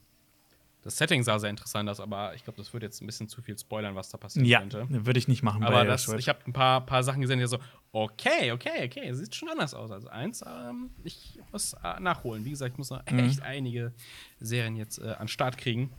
Das 0.82 0.98
Setting 0.98 1.22
sah 1.22 1.38
sehr 1.38 1.50
interessant 1.50 1.89
aus, 1.89 2.00
aber 2.00 2.34
ich 2.34 2.43
glaube, 2.46 2.58
das 2.58 2.72
würde 2.74 2.86
jetzt 2.86 3.02
ein 3.02 3.06
bisschen 3.08 3.28
zu 3.28 3.41
viel 3.41 3.58
spoilern, 3.58 3.93
was 3.96 4.10
da 4.10 4.17
passieren 4.17 4.46
Ja, 4.48 4.60
könnte. 4.60 4.88
würde 4.89 5.20
ich 5.20 5.28
nicht 5.28 5.43
machen. 5.43 5.63
Aber 5.63 5.80
bei 5.82 5.86
das, 5.86 6.08
ich 6.08 6.30
habe 6.30 6.39
ein 6.48 6.54
paar, 6.54 6.86
paar 6.86 7.04
Sachen 7.04 7.22
gesehen, 7.22 7.39
die 7.39 7.46
so, 7.48 7.60
okay, 7.91 8.52
okay, 8.54 8.86
okay, 8.86 9.13
sieht 9.13 9.36
schon 9.36 9.50
anders 9.50 9.74
aus 9.74 9.91
als 9.91 10.06
eins. 10.08 10.43
Ähm, 10.48 10.91
ich 11.04 11.39
muss 11.52 11.74
äh, 11.84 12.00
nachholen. 12.00 12.46
Wie 12.46 12.52
gesagt, 12.52 12.72
ich 12.74 12.78
muss 12.78 12.89
noch 12.89 13.02
Mhm. 13.12 13.20
echt 13.20 13.41
einige 13.41 13.91
Serien 14.39 14.78
jetzt 14.78 15.00
äh, 15.00 15.10
an 15.12 15.24
den 15.24 15.28
Start 15.28 15.58
kriegen. 15.58 15.91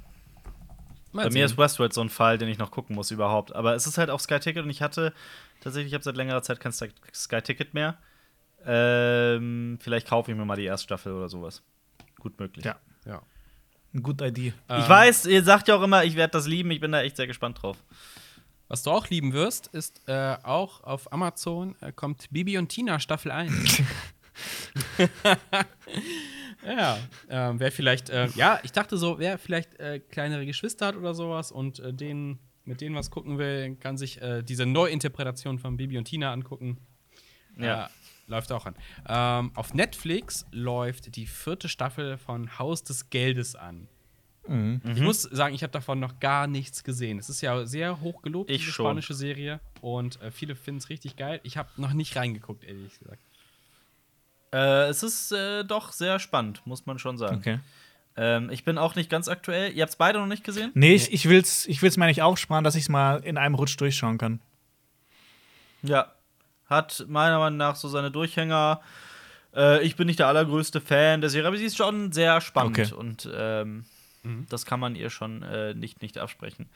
Mal 1.13 1.25
Bei 1.25 1.29
mir 1.29 1.33
sehen. 1.33 1.45
ist 1.45 1.59
Westworld 1.59 1.93
so 1.93 2.01
ein 2.01 2.09
Fall, 2.11 2.39
den 2.39 2.49
ich 2.49 2.59
noch 2.59 2.71
gucken 2.71 2.97
muss 2.97 3.11
überhaupt. 3.11 3.55
Aber 3.55 3.75
es 3.75 3.87
ist 3.87 3.99
halt 3.99 4.09
auf 4.11 4.23
Sky 4.23 4.41
Ticket 4.41 4.65
und 4.65 4.71
ich 4.71 4.81
hatte 4.83 5.13
tatsächlich, 5.61 5.91
ich 5.93 5.95
habe 5.95 6.05
seit 6.05 6.17
längerer 6.17 6.43
Zeit 6.43 6.61
kein 6.61 6.73
Sky 6.73 7.43
Ticket 7.43 7.75
mehr. 7.75 7.99
Ähm, 8.65 9.79
vielleicht 9.81 10.09
kaufe 10.09 10.31
ich 10.31 10.37
mir 10.37 10.45
mal 10.45 10.57
die 10.57 10.65
Erststaffel 10.65 11.13
oder 11.13 11.29
sowas. 11.29 11.63
Gut 12.19 12.39
möglich. 12.39 12.65
Ja. 12.65 12.77
ja. 13.07 13.23
Eine 13.93 14.03
gute 14.03 14.27
Idee. 14.27 14.53
Ähm, 14.69 14.81
Ich 14.81 14.89
weiß, 14.89 15.27
ihr 15.27 15.43
sagt 15.43 15.69
ja 15.69 15.77
auch 15.77 15.83
immer, 15.83 16.05
ich 16.05 16.17
werde 16.17 16.33
das 16.33 16.47
lieben. 16.47 16.71
Ich 16.71 16.81
bin 16.81 16.93
da 16.93 17.03
echt 17.03 17.17
sehr 17.17 17.27
gespannt 17.27 17.63
drauf. 17.63 17.77
Was 18.69 18.83
du 18.83 18.91
auch 18.91 19.09
lieben 19.09 19.33
wirst, 19.33 19.69
ist 19.69 20.03
äh, 20.09 20.37
auch 20.43 20.85
auf 20.85 21.11
Amazon 21.13 21.75
äh, 21.81 21.91
kommt 21.91 22.27
Bibi 22.31 22.59
und 22.59 22.69
Tina 22.69 23.01
Staffel 23.01 23.31
1. 23.33 23.83
ja, 26.67 26.99
ähm, 27.29 27.61
wer 27.61 27.73
vielleicht, 27.73 28.11
äh, 28.11 28.29
ja, 28.35 28.61
ich 28.63 28.73
dachte 28.73 28.97
so, 28.97 29.19
wer 29.19 29.39
vielleicht 29.39 29.79
äh, 29.81 30.01
kleinere 30.01 30.47
Geschwister 30.47 30.87
hat 30.87 30.97
oder 30.97 31.15
sowas 31.15 31.51
und 31.51 31.81
äh, 31.81 31.93
denen, 31.93 32.39
mit 32.65 32.81
denen 32.81 32.95
was 32.95 33.11
gucken 33.11 33.39
will, 33.39 33.77
kann 33.77 33.97
sich 33.97 34.21
äh, 34.21 34.43
diese 34.43 34.67
Neuinterpretation 34.67 35.59
von 35.59 35.77
Bibi 35.77 35.99
und 35.99 36.05
Tina 36.05 36.33
angucken. 36.33 36.79
Ja. 37.57 37.91
Läuft 38.29 38.53
auch 38.53 38.67
an. 38.67 38.75
Ähm, 39.09 39.53
auf 39.55 39.75
Netflix 39.75 40.47
läuft 40.53 41.17
die 41.17 41.27
vierte 41.27 41.69
Staffel 41.69 42.19
von 42.19 42.59
Haus 42.59 42.85
des 42.85 43.11
Geldes 43.11 43.57
an. 43.57 43.89
Mhm. 44.47 44.81
Ich 44.95 45.01
muss 45.01 45.23
sagen, 45.23 45.55
ich 45.55 45.63
habe 45.63 45.73
davon 45.73 45.99
noch 45.99 46.21
gar 46.21 46.47
nichts 46.47 46.85
gesehen. 46.85 47.19
Es 47.19 47.29
ist 47.29 47.41
ja 47.41 47.67
sehr 47.67 48.01
hoch 48.01 48.23
gelobt, 48.23 48.51
Ich 48.51 48.65
schon. 48.65 48.85
spanische 48.87 49.15
Serie. 49.15 49.61
Und 49.81 50.21
äh, 50.23 50.31
viele 50.31 50.55
finden 50.57 50.79
es 50.79 50.89
richtig 50.91 51.17
geil. 51.17 51.41
Ich 51.43 51.57
habe 51.57 51.69
noch 51.77 51.93
nicht 51.93 52.17
reingeguckt, 52.17 52.65
ehrlich 52.65 52.99
gesagt. 52.99 53.19
Äh, 54.53 54.89
es 54.89 55.03
ist 55.03 55.33
äh, 55.33 55.65
doch 55.65 55.93
sehr 55.93 56.19
spannend, 56.19 56.63
muss 56.67 56.87
man 56.87 56.99
schon 56.99 57.19
sagen. 57.19 57.37
Okay. 57.39 57.61
Ähm, 58.17 58.51
ich 58.51 58.65
bin 58.65 58.79
auch 58.79 58.95
nicht 58.95 59.11
ganz 59.11 59.29
aktuell. 59.29 59.73
Ihr 59.73 59.83
habt 59.83 59.91
es 59.91 59.97
beide 59.97 60.19
noch 60.19 60.27
nicht 60.27 60.45
gesehen? 60.45 60.71
Nee, 60.75 60.95
ich, 60.95 61.13
ich 61.13 61.29
will's, 61.29 61.67
ich 61.67 61.83
will's 61.83 61.97
mir 61.97 62.07
nicht 62.07 62.23
aufsparen, 62.23 62.65
dass 62.65 62.75
ich 62.75 62.83
es 62.85 62.89
mal 62.89 63.19
in 63.25 63.37
einem 63.37 63.55
Rutsch 63.55 63.77
durchschauen 63.79 64.19
kann. 64.19 64.41
Ja. 65.83 66.13
Hat 66.69 67.05
meiner 67.09 67.39
Meinung 67.39 67.57
nach 67.57 67.77
so 67.77 67.89
seine 67.89 68.11
Durchhänger. 68.11 68.81
Äh, 69.55 69.83
ich 69.85 69.97
bin 69.97 70.07
nicht 70.07 70.19
der 70.19 70.29
allergrößte 70.29 70.81
Fan 70.81 71.21
der 71.21 71.31
Serie, 71.31 71.49
aber 71.49 71.57
sie 71.57 71.65
ist 71.65 71.77
schon 71.77 72.13
sehr 72.13 72.41
spannend 72.41 72.79
Okay. 72.79 72.95
und 72.95 73.29
ähm, 73.35 73.85
Mhm. 74.25 74.47
das 74.51 74.67
kann 74.67 74.81
man 74.81 74.97
ihr 74.97 75.11
schon 75.11 75.43
äh, 75.43 75.75
nicht, 75.75 76.03
nicht 76.03 76.19
absprechen. 76.19 76.69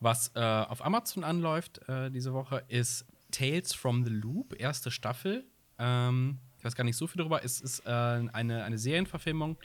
Was 0.00 0.32
äh, 0.34 0.40
auf 0.40 0.84
Amazon 0.84 1.24
anläuft 1.24 1.80
äh, 1.88 2.10
diese 2.10 2.32
Woche 2.32 2.62
ist 2.68 3.06
Tales 3.30 3.72
from 3.74 4.04
the 4.04 4.10
Loop, 4.10 4.54
erste 4.58 4.90
Staffel. 4.90 5.44
Ähm, 5.78 6.38
ich 6.58 6.64
weiß 6.64 6.74
gar 6.74 6.84
nicht 6.84 6.96
so 6.96 7.06
viel 7.06 7.18
darüber. 7.18 7.44
Es 7.44 7.60
ist 7.60 7.80
äh, 7.86 7.90
eine, 7.90 8.64
eine 8.64 8.78
Serienverfilmung 8.78 9.56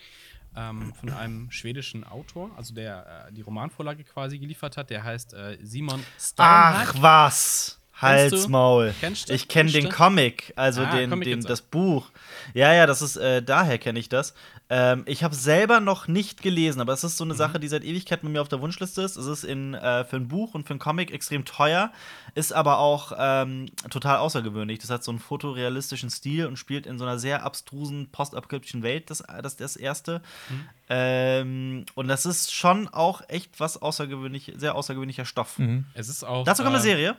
ähm, 0.56 0.94
von 0.94 1.10
einem 1.10 1.52
schwedischen 1.52 2.04
Autor, 2.04 2.52
also 2.58 2.74
der 2.74 3.28
äh, 3.30 3.34
die 3.34 3.42
Romanvorlage 3.42 4.04
quasi 4.04 4.38
geliefert 4.40 4.78
hat. 4.78 4.90
Der 4.90 5.04
heißt 5.04 5.34
äh, 5.34 5.58
Simon 5.62 6.04
Sternhardt. 6.20 6.90
Ach 6.96 7.02
was! 7.02 7.81
Kennst 8.02 8.32
du? 8.34 8.38
Halsmaul. 8.38 8.94
Kennst 9.00 9.30
du? 9.30 9.34
Ich 9.34 9.48
kenne 9.48 9.72
den? 9.72 9.90
Comic, 9.90 10.52
also 10.56 10.82
Ah, 10.82 10.96
den, 10.96 11.10
Comic 11.12 11.26
den, 11.28 11.42
das 11.42 11.62
Buch. 11.62 12.10
Ja, 12.56 12.74
ja, 12.74 12.88
das 12.88 13.02
ist, 13.04 13.16
äh, 13.16 13.44
daher 13.44 13.78
kenne 13.78 14.00
ich 14.00 14.10
das. 14.10 14.34
Ähm, 14.70 15.04
ich 15.06 15.24
habe 15.24 15.36
selber 15.36 15.80
noch 15.82 16.08
nicht 16.08 16.42
gelesen, 16.42 16.82
aber 16.82 16.94
es 16.94 17.04
ist 17.04 17.18
so 17.18 17.26
Mhm. 17.26 17.32
eine 17.32 17.38
Sache, 17.38 17.60
die 17.60 17.68
seit 17.68 17.84
Ewigkeit 17.84 18.24
mit 18.24 18.34
mir 18.34 18.42
auf 18.42 18.48
der 18.48 18.60
Wunschliste 18.62 19.02
ist. 19.04 19.18
Es 19.18 19.28
ist 19.28 19.44
in, 19.44 19.74
äh, 19.76 20.04
für 20.06 20.16
ein 20.16 20.28
Buch 20.30 20.54
und 20.56 20.66
für 20.66 20.74
ein 20.74 20.80
Comic 20.80 21.12
extrem 21.12 21.46
teuer, 21.46 21.92
ist 22.34 22.54
aber 22.54 22.80
auch 22.80 23.12
ähm, 23.18 23.68
total 23.90 24.18
außergewöhnlich. 24.18 24.80
Das 24.80 24.90
hat 24.90 25.04
so 25.04 25.12
einen 25.12 25.20
fotorealistischen 25.20 26.10
Stil 26.10 26.48
und 26.48 26.58
spielt 26.58 26.88
in 26.88 26.98
so 26.98 27.06
einer 27.06 27.20
sehr 27.20 27.44
abstrusen 27.44 28.10
postapokalyptischen 28.12 28.82
Welt, 28.82 29.10
das, 29.10 29.24
das 29.44 29.58
das 29.58 29.76
erste. 29.76 30.22
Mhm. 30.50 30.70
Ähm, 30.90 31.86
und 31.96 32.08
das 32.08 32.26
ist 32.26 32.54
schon 32.54 32.88
auch 32.88 33.22
echt 33.28 33.60
was 33.60 33.82
außergewöhnlich, 33.82 34.54
sehr 34.56 34.76
außergewöhnlicher 34.76 35.26
Stoff. 35.26 35.60
Es 35.94 36.10
ist 36.10 36.24
auch. 36.24 36.46
Dazu 36.46 36.64
kommt 36.64 36.76
eine 36.76 36.84
äh, 36.84 36.88
Serie. 36.88 37.16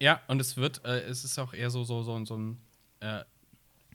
Ja, 0.00 0.20
und 0.28 0.40
es 0.40 0.56
wird, 0.56 0.84
äh, 0.84 1.00
es 1.02 1.24
ist 1.24 1.38
auch 1.38 1.52
eher 1.52 1.70
so, 1.70 1.84
so, 1.84 2.02
so, 2.02 2.24
so 2.24 2.36
ein 2.36 2.60
äh, 3.00 3.22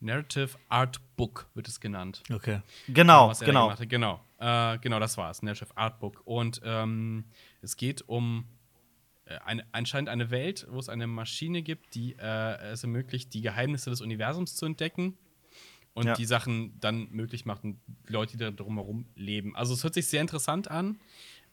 Narrative 0.02 0.52
Art 0.70 1.00
Book, 1.16 1.48
wird 1.56 1.68
es 1.68 1.80
genannt. 1.80 2.22
Okay. 2.32 2.62
Genau, 2.88 3.34
da 3.34 3.46
genau. 3.46 3.76
Genau, 3.88 4.22
äh, 4.40 4.78
genau, 4.80 5.00
das 5.00 5.18
war 5.18 5.32
es, 5.32 5.42
Narrative 5.42 5.76
Art 5.76 6.00
Book. 6.00 6.22
Und 6.26 6.62
ähm, 6.64 7.26
es 7.62 7.76
geht 7.76 8.08
um 8.08 8.46
äh, 9.26 9.38
eine, 9.46 9.66
anscheinend 9.72 10.10
eine 10.10 10.30
Welt, 10.30 10.68
wo 10.70 10.80
es 10.80 10.90
eine 10.90 11.08
Maschine 11.08 11.64
gibt, 11.64 11.96
die 11.96 12.14
äh, 12.20 12.72
es 12.72 12.84
ermöglicht, 12.84 13.34
die 13.34 13.42
Geheimnisse 13.42 13.90
des 13.90 14.02
Universums 14.02 14.56
zu 14.56 14.66
entdecken 14.66 15.18
und 15.96 16.06
Ja. 16.06 16.14
die 16.14 16.26
Sachen 16.26 16.80
dann 16.80 17.10
möglich 17.10 17.46
macht 17.46 17.64
und 17.64 17.80
Leute, 18.08 18.34
die 18.34 18.44
da 18.44 18.52
drumherum 18.52 19.06
leben. 19.16 19.56
Also 19.56 19.74
es 19.74 19.84
hört 19.84 19.94
sich 19.94 20.08
sehr 20.08 20.22
interessant 20.22 20.70
an. 20.70 21.00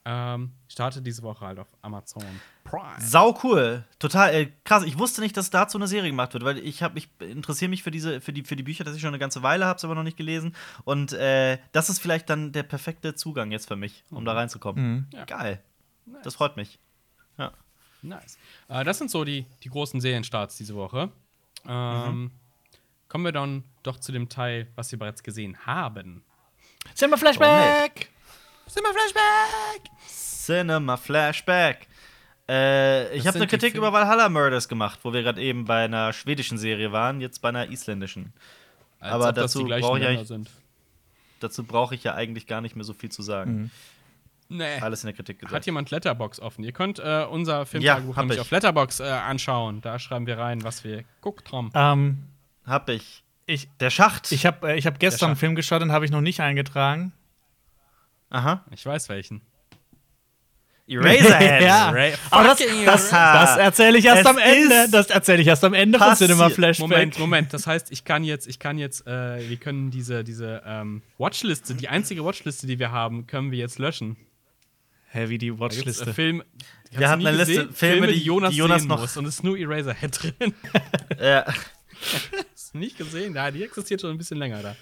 Ähm, 0.05 0.53
startet 0.69 1.07
diese 1.07 1.23
Woche 1.23 1.47
halt 1.47 1.61
auf 1.61 1.69
Amazon 1.81 2.25
Prime. 2.65 3.01
Sau 3.01 3.39
cool. 3.45 3.85
Total 4.01 4.35
äh, 4.35 4.49
krass. 4.65 4.83
Ich 4.83 4.99
wusste 4.99 5.21
nicht, 5.21 5.37
dass 5.37 5.51
dazu 5.51 5.79
eine 5.79 5.87
Serie 5.87 6.11
gemacht 6.11 6.35
wird, 6.35 6.45
weil 6.45 6.59
ich 6.59 6.83
habe 6.83 6.99
ich 6.99 7.09
interessiere 7.21 7.69
mich 7.69 7.85
für 7.85 7.93
diese 7.93 8.21
für 8.21 8.33
die 8.33 8.43
für 8.43 8.57
die 8.57 8.65
Bücher, 8.65 8.83
dass 8.83 8.97
ich 8.97 9.01
schon 9.01 9.09
eine 9.09 9.21
ganze 9.21 9.45
Weile 9.45 9.67
habe, 9.67 9.81
aber 9.85 9.95
noch 9.95 10.03
nicht 10.03 10.17
gelesen 10.17 10.57
und 10.85 11.13
äh, 11.13 11.59
das 11.71 11.89
ist 11.89 12.01
vielleicht 12.01 12.29
dann 12.31 12.51
der 12.51 12.65
perfekte 12.65 13.15
Zugang 13.15 13.53
jetzt 13.53 13.69
für 13.69 13.77
mich, 13.77 14.03
um 14.11 14.25
da 14.25 14.33
reinzukommen. 14.33 14.85
Mhm. 14.85 15.07
Ja. 15.13 15.25
Geil. 15.25 15.63
Das 16.25 16.35
freut 16.35 16.57
mich. 16.57 16.81
Ja. 17.39 17.53
Nice. 18.03 18.39
Äh, 18.69 18.83
das 18.83 18.99
sind 18.99 19.11
so 19.11 19.25
die, 19.25 19.47
die 19.63 19.69
großen 19.69 20.01
Serienstarts 20.01 20.57
diese 20.57 20.75
Woche. 20.75 21.13
Ähm, 21.69 22.33
Kommen 23.13 23.25
wir 23.27 23.33
dann 23.33 23.63
doch 23.83 24.01
zu 24.01 24.11
dem 24.11 24.31
Teil, 24.31 24.69
was 24.75 24.91
wir 24.91 24.99
bereits 24.99 25.23
gesehen 25.23 25.67
haben. 25.67 26.25
Cinema 26.95 27.19
Flashback! 27.19 28.11
Cinema 28.73 28.89
Flashback! 28.93 29.91
Cinema 30.09 30.97
Flashback. 30.97 31.89
Äh, 32.49 33.15
ich 33.17 33.27
habe 33.27 33.37
eine 33.37 33.47
Kritik 33.47 33.75
über 33.75 33.93
Valhalla 33.93 34.29
Murders 34.31 34.67
gemacht, 34.67 35.01
wo 35.03 35.13
wir 35.13 35.23
gerade 35.23 35.43
eben 35.43 35.67
bei 35.67 35.85
einer 35.85 36.13
schwedischen 36.15 36.57
Serie 36.57 36.91
waren, 36.91 37.21
jetzt 37.21 37.43
bei 37.43 37.51
einer 37.51 37.71
isländischen. 37.71 38.33
Als 38.99 39.13
Aber 39.13 39.33
dazu 39.33 39.65
brauche 39.67 40.01
ich. 40.01 40.31
Dazu 41.41 41.65
brauche 41.65 41.95
ich 41.95 42.05
ja 42.05 42.15
eigentlich 42.15 42.47
gar 42.47 42.61
nicht 42.63 42.75
mehr 42.75 42.85
so 42.85 42.95
viel 42.95 43.11
zu 43.11 43.21
sagen. 43.23 43.71
Nee. 44.49 44.79
Alles 44.81 45.03
in 45.03 45.09
der 45.09 45.17
Kritik 45.17 45.41
gesagt. 45.41 45.55
Hat 45.55 45.67
jemand 45.67 45.91
Letterbox 45.91 46.41
offen? 46.41 46.65
Ihr 46.65 46.73
könnt 46.73 46.99
äh, 46.99 47.27
unser 47.31 47.59
Ja, 47.59 47.65
Filmtagebuch 47.65 48.17
hab 48.17 48.23
nämlich 48.25 48.37
ich. 48.37 48.41
auf 48.41 48.51
Letterbox 48.51 49.01
äh, 49.01 49.05
anschauen. 49.05 49.81
Da 49.83 49.99
schreiben 49.99 50.27
wir 50.27 50.39
rein, 50.39 50.63
was 50.65 50.83
wir 50.85 51.05
guckt 51.21 51.53
haben. 51.53 51.71
Ähm, 51.75 52.23
Hab 52.67 52.89
ich. 52.89 53.23
ich 53.47 53.69
Der 53.81 53.91
Schacht. 53.91 54.31
ich 54.33 54.47
habe 54.47 54.73
äh, 54.73 54.79
ich 54.79 54.87
hab 54.87 54.99
gestern 54.99 55.31
einen. 55.31 55.37
Film 55.37 55.55
geschaut, 55.57 55.83
den 55.83 55.93
habe 55.93 56.05
ich 56.05 56.11
noch 56.11 56.21
nicht 56.23 56.41
eingetragen. 56.41 57.13
Aha. 58.33 58.65
Ich 58.73 58.85
weiß 58.85 59.09
welchen. 59.09 59.43
Eraserhead. 60.89 61.63
Ja. 61.63 61.91
Ray- 61.91 62.15
Aber 62.31 62.49
das, 62.49 62.59
das, 62.59 62.67
Eraser. 63.13 63.33
das 63.35 63.57
erzähle 63.57 63.99
ich 63.99 64.05
erst 64.05 64.27
am 64.27 64.37
Ende. 64.39 64.89
Das 64.91 65.09
erzähle 65.11 65.41
ich 65.41 65.47
erst 65.47 65.65
am 65.65 65.75
Ende 65.75 65.99
von. 65.99 66.15
Cinema 66.17 66.51
Flashback. 66.51 66.89
Moment, 66.89 67.19
Moment. 67.19 67.53
Das 67.55 67.67
heißt, 67.67 67.93
ich 67.93 68.05
kann 68.05 68.25
jetzt, 68.25 68.47
ich 68.49 68.59
kann 68.59 68.79
jetzt, 68.79 69.07
äh, 69.07 69.49
wir 69.49 69.57
können 69.59 69.91
diese, 69.91 70.25
diese 70.25 70.63
ähm, 70.67 71.03
Watchliste, 71.19 71.75
die 71.75 71.89
einzige 71.89 72.25
Watchliste, 72.25 72.67
die 72.67 72.79
wir 72.79 72.91
haben, 72.91 73.27
können 73.27 73.53
wir 73.53 73.59
jetzt 73.59 73.79
löschen. 73.79 74.17
Hä, 75.11 75.29
wie 75.29 75.39
die 75.39 75.47
gibt's, 75.47 75.61
Watchliste. 75.61 76.11
äh, 76.11 76.13
Film, 76.15 76.43
Wir 76.91 77.09
hatten 77.09 77.27
eine 77.27 77.37
Liste 77.37 77.55
gesehen? 77.67 77.75
Filme, 77.75 78.07
die- 78.09 78.23
Jonas, 78.23 78.51
die 78.51 78.57
Jonas 78.57 78.81
sehen 78.83 78.89
noch- 78.89 79.01
muss 79.01 79.17
und 79.17 79.27
es 79.27 79.37
ist 79.37 79.45
nur 79.45 79.57
Eraserhead 79.59 80.19
drin. 80.23 80.55
Ja. 81.21 81.45
Hast 82.55 82.75
du 82.75 82.79
nicht 82.79 82.99
gesehen? 82.99 83.35
Ja, 83.35 83.51
die 83.51 83.63
existiert 83.63 84.01
schon 84.01 84.11
ein 84.11 84.19
bisschen 84.19 84.39
länger 84.39 84.63
da. 84.63 84.77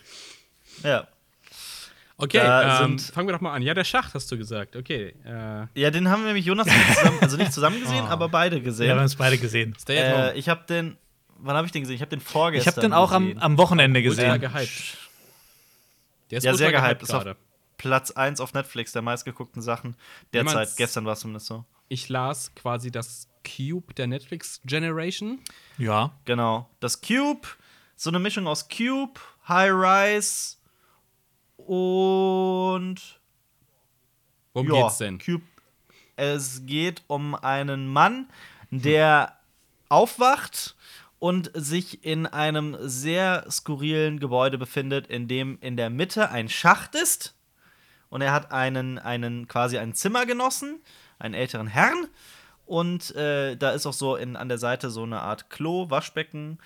ja. 0.89 1.07
Okay, 2.23 2.39
ähm, 2.85 2.99
fangen 2.99 3.29
wir 3.29 3.33
doch 3.33 3.41
mal 3.41 3.53
an. 3.55 3.63
Ja, 3.63 3.75
der 3.75 3.85
Schacht 3.85 4.15
hast 4.15 4.31
du 4.31 4.37
gesagt. 4.39 4.77
Okay. 4.77 5.15
Äh, 5.25 5.67
Ja, 5.81 5.91
den 5.91 6.09
haben 6.09 6.21
wir 6.23 6.27
nämlich 6.29 6.45
Jonas 6.47 6.67
zusammen, 6.67 7.19
also 7.21 7.37
nicht 7.37 7.53
zusammen 7.53 7.81
gesehen, 7.81 8.05
Oh. 8.07 8.09
aber 8.09 8.29
beide 8.29 8.57
ja, 8.57 8.63
wir 8.65 8.71
haben 8.71 8.77
gesehen. 8.77 8.99
es 9.05 9.17
beide 9.17 9.39
gesehen. 9.39 9.75
Stay 9.81 9.99
at 9.99 10.05
äh, 10.05 10.13
home. 10.29 10.35
ich 10.35 10.49
habe 10.49 10.65
den. 10.69 10.97
Wann 11.43 11.57
habe 11.57 11.67
ich 11.67 11.73
den 11.73 11.83
gesehen? 11.83 11.95
Ich 11.97 12.03
habe 12.03 12.11
den 12.11 12.21
vorgestern. 12.21 12.71
Ich 12.71 12.77
habe 12.77 12.81
den 12.87 12.93
auch 12.93 13.13
am, 13.13 13.25
gesehen. 13.29 13.43
am 13.43 13.57
Wochenende 13.59 14.01
Ultra 14.01 14.37
gesehen. 14.37 14.41
gehypt. 14.41 14.99
Der 16.31 16.39
ist 16.39 16.45
Ja, 16.45 16.55
sehr 16.55 16.69
ultra 16.69 16.87
gehypt. 16.87 17.03
Ist 17.03 17.11
auf 17.15 17.25
gerade. 17.25 17.37
Platz 17.79 18.11
1 18.11 18.41
auf 18.41 18.53
Netflix 18.53 18.93
der 18.93 19.01
meistgeguckten 19.03 19.63
Sachen. 19.63 19.97
Derzeit, 20.35 20.77
gestern 20.77 21.07
war 21.07 21.15
es 21.15 21.21
zumindest 21.21 21.47
so. 21.47 21.65
Ich 21.89 22.11
las 22.11 22.55
quasi 22.55 22.91
das 22.91 23.27
Cube 23.43 23.95
der 23.95 24.07
Netflix 24.07 24.61
Generation. 24.67 25.39
Ja. 25.79 26.13
Genau. 26.27 26.69
Das 26.81 27.01
Cube, 27.01 27.49
so 27.97 28.11
eine 28.11 28.19
Mischung 28.19 28.47
aus 28.47 28.69
Cube, 28.69 29.19
High 29.49 29.71
Rise 29.73 30.57
und. 31.71 33.21
Worum 34.53 34.69
ja, 34.69 34.83
geht's 34.83 34.99
denn? 34.99 35.19
Cube. 35.19 35.45
Es 36.17 36.67
geht 36.67 37.05
um 37.07 37.37
einen 37.37 37.87
Mann, 37.87 38.29
der 38.71 39.39
aufwacht 39.89 40.75
und 41.21 41.53
sich 41.55 42.05
in 42.05 42.27
einem 42.27 42.77
sehr 42.81 43.47
skurrilen 43.49 44.19
Gebäude 44.19 44.59
befindet, 44.59 45.07
in 45.07 45.29
dem 45.29 45.59
in 45.61 45.77
der 45.77 45.91
Mitte 45.91 46.31
ein 46.31 46.49
Schacht 46.49 46.97
ist. 46.97 47.37
Und 48.09 48.21
er 48.21 48.33
hat 48.33 48.51
einen, 48.51 48.99
einen 48.99 49.47
quasi 49.47 49.79
einen 49.79 49.95
Zimmergenossen, 49.95 50.81
einen 51.21 51.35
älteren 51.35 51.69
Herrn. 51.69 52.09
Und 52.67 53.15
äh, 53.15 53.57
da 53.57 53.71
ist 53.71 53.87
auch 53.87 53.93
so 53.93 54.17
in, 54.17 54.35
an 54.35 54.49
der 54.49 54.59
Seite 54.59 54.91
so 54.91 55.05
eine 55.05 55.21
Art 55.21 55.51
Klo, 55.51 55.89
Waschbecken. 55.89 56.59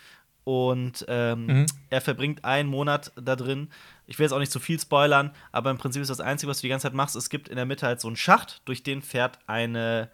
Und 0.44 1.04
ähm, 1.08 1.46
Mhm. 1.46 1.66
er 1.90 2.00
verbringt 2.02 2.44
einen 2.44 2.68
Monat 2.68 3.12
da 3.16 3.34
drin. 3.34 3.70
Ich 4.06 4.18
will 4.18 4.24
jetzt 4.24 4.32
auch 4.32 4.38
nicht 4.38 4.52
zu 4.52 4.60
viel 4.60 4.78
spoilern, 4.78 5.30
aber 5.52 5.70
im 5.70 5.78
Prinzip 5.78 6.02
ist 6.02 6.08
das 6.08 6.20
Einzige, 6.20 6.50
was 6.50 6.58
du 6.58 6.62
die 6.62 6.68
ganze 6.68 6.84
Zeit 6.84 6.94
machst, 6.94 7.16
es 7.16 7.30
gibt 7.30 7.48
in 7.48 7.56
der 7.56 7.64
Mitte 7.64 7.86
halt 7.86 8.00
so 8.00 8.08
einen 8.08 8.16
Schacht, 8.16 8.60
durch 8.66 8.82
den 8.82 9.00
fährt 9.00 9.38
eine, 9.46 10.10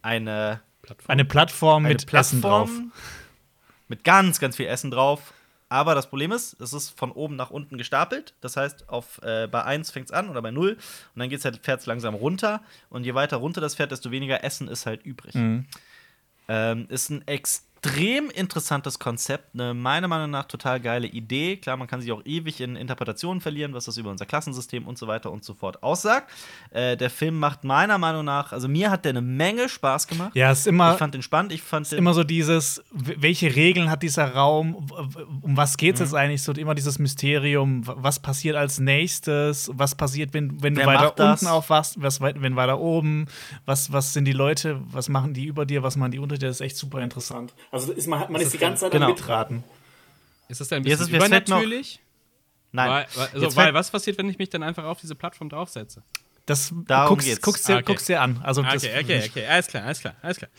eine, 0.00 0.60
Plattform. 0.80 1.12
Eine 1.12 1.24
Plattform 1.24 1.84
eine 1.84 1.94
mit 1.94 2.12
Essen 2.14 2.40
drauf. 2.40 2.70
Mit 3.88 4.02
ganz, 4.02 4.40
ganz 4.40 4.56
viel 4.56 4.66
Essen 4.66 4.90
drauf. 4.90 5.32
Aber 5.68 5.94
das 5.94 6.08
Problem 6.08 6.32
ist, 6.32 6.60
es 6.60 6.72
ist 6.72 6.90
von 6.98 7.12
oben 7.12 7.36
nach 7.36 7.50
unten 7.50 7.78
gestapelt. 7.78 8.34
Das 8.40 8.56
heißt, 8.56 8.88
auf, 8.88 9.20
äh, 9.22 9.46
bei 9.48 9.62
1 9.62 9.92
fängt 9.92 10.06
es 10.06 10.12
an 10.12 10.28
oder 10.28 10.42
bei 10.42 10.50
0. 10.50 10.72
Und 10.72 10.78
dann 11.14 11.28
geht's 11.28 11.44
halt, 11.44 11.58
fährt 11.64 11.80
es 11.80 11.86
langsam 11.86 12.14
runter. 12.14 12.62
Und 12.88 13.04
je 13.04 13.14
weiter 13.14 13.36
runter 13.36 13.60
das 13.60 13.76
fährt, 13.76 13.92
desto 13.92 14.10
weniger 14.10 14.42
Essen 14.42 14.66
ist 14.66 14.86
halt 14.86 15.04
übrig. 15.04 15.34
Mhm. 15.34 15.66
Ähm, 16.48 16.86
ist 16.88 17.10
ein 17.10 17.26
extrem 17.28 17.65
interessantes 17.90 18.98
Konzept, 18.98 19.54
eine 19.54 19.74
meiner 19.74 20.08
Meinung 20.08 20.30
nach 20.30 20.44
total 20.46 20.80
geile 20.80 21.06
Idee. 21.06 21.56
Klar, 21.56 21.76
man 21.76 21.86
kann 21.86 22.00
sich 22.00 22.10
auch 22.12 22.22
ewig 22.24 22.60
in 22.60 22.76
Interpretationen 22.76 23.40
verlieren, 23.40 23.72
was 23.74 23.84
das 23.84 23.96
über 23.96 24.10
unser 24.10 24.26
Klassensystem 24.26 24.86
und 24.86 24.98
so 24.98 25.06
weiter 25.06 25.30
und 25.30 25.44
so 25.44 25.54
fort 25.54 25.82
aussagt. 25.82 26.30
Äh, 26.70 26.96
der 26.96 27.10
Film 27.10 27.38
macht 27.38 27.64
meiner 27.64 27.98
Meinung 27.98 28.24
nach, 28.24 28.52
also 28.52 28.68
mir 28.68 28.90
hat 28.90 29.04
der 29.04 29.10
eine 29.10 29.20
Menge 29.22 29.68
Spaß 29.68 30.06
gemacht. 30.08 30.32
Ja, 30.34 30.50
es 30.50 30.60
ist 30.60 30.66
immer, 30.66 30.92
ich 30.92 30.98
fand 30.98 31.14
den 31.14 31.22
spannend. 31.22 31.52
Ich 31.52 31.62
fand 31.62 31.92
immer 31.92 32.14
so 32.14 32.24
dieses, 32.24 32.82
welche 32.92 33.54
Regeln 33.54 33.90
hat 33.90 34.02
dieser 34.02 34.32
Raum, 34.34 34.86
um 35.42 35.56
was 35.56 35.76
geht 35.76 35.94
es 35.94 36.00
Mhm. 36.00 36.04
jetzt 36.06 36.14
eigentlich? 36.14 36.42
So 36.42 36.52
immer 36.52 36.74
dieses 36.74 36.98
Mysterium, 36.98 37.82
was 37.84 38.18
passiert 38.20 38.56
als 38.56 38.78
nächstes, 38.78 39.70
was 39.74 39.94
passiert, 39.94 40.32
wenn, 40.34 40.62
wenn 40.62 40.74
du 40.74 40.84
weiter 40.86 41.30
unten 41.30 41.46
aufwachst, 41.46 42.00
was, 42.00 42.20
wenn 42.20 42.56
weiter 42.56 42.78
oben, 42.78 43.26
was, 43.64 43.92
was 43.92 44.12
sind 44.12 44.24
die 44.24 44.32
Leute, 44.32 44.80
was 44.90 45.08
machen 45.08 45.34
die 45.34 45.44
über 45.46 45.66
dir, 45.66 45.82
was 45.82 45.96
machen 45.96 46.12
die 46.12 46.18
unter 46.18 46.36
dir, 46.36 46.46
das 46.48 46.56
ist 46.56 46.60
echt 46.62 46.76
super 46.76 47.00
interessant. 47.00 47.54
Also 47.70 47.75
ist 47.84 48.06
man, 48.06 48.30
man 48.30 48.40
ist 48.40 48.52
die 48.52 48.58
ganze 48.58 48.82
Zeit 48.82 48.92
genau. 48.92 49.06
am 49.06 49.12
Mitraten. 49.12 49.64
Ist 50.48 50.60
das 50.60 50.68
denn 50.68 50.78
ein 50.78 50.82
bisschen 50.84 51.00
ist- 51.02 51.10
noch- 51.10 51.16
übernatürlich? 51.26 52.00
Nein. 52.72 52.90
Weil, 52.90 53.06
weil, 53.32 53.42
also, 53.42 53.56
weil 53.56 53.74
was 53.74 53.90
passiert, 53.90 54.18
wenn 54.18 54.28
ich 54.28 54.38
mich 54.38 54.50
dann 54.50 54.62
einfach 54.62 54.84
auf 54.84 55.00
diese 55.00 55.14
Plattform 55.14 55.48
draufsetze? 55.48 56.02
Das 56.44 56.72
Darum 56.86 57.10
guckst, 57.16 57.26
geht's. 57.26 57.40
guckst, 57.40 57.68
dir, 57.68 57.72
Ah, 57.74 57.76
okay. 57.78 57.84
guckst 57.86 58.08
dir 58.08 58.20
an. 58.20 58.40
Also 58.44 58.62
das, 58.62 58.84
Okay, 58.84 59.00
okay, 59.02 59.24
okay. 59.28 59.46
Alles 59.46 59.66
klar, 59.66 59.84
alles 59.84 60.00
klar, 60.00 60.14
alles 60.22 60.36
klar. 60.38 60.50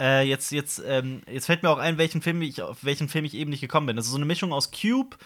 Äh, 0.00 0.22
jetzt, 0.26 0.50
jetzt, 0.50 0.82
ähm, 0.86 1.22
jetzt 1.30 1.46
fällt 1.46 1.62
mir 1.62 1.68
auch 1.70 1.78
ein, 1.78 1.98
welchen 1.98 2.22
Film 2.22 2.40
ich, 2.42 2.62
auf 2.62 2.78
welchen 2.82 3.08
Film 3.08 3.24
ich 3.26 3.34
eben 3.34 3.50
nicht 3.50 3.60
gekommen 3.60 3.86
bin. 3.86 3.96
Das 3.96 4.06
ist 4.06 4.12
so 4.12 4.16
eine 4.16 4.24
Mischung 4.24 4.52
aus 4.52 4.70
Cube, 4.72 5.16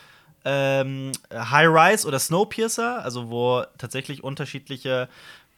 ähm, 0.45 1.13
High 1.33 1.69
Rise 1.69 2.07
oder 2.09 2.19
Snowpiercer, 2.19 3.03
also 3.03 3.31
wo 3.31 3.63
tatsächlich 3.79 4.25
unterschiedliche 4.25 5.09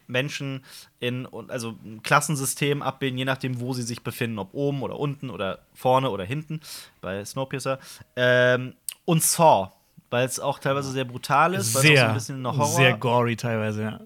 Menschen 0.06 0.64
in 1.00 1.26
also 1.48 1.76
ein 1.84 2.02
Klassensystem 2.02 2.82
abbilden, 2.82 3.18
je 3.18 3.24
nachdem, 3.24 3.60
wo 3.60 3.72
sie 3.72 3.82
sich 3.82 4.02
befinden, 4.02 4.38
ob 4.38 4.54
oben 4.54 4.82
oder 4.82 4.98
unten 4.98 5.30
oder 5.30 5.60
vorne 5.74 6.10
oder 6.10 6.24
hinten 6.24 6.60
bei 7.00 7.24
Snowpiercer. 7.24 7.78
Ähm, 8.16 8.74
und 9.04 9.22
Saw, 9.22 9.70
weil 10.10 10.26
es 10.26 10.40
auch 10.40 10.58
teilweise 10.58 10.90
sehr 10.90 11.04
brutal 11.04 11.54
ist, 11.54 11.74
weil 11.74 11.84
es 11.84 11.86
auch 11.86 11.90
so 11.90 11.94
Sehr, 11.94 12.08
ein 12.08 12.14
bisschen 12.14 12.46
eine 12.46 12.56
Horror 12.56 12.66
sehr 12.66 12.96
gory 12.96 13.36
teilweise, 13.36 13.82
ja. 13.82 14.00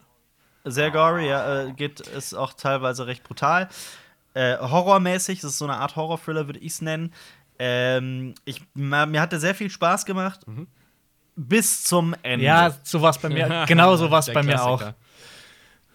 sehr 0.64 0.90
gory, 0.90 1.28
ja, 1.28 1.62
äh, 1.62 1.72
geht, 1.72 2.00
ist 2.00 2.34
auch 2.34 2.52
teilweise 2.52 3.06
recht 3.06 3.24
brutal. 3.24 3.68
Äh, 4.34 4.58
horrormäßig, 4.58 5.40
das 5.40 5.52
ist 5.52 5.58
so 5.58 5.64
eine 5.64 5.76
Art 5.76 5.96
Horror-Thriller, 5.96 6.46
würde 6.46 6.60
ich 6.60 6.72
es 6.72 6.82
nennen. 6.82 7.12
Ähm, 7.58 8.34
ich, 8.44 8.62
mir 8.74 9.20
hat 9.20 9.32
der 9.32 9.40
sehr 9.40 9.54
viel 9.54 9.68
Spaß 9.68 10.06
gemacht. 10.06 10.40
Bis 11.36 11.84
zum 11.84 12.14
Ende. 12.22 12.44
Ja, 12.44 12.74
so 12.82 13.02
war 13.02 13.10
es 13.10 13.18
bei 13.18 13.28
mir. 13.28 13.64
genau 13.66 13.96
so 13.96 14.10
war 14.10 14.20
es 14.20 14.26
Der 14.26 14.34
bei 14.34 14.42
mir 14.42 14.62
auch. 14.62 14.82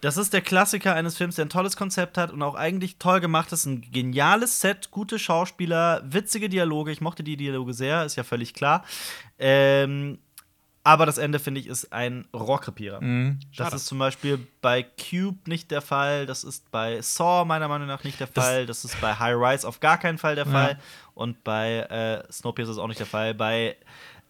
Das 0.02 0.16
ist 0.16 0.32
der 0.32 0.42
Klassiker 0.42 0.94
eines 0.94 1.16
Films, 1.16 1.36
der 1.36 1.46
ein 1.46 1.50
tolles 1.50 1.76
Konzept 1.76 2.18
hat 2.18 2.30
und 2.30 2.42
auch 2.42 2.54
eigentlich 2.54 2.98
toll 2.98 3.20
gemacht 3.20 3.50
ist. 3.52 3.64
Ein 3.66 3.80
geniales 3.80 4.60
Set, 4.60 4.90
gute 4.90 5.18
Schauspieler, 5.18 6.02
witzige 6.04 6.48
Dialoge. 6.48 6.92
Ich 6.92 7.00
mochte 7.00 7.22
die 7.24 7.36
Dialoge 7.36 7.72
sehr, 7.72 8.04
ist 8.04 8.16
ja 8.16 8.22
völlig 8.22 8.52
klar. 8.54 8.84
Ähm, 9.38 10.18
aber 10.84 11.04
das 11.04 11.18
Ende, 11.18 11.40
finde 11.40 11.60
ich, 11.60 11.66
ist 11.66 11.92
ein 11.92 12.28
Rohrkrepierer. 12.32 13.00
Mhm. 13.00 13.40
Das 13.56 13.74
ist 13.74 13.86
zum 13.86 13.98
Beispiel 13.98 14.46
bei 14.60 14.84
Cube 14.84 15.38
nicht 15.48 15.72
der 15.72 15.80
Fall. 15.80 16.26
Das 16.26 16.44
ist 16.44 16.70
bei 16.70 17.00
Saw 17.02 17.44
meiner 17.44 17.66
Meinung 17.66 17.88
nach 17.88 18.04
nicht 18.04 18.20
der 18.20 18.28
Das- 18.28 18.44
Fall. 18.44 18.66
Das 18.66 18.84
ist 18.84 19.00
bei 19.00 19.14
High 19.14 19.34
Rise 19.36 19.66
auf 19.66 19.80
gar 19.80 19.98
keinen 19.98 20.18
Fall 20.18 20.36
der 20.36 20.46
Fall. 20.46 20.78
Und 21.14 21.42
bei 21.42 21.78
äh, 21.80 22.32
Snowpiercer 22.32 22.70
ist 22.72 22.78
auch 22.78 22.86
nicht 22.86 23.00
der 23.00 23.06
Fall. 23.06 23.34
Bei 23.34 23.76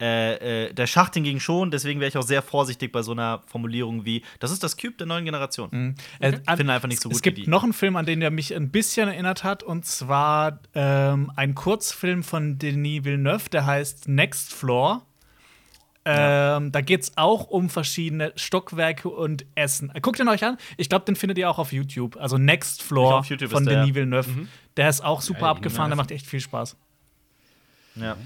äh, 0.00 0.66
äh, 0.66 0.72
der 0.74 0.86
Schacht 0.86 1.14
hingegen 1.14 1.40
schon. 1.40 1.70
Deswegen 1.70 2.00
wäre 2.00 2.08
ich 2.08 2.18
auch 2.18 2.22
sehr 2.22 2.42
vorsichtig 2.42 2.92
bei 2.92 3.02
so 3.02 3.12
einer 3.12 3.42
Formulierung 3.46 4.04
wie: 4.04 4.22
Das 4.40 4.50
ist 4.50 4.62
das 4.62 4.76
Cube 4.76 4.94
der 4.98 5.06
neuen 5.06 5.24
Generation. 5.24 5.68
Mhm. 5.72 5.94
Äh, 6.20 6.32
Finde 6.56 6.72
einfach 6.72 6.88
nicht 6.88 7.00
so 7.00 7.08
gut 7.08 7.16
Es 7.16 7.22
gibt 7.22 7.38
wie 7.38 7.44
die. 7.44 7.50
noch 7.50 7.62
einen 7.62 7.72
Film, 7.72 7.96
an 7.96 8.04
den 8.04 8.20
der 8.20 8.30
mich 8.30 8.54
ein 8.54 8.70
bisschen 8.70 9.08
erinnert 9.08 9.42
hat, 9.44 9.62
und 9.62 9.86
zwar 9.86 10.60
ähm, 10.74 11.32
ein 11.36 11.54
Kurzfilm 11.54 12.22
von 12.22 12.58
Denis 12.58 13.04
Villeneuve, 13.04 13.48
der 13.50 13.66
heißt 13.66 14.08
Next 14.08 14.52
Floor. 14.52 15.02
Ähm, 16.08 16.70
da 16.70 16.82
geht 16.82 17.02
es 17.02 17.16
auch 17.16 17.48
um 17.48 17.68
verschiedene 17.68 18.32
Stockwerke 18.36 19.08
und 19.08 19.44
Essen. 19.56 19.92
Guckt 20.02 20.20
ihn 20.20 20.28
euch 20.28 20.44
an. 20.44 20.56
Ich 20.76 20.88
glaube, 20.88 21.04
den 21.04 21.16
findet 21.16 21.36
ihr 21.36 21.50
auch 21.50 21.58
auf 21.58 21.72
YouTube. 21.72 22.16
Also 22.16 22.38
Next 22.38 22.80
Floor 22.80 23.24
von 23.24 23.66
Denis 23.66 23.94
Villeneuve. 23.94 24.46
Der 24.76 24.88
ist 24.88 25.02
auch 25.02 25.20
super 25.20 25.40
Geil, 25.40 25.50
abgefahren. 25.50 25.90
Der 25.90 25.96
macht 25.96 26.12
echt 26.12 26.26
viel 26.26 26.38
Spaß. 26.38 26.76
Ja. 27.96 28.16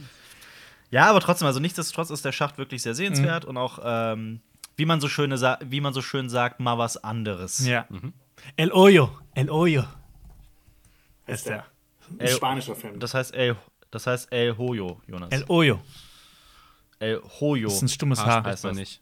Ja, 0.91 1.09
aber 1.09 1.20
trotzdem, 1.20 1.47
also 1.47 1.61
nichtsdestotrotz 1.61 2.11
ist 2.11 2.24
der 2.24 2.32
Schacht 2.32 2.59
wirklich 2.59 2.82
sehr 2.82 2.95
sehenswert 2.95 3.45
Mhm. 3.45 3.51
und 3.51 3.57
auch, 3.57 3.78
ähm, 3.84 4.41
wie, 4.76 4.84
man 4.86 5.01
so 5.01 5.09
schöne 5.09 5.36
wie 5.64 5.80
man 5.80 5.93
so 5.93 6.03
schön 6.03 6.28
sagt, 6.28 6.59
mal 6.61 6.78
was 6.78 6.97
anderes. 6.97 7.64
Ja. 7.66 7.86
El 8.57 8.70
Hoyo. 8.72 9.11
El 9.34 9.51
Hoyo. 9.51 9.84
Ist 11.26 11.47
der. 11.47 11.64
Ein 12.11 12.20
El- 12.20 12.28
spanischer 12.28 12.74
Film. 12.74 12.99
Das 12.99 13.14
heißt 13.14 13.32
El, 13.34 13.57
das 13.93 14.07
heißt 14.07 14.32
El 14.32 14.57
Hoyo, 14.59 15.01
Jonas. 15.07 15.28
El 15.30 15.45
Hoyo. 15.47 15.80
El 16.99 17.20
Hoyo. 17.41 17.68
Das 17.68 17.76
ist 17.76 17.82
ein 17.82 17.88
stummes 17.88 18.24
Haar 18.24 18.41
spricht 18.41 18.64
man 18.64 18.72
das. 18.72 18.78
nicht. 18.78 19.01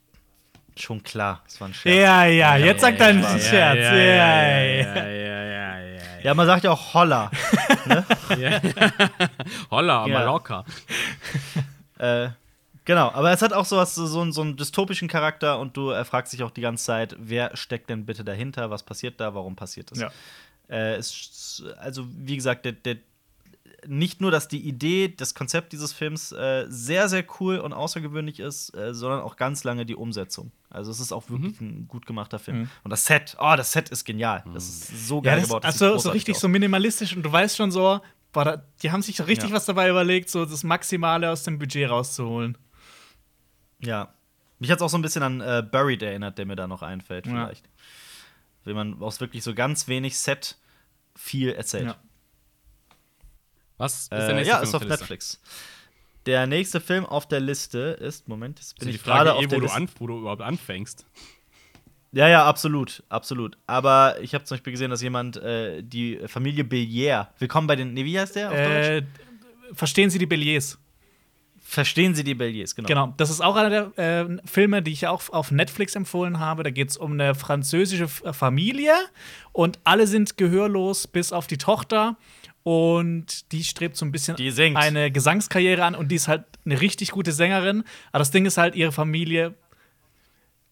Schon 0.77 1.01
klar, 1.03 1.41
das 1.45 1.59
war 1.59 1.67
ein 1.69 1.73
Scherz. 1.73 1.95
Ja, 1.97 2.25
ja, 2.25 2.55
jetzt 2.57 2.81
sagt 2.81 2.99
er 3.01 3.07
einen 3.07 3.21
ja, 3.23 3.39
Scherz. 3.39 3.77
Ja, 3.79 3.95
ja, 3.95 4.59
ja. 4.61 4.95
ja, 4.95 5.09
ja, 5.09 5.79
ja. 5.79 6.19
Ja, 6.23 6.33
man 6.33 6.45
sagt 6.45 6.63
ja 6.63 6.71
auch 6.71 6.93
Holla. 6.93 7.31
Holla, 9.71 10.05
Ja. 10.07 10.13
Mallorca. 10.19 10.63
Äh, 11.99 12.29
genau, 12.85 13.11
aber 13.11 13.31
es 13.31 13.41
hat 13.41 13.53
auch 13.53 13.65
sowas, 13.65 13.93
so, 13.95 14.05
so, 14.07 14.21
einen- 14.21 14.31
so 14.33 14.41
einen 14.41 14.57
dystopischen 14.57 15.07
Charakter 15.07 15.59
und 15.59 15.77
du 15.77 15.91
äh, 15.91 16.03
fragst 16.03 16.33
dich 16.33 16.43
auch 16.43 16.51
die 16.51 16.61
ganze 16.61 16.83
Zeit, 16.85 17.15
wer 17.19 17.55
steckt 17.55 17.89
denn 17.89 18.05
bitte 18.05 18.23
dahinter, 18.23 18.69
was 18.71 18.83
passiert 18.83 19.19
da, 19.19 19.33
warum 19.35 19.55
passiert 19.55 19.91
das? 19.91 19.99
Ja. 19.99 20.11
Äh, 20.69 20.95
es, 20.95 21.63
also, 21.79 22.05
wie 22.09 22.35
gesagt, 22.35 22.65
der, 22.65 22.73
der, 22.73 22.97
nicht 23.87 24.19
nur, 24.19 24.29
dass 24.29 24.49
die 24.49 24.59
Idee, 24.59 25.07
das 25.15 25.33
Konzept 25.33 25.71
dieses 25.71 25.93
Films 25.93 26.33
äh, 26.33 26.65
sehr, 26.67 27.07
sehr 27.07 27.23
cool 27.39 27.59
und 27.59 27.71
außergewöhnlich 27.71 28.39
ist, 28.41 28.75
äh, 28.75 28.93
sondern 28.93 29.21
auch 29.21 29.37
ganz 29.37 29.63
lange 29.63 29.85
die 29.85 29.95
Umsetzung. 29.95 30.51
Also, 30.69 30.91
es 30.91 30.99
ist 30.99 31.13
auch 31.13 31.29
wirklich 31.29 31.59
ein 31.61 31.87
gut 31.87 32.05
gemachter 32.05 32.39
Film. 32.39 32.69
Und 32.83 32.91
das 32.91 33.05
Set, 33.05 33.37
oh, 33.39 33.53
das 33.55 33.71
Set 33.71 33.89
ist 33.89 34.03
genial. 34.03 34.43
Das 34.53 34.65
ist 34.67 35.07
so 35.07 35.21
geil 35.21 35.35
Ja, 35.35 35.39
das, 35.39 35.47
gebaut. 35.47 35.63
das 35.63 35.81
also 35.81 35.97
so 35.97 36.09
richtig 36.11 36.35
aus. 36.35 36.41
so 36.41 36.47
minimalistisch 36.49 37.15
und 37.15 37.23
du 37.23 37.31
weißt 37.31 37.55
schon 37.55 37.71
so, 37.71 38.01
boah, 38.31 38.45
da, 38.45 38.63
die 38.81 38.91
haben 38.91 39.01
sich 39.01 39.19
richtig 39.25 39.49
Ja. 39.49 39.55
was 39.55 39.65
dabei 39.65 39.89
überlegt, 39.89 40.29
so 40.29 40.45
das 40.45 40.63
Maximale 40.63 41.29
aus 41.31 41.43
dem 41.43 41.59
Budget 41.59 41.89
rauszuholen. 41.89 42.57
Ja. 43.81 44.13
Mich 44.59 44.69
hat 44.71 44.77
es 44.79 44.81
auch 44.81 44.89
so 44.89 44.97
ein 44.97 45.01
bisschen 45.01 45.23
an 45.23 45.39
äh, 45.41 45.63
Buried 45.69 46.01
erinnert, 46.03 46.37
der 46.37 46.45
mir 46.45 46.55
da 46.55 46.67
noch 46.67 46.81
einfällt, 46.81 47.25
Ja. 47.25 47.31
vielleicht. 47.31 47.69
Wenn 48.65 48.75
man 48.75 49.01
aus 49.01 49.19
wirklich 49.21 49.43
so 49.43 49.53
ganz 49.55 49.87
wenig 49.87 50.17
Set 50.19 50.57
viel 51.15 51.53
erzählt. 51.53 51.87
Ja. 51.87 51.95
Was 53.77 54.01
ist 54.03 54.11
der 54.11 54.29
Äh, 54.29 54.33
nächste 54.33 54.49
ja, 54.49 54.57
Film 54.57 54.63
ist 54.69 54.75
auf 54.75 54.81
Liste? 54.83 54.97
Netflix. 54.99 55.41
Der 56.25 56.47
nächste 56.47 56.81
Film 56.81 57.05
auf 57.05 57.27
der 57.27 57.39
Liste 57.39 57.79
ist, 58.01 58.27
Moment, 58.27 58.59
jetzt 58.59 58.77
bin 58.77 58.89
Ist 58.89 58.93
die 58.93 58.97
ich 58.97 59.03
gerade 59.03 59.29
Frage 59.29 59.33
auf 59.35 59.43
eh, 59.43 59.47
der 59.47 59.55
wo 59.57 59.59
du, 59.61 59.65
Liste. 59.67 59.77
an, 59.77 59.89
wo 59.97 60.07
du 60.07 60.19
überhaupt 60.19 60.41
anfängst. 60.41 61.05
Ja, 62.11 62.27
ja, 62.27 62.45
absolut, 62.45 63.03
absolut. 63.09 63.57
Aber 63.67 64.15
ich 64.21 64.33
habe 64.33 64.43
zum 64.43 64.55
Beispiel 64.55 64.71
gesehen, 64.71 64.89
dass 64.89 65.01
jemand 65.01 65.37
äh, 65.37 65.83
die 65.83 66.19
Familie 66.25 66.63
Bellier, 66.63 67.29
willkommen 67.37 67.67
bei 67.67 67.75
den, 67.75 67.93
nee, 67.93 68.03
wie 68.03 68.19
heißt 68.19 68.35
der 68.35 68.49
auf 68.49 68.55
Deutsch? 68.55 68.87
Äh, 68.87 69.03
verstehen 69.73 70.09
Sie 70.09 70.17
die 70.17 70.25
Belliers? 70.25 70.79
Verstehen 71.61 72.15
Sie 72.15 72.23
die 72.23 72.33
Belliers, 72.33 72.75
genau. 72.75 72.87
Genau, 72.87 73.13
das 73.17 73.29
ist 73.29 73.41
auch 73.41 73.55
einer 73.55 73.91
der 73.93 74.25
äh, 74.25 74.37
Filme, 74.43 74.81
die 74.81 74.91
ich 74.91 75.05
auch 75.05 75.29
auf 75.29 75.51
Netflix 75.51 75.95
empfohlen 75.95 76.39
habe. 76.39 76.63
Da 76.63 76.71
geht 76.71 76.89
es 76.89 76.97
um 76.97 77.11
eine 77.11 77.35
französische 77.35 78.07
Familie 78.07 78.93
und 79.51 79.77
alle 79.83 80.07
sind 80.07 80.35
gehörlos, 80.35 81.05
bis 81.05 81.31
auf 81.31 81.45
die 81.45 81.59
Tochter. 81.59 82.17
Und 82.63 83.51
die 83.51 83.63
strebt 83.63 83.97
so 83.97 84.05
ein 84.05 84.11
bisschen 84.11 84.35
eine 84.75 85.11
Gesangskarriere 85.11 85.83
an 85.83 85.95
und 85.95 86.09
die 86.09 86.15
ist 86.15 86.27
halt 86.27 86.45
eine 86.65 86.81
richtig 86.81 87.11
gute 87.11 87.31
Sängerin. 87.31 87.83
Aber 88.11 88.19
das 88.19 88.31
Ding 88.31 88.47
ist 88.47 88.57
halt, 88.57 88.75
ihre 88.75 88.91
Familie 88.91 89.53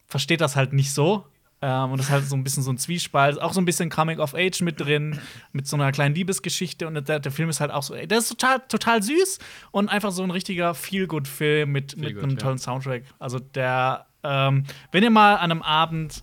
versteht 0.08 0.42
das 0.42 0.56
halt 0.56 0.74
nicht 0.74 0.94
so. 0.94 1.26
Ähm, 1.60 1.92
und 1.92 1.98
das 1.98 2.08
ist 2.08 2.12
halt 2.12 2.26
so 2.26 2.36
ein 2.36 2.44
bisschen 2.44 2.64
so 2.64 2.72
ein 2.72 2.78
Zwiespalt. 2.78 3.42
Auch 3.42 3.54
so 3.54 3.60
ein 3.60 3.66
bisschen 3.66 3.90
Coming 3.90 4.20
of 4.20 4.36
Age 4.36 4.62
mit 4.62 4.80
drin, 4.80 5.20
mit 5.54 5.68
so 5.68 5.76
einer 5.76 5.92
kleinen 5.92 6.14
Liebesgeschichte. 6.14 6.88
Und 6.88 7.08
der, 7.08 7.20
der 7.20 7.32
Film 7.32 7.50
ist 7.50 7.60
halt 7.60 7.72
auch 7.72 7.84
so, 7.84 7.96
ey, 7.96 8.08
der 8.08 8.20
ist 8.20 8.30
total, 8.30 8.60
total 8.68 9.02
süß 9.02 9.40
und 9.72 9.90
einfach 9.90 10.12
so 10.12 10.24
ein 10.24 10.32
richtiger 10.32 10.76
Feel-Good-Film 10.76 11.72
mit, 11.72 11.98
mit 11.98 12.06
Feel-good, 12.06 12.24
einem 12.24 12.32
ja. 12.34 12.38
tollen 12.38 12.58
Soundtrack. 12.60 13.04
Also 13.18 13.40
der, 13.40 14.06
ähm, 14.24 14.66
wenn 14.92 15.04
ihr 15.04 15.10
mal 15.10 15.36
an 15.36 15.52
einem 15.52 15.62
Abend 15.64 16.22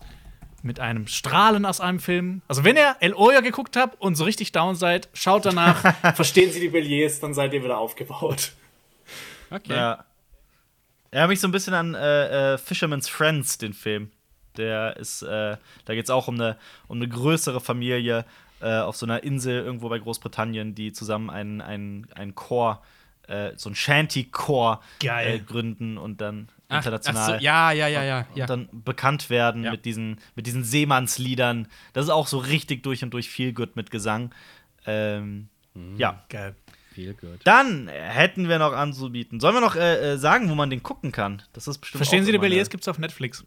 mit 0.62 0.80
einem 0.80 1.08
Strahlen 1.08 1.66
aus 1.66 1.80
einem 1.80 1.98
Film, 1.98 2.40
also 2.48 2.64
wenn 2.64 2.76
ihr 2.76 2.96
El 3.00 3.12
Oya 3.14 3.40
geguckt 3.40 3.76
habt 3.76 4.00
und 4.00 4.14
so 4.14 4.24
richtig 4.24 4.52
down 4.52 4.76
seid, 4.76 5.08
schaut 5.12 5.44
danach. 5.44 5.82
Verstehen 6.14 6.50
Sie 6.52 6.60
die 6.60 6.68
Belliers, 6.68 7.20
dann 7.20 7.34
seid 7.34 7.52
ihr 7.52 7.62
wieder 7.62 7.76
aufgebaut. 7.76 8.52
Okay. 9.50 9.74
Ja. 9.74 10.04
Erinnert 11.14 11.28
mich 11.30 11.40
so 11.40 11.46
ein 11.46 11.52
bisschen 11.52 11.74
an 11.74 11.94
äh, 11.94 12.54
äh, 12.54 12.58
Fisherman's 12.58 13.08
Friends, 13.08 13.56
den 13.56 13.72
Film. 13.72 14.10
Der 14.56 14.96
ist, 14.96 15.22
äh, 15.22 15.56
da 15.84 15.94
geht 15.94 16.02
es 16.04 16.10
auch 16.10 16.26
um 16.26 16.34
eine, 16.34 16.56
um 16.88 16.96
eine 16.96 17.08
größere 17.08 17.60
Familie 17.60 18.24
äh, 18.60 18.78
auf 18.78 18.96
so 18.96 19.06
einer 19.06 19.22
Insel 19.22 19.64
irgendwo 19.64 19.88
bei 19.88 20.00
Großbritannien, 20.00 20.74
die 20.74 20.92
zusammen 20.92 21.30
einen, 21.30 21.60
einen, 21.60 22.08
einen 22.16 22.34
Chor, 22.34 22.82
äh, 23.28 23.52
so 23.56 23.70
ein 23.70 23.76
Shanty-Chor 23.76 24.80
äh, 25.04 25.38
gründen 25.38 25.98
und 25.98 26.20
dann 26.20 26.48
Ach, 26.68 26.78
international 26.78 27.22
ach 27.22 27.38
so, 27.38 27.44
ja, 27.44 27.70
ja, 27.70 27.86
ja, 27.86 28.02
ja. 28.02 28.26
ja. 28.34 28.42
und 28.42 28.50
dann 28.50 28.68
bekannt 28.72 29.30
werden 29.30 29.62
Ja. 29.62 29.70
mit, 29.70 29.84
diesen, 29.84 30.18
mit 30.34 30.48
diesen 30.48 30.64
Seemannsliedern. 30.64 31.68
Das 31.92 32.06
ist 32.06 32.10
auch 32.10 32.26
so 32.26 32.38
richtig 32.38 32.82
durch 32.82 33.04
und 33.04 33.14
durch 33.14 33.28
viel 33.30 33.52
gut 33.52 33.76
mit 33.76 33.92
Gesang. 33.92 34.34
Ähm, 34.84 35.48
Mhm. 35.74 35.96
Ja. 35.96 36.22
Geil. 36.28 36.54
Viel 36.94 37.14
gut. 37.14 37.40
Dann 37.44 37.88
hätten 37.88 38.48
wir 38.48 38.58
noch 38.58 38.72
anzubieten. 38.72 39.40
Sollen 39.40 39.54
wir 39.54 39.60
noch 39.60 39.74
äh, 39.76 40.12
äh, 40.12 40.16
sagen, 40.16 40.48
wo 40.48 40.54
man 40.54 40.70
den 40.70 40.82
gucken 40.82 41.10
kann? 41.12 41.42
Das 41.52 41.66
ist 41.66 41.78
bestimmt 41.78 41.98
Verstehen 41.98 42.24
Sie 42.24 42.30
die 42.32 42.38
Belliers 42.38 42.70
gibt's 42.70 42.86
auf 42.88 42.98
Netflix. 42.98 43.44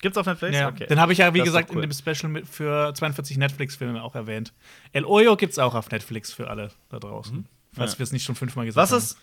Gibt's 0.00 0.16
auf 0.16 0.26
Netflix? 0.26 0.56
Ja, 0.56 0.68
Okay. 0.68 0.86
den 0.86 1.00
habe 1.00 1.12
ich 1.12 1.18
ja, 1.18 1.34
wie 1.34 1.38
Das 1.38 1.46
gesagt, 1.46 1.70
cool. 1.70 1.82
in 1.82 1.90
dem 1.90 1.92
Special 1.92 2.30
mit 2.30 2.46
für 2.46 2.94
42 2.94 3.36
Netflix-Filme 3.38 4.00
auch 4.02 4.14
erwähnt. 4.14 4.52
El 4.92 5.04
Oyo 5.04 5.34
gibt's 5.36 5.58
auch 5.58 5.74
auf 5.74 5.90
Netflix 5.90 6.32
für 6.32 6.48
alle 6.48 6.70
da 6.90 7.00
draußen. 7.00 7.46
Falls 7.74 7.92
Ja. 7.94 7.98
wir 7.98 8.04
es 8.04 8.12
nicht 8.12 8.22
schon 8.24 8.36
fünfmal 8.36 8.66
gesagt 8.66 8.80
Was 8.80 8.92
ist, 8.92 9.18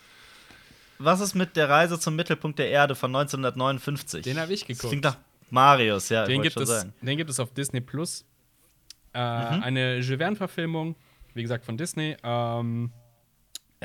was 0.98 1.20
ist 1.20 1.34
mit 1.34 1.56
der 1.56 1.70
Reise 1.70 1.98
zum 1.98 2.14
Mittelpunkt 2.16 2.58
der 2.58 2.68
Erde 2.68 2.94
von 2.94 3.10
1959? 3.10 4.22
Den 4.24 4.38
habe 4.38 4.52
ich 4.52 4.60
Das 4.60 4.68
geguckt. 4.68 4.88
klingt 4.90 5.04
nach 5.04 5.16
Marius, 5.50 6.10
ja. 6.10 6.26
Den 6.26 6.42
gibt, 6.42 6.52
schon 6.54 6.64
es, 6.64 6.68
sagen. 6.68 6.92
den 7.00 7.16
gibt 7.16 7.30
es 7.30 7.40
auf 7.40 7.54
Disney 7.54 7.80
Plus. 7.80 8.26
Äh, 9.14 9.18
Mhm. 9.56 9.62
Eine 9.62 9.96
Jules 10.00 10.18
Verne-Verfilmung, 10.18 10.94
wie 11.32 11.40
gesagt, 11.42 11.64
von 11.64 11.78
Disney. 11.78 12.16
Ähm, 12.22 12.90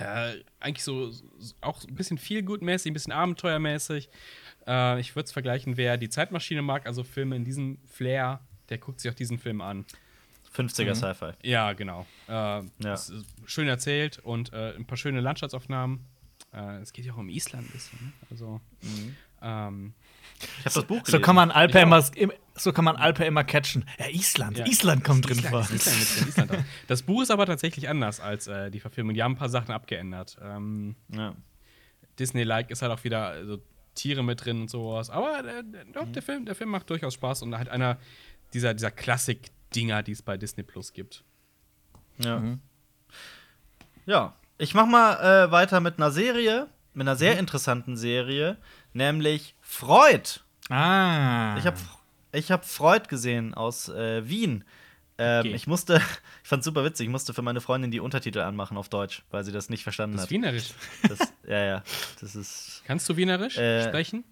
äh, 0.02 0.44
eigentlich 0.60 0.84
so, 0.84 1.12
auch 1.62 1.84
ein 1.84 1.96
bisschen 1.96 2.18
viel 2.18 2.44
mäßig, 2.44 2.92
ein 2.92 2.94
bisschen 2.94 3.14
abenteuermäßig. 3.14 4.10
Äh, 4.68 5.00
ich 5.00 5.16
würde 5.16 5.26
es 5.26 5.32
vergleichen, 5.32 5.78
wer 5.78 5.98
die 5.98 6.10
Zeitmaschine 6.10 6.62
mag, 6.62 6.86
also 6.86 7.04
Filme 7.04 7.36
in 7.36 7.44
diesem 7.44 7.80
Flair, 7.88 8.42
der 8.70 8.78
guckt 8.78 9.00
sich 9.00 9.12
auch 9.12 9.16
diesen 9.16 9.40
Film 9.40 9.62
an. 9.62 9.86
50er 10.56 10.96
Sci-Fi. 10.96 11.32
Ja, 11.44 11.74
genau. 11.74 12.06
Äh, 12.28 12.64
ist 12.94 13.14
schön 13.46 13.68
erzählt 13.68 14.20
und 14.20 14.52
äh, 14.52 14.76
ein 14.76 14.86
paar 14.86 14.98
schöne 14.98 15.22
Landschaftsaufnahmen. 15.22 16.06
Äh, 16.54 16.80
es 16.82 16.92
geht 16.92 17.06
ja 17.06 17.14
auch 17.14 17.18
um 17.18 17.30
Island 17.30 17.70
ein 17.70 17.72
bisschen. 17.72 18.00
Ne? 18.02 18.14
Also, 18.30 18.62
ähm, 19.42 19.94
Ich 20.40 20.66
habe 20.66 20.76
das 20.76 20.76
Buch 20.86 20.88
gelesen. 21.04 21.12
So 21.12 21.20
kann 21.20 21.36
man 21.36 21.52
Alper 21.52 21.80
Ich 21.80 21.84
immer, 21.84 22.04
im- 22.16 22.32
so 22.56 22.74
kann 22.74 22.86
man 22.86 22.96
Alper 22.96 23.26
immer 23.26 23.44
catchen. 23.44 23.86
Ja, 24.00 24.08
Island. 24.08 24.58
Ja. 24.58 24.66
Island 24.66 25.04
kommt 25.04 25.28
drin 25.28 25.38
Island, 25.40 25.52
vor. 25.68 25.76
ist 25.76 25.88
Island 25.88 26.16
drin, 26.20 26.28
Island 26.28 26.52
drin. 26.52 26.66
Das 26.88 27.02
Buch 27.04 27.22
ist 27.22 27.32
aber 27.32 27.46
tatsächlich 27.46 27.88
anders 27.90 28.20
als 28.20 28.48
äh, 28.48 28.70
die 28.72 28.80
Verfilmung. 28.80 29.14
Die 29.14 29.24
haben 29.24 29.34
ein 29.34 29.38
paar 29.38 29.50
Sachen 29.50 29.72
abgeändert. 29.74 30.38
Ähm, 30.42 30.96
Ja. 31.10 31.36
Disney-like 32.20 32.70
ist 32.72 32.82
halt 32.82 32.92
auch 32.92 33.04
wieder 33.04 33.28
also, 33.28 33.60
Tiere 33.96 34.24
mit 34.24 34.44
drin 34.46 34.62
und 34.62 34.70
sowas. 34.70 35.10
Aber 35.10 35.40
äh, 35.40 35.64
der- 35.64 35.86
doch, 35.94 36.12
der, 36.12 36.22
Film, 36.22 36.46
der 36.46 36.56
Film 36.56 36.70
macht 36.70 36.90
durchaus 36.90 37.14
Spaß 37.14 37.42
und 37.44 37.58
halt 37.58 37.70
einer 37.70 37.98
dieser, 38.54 38.74
dieser 38.74 38.92
Klassik-Dinger, 38.92 40.04
die 40.04 40.12
es 40.12 40.22
bei 40.22 40.38
Disney 40.38 40.64
Plus 40.64 40.94
gibt. 40.94 41.24
Ja. 42.20 42.42
Ja. 44.06 44.36
Ich 44.58 44.74
mach 44.76 44.86
mal 44.86 45.46
äh, 45.48 45.52
weiter 45.52 45.80
mit 45.80 45.98
einer 45.98 46.12
Serie, 46.12 46.68
mit 46.94 47.06
einer 47.08 47.16
Mhm. 47.16 47.20
sehr 47.20 47.40
interessanten 47.40 47.98
Serie, 47.98 48.58
nämlich 48.94 49.56
Freud. 49.72 50.42
Ah. 50.70 51.56
Ich 51.58 51.66
habe 51.66 51.78
ich 52.34 52.52
hab 52.52 52.66
Freud 52.66 53.08
gesehen 53.08 53.54
aus 53.54 53.88
äh, 53.90 54.28
Wien. 54.28 54.64
Ähm, 55.18 55.42
Okay. 55.42 55.54
Ich 55.56 55.66
musste, 55.68 55.96
ich 56.44 56.50
fand's 56.50 56.66
super 56.66 56.84
witzig, 56.84 57.06
ich 57.06 57.12
musste 57.12 57.34
für 57.34 57.42
meine 57.42 57.62
Freundin 57.62 57.90
die 57.92 58.00
Untertitel 58.02 58.40
anmachen 58.40 58.76
auf 58.76 58.90
Deutsch, 58.90 59.24
weil 59.32 59.44
sie 59.46 59.52
das 59.52 59.70
nicht 59.70 59.84
verstanden 59.84 60.18
Das 60.18 60.24
ist 60.24 60.28
hat. 60.28 60.32
Wienerisch. 60.32 60.70
Das, 61.08 61.20
ja, 61.48 61.60
ja. 61.64 61.84
Das 62.20 62.36
ist. 62.36 62.82
Kannst 62.88 63.08
du 63.08 63.16
Wienerisch 63.18 63.58
Äh, 63.58 63.88
sprechen? 63.88 64.24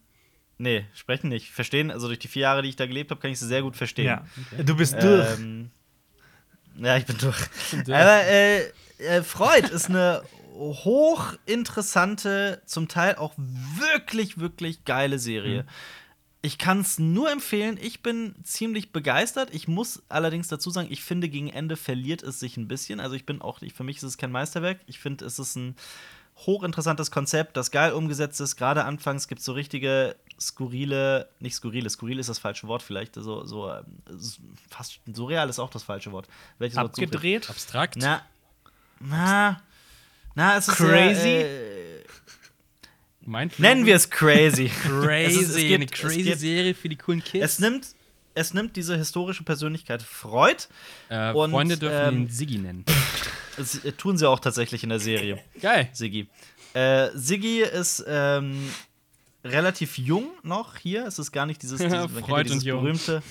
Nee, 0.57 0.85
sprechen 0.93 1.29
nicht. 1.29 1.51
Verstehen, 1.51 1.89
also 1.89 2.07
durch 2.07 2.19
die 2.19 2.27
vier 2.27 2.41
Jahre, 2.43 2.61
die 2.63 2.69
ich 2.69 2.75
da 2.75 2.85
gelebt 2.85 3.11
habe, 3.11 3.21
kann 3.21 3.31
ich 3.31 3.39
sie 3.39 3.47
sehr 3.47 3.61
gut 3.61 3.77
verstehen. 3.77 4.05
ja. 4.07 4.25
Du 4.63 4.75
bist 4.75 5.01
durch. 5.01 5.25
Ähm, 5.39 5.71
ja, 6.75 6.97
ich 6.97 7.05
bin 7.05 7.17
durch. 7.17 7.37
durch. 7.85 7.97
Aber 7.97 8.23
äh, 8.25 8.65
äh, 8.97 9.23
Freud 9.23 9.67
ist 9.69 9.89
eine 9.89 10.21
hochinteressante, 10.59 12.61
zum 12.65 12.87
Teil 12.87 13.15
auch 13.15 13.33
wirklich, 13.37 14.39
wirklich 14.39 14.85
geile 14.85 15.19
Serie. 15.19 15.65
Ich 16.41 16.57
kann 16.57 16.79
es 16.79 16.99
nur 16.99 17.29
empfehlen. 17.31 17.77
Ich 17.81 18.01
bin 18.01 18.33
ziemlich 18.43 18.93
begeistert. 18.93 19.53
Ich 19.53 19.67
muss 19.67 20.03
allerdings 20.07 20.47
dazu 20.47 20.69
sagen, 20.69 20.87
ich 20.89 21.03
finde, 21.03 21.27
gegen 21.27 21.49
Ende 21.49 21.75
verliert 21.75 22.23
es 22.23 22.39
sich 22.39 22.55
ein 22.55 22.67
bisschen. 22.67 23.01
Also 23.01 23.15
ich 23.15 23.25
bin 23.25 23.41
auch, 23.41 23.61
ich, 23.61 23.73
für 23.73 23.83
mich 23.83 23.97
ist 23.97 24.03
es 24.03 24.17
kein 24.17 24.31
Meisterwerk. 24.31 24.79
Ich 24.85 24.99
finde, 24.99 25.25
es 25.25 25.37
ist 25.37 25.55
ein 25.55 25.75
hochinteressantes 26.45 27.11
Konzept, 27.11 27.57
das 27.57 27.71
geil 27.71 27.91
umgesetzt 27.91 28.39
ist. 28.39 28.55
Gerade 28.55 28.85
anfangs 28.85 29.27
gibt 29.27 29.39
es 29.39 29.45
so 29.45 29.51
richtige 29.51 30.15
skurrile, 30.39 31.27
nicht 31.39 31.55
skurrile, 31.55 31.89
skurril 31.89 32.19
ist 32.19 32.29
das 32.29 32.39
falsche 32.39 32.67
Wort 32.67 32.81
vielleicht, 32.81 33.15
so, 33.15 33.43
so 33.43 33.69
ähm, 33.69 33.83
fast 34.69 35.01
surreal 35.11 35.49
ist 35.49 35.59
auch 35.59 35.69
das 35.69 35.83
falsche 35.83 36.13
Wort. 36.13 36.29
Welches 36.57 36.77
Wort? 36.77 36.91
Abgedreht. 36.91 37.49
Abstrakt. 37.49 37.97
Na, 37.97 38.21
na, 39.01 39.61
na, 40.39 40.57
es 40.57 40.67
ist 40.69 40.75
Crazy? 40.77 41.21
Sehr, 41.21 41.45
äh, 41.45 42.03
nennen 43.57 43.85
wir 43.85 43.95
es 43.95 44.09
crazy. 44.09 44.69
Crazy. 44.69 45.35
Es 45.41 45.41
ist- 45.41 45.49
es 45.49 45.55
eine 45.57 45.79
gibt- 45.79 45.93
es 45.95 45.99
crazy 45.99 46.23
gibt- 46.23 46.39
Serie 46.39 46.73
für 46.73 46.87
die 46.89 46.95
coolen 46.95 47.21
Kids. 47.23 47.43
Es 47.45 47.59
nimmt, 47.59 47.87
es 48.35 48.53
nimmt 48.53 48.75
diese 48.77 48.95
historische 48.97 49.43
Persönlichkeit 49.43 50.01
Freud. 50.01 50.63
äh, 51.09 51.31
und, 51.33 51.51
Freunde 51.51 51.77
dürfen 51.77 52.15
ähm, 52.15 52.21
ihn 52.23 52.29
Siggi 52.29 52.57
nennen. 52.57 52.85
Das 53.57 53.83
äh, 53.83 53.91
tun 53.91 54.17
sie 54.17 54.25
auch 54.29 54.39
tatsächlich 54.39 54.83
in 54.83 54.89
der 54.89 55.01
Serie. 55.01 55.43
Geil. 55.61 55.89
Siggi. 55.91 56.29
Äh, 56.73 57.09
Siggi 57.13 57.59
ist 57.61 58.01
ähm, 58.07 58.69
relativ 59.43 59.97
jung 59.97 60.29
noch 60.43 60.77
hier. 60.77 61.05
Es 61.05 61.19
ist 61.19 61.33
gar 61.33 61.45
nicht 61.45 61.61
dieses, 61.61 61.77
dieses, 61.81 61.91
ja 61.91 62.07
Freud 62.07 62.47
dieses 62.49 62.63
berühmte. 62.63 63.21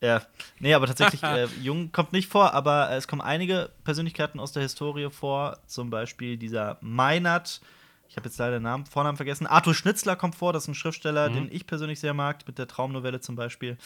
Ja, 0.00 0.22
nee, 0.60 0.74
aber 0.74 0.86
tatsächlich, 0.86 1.22
äh, 1.24 1.46
jung 1.60 1.92
kommt 1.92 2.12
nicht 2.12 2.28
vor, 2.28 2.54
aber 2.54 2.90
es 2.92 3.08
kommen 3.08 3.22
einige 3.22 3.70
Persönlichkeiten 3.84 4.38
aus 4.38 4.52
der 4.52 4.62
Historie 4.62 5.10
vor. 5.10 5.58
Zum 5.66 5.90
Beispiel 5.90 6.36
dieser 6.36 6.78
Meinert. 6.80 7.60
Ich 8.08 8.16
habe 8.16 8.28
jetzt 8.28 8.38
leider 8.38 8.52
den 8.52 8.62
Namen, 8.62 8.86
Vornamen 8.86 9.16
vergessen. 9.16 9.46
Arthur 9.46 9.74
Schnitzler 9.74 10.16
kommt 10.16 10.34
vor, 10.34 10.52
das 10.52 10.64
ist 10.64 10.68
ein 10.68 10.74
Schriftsteller, 10.74 11.28
den 11.28 11.52
ich 11.52 11.66
persönlich 11.66 12.00
sehr 12.00 12.14
mag, 12.14 12.46
mit 12.46 12.58
der 12.58 12.66
Traumnovelle 12.66 13.20
zum 13.20 13.36
Beispiel. 13.36 13.76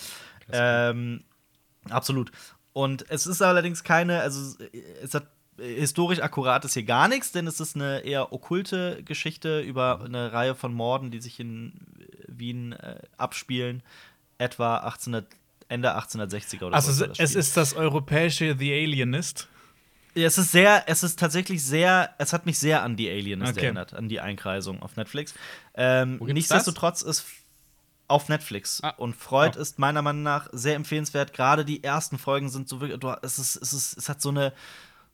Ähm, 0.52 1.24
absolut. 1.90 2.30
Und 2.72 3.04
es 3.10 3.26
ist 3.26 3.42
allerdings 3.42 3.82
keine, 3.82 4.20
also 4.20 4.56
es 5.02 5.14
hat 5.14 5.26
historisch 5.58 6.20
akkurat 6.20 6.64
ist 6.64 6.74
hier 6.74 6.84
gar 6.84 7.08
nichts, 7.08 7.32
denn 7.32 7.46
es 7.46 7.60
ist 7.60 7.76
eine 7.76 8.00
eher 8.00 8.32
okkulte 8.32 9.02
Geschichte 9.04 9.60
über 9.60 10.00
eine 10.04 10.32
Reihe 10.32 10.54
von 10.54 10.72
Morden, 10.72 11.10
die 11.10 11.20
sich 11.20 11.38
in 11.40 11.74
Wien 12.26 12.72
äh, 12.72 13.00
abspielen, 13.16 13.82
etwa 14.38 14.76
1800, 14.76 15.26
Ende 15.72 15.96
1860er 15.96 16.64
oder 16.66 16.76
Also 16.76 16.92
so. 16.92 17.04
es, 17.04 17.18
das 17.18 17.18
es 17.30 17.34
ist 17.34 17.56
das 17.56 17.74
europäische 17.74 18.56
The 18.58 18.72
Alienist. 18.72 19.48
Ja, 20.14 20.26
es 20.26 20.36
ist 20.36 20.52
sehr, 20.52 20.84
es 20.88 21.02
ist 21.02 21.18
tatsächlich 21.18 21.64
sehr, 21.64 22.14
es 22.18 22.32
hat 22.34 22.44
mich 22.44 22.58
sehr 22.58 22.82
an 22.82 22.96
die 22.96 23.08
Alienist 23.08 23.52
Okay. 23.52 23.64
erinnert, 23.64 23.94
an 23.94 24.08
die 24.10 24.20
Einkreisung 24.20 24.82
auf 24.82 24.96
Netflix. 24.96 25.32
Ähm, 25.74 26.18
nichtsdestotrotz 26.18 27.00
ist 27.02 27.24
auf 28.08 28.28
Netflix 28.28 28.80
Ah. 28.82 28.90
und 28.98 29.16
Freud 29.16 29.56
Oh. 29.56 29.60
ist 29.62 29.78
meiner 29.78 30.02
Meinung 30.02 30.22
nach 30.22 30.48
sehr 30.52 30.74
empfehlenswert. 30.76 31.32
Gerade 31.32 31.64
die 31.64 31.82
ersten 31.82 32.18
Folgen 32.18 32.50
sind 32.50 32.68
so 32.68 32.80
wirklich, 32.82 33.00
du, 33.00 33.14
es 33.22 33.38
ist, 33.38 33.56
es 33.56 33.72
ist, 33.72 33.96
es 33.96 34.08
hat 34.10 34.20
so 34.20 34.28
eine, 34.28 34.52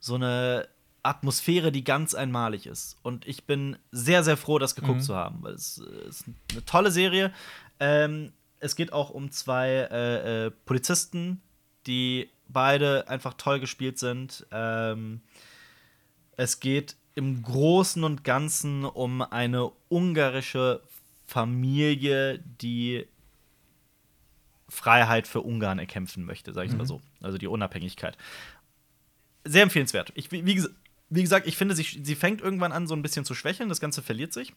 so 0.01 0.17
eine 0.17 0.67
Atmosphäre, 1.05 1.71
die 1.71 1.85
ganz 1.85 2.15
einmalig 2.15 2.67
ist. 2.67 2.97
Und 3.03 3.25
ich 3.29 3.45
bin 3.45 3.77
sehr, 3.93 4.25
sehr 4.25 4.37
froh, 4.37 4.59
das 4.59 4.75
geguckt 4.75 5.05
zu 5.05 5.15
haben, 5.15 5.39
weil 5.45 5.55
es 5.55 5.79
ist 6.09 6.25
eine 6.51 6.65
tolle 6.65 6.91
Serie. 6.91 7.33
Ähm, 7.79 8.33
es 8.61 8.77
geht 8.77 8.93
auch 8.93 9.11
um 9.11 9.31
zwei 9.31 9.69
äh, 9.69 10.47
äh, 10.47 10.51
Polizisten, 10.51 11.41
die 11.87 12.29
beide 12.49 13.09
einfach 13.09 13.35
toll 13.35 13.61
gespielt 13.61 13.99
sind. 13.99 14.47
Ähm, 14.51 15.21
es 16.37 16.61
geht 16.61 16.97
im 17.15 17.43
Großen 17.43 18.05
und 18.05 18.25
Ganzen 18.25 18.85
um 18.85 19.23
eine 19.23 19.71
ungarische 19.89 20.83
Familie, 21.27 22.39
die 22.39 23.07
Freiheit 24.69 25.27
für 25.27 25.41
Ungarn 25.41 25.79
erkämpfen 25.79 26.25
möchte, 26.25 26.53
sage 26.53 26.69
ich 26.69 26.77
mal 26.77 26.87
so. 26.87 27.01
Also 27.21 27.39
die 27.39 27.47
Unabhängigkeit. 27.47 28.17
Sehr 29.45 29.63
empfehlenswert. 29.63 30.13
Ich, 30.15 30.31
wie, 30.31 30.45
wie 31.11 31.23
gesagt, 31.23 31.47
ich 31.47 31.57
finde, 31.57 31.75
sie, 31.75 31.83
sie 31.83 32.15
fängt 32.15 32.41
irgendwann 32.41 32.73
an, 32.73 32.87
so 32.87 32.95
ein 32.95 33.03
bisschen 33.03 33.25
zu 33.25 33.35
schwächeln. 33.35 33.69
Das 33.69 33.81
Ganze 33.81 34.03
verliert 34.03 34.33
sich. 34.33 34.55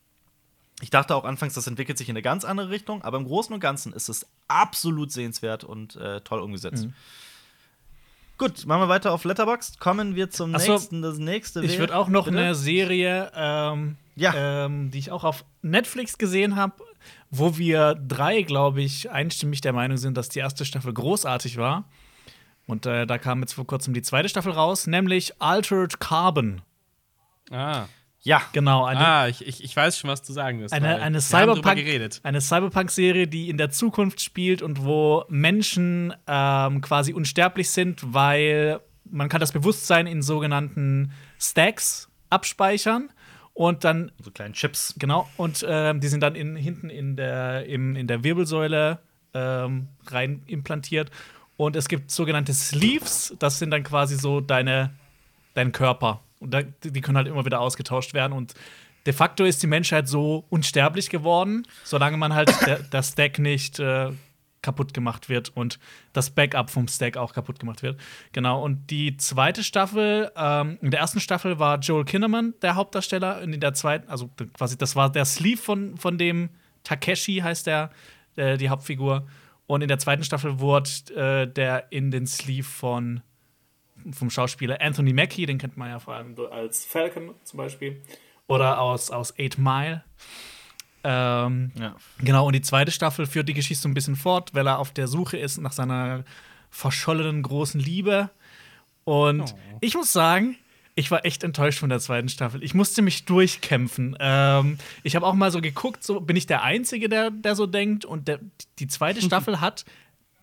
Ich 0.80 0.90
dachte 0.90 1.16
auch 1.16 1.26
anfangs, 1.26 1.54
das 1.54 1.68
entwickelt 1.68 1.98
sich 1.98 2.10
in 2.10 2.14
eine 2.14 2.22
ganz 2.24 2.44
andere 2.46 2.70
Richtung, 2.70 3.04
aber 3.04 3.18
im 3.18 3.26
Großen 3.26 3.54
und 3.54 3.60
Ganzen 3.60 3.94
ist 3.94 4.10
es 4.10 4.26
absolut 4.48 5.12
sehenswert 5.12 5.64
und 5.64 5.96
äh, 5.96 6.22
toll 6.22 6.40
umgesetzt. 6.40 6.88
Gut, 8.38 8.66
machen 8.66 8.82
wir 8.82 8.90
weiter 8.90 9.12
auf 9.12 9.24
Letterboxd. 9.24 9.80
Kommen 9.80 10.16
wir 10.16 10.32
zum 10.32 10.58
so, 10.58 10.72
nächsten. 10.72 11.04
Das 11.04 11.20
nächste 11.20 11.64
Ich 11.64 11.78
würde 11.78 11.96
auch 11.96 12.08
noch 12.08 12.26
Bitte? 12.26 12.40
eine 12.40 12.56
Serie, 12.56 13.32
ähm, 13.36 13.98
Ja. 14.16 14.34
ähm, 14.66 14.90
die 14.90 14.98
ich 14.98 15.12
auch 15.12 15.24
auf 15.24 15.46
Netflix 15.62 16.18
gesehen 16.18 16.56
habe, 16.56 16.74
wo 17.30 17.58
wir 17.60 17.94
drei, 17.94 18.42
glaube 18.42 18.82
ich, 18.82 19.12
einstimmig 19.12 19.62
der 19.62 19.74
Meinung 19.74 19.98
sind, 19.98 20.18
dass 20.18 20.30
die 20.30 20.40
erste 20.40 20.66
Staffel 20.66 20.92
großartig 20.92 21.58
war. 21.58 21.84
Und 22.66 22.88
äh, 22.88 23.06
da 23.06 23.20
kam 23.20 23.42
jetzt 23.42 23.54
vor 23.54 23.68
kurzem 23.68 23.94
die 23.94 24.02
zweite 24.02 24.30
Staffel 24.30 24.54
raus, 24.54 24.88
nämlich 24.88 25.40
Altered 25.40 26.00
Carbon. 26.00 26.62
Ah. 27.52 27.86
Ja, 28.24 28.42
Genau, 28.54 28.86
eine, 28.86 29.00
ah, 29.00 29.28
ich, 29.28 29.46
ich, 29.46 29.64
ich 29.64 29.76
weiß 29.76 29.98
schon, 29.98 30.10
was 30.10 30.22
du 30.22 30.32
sagen 30.32 30.60
wirst. 30.60 30.74
eine, 30.74 31.02
eine 31.02 31.18
drüber 31.18 31.22
Cyberpunk, 31.22 31.78
geredet. 31.78 32.20
eine 32.24 32.40
Cyberpunk-Serie, 32.40 33.28
die 33.28 33.50
in 33.50 33.58
der 33.58 33.72
Zukunft 33.72 34.22
spielt 34.22 34.62
und 34.62 34.86
wo 34.86 35.26
Menschen 35.28 36.14
ähm, 36.28 36.82
quasi 36.82 37.14
unsterblich 37.14 37.72
sind, 37.72 38.14
weil 38.14 38.80
man 39.10 39.28
kann 39.28 39.42
das 39.42 39.52
Bewusstsein 39.52 40.06
in 40.06 40.22
sogenannten 40.22 41.14
Stacks 41.40 42.10
abspeichern 42.30 43.10
und 43.54 43.84
dann 43.84 44.12
so 44.20 44.30
kleinen 44.30 44.54
Chips. 44.54 44.94
Genau, 44.98 45.28
und 45.38 45.66
ähm, 45.68 46.00
die 46.00 46.08
sind 46.08 46.22
dann 46.22 46.36
in, 46.36 46.56
hinten 46.56 46.90
in 46.90 47.16
der, 47.16 47.66
im, 47.66 47.96
in 47.96 48.06
der 48.06 48.24
Wirbelsäule 48.24 49.00
ähm, 49.34 49.88
rein 50.08 50.44
implantiert. 50.46 51.10
Und 51.58 51.76
es 51.76 51.88
gibt 51.88 52.12
sogenannte 52.12 52.54
Sleeves, 52.54 53.36
das 53.40 53.60
sind 53.60 53.72
dann 53.72 53.84
quasi 53.84 54.16
so 54.16 54.42
deine, 54.42 54.92
dein 55.54 55.72
Körper. 55.72 56.22
Und 56.42 56.54
da, 56.54 56.62
die 56.62 57.02
können 57.02 57.18
halt 57.18 57.28
immer 57.28 57.46
wieder 57.46 57.62
ausgetauscht 57.62 58.14
werden. 58.14 58.34
Und 58.34 58.54
de 59.06 59.14
facto 59.14 59.46
ist 59.46 59.64
die 59.64 59.68
Menschheit 59.68 60.08
so 60.08 60.46
unsterblich 60.50 61.10
geworden, 61.10 61.66
solange 61.84 62.18
man 62.18 62.34
halt 62.34 62.52
der 62.92 63.04
Stack 63.04 63.40
nicht 63.40 63.80
äh, 63.80 64.12
kaputt 64.62 64.94
gemacht 64.94 65.30
wird 65.30 65.50
und 65.56 65.80
das 66.14 66.30
Backup 66.30 66.70
vom 66.70 66.88
Stack 66.88 67.18
auch 67.18 67.34
kaputt 67.34 67.60
gemacht 67.60 67.84
wird. 67.84 68.00
Genau, 68.32 68.64
und 68.64 68.90
die 68.92 69.18
zweite 69.18 69.64
Staffel, 69.64 70.32
ähm, 70.36 70.78
in 70.82 70.92
der 70.92 71.00
ersten 71.00 71.20
Staffel 71.20 71.60
war 71.60 71.80
Joel 71.80 72.06
Kinnaman 72.06 72.54
der 72.62 72.76
Hauptdarsteller, 72.76 73.42
und 73.42 73.54
in 73.54 73.60
der 73.60 73.74
zweiten, 73.74 74.10
also 74.10 74.30
quasi, 74.54 74.78
das 74.78 74.96
war 74.96 75.12
der 75.12 75.26
Sleeve 75.26 75.62
von, 75.62 75.98
von 75.98 76.18
dem 76.18 76.50
Takeshi, 76.84 77.38
heißt 77.38 77.68
der, 77.68 77.92
äh, 78.36 78.58
die 78.58 78.70
Hauptfigur. 78.70 79.28
Und 79.68 79.82
in 79.82 79.88
der 79.88 80.00
zweiten 80.00 80.24
Staffel 80.24 80.60
wurde 80.60 80.90
äh, 81.16 81.48
der 81.48 81.92
in 81.92 82.12
den 82.12 82.28
Sleeve 82.28 82.68
von 82.68 83.22
vom 84.12 84.30
Schauspieler 84.30 84.80
Anthony 84.82 85.14
Mackie, 85.14 85.46
den 85.46 85.58
kennt 85.58 85.78
man 85.78 85.90
ja 85.90 86.00
vor 86.00 86.16
allem 86.16 86.36
Als 86.52 86.86
Falcon 86.86 87.34
zum 87.44 87.58
Beispiel. 87.58 88.02
oder 88.48 88.80
aus, 88.82 89.12
aus 89.12 89.34
Eight 89.38 89.58
Mile. 89.58 90.04
Ähm, 91.04 91.72
Ja. 91.80 91.96
Genau, 92.20 92.46
und 92.48 92.54
die 92.54 92.62
zweite 92.62 92.92
Staffel 92.92 93.26
führt 93.26 93.50
die 93.50 93.54
Geschichte 93.54 93.82
so 93.82 93.90
ein 93.90 93.94
bisschen 93.94 94.16
fort, 94.16 94.54
weil 94.54 94.68
er 94.68 94.80
auf 94.80 94.92
der 94.92 95.08
Suche 95.08 95.38
ist 95.38 95.58
nach 95.58 95.72
seiner 95.72 96.24
verschollenen 96.70 97.42
großen 97.42 97.80
Liebe. 97.80 98.30
Und 99.04 99.42
Oh. 99.42 99.78
ich 99.82 99.96
muss 99.96 100.14
sagen, 100.14 100.58
ich 100.94 101.10
war 101.10 101.26
echt 101.26 101.44
enttäuscht 101.44 101.80
von 101.80 101.90
der 101.90 102.00
zweiten 102.00 102.30
Staffel. 102.30 102.64
Ich 102.64 102.74
musste 102.76 103.02
mich 103.02 103.26
durchkämpfen. 103.26 104.16
Ähm, 104.20 104.78
ich 105.04 105.16
habe 105.16 105.26
auch 105.26 105.34
mal 105.34 105.50
so 105.52 105.60
geguckt, 105.62 106.04
so 106.04 106.20
bin 106.22 106.36
ich 106.36 106.46
der 106.46 106.62
Einzige, 106.64 107.10
der, 107.10 107.32
der 107.32 107.56
so 107.56 107.66
denkt. 107.66 108.06
Und 108.06 108.28
der, 108.28 108.40
die 108.78 108.88
zweite 108.88 109.22
Staffel 109.24 109.60
hat 109.62 109.86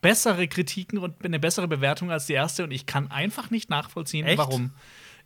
bessere 0.00 0.46
Kritiken 0.48 0.98
und 0.98 1.24
eine 1.24 1.38
bessere 1.38 1.68
Bewertung 1.68 2.10
als 2.10 2.26
die 2.26 2.34
erste. 2.34 2.64
Und 2.64 2.70
ich 2.70 2.86
kann 2.86 3.10
einfach 3.10 3.50
nicht 3.50 3.70
nachvollziehen, 3.70 4.26
Echt? 4.26 4.38
warum. 4.38 4.72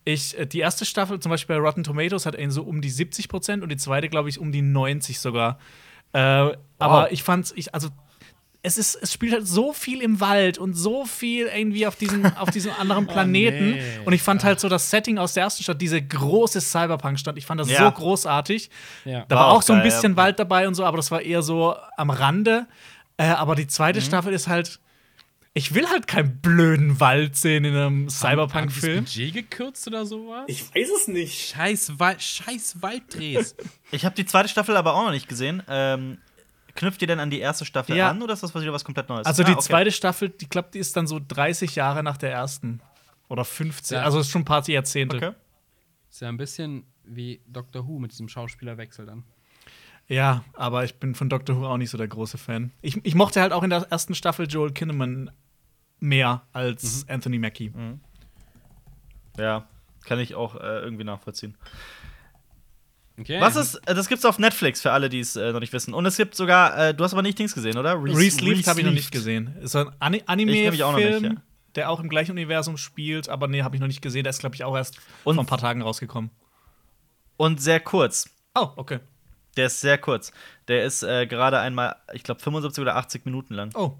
Ich, 0.04 0.36
äh, 0.38 0.46
die 0.46 0.60
erste 0.60 0.84
Staffel, 0.84 1.20
zum 1.20 1.30
Beispiel 1.30 1.56
bei 1.56 1.60
Rotten 1.62 1.84
Tomatoes, 1.84 2.26
hat 2.26 2.36
ihn 2.38 2.50
so 2.50 2.62
um 2.62 2.80
die 2.80 2.90
70 2.90 3.28
Prozent 3.28 3.62
und 3.62 3.68
die 3.68 3.76
zweite, 3.76 4.08
glaube 4.08 4.28
ich, 4.28 4.38
um 4.38 4.50
die 4.52 4.62
90 4.62 5.20
sogar. 5.20 5.58
Äh, 6.12 6.18
Aber 6.78 7.12
ich 7.12 7.22
fand's, 7.22 7.52
ich, 7.56 7.74
also, 7.74 7.88
es, 8.64 8.78
ist, 8.78 8.94
es 8.96 9.12
spielt 9.12 9.32
halt 9.32 9.46
so 9.46 9.72
viel 9.72 10.00
im 10.02 10.20
Wald 10.20 10.56
und 10.58 10.74
so 10.74 11.04
viel 11.04 11.46
irgendwie 11.46 11.86
auf 11.86 11.96
diesem, 11.96 12.26
auf 12.36 12.50
diesem 12.50 12.72
anderen 12.78 13.06
Planeten. 13.06 13.72
nee. 13.72 13.82
Und 14.04 14.12
ich 14.12 14.22
fand 14.22 14.44
halt 14.44 14.60
so 14.60 14.68
das 14.68 14.88
Setting 14.90 15.18
aus 15.18 15.34
der 15.34 15.44
ersten 15.44 15.62
Stadt, 15.64 15.80
diese 15.80 16.00
große 16.00 16.60
Cyberpunk-Stadt, 16.60 17.36
ich 17.38 17.46
fand 17.46 17.60
das 17.60 17.70
Ja. 17.70 17.84
so 17.86 17.90
großartig. 17.92 18.70
Ja. 19.04 19.24
Da 19.28 19.36
War 19.36 19.42
war 19.44 19.52
auch 19.52 19.56
auch 19.58 19.62
so 19.62 19.72
ein 19.72 19.82
bisschen 19.82 20.12
ja. 20.12 20.16
Wald 20.16 20.38
dabei 20.38 20.68
und 20.68 20.74
so, 20.74 20.84
aber 20.84 20.96
das 20.96 21.10
war 21.10 21.20
eher 21.22 21.42
so 21.42 21.74
am 21.96 22.10
Rande. 22.10 22.66
Äh, 23.22 23.30
aber 23.30 23.54
die 23.54 23.66
zweite 23.66 24.00
Mhm. 24.00 24.04
Staffel 24.04 24.32
ist 24.32 24.48
halt. 24.48 24.80
Ich 25.54 25.74
will 25.74 25.86
halt 25.86 26.06
keinen 26.06 26.40
blöden 26.40 26.98
Wald 26.98 27.36
sehen 27.36 27.66
in 27.66 27.74
einem 27.74 27.82
Haben 27.84 27.98
die 27.98 28.04
das 28.06 28.20
Cyberpunk-Film. 28.20 29.04
Budget 29.04 29.34
gekürzt 29.34 29.86
oder 29.86 30.06
sowas? 30.06 30.44
Ich 30.46 30.74
weiß 30.74 30.88
es 30.98 31.08
nicht. 31.08 31.50
Scheiß, 31.50 31.98
Wal 31.98 32.18
Scheiß 32.18 32.80
Walddrehs. 32.80 33.54
Ich 33.90 34.06
habe 34.06 34.14
die 34.14 34.24
zweite 34.24 34.48
Staffel 34.48 34.78
aber 34.78 34.94
auch 34.94 35.04
noch 35.04 35.10
nicht 35.10 35.28
gesehen. 35.28 35.62
Ähm, 35.68 36.16
knüpft 36.74 37.02
ihr 37.02 37.06
denn 37.08 37.20
an 37.20 37.28
die 37.28 37.38
erste 37.40 37.66
Staffel 37.66 37.94
Ja. 37.94 38.08
an 38.08 38.22
oder 38.22 38.32
ist 38.32 38.42
das 38.42 38.54
wieder 38.54 38.72
was 38.72 38.82
komplett 38.82 39.10
Neues? 39.10 39.26
Also 39.26 39.42
Ah, 39.42 39.46
die 39.46 39.52
okay. 39.52 39.60
zweite 39.60 39.92
Staffel, 39.92 40.30
die 40.30 40.48
glaube, 40.48 40.70
die 40.72 40.78
ist 40.78 40.96
dann 40.96 41.06
so 41.06 41.20
30 41.28 41.74
Jahre 41.76 42.02
nach 42.02 42.16
der 42.16 42.32
ersten. 42.32 42.80
Oder 43.28 43.44
15. 43.44 43.96
Ja. 43.98 44.04
Also 44.04 44.20
ist 44.20 44.30
schon 44.30 44.42
ein 44.42 44.46
paar 44.46 44.66
Jahrzehnte. 44.66 45.16
Okay. 45.18 45.32
ist 46.10 46.22
ja 46.22 46.30
ein 46.30 46.38
bisschen 46.38 46.86
wie 47.04 47.42
Doctor 47.46 47.86
Who 47.86 47.98
mit 47.98 48.12
diesem 48.12 48.28
Schauspielerwechsel 48.30 49.04
dann. 49.04 49.24
Ja, 50.08 50.44
aber 50.54 50.84
ich 50.84 50.96
bin 50.96 51.14
von 51.14 51.28
Doctor 51.28 51.56
Who 51.60 51.66
auch 51.66 51.76
nicht 51.76 51.90
so 51.90 51.98
der 51.98 52.08
große 52.08 52.38
Fan. 52.38 52.70
Ich, 52.82 53.04
ich 53.04 53.14
mochte 53.14 53.40
halt 53.40 53.52
auch 53.52 53.62
in 53.62 53.70
der 53.70 53.86
ersten 53.90 54.14
Staffel 54.14 54.46
Joel 54.46 54.72
Kinnaman 54.72 55.30
mehr 56.00 56.42
als 56.52 57.06
Anthony 57.08 57.38
Mackie. 57.38 57.72
Ja, 59.38 59.66
kann 60.04 60.18
ich 60.18 60.34
auch 60.34 60.56
äh, 60.56 60.80
irgendwie 60.80 61.04
nachvollziehen. 61.04 61.56
Okay. 63.18 63.40
Was 63.40 63.56
ist, 63.56 63.74
äh, 63.86 63.94
das 63.94 64.08
gibt's 64.08 64.24
auf 64.24 64.38
Netflix 64.38 64.82
für 64.82 64.92
alle, 64.92 65.08
die 65.08 65.20
es 65.20 65.36
äh, 65.36 65.52
noch 65.52 65.60
nicht 65.60 65.72
wissen. 65.72 65.94
Und 65.94 66.06
es 66.06 66.16
gibt 66.16 66.34
sogar, 66.34 66.76
äh, 66.88 66.94
du 66.94 67.04
hast 67.04 67.12
aber 67.12 67.22
nicht 67.22 67.38
Dings 67.38 67.54
gesehen, 67.54 67.78
oder? 67.78 68.02
Resleeved 68.02 68.66
habe 68.66 68.80
ich 68.80 68.86
noch 68.86 68.92
nicht 68.92 69.12
gesehen. 69.12 69.54
Ist 69.60 69.72
so 69.72 69.78
ein 69.80 69.90
Ani 70.00 70.22
Anime-Film, 70.26 71.24
ja. 71.24 71.30
der 71.74 71.90
auch 71.90 72.00
im 72.00 72.08
gleichen 72.08 72.32
Universum 72.32 72.76
spielt, 72.76 73.28
aber 73.28 73.48
nee, 73.48 73.62
habe 73.62 73.76
ich 73.76 73.80
noch 73.80 73.86
nicht 73.86 74.02
gesehen. 74.02 74.24
Der 74.24 74.30
ist, 74.30 74.40
glaube 74.40 74.56
ich, 74.56 74.64
auch 74.64 74.76
erst 74.76 74.98
Und- 75.24 75.36
vor 75.36 75.44
ein 75.44 75.46
paar 75.46 75.58
Tagen 75.58 75.82
rausgekommen. 75.82 76.30
Und 77.36 77.60
sehr 77.60 77.80
kurz. 77.80 78.28
Oh, 78.54 78.70
okay. 78.76 79.00
Der 79.56 79.66
ist 79.66 79.80
sehr 79.80 79.98
kurz. 79.98 80.32
Der 80.68 80.84
ist 80.84 81.02
äh, 81.02 81.26
gerade 81.26 81.58
einmal, 81.60 81.96
ich 82.12 82.22
glaube, 82.22 82.40
75 82.40 82.80
oder 82.82 82.96
80 82.96 83.24
Minuten 83.26 83.54
lang. 83.54 83.70
Oh, 83.74 83.94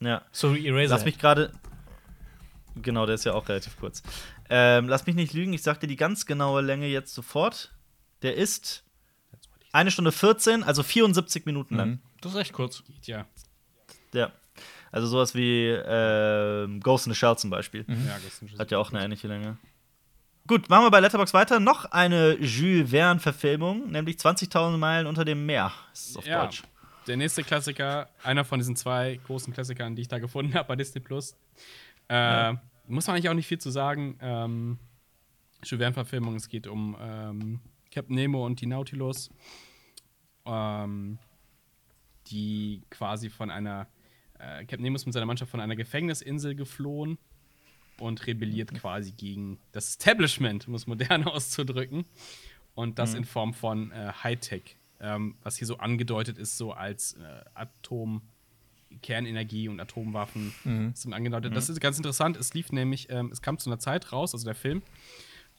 Ja. 0.00 0.22
so 0.32 0.54
Eraser. 0.54 0.94
Lass 0.94 1.04
mich 1.04 1.18
gerade. 1.18 1.52
Genau, 2.76 3.06
der 3.06 3.16
ist 3.16 3.24
ja 3.24 3.32
auch 3.34 3.48
relativ 3.48 3.76
kurz. 3.78 4.02
Ähm, 4.50 4.88
lass 4.88 5.06
mich 5.06 5.16
nicht 5.16 5.32
lügen, 5.32 5.52
ich 5.52 5.62
sag 5.62 5.80
dir 5.80 5.88
die 5.88 5.96
ganz 5.96 6.26
genaue 6.26 6.60
Länge 6.62 6.86
jetzt 6.86 7.14
sofort. 7.14 7.74
Der 8.22 8.36
ist 8.36 8.84
eine 9.72 9.90
Stunde 9.90 10.12
14, 10.12 10.62
also 10.62 10.82
74 10.82 11.44
Minuten 11.46 11.76
lang. 11.76 11.88
Mhm. 11.90 11.98
Das 12.20 12.32
ist 12.32 12.38
echt 12.38 12.52
kurz. 12.52 12.82
Ja. 13.04 13.26
Ja. 14.12 14.32
Also 14.90 15.06
sowas 15.06 15.34
wie 15.34 15.66
ähm, 15.68 16.80
Ghost 16.80 17.06
in 17.06 17.12
the 17.12 17.18
Shell 17.18 17.36
zum 17.36 17.50
Beispiel. 17.50 17.84
ja 17.88 18.18
das 18.24 18.40
ist 18.42 18.58
Hat 18.58 18.70
ja 18.70 18.78
auch 18.78 18.90
eine 18.90 19.04
ähnliche 19.04 19.28
Länge. 19.28 19.58
Gut, 20.48 20.70
machen 20.70 20.86
wir 20.86 20.90
bei 20.90 21.00
Letterbox 21.00 21.34
weiter. 21.34 21.60
Noch 21.60 21.84
eine 21.92 22.38
Jules 22.40 22.88
Verne-Verfilmung, 22.88 23.90
nämlich 23.90 24.16
20.000 24.16 24.78
Meilen 24.78 25.06
unter 25.06 25.26
dem 25.26 25.44
Meer. 25.44 25.74
Das 25.90 26.06
ist 26.06 26.16
auf 26.16 26.26
ja. 26.26 26.42
Deutsch. 26.42 26.62
Der 27.06 27.18
nächste 27.18 27.42
Klassiker, 27.42 28.08
einer 28.22 28.46
von 28.46 28.58
diesen 28.58 28.74
zwei 28.74 29.20
großen 29.26 29.52
Klassikern, 29.52 29.94
die 29.94 30.00
ich 30.00 30.08
da 30.08 30.18
gefunden 30.18 30.54
habe 30.54 30.68
bei 30.68 30.76
Disney 30.76 31.02
Plus. 31.02 31.36
Äh, 32.08 32.54
Muss 32.86 33.06
man 33.06 33.16
eigentlich 33.16 33.28
auch 33.28 33.34
nicht 33.34 33.46
viel 33.46 33.58
zu 33.58 33.68
sagen. 33.68 34.18
Ähm, 34.22 34.78
Jules 35.64 35.82
Verne-Verfilmung, 35.82 36.36
es 36.36 36.48
geht 36.48 36.66
um 36.66 36.96
ähm, 36.98 37.60
Captain 37.92 38.16
Nemo 38.16 38.46
und 38.46 38.58
die 38.62 38.66
Nautilus, 38.66 39.30
ähm, 40.46 41.18
die 42.28 42.84
quasi 42.88 43.28
von 43.28 43.50
einer 43.50 43.86
äh, 44.38 44.60
Captain 44.60 44.80
Nemo 44.80 44.96
ist 44.96 45.04
mit 45.04 45.12
seiner 45.12 45.26
Mannschaft 45.26 45.50
von 45.50 45.60
einer 45.60 45.76
Gefängnisinsel 45.76 46.54
geflohen 46.54 47.18
und 48.00 48.26
rebelliert 48.26 48.72
quasi 48.74 49.12
gegen 49.12 49.58
das 49.72 49.88
Establishment, 49.90 50.68
um 50.68 50.74
es 50.74 50.86
modern 50.86 51.24
auszudrücken. 51.24 52.04
Und 52.74 52.98
das 53.00 53.14
in 53.14 53.24
Form 53.24 53.54
von 53.54 53.90
äh, 53.90 54.12
Hightech, 54.22 54.76
ähm, 55.00 55.34
was 55.42 55.56
hier 55.56 55.66
so 55.66 55.78
angedeutet 55.78 56.38
ist, 56.38 56.56
so 56.56 56.72
als 56.72 57.14
äh, 57.14 57.44
Atom. 57.54 58.22
Kernenergie 59.02 59.68
und 59.68 59.78
Atomwaffen 59.80 60.54
sind 60.94 61.12
angedeutet. 61.12 61.54
Das 61.54 61.68
ist 61.68 61.78
ganz 61.78 61.98
interessant. 61.98 62.38
Es 62.38 62.54
lief 62.54 62.72
nämlich, 62.72 63.08
ähm, 63.10 63.28
es 63.30 63.42
kam 63.42 63.58
zu 63.58 63.68
einer 63.68 63.78
Zeit 63.78 64.12
raus, 64.12 64.32
also 64.32 64.46
der 64.46 64.54
Film. 64.54 64.82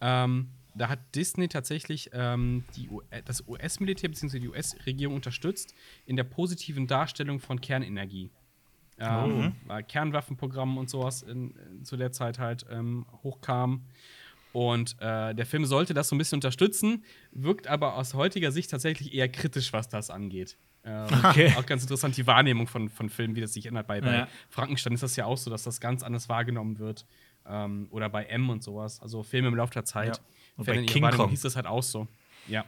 Ähm, 0.01 0.49
da 0.75 0.89
hat 0.89 0.99
Disney 1.15 1.47
tatsächlich 1.47 2.09
ähm, 2.13 2.63
die 2.75 2.89
U 2.89 3.01
das 3.25 3.47
US-Militär 3.47 4.09
bzw. 4.09 4.39
die 4.39 4.49
US-Regierung 4.49 5.15
unterstützt 5.15 5.73
in 6.05 6.15
der 6.15 6.23
positiven 6.23 6.87
Darstellung 6.87 7.39
von 7.39 7.59
Kernenergie. 7.59 8.29
Ähm, 8.99 9.55
weil 9.65 9.83
Kernwaffenprogramm 9.83 10.77
und 10.77 10.89
sowas 10.89 11.21
in, 11.21 11.51
in, 11.51 11.85
zu 11.85 11.97
der 11.97 12.11
Zeit 12.11 12.39
halt 12.39 12.65
ähm, 12.69 13.05
hochkam. 13.23 13.85
Und 14.51 14.95
äh, 14.99 15.35
der 15.35 15.45
Film 15.45 15.65
sollte 15.65 15.93
das 15.93 16.09
so 16.09 16.15
ein 16.15 16.17
bisschen 16.17 16.37
unterstützen, 16.37 17.03
wirkt 17.31 17.67
aber 17.67 17.95
aus 17.95 18.13
heutiger 18.15 18.51
Sicht 18.51 18.71
tatsächlich 18.71 19.13
eher 19.13 19.29
kritisch, 19.29 19.73
was 19.73 19.89
das 19.89 20.09
angeht. 20.09 20.57
Ähm, 20.83 21.05
Okay. 21.23 21.53
Auch 21.57 21.65
ganz 21.65 21.83
interessant, 21.83 22.17
die 22.17 22.25
Wahrnehmung 22.25 22.65
von, 22.67 22.89
von 22.89 23.09
Filmen, 23.09 23.35
wie 23.35 23.41
das 23.41 23.53
sich 23.53 23.67
ändert. 23.67 23.85
Bei, 23.87 24.01
bei 24.01 24.13
Ja. 24.19 24.27
Frankenstein 24.49 24.93
ist 24.93 25.03
das 25.03 25.15
ja 25.15 25.25
auch 25.25 25.37
so, 25.37 25.51
dass 25.51 25.63
das 25.63 25.79
ganz 25.79 26.01
anders 26.03 26.29
wahrgenommen 26.29 26.79
wird. 26.79 27.05
Ähm, 27.45 27.87
oder 27.91 28.09
bei 28.09 28.25
M 28.25 28.49
und 28.49 28.63
sowas. 28.63 29.01
Also 29.01 29.23
Filme 29.23 29.49
im 29.49 29.55
Laufe 29.55 29.73
der 29.73 29.85
Zeit. 29.85 30.17
Ja. 30.17 30.23
Und 30.57 30.65
bei 30.65 30.83
King 30.83 31.09
Kong. 31.11 31.29
hieß 31.29 31.41
das 31.41 31.55
halt 31.55 31.67
auch 31.67 31.83
so. 31.83 32.07
Ja. 32.47 32.65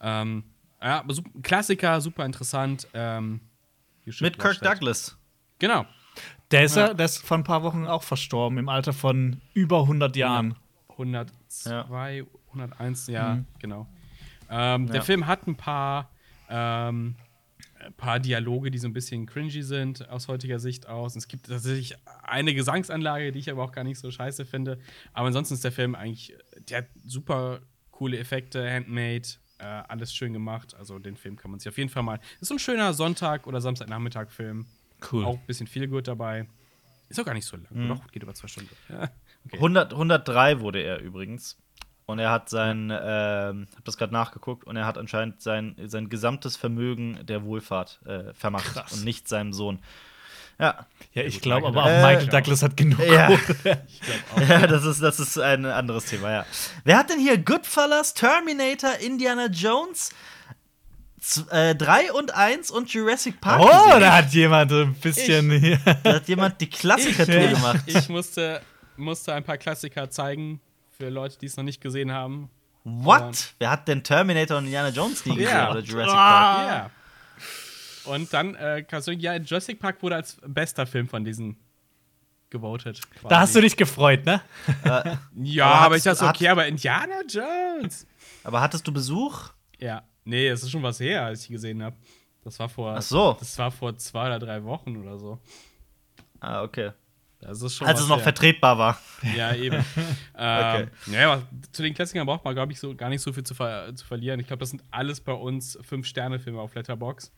Ähm, 0.00 0.44
ja, 0.82 1.04
Klassiker, 1.42 2.00
super 2.00 2.24
interessant. 2.26 2.86
Ähm, 2.94 3.40
Mit 4.20 4.38
Kirk. 4.38 4.60
Douglas. 4.60 5.16
Genau. 5.58 5.86
Der 6.50 6.64
ist 6.64 6.76
ja, 6.76 6.94
der 6.94 7.06
ist 7.06 7.18
vor 7.24 7.36
ein 7.36 7.44
paar 7.44 7.62
Wochen 7.62 7.86
auch 7.86 8.02
verstorben, 8.02 8.58
im 8.58 8.68
Alter 8.68 8.92
von 8.92 9.40
über 9.54 9.80
100 9.82 10.14
Jahren. 10.16 10.54
102, 10.90 12.24
101, 12.52 13.06
ja, 13.08 13.34
Mhm. 13.34 13.46
genau. 13.58 13.86
Ähm, 14.48 14.86
Der 14.86 14.96
Ja. 14.96 15.02
Film 15.02 15.26
hat 15.26 15.46
ein 15.46 15.56
paar, 15.56 16.10
ähm, 16.48 17.16
ein 17.84 17.92
paar 17.94 18.20
Dialoge, 18.20 18.70
die 18.70 18.78
so 18.78 18.86
ein 18.88 18.92
bisschen 18.92 19.26
cringy 19.26 19.62
sind 19.62 20.08
aus 20.08 20.28
heutiger 20.28 20.58
Sicht 20.58 20.88
aus. 20.88 21.14
Und 21.14 21.18
es 21.18 21.28
gibt 21.28 21.46
tatsächlich 21.48 21.96
eine 22.22 22.54
Gesangsanlage, 22.54 23.32
die 23.32 23.38
ich 23.40 23.50
aber 23.50 23.62
auch 23.64 23.72
gar 23.72 23.84
nicht 23.84 23.98
so 23.98 24.10
scheiße 24.10 24.44
finde. 24.46 24.78
Aber 25.12 25.26
ansonsten 25.26 25.54
ist 25.54 25.64
der 25.64 25.72
Film 25.72 25.94
eigentlich, 25.94 26.34
der 26.68 26.78
hat 26.78 26.86
super 27.04 27.60
coole 27.90 28.18
Effekte, 28.18 28.68
handmade, 28.70 29.28
äh, 29.58 29.64
alles 29.64 30.14
schön 30.14 30.32
gemacht. 30.32 30.74
Also 30.74 30.98
den 30.98 31.16
Film 31.16 31.36
kann 31.36 31.50
man 31.50 31.60
sich 31.60 31.68
auf 31.68 31.76
jeden 31.78 31.90
Fall 31.90 32.02
mal. 32.02 32.20
Ist 32.40 32.48
so 32.48 32.54
ein 32.54 32.58
schöner 32.58 32.92
Sonntag- 32.94 33.46
oder 33.46 33.60
Samstagnachmittag-Film. 33.60 34.66
Cool. 35.12 35.24
Auch 35.24 35.34
ein 35.34 35.46
bisschen 35.46 35.66
viel 35.66 35.88
gut 35.88 36.08
dabei. 36.08 36.46
Ist 37.08 37.20
auch 37.20 37.24
gar 37.24 37.34
nicht 37.34 37.46
so 37.46 37.56
lang. 37.56 37.66
Mhm. 37.70 37.88
Doch, 37.88 38.06
geht 38.12 38.22
über 38.22 38.34
zwei 38.34 38.48
Stunden. 38.48 38.70
Ja. 38.88 39.08
Okay. 39.46 39.58
100, 39.58 39.92
103 39.92 40.58
wurde 40.58 40.80
er 40.80 40.98
übrigens. 40.98 41.56
Und 42.06 42.18
er 42.18 42.32
hat 42.32 42.48
sein, 42.48 42.90
ähm, 42.90 43.68
hab 43.76 43.84
das 43.84 43.96
gerade 43.96 44.12
nachgeguckt, 44.12 44.64
und 44.64 44.74
er 44.74 44.86
hat 44.86 44.98
anscheinend 44.98 45.40
sein, 45.40 45.76
sein 45.84 46.08
gesamtes 46.08 46.56
Vermögen 46.56 47.24
der 47.24 47.44
Wohlfahrt 47.44 48.00
äh, 48.06 48.34
vermacht 48.34 48.64
Krass. 48.74 48.92
und 48.92 49.04
nicht 49.04 49.28
seinem 49.28 49.52
Sohn. 49.52 49.78
Ja. 50.58 50.86
Ja, 51.12 51.22
ich 51.22 51.40
glaube 51.40 51.68
aber 51.68 51.82
auch 51.82 51.86
Douglas. 51.86 52.02
Michael 52.04 52.26
Äh, 52.26 52.30
Douglas 52.30 52.62
hat 52.64 52.76
genug. 52.76 52.98
Ja. 53.06 53.26
Kohle. 53.28 53.84
Ich 53.86 54.00
glaube 54.00 54.22
auch. 54.34 54.48
ja, 54.48 54.66
das 54.66 54.84
ist, 54.84 55.00
das 55.00 55.20
ist 55.20 55.38
ein 55.38 55.64
anderes 55.64 56.06
Thema, 56.06 56.32
ja. 56.32 56.46
Wer 56.82 56.98
hat 56.98 57.10
denn 57.10 57.20
hier 57.20 57.38
Goodfellas, 57.38 58.14
Terminator, 58.14 58.94
Indiana 58.98 59.46
Jones, 59.46 60.10
3 61.34 62.12
und 62.12 62.34
1 62.34 62.70
und 62.70 62.92
Jurassic 62.92 63.40
Park? 63.40 63.60
Oh, 63.60 63.66
gesehen? 63.86 64.00
da 64.00 64.16
hat 64.16 64.32
jemand 64.32 64.72
ein 64.72 64.94
bisschen 64.94 65.50
hier. 65.58 65.78
Da 66.02 66.14
hat 66.14 66.28
jemand 66.28 66.60
die 66.60 66.70
Klassiker-Tour 66.70 67.34
Ich- 67.36 67.50
gemacht. 67.54 67.80
Ich 67.86 68.08
musste, 68.08 68.60
musste 68.96 69.34
ein 69.34 69.42
paar 69.44 69.58
Klassiker 69.58 70.08
zeigen 70.10 70.60
für 70.96 71.08
Leute, 71.08 71.36
die 71.38 71.46
es 71.46 71.56
noch 71.56 71.64
nicht 71.64 71.80
gesehen 71.80 72.12
haben. 72.12 72.48
What? 72.84 73.54
Wer 73.58 73.70
hat 73.70 73.88
denn 73.88 74.04
Terminator 74.04 74.58
und 74.58 74.64
Indiana 74.66 74.90
Jones 74.90 75.26
nie 75.26 75.34
gesehen? 75.36 75.50
Ja. 75.52 75.70
Oder 75.72 75.80
Jurassic 75.80 76.14
Ah. 76.14 76.54
Park? 76.54 76.68
Ja. 76.68 76.90
Und 78.12 78.32
dann, 78.32 78.54
äh, 78.54 78.84
kannst 78.88 79.08
du, 79.08 79.12
ja, 79.12 79.34
Jurassic 79.34 79.80
Park 79.80 80.00
wurde 80.02 80.14
als 80.14 80.36
bester 80.46 80.86
Film 80.86 81.08
von 81.08 81.24
diesen 81.24 81.56
gewotet. 82.50 83.00
Da 83.28 83.40
hast 83.40 83.56
du 83.56 83.60
dich 83.60 83.76
gefreut, 83.76 84.24
ne? 84.24 84.40
Ja, 85.34 85.66
Aber 85.66 85.80
aber 85.86 85.96
ich 85.96 86.04
dachte, 86.04 86.24
okay, 86.24 86.46
aber 86.48 86.66
Indiana 86.68 87.22
Jones. 87.28 88.06
Aber 88.44 88.60
hattest 88.60 88.86
du 88.86 88.92
Besuch? 88.92 89.50
Ja, 89.78 90.04
nee, 90.26 90.48
es 90.48 90.62
ist 90.62 90.70
schon 90.70 90.82
was 90.82 91.00
her, 91.00 91.24
als 91.24 91.42
ich 91.44 91.48
gesehen 91.48 91.82
habe. 91.82 91.96
Das 92.44 92.58
war 92.58 92.68
vor. 92.68 92.94
Ach 92.96 93.02
so. 93.02 93.36
Das 93.38 93.58
war 93.58 93.70
vor 93.70 93.96
zwei 93.96 94.26
oder 94.26 94.38
drei 94.38 94.62
Wochen 94.62 94.96
oder 94.96 95.18
so. 95.18 95.38
Ah, 96.40 96.62
okay. 96.62 96.90
Das 97.40 97.60
ist 97.60 97.74
schon 97.76 97.86
Als 97.86 98.00
es 98.00 98.08
noch 98.08 98.16
her. 98.16 98.22
vertretbar 98.24 98.78
war. 98.78 98.98
Ja, 99.36 99.54
eben. 99.54 99.76
ähm, 100.38 100.88
Naja, 101.06 101.32
aber 101.32 101.42
zu 101.70 101.82
den 101.82 101.92
Klassikern 101.92 102.26
braucht 102.26 102.44
man, 102.44 102.54
glaube 102.54 102.72
ich, 102.72 102.78
so 102.80 102.94
gar 102.94 103.08
nicht 103.08 103.20
so 103.20 103.32
viel 103.32 103.44
zu, 103.44 103.54
ver 103.54 103.94
zu 103.94 104.04
verlieren. 104.06 104.40
Ich 104.40 104.46
glaube, 104.46 104.60
das 104.60 104.70
sind 104.70 104.82
alles 104.90 105.20
bei 105.20 105.32
uns 105.32 105.78
Fünf-Sterne-Filme 105.82 106.58
auf 106.60 106.74
Letterbox, 106.74 107.30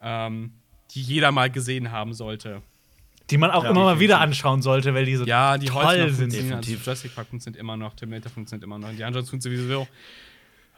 ähm, 0.00 0.54
die 0.92 1.02
jeder 1.02 1.32
mal 1.32 1.50
gesehen 1.50 1.92
haben 1.92 2.14
sollte. 2.14 2.62
Die 3.30 3.36
man 3.38 3.50
auch 3.50 3.62
Ja, 3.62 3.70
immer 3.70 3.84
mal 3.84 4.00
wieder 4.00 4.20
anschauen 4.20 4.62
sollte, 4.62 4.94
weil 4.94 5.04
die 5.04 5.16
so 5.16 5.24
Ja, 5.24 5.58
die 5.58 5.66
toll 5.66 6.10
sind. 6.10 6.32
Also 6.32 6.42
Definitiv. 6.42 6.84
Jurassic 6.84 7.14
Park 7.14 7.28
funktioniert 7.28 7.60
immer 7.60 7.76
noch, 7.76 7.94
Terminator 7.94 8.30
funktioniert 8.32 8.64
immer 8.64 8.78
noch, 8.78 8.88
Indiana 8.90 9.14
Jones 9.14 9.30
funktioniert 9.30 9.62
sowieso. 9.62 9.86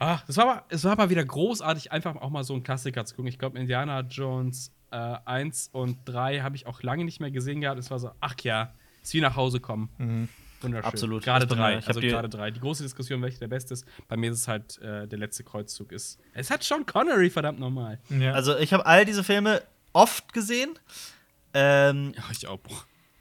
Ah, 0.03 0.21
das 0.27 0.37
war 0.37 0.43
aber, 0.49 0.63
es 0.69 0.83
war 0.83 0.91
aber 0.93 1.09
wieder 1.09 1.23
großartig, 1.25 1.91
einfach 1.91 2.15
auch 2.17 2.29
mal 2.29 2.43
so 2.43 2.53
einen 2.53 2.63
Klassiker 2.63 3.05
zu 3.05 3.15
gucken. 3.15 3.29
Ich 3.29 3.39
glaube, 3.39 3.57
Indiana 3.59 4.01
Jones 4.01 4.71
äh, 4.91 4.95
1 5.25 5.69
und 5.71 5.97
3 6.05 6.41
habe 6.41 6.55
ich 6.55 6.65
auch 6.67 6.81
lange 6.83 7.05
nicht 7.05 7.19
mehr 7.19 7.31
gesehen 7.31 7.61
gehabt. 7.61 7.79
Es 7.79 7.89
war 7.91 7.99
so, 7.99 8.11
ach 8.19 8.35
ja, 8.43 8.73
ist 9.01 9.13
wie 9.13 9.21
nach 9.21 9.35
Hause 9.35 9.59
kommen. 9.59 10.27
Wunderschön. 10.61 10.85
Absolut. 10.85 11.23
Gerade 11.23 11.45
drei. 11.47 11.77
Also 11.85 11.99
die- 11.99 12.07
gerade 12.07 12.29
drei. 12.29 12.49
Die 12.51 12.59
große 12.61 12.83
Diskussion, 12.83 13.21
welcher 13.21 13.39
der 13.39 13.47
beste 13.49 13.73
ist. 13.73 13.85
Bei 14.07 14.15
mir 14.15 14.31
ist 14.31 14.39
es 14.39 14.47
halt 14.47 14.77
äh, 14.81 15.07
der 15.07 15.19
letzte 15.19 15.43
Kreuzzug 15.43 15.91
ist. 15.91 16.19
Es 16.33 16.49
hat 16.49 16.63
Sean 16.63 16.85
Connery, 16.85 17.29
verdammt 17.29 17.59
nochmal. 17.59 17.99
Ja. 18.09 18.31
Also, 18.33 18.57
ich 18.57 18.71
habe 18.73 18.85
all 18.85 19.03
diese 19.03 19.23
Filme 19.25 19.61
oft 19.91 20.31
gesehen. 20.33 20.79
Ähm, 21.53 22.13
Ja, 22.15 22.23
ich 22.31 22.47
auch. 22.47 22.59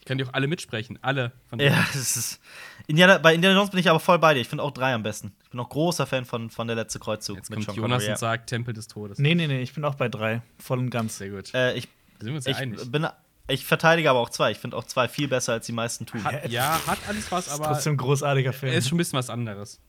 Ich 0.02 0.06
kann 0.06 0.18
die 0.18 0.24
auch 0.24 0.32
alle 0.32 0.48
mitsprechen. 0.48 0.98
Alle 1.00 1.30
von 1.46 1.60
denen. 1.60 1.76
ja, 1.76 1.86
das 1.92 2.16
ist. 2.16 2.40
Indiana, 2.88 3.18
bei 3.18 3.36
Indiana 3.36 3.56
Jones 3.56 3.70
bin 3.70 3.78
ich 3.78 3.88
aber 3.88 4.00
voll 4.00 4.18
bei 4.18 4.34
dir. 4.34 4.40
Ich 4.40 4.48
finde 4.48 4.64
auch 4.64 4.72
drei 4.72 4.92
am 4.94 5.04
besten. 5.04 5.32
Ich 5.44 5.50
bin 5.50 5.60
auch 5.60 5.68
großer 5.68 6.08
Fan 6.08 6.24
von, 6.24 6.50
von 6.50 6.66
der 6.66 6.74
letzte 6.74 6.98
Kreuzzug 6.98 7.36
Jetzt 7.36 7.52
kommt 7.52 7.62
Sean 7.66 7.76
Jonas 7.76 7.98
Connery, 7.98 8.10
und 8.10 8.18
sagt 8.18 8.48
Tempel 8.50 8.74
des 8.74 8.88
Todes. 8.88 9.20
nee, 9.20 9.36
nee, 9.36 9.46
nee, 9.46 9.62
ich 9.62 9.72
bin 9.72 9.84
auch 9.84 9.94
bei 9.94 10.08
drei. 10.08 10.42
Voll 10.58 10.80
und 10.80 10.90
ganz. 10.90 11.18
Sehr 11.18 11.30
gut. 11.30 11.54
Äh, 11.54 11.74
ich, 11.74 11.86
Da 12.18 12.24
sind 12.24 12.30
wir 12.30 12.34
uns 12.34 12.46
ja 12.46 12.50
ich 12.50 12.58
einig. 12.58 12.90
bin. 12.90 13.06
Ich 13.46 13.64
verteidige 13.64 14.10
aber 14.10 14.18
auch 14.18 14.30
zwei. 14.30 14.50
Ich 14.50 14.58
finde 14.58 14.76
auch 14.76 14.84
zwei 14.84 15.06
viel 15.06 15.28
besser, 15.28 15.52
als 15.52 15.66
die 15.66 15.72
meisten 15.72 16.04
tun. 16.04 16.24
Hat, 16.24 16.50
ja, 16.50 16.84
hat 16.84 16.98
alles 17.06 17.30
was, 17.30 17.48
aber 17.48 17.66
Trotzdem 17.66 17.94
ein 17.94 17.96
großartiger 17.98 18.50
er 18.50 18.52
Film. 18.54 18.72
ist 18.72 18.88
schon 18.88 18.96
ein 18.96 18.98
bisschen 18.98 19.18
was 19.20 19.30
anderes. 19.30 19.80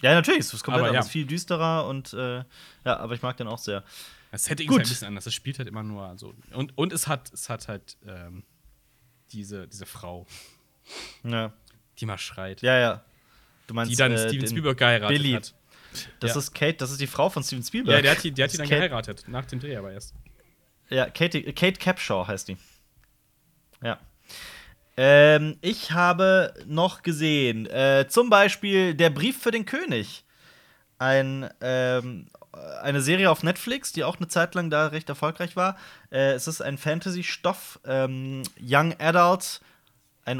Ja, 0.00 0.14
natürlich, 0.14 0.40
es 0.40 0.54
ist 0.54 0.64
komplett 0.64 0.86
Aber 0.86 0.94
ja. 0.94 1.02
viel 1.02 1.26
düsterer 1.26 1.86
und 1.86 2.14
äh, 2.14 2.38
ja, 2.38 2.44
aber 2.96 3.12
ich 3.12 3.20
mag 3.20 3.36
den 3.36 3.46
auch 3.46 3.58
sehr. 3.58 3.84
Das 4.32 4.44
Setting 4.46 4.68
Gut. 4.68 4.76
ist 4.76 4.78
halt 4.80 4.86
ein 4.86 4.88
bisschen 4.90 5.08
anders. 5.08 5.26
Es 5.26 5.34
spielt 5.34 5.58
halt 5.58 5.68
immer 5.68 5.82
nur 5.82 6.16
so. 6.16 6.34
Und, 6.52 6.76
und 6.78 6.92
es 6.94 7.06
hat, 7.06 7.30
es 7.32 7.50
hat 7.50 7.68
halt 7.68 7.96
ähm, 8.06 8.42
diese, 9.34 9.66
diese 9.68 9.86
Frau, 9.86 10.26
Ja, 11.22 11.52
die 11.98 12.06
mal 12.06 12.18
schreit. 12.18 12.62
ja. 12.62 12.78
ja. 12.78 13.04
Du 13.66 13.72
meinst 13.74 13.90
die 13.92 13.96
dann 13.96 14.12
äh, 14.12 14.28
Steven 14.28 14.46
Spielberg 14.46 14.76
geheiratet 14.76 15.16
Billy. 15.16 15.32
hat. 15.32 15.54
Das 16.20 16.32
Ja. 16.32 16.38
ist 16.38 16.52
Kate, 16.54 16.74
das 16.74 16.90
ist 16.90 17.00
die 17.00 17.06
Frau 17.06 17.30
von 17.30 17.42
Steven 17.42 17.62
Spielberg. 17.62 17.96
Ja, 17.96 18.02
der 18.02 18.10
hat 18.12 18.22
die, 18.22 18.30
der 18.30 18.44
hat 18.44 18.52
die 18.52 18.58
dann 18.58 18.68
Kate, 18.68 18.80
geheiratet, 18.88 19.24
nach 19.28 19.46
dem 19.46 19.60
Dreh 19.60 19.74
aber 19.76 19.90
erst. 19.92 20.14
Ja, 20.90 21.08
Kate, 21.08 21.42
Kate 21.54 21.78
Capshaw 21.78 22.26
heißt 22.26 22.48
die. 22.48 22.58
Ja. 23.82 23.98
Ähm, 24.96 25.56
ich 25.62 25.92
habe 25.92 26.52
noch 26.66 27.02
gesehen, 27.02 27.66
äh, 27.66 28.06
zum 28.08 28.28
Beispiel 28.28 28.94
Der 28.94 29.10
Brief 29.10 29.40
für 29.42 29.50
den 29.50 29.64
König. 29.64 30.24
Ein, 30.98 31.48
ähm, 31.60 32.28
eine 32.82 33.00
Serie 33.00 33.30
auf 33.30 33.42
Netflix, 33.42 33.92
die 33.92 34.04
auch 34.04 34.16
eine 34.18 34.28
Zeit 34.28 34.54
lang 34.54 34.70
da 34.70 34.88
recht 34.88 35.08
erfolgreich 35.08 35.56
war. 35.56 35.76
Äh, 36.10 36.32
es 36.32 36.46
ist 36.46 36.60
ein 36.60 36.78
Fantasy-Stoff, 36.78 37.80
ähm, 37.84 38.42
Young 38.60 38.94
Adult, 38.98 39.60
ein 40.24 40.38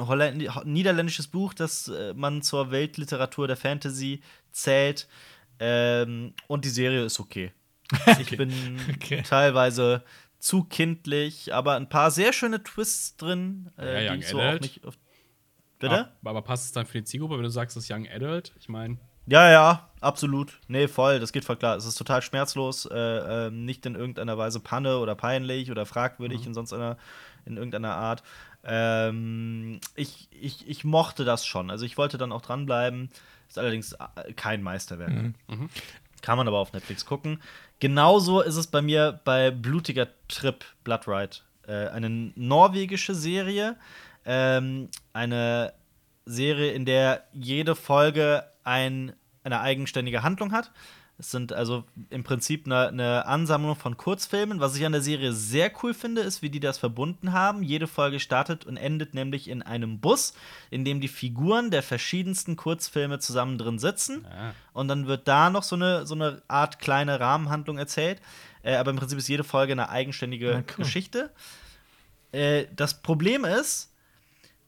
niederländisches 0.65 1.27
Buch, 1.27 1.53
das 1.55 1.89
äh, 1.89 2.15
man 2.15 2.43
zur 2.43 2.71
Weltliteratur 2.71 3.47
der 3.47 3.57
Fantasy 3.57 4.23
zählt. 4.51 5.09
Ähm, 5.59 6.35
und 6.47 6.65
die 6.65 6.71
Serie 6.71 7.05
ist 7.05 7.21
okay. 7.21 7.53
Ich 8.19 8.37
bin 8.37 8.79
Okay. 8.97 9.23
teilweise 9.23 10.03
zu 10.39 10.65
kindlich, 10.65 11.55
aber 11.55 11.77
ein 11.77 11.89
paar 11.89 12.11
sehr 12.11 12.33
schöne 12.33 12.63
Twists 12.63 13.17
drin, 13.17 13.71
äh, 13.79 14.05
Ja, 14.07 14.13
die 14.13 14.17
Young 14.17 14.21
ich 14.21 14.29
so 14.29 14.39
auch 14.39 14.43
Adult. 14.43 14.63
nicht. 14.63 14.85
Oft 14.85 14.99
Bitte? 15.79 16.11
Aber, 16.23 16.31
aber 16.31 16.43
passt 16.43 16.67
es 16.67 16.73
dann 16.73 16.87
für 16.87 16.99
die 16.99 17.05
Zielgruppe, 17.05 17.37
wenn 17.37 17.43
du 17.45 17.51
sagst, 17.51 17.77
das 17.77 17.85
ist 17.85 17.91
Young 17.91 18.09
Adult? 18.09 18.53
Ich 18.59 18.69
meine, 18.69 18.97
Ja, 19.27 19.51
ja, 19.51 19.89
absolut. 20.01 20.59
Nee, 20.69 20.87
voll, 20.89 21.19
das 21.21 21.33
geht 21.33 21.45
voll 21.45 21.57
klar. 21.57 21.77
Es 21.77 21.87
ist 21.87 21.97
total 21.97 22.21
schmerzlos, 22.23 22.87
äh, 22.87 23.47
ähm, 23.47 23.65
nicht 23.65 23.87
in 23.87 23.95
irgendeiner 23.95 24.37
Weise 24.37 24.61
Panne 24.61 24.99
oder 24.99 25.15
peinlich 25.15 25.71
oder 25.71 25.87
fragwürdig 25.87 26.43
Mhm. 26.43 26.47
in 26.49 26.55
sonst 26.55 26.73
einer, 26.73 26.97
in 27.47 27.57
irgendeiner 27.57 27.95
Art. 27.95 28.23
Ähm, 28.65 29.81
ich, 29.95 30.29
ich, 30.41 30.69
ich 30.69 30.85
mochte 30.85 31.25
das 31.25 31.47
schon. 31.47 31.71
Also 31.71 31.85
ich 31.85 31.97
wollte 31.99 32.19
dann 32.19 32.33
auch 32.33 32.43
dranbleiben. 32.43 33.11
Ist 33.49 33.59
allerdings 33.59 33.93
äh, 33.93 34.33
kein 34.35 34.63
Meisterwerk. 34.63 35.11
Mhm. 35.11 35.35
Kann 36.23 36.39
man 36.39 36.49
aber 36.49 36.59
auf 36.59 36.73
Netflix 36.73 37.05
gucken. 37.05 37.41
Genauso 37.81 38.41
ist 38.41 38.57
es 38.57 38.67
bei 38.67 38.81
mir 38.81 39.21
bei 39.25 39.51
Blutiger 39.51 40.09
Trip, 40.29 40.65
Blood 40.85 41.07
Ride. 41.07 41.37
Äh, 41.67 41.89
eine 41.89 42.09
norwegische 42.37 43.15
Serie. 43.15 43.77
Ähm, 44.25 44.89
eine 45.13 45.75
Serie, 46.25 46.73
in 46.73 46.87
der 46.87 47.25
jede 47.35 47.75
Folge 47.75 48.45
ein, 48.65 49.13
eine 49.43 49.61
eigenständige 49.61 50.23
Handlung 50.23 50.53
hat. 50.53 50.73
Es 51.17 51.31
sind 51.31 51.53
also 51.53 51.85
im 52.11 52.25
Prinzip 52.25 52.67
eine, 52.67 52.89
eine 52.89 53.27
Ansammlung 53.27 53.77
von 53.77 53.97
Kurzfilmen. 53.97 54.59
Was 54.59 54.75
ich 54.75 54.85
an 54.85 54.91
der 54.91 55.01
Serie 55.01 55.33
sehr 55.33 55.71
cool 55.83 55.95
finde, 55.95 56.23
ist, 56.23 56.43
wie 56.43 56.51
die 56.51 56.59
das 56.59 56.77
verbunden 56.77 57.33
haben. 57.33 57.63
Jede 57.63 57.87
Folge 57.87 58.19
startet 58.19 58.65
und 58.65 58.77
endet 58.77 59.15
nämlich 59.15 59.49
in 59.49 59.63
einem 59.63 60.01
Bus, 60.01 60.35
in 60.71 60.85
dem 60.85 61.01
die 61.01 61.07
Figuren 61.07 61.71
der 61.71 61.85
verschiedensten 61.85 62.57
Kurzfilme 62.57 63.21
zusammen 63.21 63.59
drin 63.59 63.79
sitzen. 63.79 64.27
Ah. 64.27 64.55
Und 64.73 64.89
dann 64.89 65.07
wird 65.07 65.29
da 65.29 65.51
noch 65.51 65.63
so 65.63 65.77
eine, 65.77 66.05
so 66.05 66.17
eine 66.17 66.43
Art 66.49 66.81
kleine 66.81 67.21
Rahmenhandlung 67.21 67.79
erzählt. 67.79 68.21
Äh, 68.65 68.75
aber 68.75 68.91
im 68.91 68.97
Prinzip 68.97 69.19
ist 69.19 69.29
jede 69.29 69.45
Folge 69.45 69.73
eine 69.73 69.91
eigenständige 69.91 70.51
Ja, 70.51 70.57
cool. 70.59 70.65
Geschichte. 70.79 71.31
Äh, 72.33 72.67
das 72.75 73.03
Problem 73.03 73.45
ist, 73.45 73.93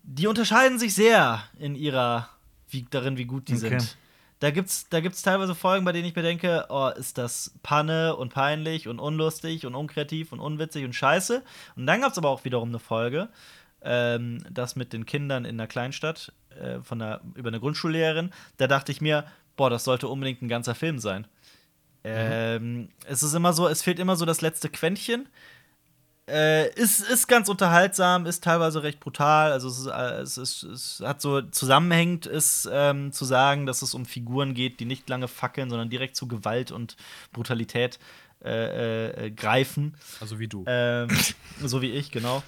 die 0.05 0.29
unterscheiden 0.29 0.79
sich 0.79 0.95
sehr 0.95 1.43
in 1.59 1.75
ihrer, 1.75 2.29
wie, 2.71 2.87
darin, 2.91 3.17
wie 3.17 3.25
gut 3.25 3.49
die 3.49 3.55
Okay. 3.55 3.79
sind. 3.79 3.97
Da 4.39 4.51
gibt's, 4.51 4.87
da 4.91 5.01
gibt's 5.01 5.23
teilweise 5.23 5.55
Folgen, 5.55 5.87
bei 5.87 5.93
denen 5.93 6.07
ich 6.07 6.15
mir 6.15 6.23
denke, 6.23 6.67
oh, 6.69 6.89
ist 6.89 7.17
das 7.17 7.55
Panne 7.63 8.17
und 8.17 8.35
peinlich 8.35 8.87
und 8.87 8.99
unlustig 8.99 9.65
und 9.65 9.75
unkreativ 9.75 10.31
und 10.31 10.41
unwitzig 10.41 10.85
und 10.85 10.95
scheiße. 10.95 11.43
Und 11.75 11.87
dann 11.87 12.03
gab's 12.03 12.19
aber 12.19 12.29
auch 12.29 12.45
wiederum 12.45 12.69
eine 12.69 12.79
Folge, 12.79 13.31
ähm, 13.81 14.45
das 14.51 14.77
mit 14.77 14.93
den 14.93 15.07
Kindern 15.07 15.47
in 15.47 15.59
einer 15.59 15.67
Kleinstadt, 15.67 16.35
äh, 16.61 16.81
von 16.83 16.99
der, 16.99 17.23
über 17.35 17.49
eine 17.49 17.61
Grundschullehrerin. 17.61 18.31
Da 18.59 18.67
dachte 18.67 18.93
ich 18.93 19.01
mir, 19.01 19.25
boah, 19.57 19.71
das 19.71 19.85
sollte 19.85 20.07
unbedingt 20.07 20.43
ein 20.43 20.49
ganzer 20.49 20.75
Film 20.75 20.99
sein. 20.99 21.27
Ähm, 22.05 22.89
es 23.07 23.23
ist 23.23 23.35
immer 23.35 23.53
so, 23.53 23.67
es 23.67 23.83
fehlt 23.83 23.99
immer 23.99 24.17
so 24.17 24.27
das 24.27 24.41
letzte 24.41 24.69
Quäntchen. 24.69 25.29
Äh, 26.29 26.75
ist, 26.75 27.09
ist 27.09 27.29
ganz 27.29 27.49
unterhaltsam, 27.49 28.27
ist 28.27 28.43
teilweise 28.43 28.83
recht 28.83 28.99
brutal. 28.99 29.53
Also 29.53 29.69
es, 29.69 29.79
ist, 29.79 29.87
äh, 29.87 30.21
es, 30.21 30.39
ist, 30.39 30.63
es 30.65 31.03
hat 31.05 31.21
so 31.21 31.41
zusammenhängend 31.41 32.27
ist 32.27 32.69
ähm, 32.73 33.13
zu 33.13 33.25
sagen, 33.25 33.65
dass 33.65 33.83
es 33.83 33.95
um 33.95 34.07
Figuren 34.07 34.55
geht, 34.55 34.81
die 34.81 34.87
nicht 34.87 35.09
lange 35.09 35.29
fackeln, 35.29 35.71
sondern 35.71 35.89
direkt 35.89 36.17
zu 36.17 36.27
Gewalt 36.27 36.73
und 36.73 36.97
Brutalität 37.33 38.01
äh, 38.45 39.27
äh, 39.27 39.31
greifen. 39.31 39.95
Also 40.21 40.41
wie 40.41 40.49
du. 40.49 40.65
Ähm, 40.67 41.09
so 41.65 41.81
wie 41.81 41.93
ich, 41.93 42.11
genau. 42.11 42.43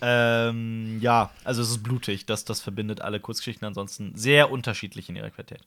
Ähm, 0.00 0.98
ja, 1.00 1.30
also 1.44 1.60
es 1.62 1.70
ist 1.70 1.82
blutig, 1.82 2.24
das, 2.26 2.44
das 2.44 2.60
verbindet 2.60 3.00
alle 3.00 3.18
Kurzgeschichten 3.20 3.66
ansonsten 3.66 4.12
sehr 4.14 4.50
unterschiedlich 4.50 5.08
in 5.08 5.16
ihrer 5.16 5.30
Qualität. 5.30 5.60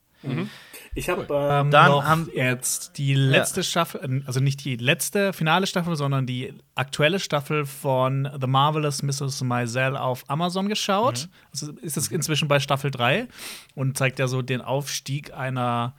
Ich 0.93 1.09
habe 1.09 1.21
Ähm, 1.23 1.65
ähm, 1.67 1.71
Dann 1.71 1.91
noch 1.91 2.03
haben- 2.05 2.29
jetzt 2.34 2.97
die 2.97 3.13
letzte 3.15 3.63
Staffel, 3.63 4.21
äh, 4.21 4.25
also 4.27 4.39
nicht 4.39 4.63
die 4.63 4.75
letzte 4.75 5.34
finale 5.34 5.65
Staffel, 5.67 5.95
sondern 5.95 6.25
die 6.27 6.53
aktuelle 6.75 7.19
Staffel 7.19 7.65
von 7.65 8.29
The 8.39 8.47
Marvelous 8.47 9.01
Mrs. 9.01 9.41
Maisel 9.43 9.97
auf 9.97 10.23
Amazon 10.29 10.69
geschaut. 10.69 11.27
Also 11.51 11.71
ist 11.82 11.97
es 11.97 12.07
inzwischen 12.09 12.47
bei 12.47 12.59
Staffel 12.59 12.91
3 12.91 13.27
und 13.75 13.97
zeigt 13.97 14.19
ja 14.19 14.27
so 14.27 14.41
den 14.43 14.61
Aufstieg 14.61 15.34
einer 15.34 15.95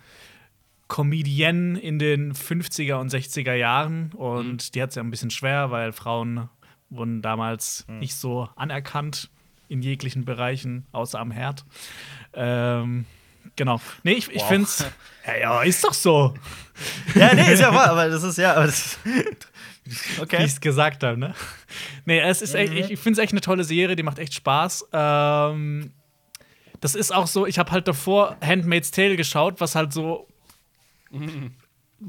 Comedienne 0.88 1.78
in 1.80 1.98
den 1.98 2.34
50er 2.34 2.94
und 3.00 3.10
60er 3.10 3.54
Jahren. 3.54 4.12
Und 4.12 4.74
die 4.74 4.82
hat 4.82 4.90
es 4.90 4.96
ja 4.96 5.02
ein 5.02 5.10
bisschen 5.10 5.30
schwer, 5.30 5.70
weil 5.70 5.92
Frauen 5.92 6.48
wurden 6.94 7.22
damals 7.22 7.84
nicht 7.88 8.14
so 8.14 8.48
anerkannt 8.56 9.30
in 9.68 9.82
jeglichen 9.82 10.24
Bereichen, 10.24 10.86
außer 10.92 11.18
am 11.18 11.30
Herd. 11.30 11.64
Ähm, 12.34 13.06
genau. 13.56 13.80
Nee, 14.02 14.12
ich, 14.12 14.30
ich 14.30 14.42
Wow. 14.42 14.48
finde 14.48 14.64
es. 14.64 14.86
Ja, 15.26 15.36
ja, 15.36 15.62
ist 15.62 15.84
doch 15.84 15.94
so, 15.94 16.34
Ja, 17.14 17.32
nee, 17.32 17.52
ist 17.52 17.60
ja 17.60 17.72
wahr, 17.72 17.90
aber 17.90 18.08
das 18.08 18.24
ist 18.24 18.38
ja. 18.38 18.54
Aber 18.54 18.66
das 18.66 18.98
wie 19.04 20.20
okay. 20.20 20.38
ich 20.38 20.52
es 20.52 20.60
gesagt 20.60 21.02
habe, 21.04 21.16
ne? 21.16 21.34
Nee, 22.06 22.18
es 22.20 22.42
ist 22.42 22.54
echt, 22.54 22.72
ich, 22.72 22.90
ich 22.90 22.98
finde 22.98 23.20
es 23.20 23.24
echt 23.24 23.32
eine 23.32 23.40
tolle 23.40 23.62
Serie, 23.64 23.94
die 23.96 24.02
macht 24.02 24.18
echt 24.18 24.34
Spaß. 24.34 24.88
Ähm, 24.92 25.92
das 26.80 26.94
ist 26.96 27.12
auch 27.14 27.28
so, 27.28 27.46
ich 27.46 27.58
habe 27.60 27.70
halt 27.70 27.86
davor 27.86 28.36
Handmaid's 28.44 28.90
Tale 28.90 29.14
geschaut, 29.16 29.60
was 29.60 29.74
halt 29.76 29.92
so 29.92 30.26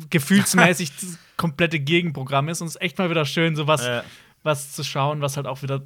gefühlsmäßig 0.09 0.91
das 0.95 1.17
komplette 1.37 1.79
Gegenprogramm 1.79 2.49
ist. 2.49 2.61
Und 2.61 2.67
es 2.67 2.75
ist 2.75 2.81
echt 2.81 2.97
mal 2.97 3.09
wieder 3.09 3.25
schön, 3.25 3.55
so 3.55 3.67
was, 3.67 3.85
Äh. 3.85 4.01
Was 4.43 4.73
zu 4.73 4.83
schauen, 4.83 5.21
was 5.21 5.37
halt 5.37 5.47
auch 5.47 5.63
wieder 5.63 5.81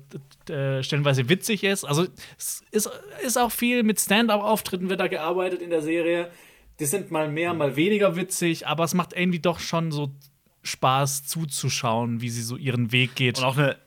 äh, 0.49 0.83
stellenweise 0.83 1.29
witzig 1.29 1.63
ist. 1.63 1.85
Also 1.85 2.07
es 2.37 2.63
ist, 2.71 2.89
ist 3.23 3.37
auch 3.37 3.51
viel 3.51 3.83
mit 3.83 3.99
Stand-up-Auftritten 3.99 4.89
wird 4.89 4.99
da 4.99 5.07
gearbeitet 5.07 5.61
in 5.61 5.69
der 5.69 5.81
Serie. 5.81 6.29
die 6.79 6.85
sind 6.85 7.11
mal 7.11 7.29
mehr, 7.29 7.53
mal 7.53 7.75
weniger 7.75 8.15
witzig. 8.15 8.67
aber 8.67 8.83
es 8.83 8.93
macht 8.93 9.13
irgendwie 9.13 9.39
doch 9.39 9.59
schon 9.59 9.91
so 9.91 10.11
Spaß 10.63 11.25
zuzuschauen, 11.25 12.21
wie 12.21 12.29
sie 12.29 12.41
so 12.41 12.57
ihren 12.57 12.91
Weg 12.91 13.15
geht. 13.15 13.37
Und 13.37 13.45
auch 13.45 13.57
eine, 13.57 13.77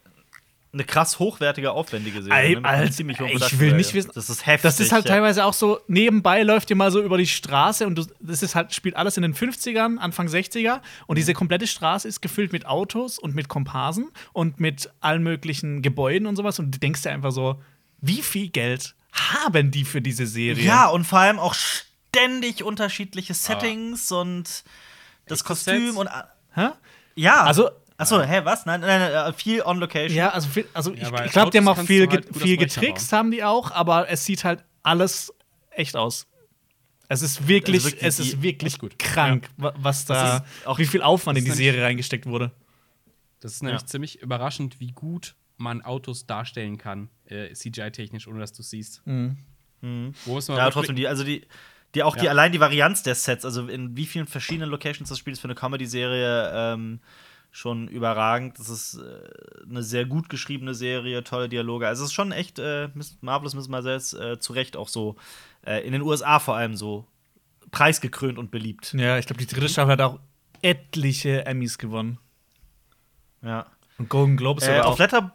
eine 0.72 0.84
krass 0.84 1.18
hochwertige, 1.18 1.72
aufwendige 1.72 2.22
Serie. 2.22 2.56
Ey, 2.56 2.60
ne? 2.60 2.90
Ziemlich 2.92 3.18
ich 3.18 3.58
will 3.58 3.72
nicht 3.74 3.92
wissen- 3.92 4.12
Das 4.14 4.30
ist 4.30 4.46
heftig. 4.46 4.62
Das 4.62 4.78
ist 4.78 4.92
halt 4.92 5.04
ja. 5.04 5.14
teilweise 5.14 5.44
auch 5.44 5.52
so, 5.52 5.80
nebenbei 5.88 6.42
läuft 6.44 6.70
ihr 6.70 6.76
mal 6.76 6.92
so 6.92 7.02
über 7.02 7.18
die 7.18 7.26
Straße 7.26 7.86
und 7.86 8.08
das 8.20 8.42
ist 8.42 8.54
halt, 8.54 8.72
spielt 8.72 8.94
alles 8.94 9.16
in 9.16 9.22
den 9.22 9.34
50ern, 9.34 9.98
Anfang 9.98 10.28
60er 10.28 10.80
und 11.08 11.16
diese 11.16 11.34
komplette 11.34 11.66
Straße 11.66 12.06
ist 12.06 12.20
gefüllt 12.22 12.52
mit 12.52 12.66
Autos 12.66 13.18
und 13.18 13.34
mit 13.34 13.48
Komparsen 13.48 14.10
und 14.32 14.60
mit 14.60 14.90
allen 15.00 15.22
möglichen 15.24 15.82
Gebäuden 15.82 16.26
und 16.28 16.36
sowas 16.36 16.58
und 16.60 16.70
du 16.72 16.78
denkst 16.78 17.02
dir 17.02 17.10
einfach 17.10 17.32
so, 17.32 17.60
wie 18.00 18.22
viel 18.22 18.48
Geld 18.48 18.94
haben 19.12 19.72
die 19.72 19.84
für 19.84 20.00
diese 20.00 20.26
Serie? 20.26 20.64
Ja, 20.64 20.86
und 20.86 21.04
vor 21.04 21.18
allem 21.18 21.40
auch 21.40 21.54
ständig 21.54 22.62
unterschiedliche 22.62 23.34
Settings 23.34 24.12
und 24.12 24.62
das 25.26 25.42
Kostüm 25.44 25.86
Sets? 25.86 25.96
und. 25.96 26.08
Hä? 26.54 26.68
Ja. 27.16 27.42
Also- 27.42 27.70
Achso, 28.01 28.20
hä, 28.22 28.40
was? 28.44 28.66
Nein, 28.66 28.80
nein, 28.80 29.12
nein, 29.12 29.34
viel 29.34 29.62
on 29.62 29.78
location. 29.78 30.16
Ja, 30.16 30.30
also, 30.30 30.48
viel, 30.48 30.66
also 30.74 30.92
Ja, 30.94 31.24
ich, 31.24 31.32
glaube, 31.32 31.51
die 31.51 31.59
haben 31.59 31.68
auch 31.68 31.78
viel, 31.78 32.09
halt 32.09 32.26
viel 32.36 32.57
getrickst, 32.57 33.12
haben 33.12 33.30
die 33.30 33.44
auch, 33.44 33.70
aber 33.72 34.09
es 34.11 34.24
sieht 34.24 34.44
halt 34.44 34.64
alles 34.82 35.32
echt 35.70 35.96
aus. 35.96 36.26
Es 37.09 37.22
ist 37.22 37.48
wirklich, 37.48 37.82
Also 37.84 37.88
wirklich, 37.90 38.03
es 38.09 38.16
die- 38.16 38.22
ist 38.28 38.42
wirklich 38.42 38.78
gut. 38.78 38.98
krank, 38.98 39.48
wa- 39.57 39.74
was 39.76 40.05
da, 40.07 40.38
ist 40.38 40.66
auch- 40.66 40.78
wie 40.78 40.86
viel 40.86 41.03
Aufwand 41.03 41.38
in 41.38 41.44
die 41.44 41.51
Serie 41.51 41.82
reingesteckt 41.82 42.26
wurde. 42.26 42.53
Das 43.40 43.53
ist 43.53 43.62
nämlich 43.62 43.80
Ja. 43.82 43.86
ziemlich 43.86 44.20
überraschend, 44.22 44.78
wie 44.80 44.92
gut 44.92 45.34
man 45.57 45.82
Autos 45.82 46.26
darstellen 46.26 46.78
kann, 46.78 47.11
äh, 47.26 47.53
CGI-technisch, 47.53 48.26
ohne 48.28 48.38
dass 48.40 48.53
du 48.53 48.62
siehst. 48.62 49.03
Mhm. 49.07 49.36
Wo 50.24 50.38
ist 50.38 50.48
man 50.48 50.59
Ja, 50.59 50.70
trotzdem, 50.70 50.94
die, 50.96 51.09
also 51.09 51.24
die, 51.24 51.46
die 51.94 52.03
auch 52.03 52.14
die 52.16 52.26
Ja. 52.26 52.30
allein 52.30 52.53
die 52.53 52.61
Varianz 52.61 53.03
der 53.03 53.14
Sets, 53.14 53.44
also 53.44 53.66
in 53.66 53.96
wie 53.96 54.07
vielen 54.07 54.26
verschiedenen 54.26 54.70
Locations 54.70 55.09
das 55.09 55.18
Spiel 55.18 55.32
ist 55.32 55.40
für 55.40 55.48
eine 55.48 55.55
Comedy-Serie 55.55 56.53
ähm, 56.55 57.01
schon 57.51 57.88
überragend. 57.88 58.59
Das 58.59 58.68
ist 58.68 58.94
äh, 58.94 59.68
eine 59.68 59.82
sehr 59.82 60.05
gut 60.07 60.28
geschriebene 60.28 60.74
Serie, 60.74 61.24
tolle 61.24 61.48
Dialoge. 61.48 61.86
Also 61.86 62.05
es 62.05 62.11
ist 62.11 62.14
schon 62.14 62.32
echt 62.32 62.59
äh, 62.59 62.88
Marvelous 63.20 63.55
Miss 63.55 63.68
Maisels 63.68 64.12
äh, 64.12 64.38
zu 64.38 64.53
Recht 64.53 64.76
auch 64.76 64.88
so 64.88 65.16
äh, 65.66 65.84
in 65.84 65.92
den 65.92 66.03
USA 66.03 66.38
vor 66.38 66.57
allem 66.57 66.76
so 66.76 67.07
preisgekrönt 67.70 68.38
und 68.38 68.51
beliebt. 68.51 68.94
Ja, 68.94 69.18
ich 69.18 69.26
glaube, 69.26 69.40
die 69.40 69.46
dritte 69.46 69.68
Staffel 69.68 69.92
hat 69.92 70.01
auch 70.01 70.20
etliche 70.62 71.46
Emmys 71.46 71.78
gewonnen. 71.78 72.18
Ja. 73.42 73.66
Und 73.98 74.09
Golden 74.09 74.36
Globes 74.36 74.66
Äh, 74.66 74.80
auf, 74.80 74.94
auch. 74.94 74.98
Letter 74.98 75.32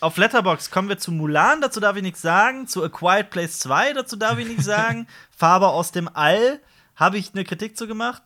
auf 0.00 0.16
Letterbox 0.16 0.70
kommen 0.70 0.88
wir 0.88 0.96
zu 0.96 1.12
Mulan, 1.12 1.60
dazu 1.60 1.78
darf 1.78 1.94
ich 1.96 2.02
nichts 2.02 2.22
sagen. 2.22 2.66
Zu 2.66 2.82
A 2.82 2.88
Quiet 2.88 3.28
Place 3.28 3.58
2, 3.58 3.92
dazu 3.92 4.16
darf 4.16 4.38
ich 4.38 4.48
nichts 4.48 4.64
sagen. 4.64 5.06
Farbe 5.30 5.68
aus 5.68 5.92
dem 5.92 6.08
All 6.08 6.60
habe 6.96 7.18
ich 7.18 7.34
eine 7.34 7.44
Kritik 7.44 7.76
zu 7.76 7.86
gemacht 7.86 8.22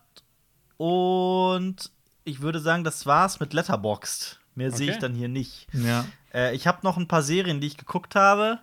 und 0.77 1.91
ich 2.25 2.41
würde 2.41 2.59
sagen, 2.59 2.83
das 2.83 3.05
war's 3.05 3.39
mit 3.39 3.53
Letterboxd. 3.53 4.39
Mehr 4.55 4.71
sehe 4.71 4.87
ich 4.87 4.91
Okay. 4.97 5.01
dann 5.01 5.13
hier 5.15 5.27
nicht. 5.29 5.67
Ja. 5.73 6.05
Äh, 6.33 6.53
ich 6.55 6.67
habe 6.67 6.79
noch 6.83 6.97
ein 6.97 7.07
paar 7.07 7.21
Serien, 7.23 7.61
die 7.61 7.67
ich 7.67 7.77
geguckt 7.77 8.15
habe. 8.15 8.59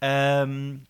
Ähm, 0.00 0.86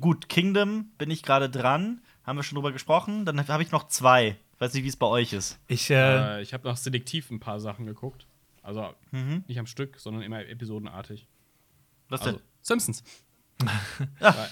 gut, 0.00 0.28
Kingdom 0.28 0.90
bin 0.98 1.10
ich 1.10 1.22
gerade 1.22 1.48
dran. 1.48 2.02
Haben 2.24 2.36
wir 2.38 2.42
schon 2.42 2.56
drüber 2.56 2.72
gesprochen. 2.72 3.24
Dann 3.24 3.46
habe 3.48 3.62
ich 3.62 3.70
noch 3.72 3.88
zwei. 3.88 4.36
Weiß 4.58 4.74
nicht, 4.74 4.84
wie 4.84 4.88
es 4.88 4.96
bei 4.96 5.06
euch 5.06 5.32
ist. 5.32 5.58
Ich, 5.66 5.90
äh, 5.90 6.38
Äh, 6.38 6.42
ich 6.42 6.52
habe 6.54 6.68
noch 6.68 6.76
selektiv 6.76 7.30
ein 7.30 7.40
paar 7.40 7.58
Sachen 7.60 7.86
geguckt. 7.86 8.26
Also 8.62 8.94
Mhm. 9.10 9.44
nicht 9.48 9.58
am 9.58 9.66
Stück, 9.66 9.98
sondern 9.98 10.22
immer 10.22 10.44
episodenartig. 10.46 11.26
Was 12.08 12.20
Also 12.22 12.32
denn? 12.38 12.42
Simpsons. 12.60 13.02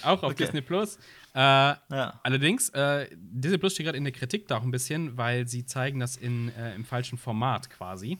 Auch 0.03 0.23
auf 0.23 0.31
okay. 0.31 0.35
Disney 0.45 0.61
Plus. 0.61 0.97
Äh, 1.33 1.39
Ja. 1.39 2.19
Allerdings, 2.23 2.69
äh, 2.69 3.07
Disney 3.15 3.57
Plus 3.57 3.73
steht 3.73 3.85
gerade 3.85 3.97
in 3.97 4.03
der 4.03 4.13
Kritik 4.13 4.47
da 4.47 4.57
auch 4.57 4.63
ein 4.63 4.71
bisschen, 4.71 5.17
weil 5.17 5.47
sie 5.47 5.65
zeigen 5.65 5.99
das 5.99 6.15
in, 6.17 6.49
äh, 6.57 6.75
im 6.75 6.85
falschen 6.85 7.17
Format 7.17 7.69
quasi. 7.69 8.17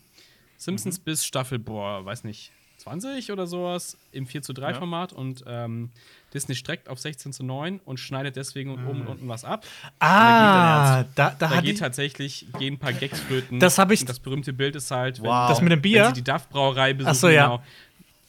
Simpsons 0.57 0.99
Mhm. 0.99 1.03
bis 1.03 1.25
Staffel, 1.25 1.59
boah, 1.59 2.05
weiß 2.05 2.23
nicht, 2.23 2.51
20 2.77 3.31
oder 3.31 3.45
sowas 3.45 3.95
im 4.11 4.25
4 4.25 4.41
zu 4.41 4.53
3 4.53 4.71
Ja. 4.71 4.77
Format 4.79 5.13
und 5.13 5.43
ähm, 5.45 5.91
Disney 6.33 6.55
streckt 6.55 6.89
auf 6.89 6.97
16 6.99 7.31
zu 7.33 7.43
9 7.43 7.79
und 7.85 7.99
schneidet 7.99 8.35
deswegen 8.37 8.71
Mhm. 8.81 8.87
oben 8.87 9.01
und 9.01 9.07
unten 9.07 9.27
was 9.27 9.43
ab. 9.45 9.65
ah, 9.99 11.03
da, 11.15 11.29
da 11.29 11.35
Da 11.37 11.49
hat 11.49 11.63
geht 11.63 11.73
ich, 11.75 11.79
tatsächlich, 11.79 12.47
gehen 12.57 12.75
ein 12.75 12.79
paar 12.79 12.93
Gags 12.93 13.19
flöten. 13.19 13.59
Das 13.59 13.77
hab 13.77 13.91
ich- 13.91 14.01
Und 14.01 14.09
das 14.09 14.19
berühmte 14.19 14.53
Bild 14.53 14.75
ist 14.75 14.89
halt, 14.91 15.19
wenn, 15.21 15.29
Wow. 15.29 15.49
das 15.49 15.61
mit 15.61 15.71
dem 15.71 15.77
wenn 15.77 15.81
Bier. 15.81 16.07
sie 16.07 16.13
die 16.13 16.23
DAF-Brauerei 16.23 16.93
besuchen. 16.93 17.11
Ach 17.11 17.15
so, 17.15 17.29
ja. 17.29 17.43
genau. 17.47 17.63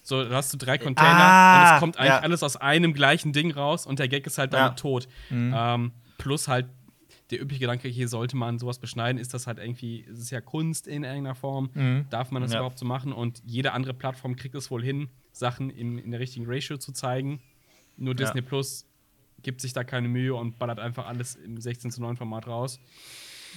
So, 0.03 0.25
da 0.25 0.35
hast 0.37 0.53
du 0.53 0.57
drei 0.59 0.79
Container 0.79 1.11
Ah, 1.25 1.57
und 1.71 1.75
es 1.75 1.81
kommt 1.81 1.97
eigentlich 1.99 2.09
ja. 2.11 2.19
alles 2.21 2.43
aus 2.43 2.57
einem 2.57 2.93
gleichen 2.93 3.33
Ding 3.33 3.53
raus 3.53 3.87
und 3.87 3.99
der 3.99 4.09
Gag 4.09 4.27
ist 4.27 4.39
halt 4.39 4.53
damit 4.53 4.73
Ja. 4.73 4.75
tot. 4.77 5.09
Mhm. 5.31 5.55
Ähm, 5.57 5.93
plus 6.19 6.49
halt 6.49 6.67
der 7.31 7.41
übliche 7.41 7.61
Gedanke, 7.61 7.89
hier 7.89 8.09
sollte 8.09 8.37
man 8.37 8.59
sowas 8.59 8.79
beschneiden, 8.79 9.19
ist 9.19 9.33
das 9.33 9.47
halt 9.47 9.59
irgendwie, 9.59 10.05
es 10.11 10.19
ist 10.19 10.31
ja 10.31 10.41
Kunst 10.43 10.87
in 10.87 11.03
irgendeiner 11.05 11.35
Form, 11.35 11.71
Mhm. 11.73 12.07
darf 12.11 12.31
man 12.31 12.43
das 12.43 12.53
Ja. 12.53 12.59
überhaupt 12.59 12.79
so 12.79 12.85
machen 12.85 13.13
und 13.13 13.41
jede 13.47 13.73
andere 13.73 13.95
Plattform 13.95 14.37
kriegt 14.37 14.55
es 14.55 14.71
wohl 14.71 14.83
hin, 14.83 15.09
Sachen 15.33 15.71
in, 15.71 15.99
in 15.99 16.11
der 16.11 16.21
richtigen 16.21 16.45
Ratio 16.47 16.77
zu 16.77 16.93
zeigen. 16.93 17.41
Nur. 17.97 18.15
Disney 18.15 18.43
Plus 18.43 18.87
gibt 19.43 19.61
sich 19.61 19.73
da 19.73 19.83
keine 19.85 20.09
Mühe 20.09 20.35
und 20.35 20.59
ballert 20.59 20.79
einfach 20.81 21.07
alles 21.07 21.37
im 21.37 21.61
16 21.61 21.91
zu 21.91 22.01
9 22.03 22.17
Format 22.17 22.47
raus. 22.47 22.79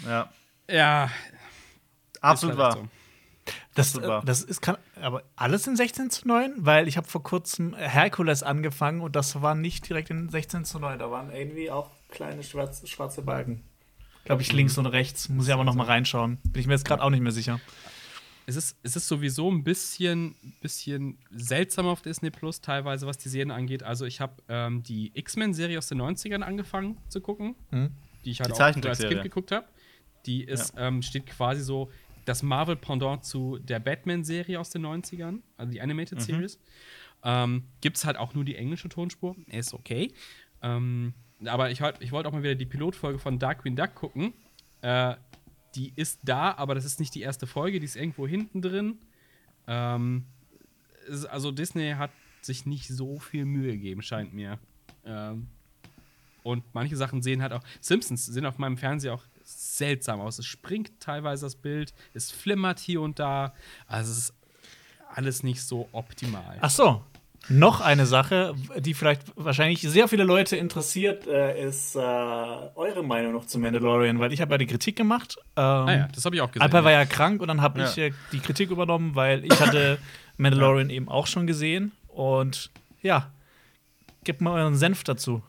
Ja. 0.06 0.30
Ja, 0.70 1.10
Absolut 2.22 2.58
halt 2.58 2.78
wahr. 2.78 2.88
Das, 3.76 3.96
äh, 3.96 4.22
das 4.26 4.42
ist 4.42 4.62
kann, 4.62 4.78
aber 5.00 5.24
alles 5.36 5.68
in 5.68 5.76
16 5.76 6.10
zu 6.10 6.28
9, 6.28 6.54
weil 6.58 6.88
ich 6.88 6.98
habe 6.98 7.08
vor 7.08 7.22
kurzem 7.22 7.76
Herkules 7.76 8.42
angefangen 8.42 9.02
und 9.02 9.16
das 9.16 9.42
war 9.42 9.54
nicht 9.54 9.88
direkt 9.88 10.10
in 10.10 10.30
16 10.30 10.66
zu 10.66 10.80
9. 10.80 10.98
Da 10.98 11.12
waren 11.12 11.32
irgendwie 11.32 11.70
auch 11.70 11.92
kleine 12.10 12.42
schwarze, 12.44 12.88
schwarze 12.88 13.22
Balken. 13.22 13.64
Glaube 14.24 14.42
ich, 14.42 14.52
links 14.54 14.78
und 14.80 14.88
rechts. 14.88 15.30
Muss 15.30 15.48
ich 15.48 15.54
aber 15.54 15.64
noch 15.64 15.76
mal 15.76 15.84
reinschauen. 15.86 16.38
Bin 16.46 16.62
ich 16.62 16.68
mir 16.68 16.74
jetzt 16.74 16.86
gerade 16.86 17.04
auch 17.04 17.12
nicht 17.12 17.22
mehr 17.22 17.32
sicher. 17.32 17.60
es 18.48 18.56
ist, 18.56 18.78
es 18.82 18.96
ist 18.96 19.08
sowieso 19.08 19.52
ein 19.52 19.64
bisschen, 19.64 20.34
bisschen 20.62 21.20
seltsam 21.30 21.86
auf 21.86 22.02
Disney 22.02 22.32
Plus, 22.32 22.62
teilweise, 22.62 23.06
was 23.06 23.20
die 23.20 23.30
Serien 23.30 23.52
angeht. 23.52 23.84
Also, 23.84 24.06
ich 24.06 24.22
habe 24.22 24.42
ähm, 24.50 24.82
die 24.82 25.12
X-Men-Serie 25.14 25.78
aus 25.78 25.88
den 25.88 26.02
90ern 26.02 26.42
angefangen 26.42 26.98
zu 27.10 27.22
gucken, 27.22 27.54
Mhm. 27.70 27.92
die 28.24 28.32
ich 28.32 28.40
halt 28.40 28.50
Die 28.50 28.54
auch 28.54 28.60
als. 28.62 29.00
Kind 29.00 29.22
geguckt 29.22 29.52
habe. 29.52 29.68
Die 30.26 30.44
ist, 30.44 30.74
ähm, 30.76 31.04
steht 31.04 31.28
quasi 31.28 31.62
so 31.62 31.92
das 32.26 32.44
Marvel-Pendant 32.44 33.24
zu 33.24 33.60
der 33.60 33.80
Batman-Serie 33.80 34.60
aus 34.60 34.70
den 34.72 34.86
90ern, 34.86 35.42
also 35.58 35.72
die 35.72 35.82
Animated 35.82 36.22
Series. 36.22 36.60
Ähm, 37.24 37.64
Gibt 37.82 37.98
es 37.98 38.06
halt 38.06 38.18
auch 38.18 38.34
nur 38.34 38.44
die 38.44 38.56
englische 38.56 38.90
Tonspur. 38.90 39.36
Ist 39.48 39.74
okay. 39.74 40.12
Ähm, 40.62 41.14
aber 41.46 41.72
ich, 41.72 41.82
halt- 41.82 41.98
ich 42.02 42.12
wollte 42.12 42.30
auch 42.30 42.34
mal 42.34 42.44
wieder 42.44 42.56
die 42.56 42.66
Pilotfolge 42.66 43.20
von 43.20 43.40
Darkwing 43.40 43.76
Duck 43.76 43.96
gucken. 43.96 44.34
Äh, 44.82 45.16
die 45.76 45.92
ist 45.96 46.20
da, 46.24 46.54
aber 46.56 46.74
das 46.76 46.86
ist 46.86 47.00
nicht 47.00 47.14
die 47.16 47.22
erste 47.22 47.48
Folge, 47.48 47.80
die 47.80 47.86
ist 47.86 47.96
irgendwo 47.96 48.28
hinten 48.28 48.62
drin. 48.62 49.00
Ähm, 49.68 50.26
also 51.30 51.52
Disney 51.52 51.92
hat 51.92 52.12
sich 52.42 52.66
nicht 52.66 52.88
so 52.88 53.20
viel 53.20 53.46
Mühe 53.46 53.74
gegeben, 53.74 54.02
scheint 54.02 54.34
mir. 54.34 54.60
Ähm, 55.04 55.48
und 56.44 56.64
manche 56.74 56.96
Sachen 56.96 57.22
sehen 57.24 57.42
halt 57.42 57.54
auch. 57.54 57.64
Simpsons 57.82 58.26
sehen 58.26 58.46
auf 58.46 58.58
meinem 58.60 58.78
Fernseher 58.78 59.14
auch 59.16 59.24
seltsam 59.46 60.20
aus. 60.20 60.40
Es 60.40 60.46
springt 60.46 61.00
teilweise 61.00 61.46
das 61.46 61.56
Bild, 61.56 61.94
es 62.14 62.32
flimmert 62.32 62.80
hier 62.80 63.02
und 63.02 63.20
da. 63.20 63.54
Also 63.88 64.12
es 64.12 64.18
ist 64.18 64.34
alles 65.14 65.44
nicht 65.44 65.62
so 65.62 65.88
optimal. 65.92 66.58
Ach 66.62 66.70
so. 66.70 67.04
Noch 67.48 67.80
eine 67.80 68.08
Sache, 68.08 68.56
die 68.80 68.96
vielleicht 68.96 69.22
wahrscheinlich 69.36 69.80
sehr 69.82 70.08
viele 70.08 70.24
Leute 70.24 70.58
interessiert, 70.58 71.28
äh, 71.28 71.64
ist 71.68 71.96
äh, 71.96 72.00
eure 72.00 73.04
Meinung 73.04 73.34
noch 73.34 73.46
zu 73.46 73.60
Mandalorian, 73.60 74.20
weil 74.20 74.34
ich 74.34 74.42
habe 74.42 74.56
ja 74.56 74.58
die 74.58 74.66
Kritik 74.66 74.96
gemacht. 74.96 75.38
Ähm, 75.56 75.64
ah 75.64 75.94
ja, 75.96 76.08
das 76.08 76.26
habe 76.26 76.36
ich 76.36 76.42
auch 76.42 76.48
gesehen. 76.52 76.64
Alper 76.64 76.84
war 76.84 76.92
ja. 76.92 77.02
ja 77.02 77.06
krank 77.06 77.42
und 77.44 77.48
dann 77.50 77.62
habe 77.62 77.82
Ja. 77.82 77.88
ich 77.88 77.98
äh, 78.00 78.12
die 78.32 78.40
Kritik 78.40 78.72
übernommen, 78.72 79.14
weil 79.14 79.46
ich 79.46 79.60
hatte 79.62 80.00
Mandalorian 80.38 80.90
eben 80.90 81.08
auch 81.08 81.28
schon 81.28 81.46
gesehen. 81.46 81.92
Und 82.08 82.72
ja, 83.04 83.30
gebt 84.24 84.42
mal 84.42 84.60
euren 84.60 84.76
Senf 84.76 85.04
dazu. 85.04 85.44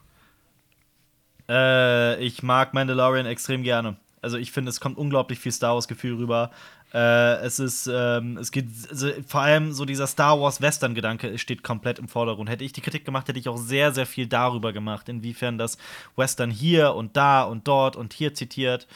Äh, 1.49 2.23
ich 2.25 2.43
mag 2.43 2.75
Mandalorian 2.75 3.27
extrem 3.27 3.63
gerne. 3.63 3.97
Also 4.23 4.39
ich 4.39 4.51
finde, 4.51 4.71
es 4.71 4.81
kommt 4.81 4.99
unglaublich 4.99 5.39
viel 5.39 5.53
Star 5.53 5.75
Wars-Gefühl 5.75 6.17
rüber. 6.17 6.51
Äh, 6.93 7.37
es 7.45 7.59
ist, 7.59 7.89
ähm, 7.93 8.39
es 8.39 8.51
geht, 8.51 8.67
also 8.91 9.11
vor 9.27 9.43
allem 9.43 9.73
so 9.73 9.85
dieser 9.85 10.07
Star 10.07 10.41
Wars-Western-Gedanke 10.41 11.37
steht 11.39 11.63
komplett 11.63 11.99
im 11.99 12.09
Vordergrund. 12.09 12.49
Hätte 12.49 12.65
ich 12.65 12.73
die 12.73 12.81
Kritik 12.81 13.05
gemacht, 13.05 13.29
hätte 13.29 13.39
ich 13.39 13.49
auch 13.49 13.59
sehr, 13.59 13.93
sehr 13.93 14.07
viel 14.07 14.27
darüber 14.27 14.73
gemacht, 14.73 15.09
inwiefern 15.09 15.59
das 15.59 15.79
Western 16.17 16.51
hier 16.51 16.95
und 16.95 17.17
da 17.17 17.43
und 17.43 17.69
dort 17.69 17.97
und 17.97 18.13
hier 18.13 18.35
zitiert. 18.35 18.87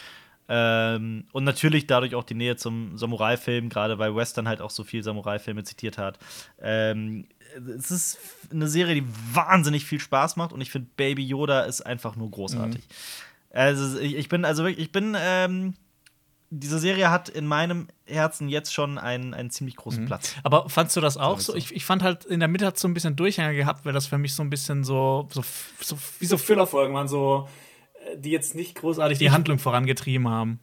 Ähm, 0.49 1.25
und 1.31 1.45
natürlich 1.45 1.87
dadurch 1.87 2.15
auch 2.15 2.25
die 2.25 2.33
Nähe 2.33 2.57
zum 2.57 2.97
Samurai-Film, 2.97 3.69
gerade 3.69 3.99
weil 3.99 4.15
Western 4.15 4.49
halt 4.49 4.59
auch 4.59 4.69
so 4.69 4.83
viel 4.83 5.01
Samurai-Filme 5.01 5.63
zitiert 5.63 5.97
hat. 5.97 6.19
Ähm, 6.61 7.25
es 7.77 7.91
ist 7.91 8.17
eine 8.51 8.67
Serie, 8.67 8.95
die 8.95 9.07
wahnsinnig 9.33 9.85
viel 9.85 9.99
Spaß 9.99 10.35
macht 10.35 10.53
und 10.53 10.61
ich 10.61 10.71
finde, 10.71 10.89
Baby 10.95 11.23
Yoda 11.23 11.61
ist 11.61 11.81
einfach 11.81 12.15
nur 12.15 12.31
großartig. 12.31 12.83
Also 13.49 13.99
ich, 13.99 14.15
ich 14.15 14.29
bin, 14.29 14.45
also 14.45 14.63
wirklich, 14.63 14.85
ich 14.85 14.91
bin, 14.91 15.15
ähm, 15.19 15.73
diese 16.53 16.79
Serie 16.79 17.09
hat 17.09 17.29
in 17.29 17.47
meinem 17.47 17.87
Herzen 18.05 18.49
jetzt 18.49 18.73
schon 18.73 18.97
einen, 18.97 19.33
einen 19.33 19.49
ziemlich 19.51 19.77
großen 19.77 20.05
Platz. 20.05 20.35
Aber 20.43 20.69
fandst 20.69 20.97
du 20.97 21.01
das 21.01 21.15
auch 21.15 21.39
ich 21.39 21.45
so? 21.45 21.53
so. 21.53 21.57
Ich, 21.57 21.73
ich 21.73 21.85
fand 21.85 22.03
halt, 22.03 22.25
in 22.25 22.41
der 22.41 22.49
Mitte 22.49 22.65
hat 22.65 22.77
so 22.77 22.89
ein 22.89 22.93
bisschen 22.93 23.15
Durchhänger 23.15 23.53
gehabt, 23.53 23.85
weil 23.85 23.93
das 23.93 24.07
für 24.07 24.17
mich 24.17 24.35
so 24.35 24.43
ein 24.43 24.49
bisschen 24.49 24.83
so, 24.83 25.29
so, 25.31 25.43
so 25.79 25.97
wie 26.19 26.25
so 26.25 26.37
Füllerfolgen 26.37 26.93
waren, 26.93 27.07
so, 27.07 27.47
äh, 28.05 28.17
die 28.17 28.31
jetzt 28.31 28.53
nicht 28.53 28.75
großartig 28.75 29.17
die 29.17 29.31
Handlung 29.31 29.59
vorangetrieben 29.59 30.27
haben. 30.27 30.59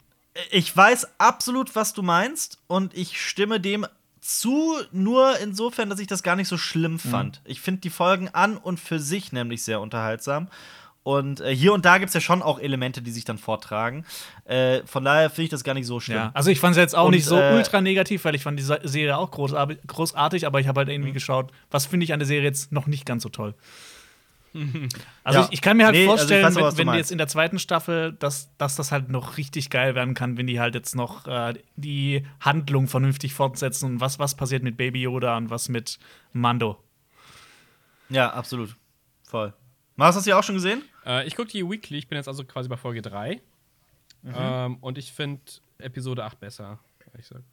Ich 0.51 0.77
weiß 0.77 1.19
absolut, 1.19 1.75
was 1.75 1.95
du 1.95 2.03
meinst 2.03 2.59
und 2.67 2.95
ich 2.95 3.21
stimme 3.21 3.59
dem 3.59 3.87
zu, 4.29 4.75
nur 4.93 5.39
insofern, 5.39 5.89
dass 5.89 5.99
ich 6.01 6.07
das 6.07 6.23
gar 6.23 6.37
nicht 6.37 6.49
so 6.49 6.59
schlimm 6.59 6.99
fand. 6.99 7.41
Ich 7.45 7.61
finde 7.61 7.81
die 7.81 7.91
Folgen 7.91 8.29
an 8.29 8.57
und 8.59 8.79
für 8.79 8.99
sich 9.01 9.33
nämlich 9.33 9.63
sehr 9.65 9.81
unterhaltsam. 9.81 10.49
Und 11.03 11.41
äh, 11.41 11.57
hier 11.57 11.73
und 11.73 11.87
da 11.87 11.97
gibt 11.97 12.09
es 12.09 12.15
ja 12.15 12.21
schon 12.21 12.43
auch 12.43 12.59
Elemente, 12.59 13.01
die 13.01 13.11
sich 13.11 13.25
dann 13.25 13.39
vortragen. 13.39 14.05
Äh, 14.45 14.83
von 14.85 15.03
daher 15.05 15.31
finde 15.31 15.45
ich 15.45 15.49
das 15.49 15.65
gar 15.65 15.73
nicht 15.73 15.87
so 15.87 16.01
schlimm. 16.01 16.19
Ja. 16.19 16.31
Also 16.35 16.51
ich 16.51 16.61
fand 16.61 16.73
es 16.73 16.79
jetzt 16.79 16.95
auch 16.95 17.07
Und, 17.07 17.13
nicht 17.13 17.25
so 17.25 17.39
äh, 17.39 17.55
ultra 17.55 17.81
negativ, 17.81 18.27
weil 18.27 18.35
ich 18.35 18.43
fand 18.43 18.59
die 18.59 18.63
Se- 18.63 18.81
Serie 18.85 19.17
auch 19.17 19.31
großartig, 19.31 19.79
großartig 19.87 20.47
aber 20.47 20.61
ich 20.61 20.69
habe 20.69 20.81
halt 20.81 20.91
irgendwie 20.91 21.13
geschaut, 21.13 21.51
was 21.71 21.87
finde 21.87 22.05
ich 22.05 22.13
an 22.13 22.19
der 22.19 22.27
Serie 22.27 22.45
jetzt 22.45 22.73
noch 22.73 22.87
nicht 22.87 23.07
ganz 23.07 23.23
so 23.23 23.31
toll. 23.31 23.55
Also 25.25 25.41
Ja. 25.41 25.45
ich, 25.47 25.53
ich 25.53 25.61
kann 25.61 25.77
mir 25.77 25.85
halt 25.87 25.95
Nee, 25.95 26.03
also 26.03 26.15
ich 26.15 26.19
vorstellen, 26.21 26.45
weiß 26.45 26.57
aber, 26.57 26.67
was 26.67 26.79
wenn, 26.79 26.87
wenn 26.87 26.93
die 26.95 26.99
jetzt 26.99 27.13
in 27.13 27.19
der 27.19 27.29
zweiten 27.29 27.59
Staffel, 27.59 28.13
dass, 28.15 28.57
dass 28.57 28.77
das 28.77 28.93
halt 28.93 29.09
noch 29.11 29.37
richtig 29.37 29.69
geil 29.71 29.95
werden 29.95 30.15
kann, 30.15 30.37
wenn 30.39 30.47
die 30.47 30.59
halt 30.59 30.75
jetzt 30.75 30.95
noch 30.97 31.27
äh, 31.27 31.55
die 31.77 32.27
Handlung 32.41 32.89
vernünftig 32.89 33.35
fortsetzen 33.35 33.87
und 33.87 34.01
was, 34.01 34.19
was 34.19 34.37
passiert 34.37 34.63
mit 34.63 34.77
Baby 34.77 35.03
Yoda 35.03 35.37
und 35.37 35.51
was 35.51 35.69
mit 35.69 35.99
Mando. 36.33 36.83
Ja, 38.09 38.33
absolut. 38.33 38.75
Voll. 39.25 39.53
Mars, 39.97 40.17
hast 40.17 40.27
du 40.27 40.31
die 40.31 40.35
auch 40.35 40.43
schon 40.43 40.55
gesehen? 40.55 40.83
Äh, 41.05 41.27
ich 41.27 41.37
gucke 41.37 41.51
die 41.51 41.69
Weekly, 41.69 41.99
ich 41.99 42.09
bin 42.09 42.17
jetzt 42.17 42.29
also 42.29 42.45
quasi 42.45 42.69
bei 42.69 42.77
Folge 42.77 43.03
3. 43.03 43.41
Mhm. 44.23 44.35
Ähm, 44.35 44.77
und 44.81 44.97
ich 44.99 45.13
finde 45.13 45.43
Episode 45.79 46.25
8 46.25 46.41
besser, 46.41 46.79
ehrlich 47.13 47.29
gesagt. 47.29 47.45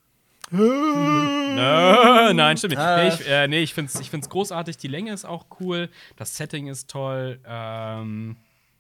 Nö, 0.52 2.34
nein, 2.34 2.58
stimmt 2.58 2.72
nicht. 2.72 2.80
Ah. 2.80 3.04
Nee, 3.04 3.08
ich, 3.10 3.28
äh, 3.28 3.48
nee, 3.48 3.62
ich 3.64 3.74
finde 3.74 3.92
es 3.94 4.00
ich 4.00 4.10
find's 4.10 4.30
großartig. 4.30 4.78
Die 4.78 4.88
Länge 4.88 5.12
ist 5.14 5.26
auch 5.26 5.46
cool. 5.60 5.90
Das 6.18 6.36
Setting 6.38 6.68
ist 6.68 6.90
toll. 6.90 7.40
Ähm, 7.46 8.38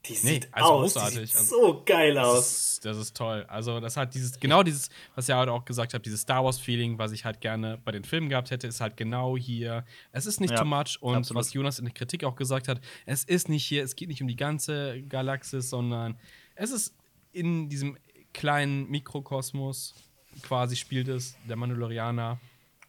Die 0.07 0.13
Nee, 0.13 0.18
sieht 0.34 0.49
also 0.51 0.70
aus, 0.72 0.93
die 0.93 0.99
großartig. 0.99 1.30
sieht 1.32 1.38
Also- 1.39 1.55
so 1.68 1.84
geil 1.84 2.18
aus. 2.20 2.36
das, 2.36 2.47
ist, 2.74 2.86
das 2.86 2.97
ist 2.97 3.18
toll. 3.18 3.43
Also, 3.47 3.80
das 3.80 3.97
hat 3.97 4.13
dieses, 4.13 4.39
genau 4.39 4.61
dieses, 4.61 4.89
was 5.16 5.28
ihr 5.28 5.36
heute 5.36 5.51
auch 5.51 5.66
gesagt 5.66 5.95
habt, 5.95 6.05
dieses 6.05 6.22
Star 6.22 6.43
Wars-Feeling, 6.45 6.99
was 6.99 7.11
ich 7.11 7.26
halt 7.26 7.41
gerne 7.41 7.80
bei 7.84 7.91
den 7.91 8.03
Filmen 8.03 8.30
gehabt 8.30 8.51
hätte, 8.51 8.68
ist 8.68 8.82
halt 8.82 8.97
genau 8.97 9.36
hier. 9.36 9.84
Es 10.11 10.28
ist 10.28 10.39
nicht 10.39 10.51
Ja, 10.51 10.57
too 10.57 10.66
much 10.66 10.97
und 11.01 11.16
absolut. 11.16 11.39
was 11.41 11.53
Jonas 11.53 11.80
in 11.80 11.86
der 11.86 11.93
Kritik 11.95 12.24
auch 12.24 12.36
gesagt 12.36 12.68
hat, 12.68 12.82
es 13.07 13.24
ist 13.24 13.49
nicht 13.49 13.66
hier, 13.66 13.84
es 13.84 13.95
geht 13.95 14.09
nicht 14.09 14.22
um 14.22 14.28
die 14.28 14.36
ganze 14.36 15.01
Galaxis, 15.09 15.72
sondern 15.72 16.20
es 16.53 16.70
ist 16.70 16.93
in 17.32 17.68
diesem 17.70 17.97
kleinen 18.32 18.88
Mikrokosmos 18.91 19.95
quasi 20.41 20.75
spielt 20.75 21.07
es, 21.07 21.36
der 21.47 21.55
Mandalorianer. 21.55 22.39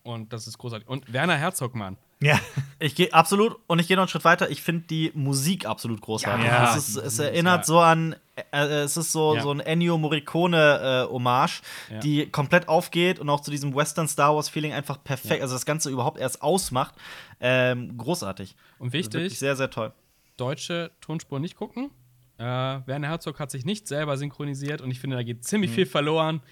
Und 0.02 0.32
das 0.32 0.46
ist 0.46 0.56
großartig. 0.58 0.88
Und 0.88 1.12
Werner 1.12 1.36
Herzog, 1.36 1.74
Mann. 1.74 1.96
Ja. 2.20 2.38
Ich 2.78 2.94
gehe 2.94 3.12
absolut 3.12 3.56
und 3.66 3.78
ich 3.78 3.88
gehe 3.88 3.96
noch 3.96 4.04
einen 4.04 4.08
Schritt 4.08 4.24
weiter. 4.24 4.48
Ich 4.50 4.62
finde 4.62 4.86
die 4.86 5.10
Musik 5.14 5.66
absolut 5.66 6.00
großartig. 6.00 6.46
Ja, 6.46 6.74
es, 6.76 6.88
ist, 6.88 6.96
es 6.96 7.18
erinnert 7.18 7.66
so 7.66 7.78
an, 7.80 8.16
äh, 8.52 8.64
es 8.84 8.96
ist 8.96 9.12
so, 9.12 9.34
Ja. 9.34 9.42
so 9.42 9.50
ein 9.50 9.60
Ennio 9.60 9.98
Morricone-Hommage, 9.98 11.60
Ja. 11.90 11.98
die 12.00 12.26
komplett 12.30 12.68
aufgeht 12.68 13.18
und 13.18 13.28
auch 13.28 13.40
zu 13.40 13.50
diesem 13.50 13.74
Western 13.74 14.08
Star 14.08 14.34
Wars-Feeling 14.34 14.72
einfach 14.72 15.02
perfekt, 15.02 15.42
also 15.42 15.54
das 15.54 15.66
Ganze 15.66 15.90
überhaupt 15.90 16.18
erst 16.18 16.40
ausmacht. 16.42 16.94
Ähm, 17.40 17.98
großartig. 17.98 18.56
Und 18.78 18.86
Also 18.88 18.92
wichtig, 18.94 19.38
sehr, 19.38 19.56
sehr 19.56 19.70
toll. 19.70 19.92
deutsche 20.36 20.90
Tonspur 21.00 21.38
nicht 21.40 21.56
gucken. 21.56 21.90
Äh, 22.38 22.42
Werner 22.42 23.08
Herzog 23.08 23.38
hat 23.40 23.50
sich 23.50 23.64
nicht 23.64 23.88
selber 23.88 24.18
synchronisiert 24.18 24.82
und 24.82 24.90
ich 24.90 25.00
finde, 25.00 25.16
da 25.16 25.22
geht 25.22 25.42
ziemlich 25.44 25.70
Mhm. 25.70 25.74
viel 25.74 25.86
verloren. 25.86 26.42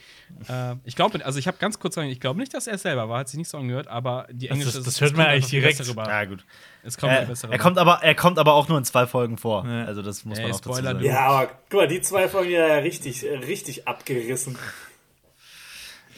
Äh, 0.49 0.76
ich 0.85 0.97
glaube, 0.97 1.22
also 1.26 1.39
ich 1.39 1.47
habe 1.47 1.59
ganz 1.59 1.78
kurz 1.78 1.95
sagen, 1.97 2.09
ich 2.09 2.20
glaube 2.20 2.41
nicht, 2.41 2.55
dass 2.55 2.66
er 2.66 2.74
es 2.76 2.82
selber 2.82 3.11
war, 3.11 3.18
hat 3.18 3.28
sich 3.28 3.37
nicht 3.37 3.51
so 3.51 3.59
angehört, 3.59 3.89
aber 3.89 4.26
die 4.30 4.49
Das- 4.49 4.57
englische 4.57 4.78
das 4.78 4.87
es 4.87 5.01
hört 5.03 5.14
man 5.14 5.26
eigentlich 5.26 5.51
direkt. 5.51 5.87
Rüber. 5.87 6.09
Ja, 6.09 6.24
gut. 6.24 6.43
Es 6.85 6.97
kommt 6.97 7.12
Äh, 7.12 7.26
besser 7.26 7.49
er, 7.49 7.55
rüber. 7.55 7.62
kommt 7.62 7.76
aber, 7.78 7.99
er 8.03 8.14
kommt 8.14 8.39
aber 8.39 8.55
auch 8.55 8.68
nur 8.68 8.78
in 8.78 8.85
zwei 8.85 9.07
Folgen 9.07 9.37
vor. 9.37 9.66
Ja. 9.66 9.85
Also, 9.85 10.01
das 10.01 10.24
muss 10.24 10.39
Ey, 10.39 10.45
man 10.45 10.53
auch 10.53 10.57
dazu 10.61 10.70
Spoiler, 10.70 10.91
sagen. 10.93 10.99
du. 11.01 11.05
Ja, 11.07 11.18
aber 11.26 11.51
guck 11.68 11.80
mal, 11.80 11.89
die 11.89 12.01
zwei 12.01 12.28
Folgen 12.30 12.51
ja 12.51 12.64
richtig, 12.76 13.22
richtig 13.47 13.87
abgerissen. 13.87 14.57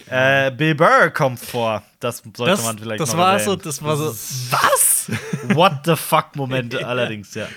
Äh, 0.09 0.53
Bill 0.53 0.77
Burr 0.77 1.11
kommt 1.11 1.41
vor. 1.41 1.83
Das 1.99 2.19
sollte 2.19 2.45
Das, 2.53 2.63
man 2.65 2.79
vielleicht 2.79 3.01
das 3.01 3.11
noch 3.13 3.19
war 3.19 3.39
so, 3.41 3.51
erwähnen. 3.53 3.63
das 3.65 3.83
war 3.83 3.97
so. 3.97 4.05
Was? 4.53 5.11
What 5.57 5.81
the 5.85 5.97
fuck 5.97 6.37
Momente 6.37 6.87
allerdings, 6.87 7.35
ja. 7.35 7.49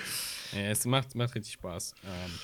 Ja, 0.52 0.60
es 0.70 0.84
macht, 0.84 1.14
macht 1.14 1.34
richtig 1.34 1.52
Spaß. 1.54 1.94
Ähm, 2.04 2.38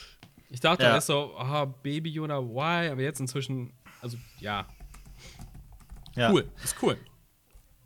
ich 0.51 0.61
dachte 0.61 0.85
Ja. 0.85 0.95
erst 0.95 1.09
so, 1.09 1.35
ah, 1.39 1.65
Baby 1.65 2.11
Yoda, 2.11 2.39
why? 2.41 2.89
Aber 2.91 3.03
jetzt 3.03 3.21
inzwischen, 3.21 3.73
also 4.01 4.17
ja, 4.39 4.67
ja. 6.15 6.31
cool, 6.31 6.49
ist 6.63 6.81
cool. 6.83 6.97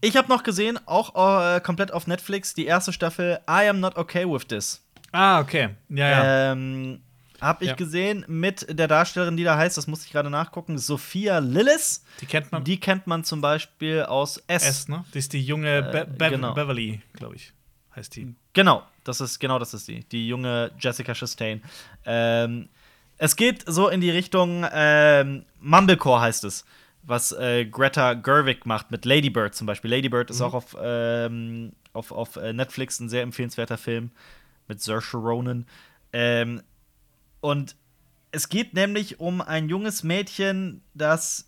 Ich 0.03 0.17
habe 0.17 0.29
noch 0.29 0.43
gesehen, 0.43 0.79
auch 0.87 1.57
äh, 1.57 1.61
komplett 1.61 1.93
auf 1.93 2.07
Netflix, 2.07 2.55
die 2.55 2.65
erste 2.67 2.93
Staffel 2.93 3.41
I 3.49 3.69
Am 3.69 3.81
Not 3.81 3.97
Okay 3.97 4.27
With 4.27 4.47
This. 4.49 4.83
Ah, 5.13 5.41
okay. 5.41 5.71
Ja, 5.89 6.09
ja. 6.11 6.53
Ähm, 6.53 7.03
hab 7.41 7.63
ich 7.63 7.69
Ja. 7.69 7.75
gesehen 7.75 8.25
mit 8.29 8.67
der 8.79 8.87
Darstellerin, 8.89 9.37
die 9.37 9.45
da 9.45 9.57
heißt, 9.57 9.77
das 9.77 9.87
musste 9.87 10.07
ich 10.07 10.13
gerade 10.13 10.31
nachgucken, 10.31 10.79
Sophia 10.79 11.39
Lillis. 11.39 12.05
die 12.21 12.27
kennt 12.27 12.53
man. 12.53 12.65
Die 12.65 12.79
kennt 12.79 13.07
man 13.07 13.25
zum 13.25 13.41
Beispiel 13.41 14.03
aus 14.05 14.37
S. 14.47 14.65
S, 14.67 14.89
ne? 14.89 15.05
Die 15.13 15.19
ist 15.19 15.33
die 15.33 15.43
junge 15.43 15.83
Be 15.83 16.07
Be 16.07 16.31
genau. 16.31 16.53
Beverly, 16.55 17.01
glaube 17.15 17.37
ich. 17.37 17.53
Heißt 17.97 18.15
die. 18.17 18.35
Genau, 18.53 18.83
das 19.05 19.21
ist 19.21 19.39
genau 19.39 19.59
das 19.59 19.75
ist 19.75 19.89
die, 19.89 20.05
die 20.05 20.29
junge 20.29 20.71
Jessica 20.79 21.15
Chastain. 21.15 21.63
Ähm, 22.05 22.69
es 23.19 23.37
geht 23.37 23.65
so 23.67 23.89
in 23.89 24.01
die 24.01 24.11
Richtung 24.11 24.67
ähm, 24.73 25.45
Mumblecore 25.61 26.21
heißt 26.21 26.45
es, 26.45 26.65
was 27.03 27.33
äh, 27.33 27.67
Greta 27.67 28.15
Gerwig 28.15 28.67
macht 28.67 28.91
mit 28.91 29.05
Lady 29.05 29.31
Bird 29.31 29.55
zum 29.55 29.67
Beispiel. 29.67 29.91
Lady 29.91 30.09
Bird 30.09 30.31
ist 30.31 30.41
auch 30.41 30.55
auf, 30.55 30.77
ähm, 30.81 31.73
auf, 31.93 32.13
auf 32.13 32.37
äh, 32.37 32.53
Netflix 32.53 33.01
ein 33.01 33.09
sehr 33.09 33.23
empfehlenswerter 33.23 33.79
Film 33.79 34.11
mit 34.69 34.81
Saoirse 34.81 35.17
Ronan. 35.17 35.67
Ähm, 36.13 36.63
und 37.41 37.77
es 38.33 38.49
geht 38.49 38.75
nämlich 38.75 39.21
um 39.21 39.41
ein 39.41 39.69
junges 39.69 40.03
Mädchen, 40.03 40.83
das 40.95 41.47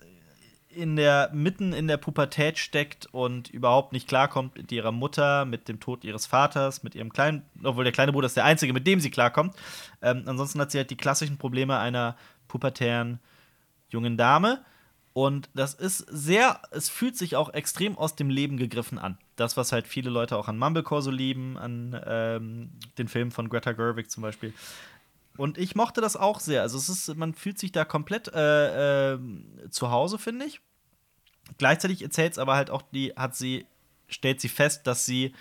in 0.75 0.97
der 0.97 1.31
mitten 1.33 1.73
in 1.73 1.89
der 1.89 1.97
Pubertät 1.97 2.59
steckt 2.59 3.07
und 3.13 3.49
überhaupt 3.51 3.93
nicht 3.93 4.09
klarkommt 4.09 4.57
mit 4.57 4.73
ihrer 4.73 4.93
Mutter, 4.93 5.45
mit 5.45 5.69
dem 5.69 5.81
Tod 5.81 6.05
ihres 6.05 6.27
Vaters, 6.27 6.83
mit 6.83 6.95
ihrem 6.95 7.13
kleinen, 7.13 7.43
obwohl 7.63 7.85
der 7.85 7.93
kleine 7.93 8.13
Bruder 8.13 8.27
ist 8.27 8.37
der 8.37 8.45
einzige, 8.45 8.73
mit 8.73 8.87
dem 8.87 9.01
sie 9.01 9.11
klarkommt. 9.11 9.55
Ähm, 10.01 10.25
ansonsten 10.27 10.61
hat 10.61 10.71
sie 10.71 10.79
halt 10.79 10.91
die 10.91 10.97
klassischen 10.97 11.39
Probleme 11.39 11.79
einer 11.79 12.17
pubertären 12.49 13.21
jungen 13.91 14.17
Dame. 14.17 14.65
Und 15.15 15.51
das 15.53 15.75
ist 15.75 15.99
sehr, 15.99 16.61
es 16.71 16.89
fühlt 16.89 17.19
sich 17.19 17.37
auch 17.37 17.53
extrem 17.53 17.99
aus 17.99 18.17
dem 18.17 18.31
Leben 18.31 18.57
gegriffen 18.57 18.99
an. 18.99 19.19
Das, 19.37 19.59
was 19.59 19.71
halt 19.71 19.87
viele 19.87 20.09
Leute 20.09 20.39
auch 20.39 20.49
an 20.49 20.59
Mumblecore 20.59 21.03
so 21.03 21.11
lieben, 21.11 21.59
an 21.59 22.01
ähm, 22.07 22.71
den 22.97 23.09
Film 23.09 23.31
von 23.31 23.51
Greta 23.51 23.73
Gerwig 23.73 24.11
zum 24.11 24.23
Beispiel. 24.23 24.55
Und 25.37 25.59
ich 25.59 25.75
mochte 25.75 26.01
das 26.01 26.17
auch 26.17 26.41
sehr. 26.41 26.63
Also 26.63 26.77
es 26.79 26.89
ist, 26.89 27.17
man 27.17 27.35
fühlt 27.35 27.59
sich 27.59 27.73
da 27.73 27.85
komplett 27.85 28.29
äh, 28.29 29.15
äh, 29.15 29.19
zu 29.71 29.91
Hause, 29.91 30.19
finde 30.19 30.47
ich. 30.47 30.61
Gleichzeitig 31.59 32.03
erzählt 32.03 32.33
es 32.33 32.39
aber 32.39 32.55
halt 32.55 32.71
auch, 32.71 32.83
die 32.83 33.13
hat 33.17 33.35
sie, 33.35 33.67
stellt 34.09 34.41
sie 34.41 34.49
fest, 34.49 34.87
dass 34.87 35.07
sie 35.07 35.35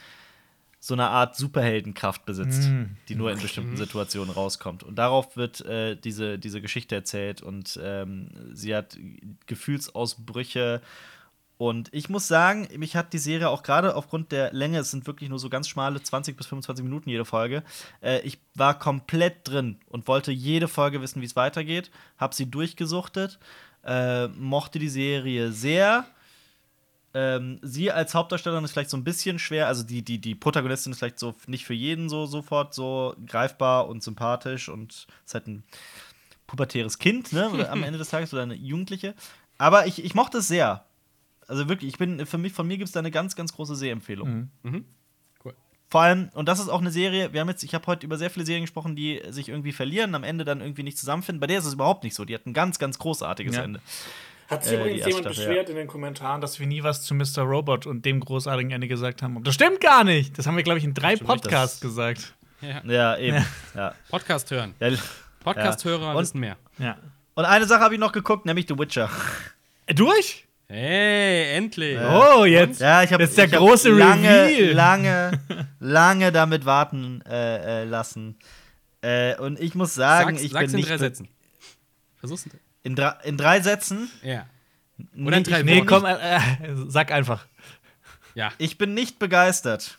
so 0.79 0.95
eine 0.95 1.09
Art 1.09 1.35
Superheldenkraft 1.35 2.25
besitzt, 2.25 2.63
Mm. 2.69 2.95
die 3.07 3.13
nur 3.13 3.31
in 3.31 3.39
bestimmten 3.39 3.77
Situationen 3.77 4.31
rauskommt. 4.33 4.81
Und 4.81 4.95
darauf 4.95 5.37
wird 5.37 5.61
äh, 5.61 5.95
diese, 5.95 6.39
diese 6.39 6.59
Geschichte 6.59 6.95
erzählt 6.95 7.43
und 7.43 7.79
ähm, 7.83 8.29
sie 8.53 8.75
hat 8.75 8.97
Gefühlsausbrüche. 9.45 10.81
Und 11.61 11.89
ich 11.91 12.09
muss 12.09 12.27
sagen, 12.27 12.67
mich 12.77 12.95
hat 12.95 13.13
die 13.13 13.19
Serie 13.19 13.47
auch 13.47 13.61
gerade 13.61 13.95
aufgrund 13.95 14.31
der 14.31 14.51
Länge, 14.51 14.79
es 14.79 14.89
sind 14.89 15.05
wirklich 15.05 15.29
nur 15.29 15.37
so 15.37 15.47
ganz 15.47 15.67
schmale 15.67 16.01
20 16.01 16.35
bis 16.35 16.47
25 16.47 16.83
Minuten 16.83 17.07
jede 17.07 17.23
Folge, 17.23 17.61
äh, 18.01 18.19
ich 18.21 18.39
war 18.55 18.79
komplett 18.79 19.47
drin 19.47 19.77
und 19.87 20.07
wollte 20.07 20.31
jede 20.31 20.67
Folge 20.67 21.03
wissen, 21.03 21.21
wie 21.21 21.25
es 21.27 21.35
weitergeht, 21.35 21.91
habe 22.17 22.33
sie 22.33 22.49
durchgesuchtet, 22.49 23.37
äh, 23.85 24.27
mochte 24.29 24.79
die 24.79 24.89
Serie 24.89 25.51
sehr. 25.51 26.07
Ähm, 27.13 27.59
sie 27.61 27.91
als 27.91 28.15
Hauptdarstellerin 28.15 28.65
ist 28.65 28.71
vielleicht 28.71 28.89
so 28.89 28.97
ein 28.97 29.03
bisschen 29.03 29.37
schwer, 29.37 29.67
also 29.67 29.83
die, 29.83 30.01
die, 30.01 30.17
die 30.17 30.33
Protagonistin 30.33 30.93
ist 30.93 30.97
vielleicht 30.97 31.19
so 31.19 31.35
nicht 31.45 31.65
für 31.65 31.75
jeden 31.75 32.09
so 32.09 32.25
sofort 32.25 32.73
so 32.73 33.15
greifbar 33.27 33.87
und 33.87 34.01
sympathisch 34.01 34.67
und 34.67 35.05
ist 35.27 35.35
halt 35.35 35.45
ein 35.45 35.63
pubertäres 36.47 36.97
Kind, 36.97 37.31
ne, 37.33 37.69
am 37.69 37.83
Ende 37.83 37.99
des 37.99 38.09
Tages 38.09 38.33
oder 38.33 38.41
eine 38.41 38.55
Jugendliche. 38.55 39.13
Aber 39.59 39.85
ich, 39.85 40.03
ich 40.03 40.15
mochte 40.15 40.39
es 40.39 40.47
sehr. 40.47 40.87
Also 41.51 41.67
wirklich, 41.69 41.91
ich 41.91 41.97
bin, 41.97 42.25
für 42.25 42.37
mich, 42.37 42.53
von 42.53 42.65
mir 42.65 42.77
gibt 42.77 42.87
es 42.87 42.93
da 42.93 42.99
eine 42.99 43.11
ganz, 43.11 43.35
ganz 43.35 43.53
große 43.53 43.75
Sehempfehlung. 43.75 44.49
Mhm. 44.63 44.85
Cool. 45.43 45.53
Vor 45.89 46.01
allem, 46.01 46.29
und 46.33 46.47
das 46.47 46.59
ist 46.59 46.69
auch 46.69 46.79
eine 46.79 46.91
Serie, 46.91 47.33
wir 47.33 47.41
haben 47.41 47.49
jetzt, 47.49 47.63
ich 47.63 47.75
habe 47.75 47.85
heute 47.87 48.05
über 48.05 48.17
sehr 48.17 48.29
viele 48.29 48.45
Serien 48.45 48.63
gesprochen, 48.63 48.95
die 48.95 49.21
sich 49.29 49.49
irgendwie 49.49 49.73
verlieren, 49.73 50.15
am 50.15 50.23
Ende 50.23 50.45
dann 50.45 50.61
irgendwie 50.61 50.83
nicht 50.83 50.97
zusammenfinden. 50.97 51.39
Bei 51.41 51.47
der 51.47 51.59
ist 51.59 51.65
es 51.65 51.73
überhaupt 51.73 52.03
nicht 52.05 52.15
so. 52.15 52.23
Die 52.23 52.33
hat 52.33 52.45
ein 52.45 52.53
ganz, 52.53 52.79
ganz 52.79 52.97
großartiges 52.99 53.55
Ja. 53.57 53.63
Ende. 53.63 53.81
Hat 54.49 54.63
sich 54.63 54.73
Äh, 54.73 54.75
die 54.77 54.81
übrigens 54.83 55.05
jemand 55.07 55.25
Staffel, 55.25 55.45
beschwert 55.47 55.69
in 55.69 55.75
den 55.75 55.87
Kommentaren, 55.87 56.39
dass 56.41 56.59
wir 56.59 56.67
nie 56.67 56.83
was 56.83 57.03
zu 57.03 57.13
Mr. 57.15 57.41
Robot 57.43 57.85
und 57.85 58.05
dem 58.05 58.19
großartigen 58.21 58.71
Ende 58.71 58.87
gesagt 58.87 59.21
haben. 59.21 59.35
Und 59.37 59.45
das 59.45 59.53
stimmt 59.55 59.81
gar 59.81 60.03
nicht. 60.03 60.37
Das 60.37 60.47
haben 60.47 60.55
wir, 60.55 60.63
glaube 60.63 60.79
ich, 60.79 60.85
in 60.85 60.93
drei 60.93 61.15
Stimmt 61.15 61.29
Podcasts 61.29 61.79
das- 61.79 61.89
gesagt. 61.89 62.33
Ja. 62.61 62.81
Ja, 62.85 63.17
eben. 63.17 63.45
Ja. 63.75 63.93
Podcast 64.09 64.49
hören. 64.51 64.73
Ja. 64.79 64.89
Podcast-Hörer 65.41 66.15
Und- 66.15 66.21
wissen 66.21 66.39
mehr. 66.39 66.55
Ja. 66.79 66.97
Und 67.33 67.45
eine 67.45 67.65
Sache 67.65 67.81
habe 67.81 67.93
ich 67.95 67.99
noch 67.99 68.11
geguckt, 68.11 68.45
nämlich 68.45 68.67
The 68.67 68.77
Witcher. 68.77 69.09
Äh, 69.87 69.93
Durch? 69.95 70.45
Hey, 70.73 71.55
endlich. 71.57 71.99
Oh, 71.99 72.45
jetzt. 72.45 72.79
Ja, 72.79 73.03
ich 73.03 73.11
habe 73.11 73.23
Das 73.23 73.31
ist 73.31 73.37
der 73.37 73.45
ich 73.45 73.53
hab 73.53 73.59
große 73.59 73.89
lange, 73.89 74.45
Reveal. 74.45 74.73
lange, 74.73 75.31
lange 75.79 76.31
damit 76.31 76.63
warten 76.65 77.21
äh, 77.29 77.81
äh, 77.81 77.83
lassen. 77.83 78.37
Äh, 79.01 79.35
und 79.37 79.59
ich 79.59 79.75
muss 79.75 79.93
sagen, 79.95 80.29
sag's, 80.37 80.41
ich 80.43 80.51
sag's 80.53 80.61
bin 80.67 80.69
in 80.71 80.75
nicht 80.77 80.89
drei 80.89 80.97
Sätzen. 80.97 81.27
Versuch's 82.17 82.45
in, 82.45 82.51
In, 82.83 82.95
drei, 82.95 83.15
in 83.23 83.37
drei 83.37 83.59
Sätzen. 83.59 84.09
Ja. 84.23 84.45
Oder 84.97 85.37
in 85.37 85.43
Nee, 85.43 85.49
drei 85.49 85.59
ich 85.59 85.65
Nee, 85.65 85.81
komm, 85.85 86.05
äh, 86.05 86.13
äh, 86.37 86.39
sag 86.87 87.11
einfach. 87.11 87.45
Ja. 88.35 88.51
Ich 88.57 88.77
bin 88.77 88.93
nicht 88.93 89.19
begeistert. 89.19 89.97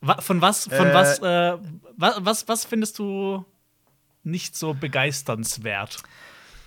Wa- 0.00 0.20
Von 0.20 0.40
was, 0.40 0.64
von 0.64 0.88
Äh, 0.88 0.94
was, 0.94 1.18
äh, 1.20 1.58
was, 1.96 2.16
was, 2.24 2.48
was 2.48 2.64
findest 2.64 2.98
du 2.98 3.44
nicht 4.24 4.56
so 4.56 4.74
begeisternswert? 4.74 6.02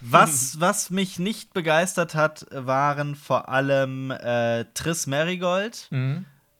Was, 0.09 0.59
was 0.59 0.89
mich 0.89 1.19
nicht 1.19 1.53
begeistert 1.53 2.15
hat, 2.15 2.45
waren 2.51 3.15
vor 3.15 3.49
allem 3.49 4.11
äh, 4.11 4.65
Triss 4.73 5.07
Merigold 5.07 5.89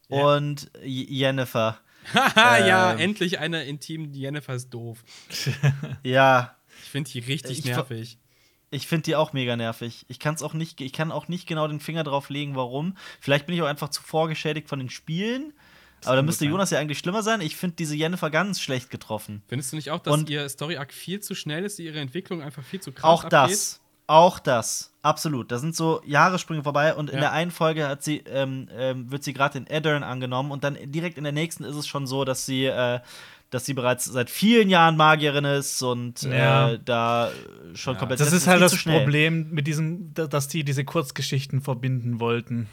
und 0.08 0.72
J- 0.84 1.10
Jennifer. 1.10 1.78
Haha, 2.14 2.58
ja, 2.66 2.94
Ähm. 2.94 3.00
endlich 3.00 3.40
eine 3.40 3.64
intim 3.66 4.14
Jennifer 4.14 4.54
ist 4.54 4.70
doof. 4.70 5.04
Ja, 6.04 6.56
Ich 6.84 6.90
finde 6.92 7.10
die 7.12 7.20
richtig 7.20 7.60
Ich- 7.60 7.66
nervig. 7.66 8.20
ich 8.70 8.88
finde 8.88 9.04
die 9.04 9.16
auch 9.16 9.34
mega 9.34 9.56
nervig. 9.56 10.06
Ich 10.08 10.20
kann 10.20 10.36
es 10.36 10.44
auch 10.44 10.54
nicht, 10.54 10.80
ich 10.82 10.94
kann 10.94 11.12
auch 11.12 11.28
nicht 11.28 11.48
genau 11.48 11.68
den 11.68 11.80
Finger 11.80 12.04
drauf 12.04 12.30
legen, 12.30 12.56
warum. 12.56 12.96
Vielleicht 13.20 13.46
bin 13.48 13.56
ich 13.56 13.62
auch 13.62 13.68
einfach 13.68 13.90
zu 13.90 14.04
vorgeschädigt 14.04 14.70
von 14.70 14.80
den 14.80 14.90
Spielen. 14.90 15.54
Aber 16.08 16.16
da 16.18 16.22
müsste. 16.22 16.46
Jonas 16.46 16.70
ja 16.72 16.80
eigentlich 16.80 17.00
schlimmer 17.00 17.24
sein. 17.24 17.42
Ich 17.42 17.56
finde 17.56 17.76
diese 17.78 17.96
Jennifer 17.96 18.30
ganz 18.30 18.60
schlecht 18.62 18.90
getroffen. 18.90 19.42
Findest 19.48 19.72
du 19.72 19.76
nicht 19.76 19.92
auch, 19.92 20.00
dass 20.00 20.14
Und- 20.14 20.30
ihr 20.30 20.48
Story-Arc 20.50 20.94
viel 20.94 21.20
zu 21.20 21.36
schnell 21.36 21.64
ist, 21.66 21.80
ihre 21.80 22.00
Entwicklung 22.00 22.42
einfach 22.42 22.64
viel 22.64 22.80
zu 22.82 22.92
krass 22.92 23.04
Auch 23.04 23.24
abgeht? 23.26 23.34
das. 23.34 23.82
Auch 24.08 24.38
das. 24.38 24.92
Absolut. 25.02 25.52
Da 25.52 25.58
sind 25.58 25.76
so 25.76 26.02
Jahressprünge 26.06 26.62
vorbei 26.64 26.94
und 26.94 27.10
in 27.10 27.16
Ja. 27.16 27.22
der 27.22 27.32
einen 27.32 27.50
Folge 27.52 27.88
hat 27.88 28.04
sie, 28.04 28.18
ähm, 28.28 28.68
ähm, 28.78 29.12
wird 29.12 29.24
sie 29.24 29.34
gerade 29.34 29.58
in 29.58 29.66
Eddern 29.68 30.04
angenommen 30.04 30.52
und 30.52 30.64
dann 30.64 30.78
direkt 30.92 31.18
in 31.18 31.24
der 31.24 31.34
nächsten 31.34 31.64
ist 31.64 31.76
es 31.76 31.88
schon 31.88 32.06
so, 32.06 32.24
dass 32.24 32.46
sie, 32.46 32.66
äh, 32.66 33.00
dass 33.50 33.66
sie 33.66 33.74
bereits 33.74 34.06
seit 34.06 34.30
vielen 34.30 34.70
Jahren 34.70 34.96
Magierin 34.96 35.46
ist 35.46 35.82
und 35.82 36.22
Ja. 36.22 36.72
äh, 36.74 36.80
da 36.86 37.32
schon 37.74 37.94
Ja. 37.96 38.00
komplett 38.00 38.20
Das, 38.20 38.32
ist 38.32 38.46
halt 38.46 38.62
das. 38.62 38.76
Problem 38.84 39.50
mit 39.52 39.66
diesem, 39.66 40.14
da- 40.14 40.28
dass 40.28 40.48
die 40.50 40.64
diese 40.64 40.84
Kurzgeschichten 40.86 41.62
verbinden 41.62 42.20
wollten. 42.20 42.68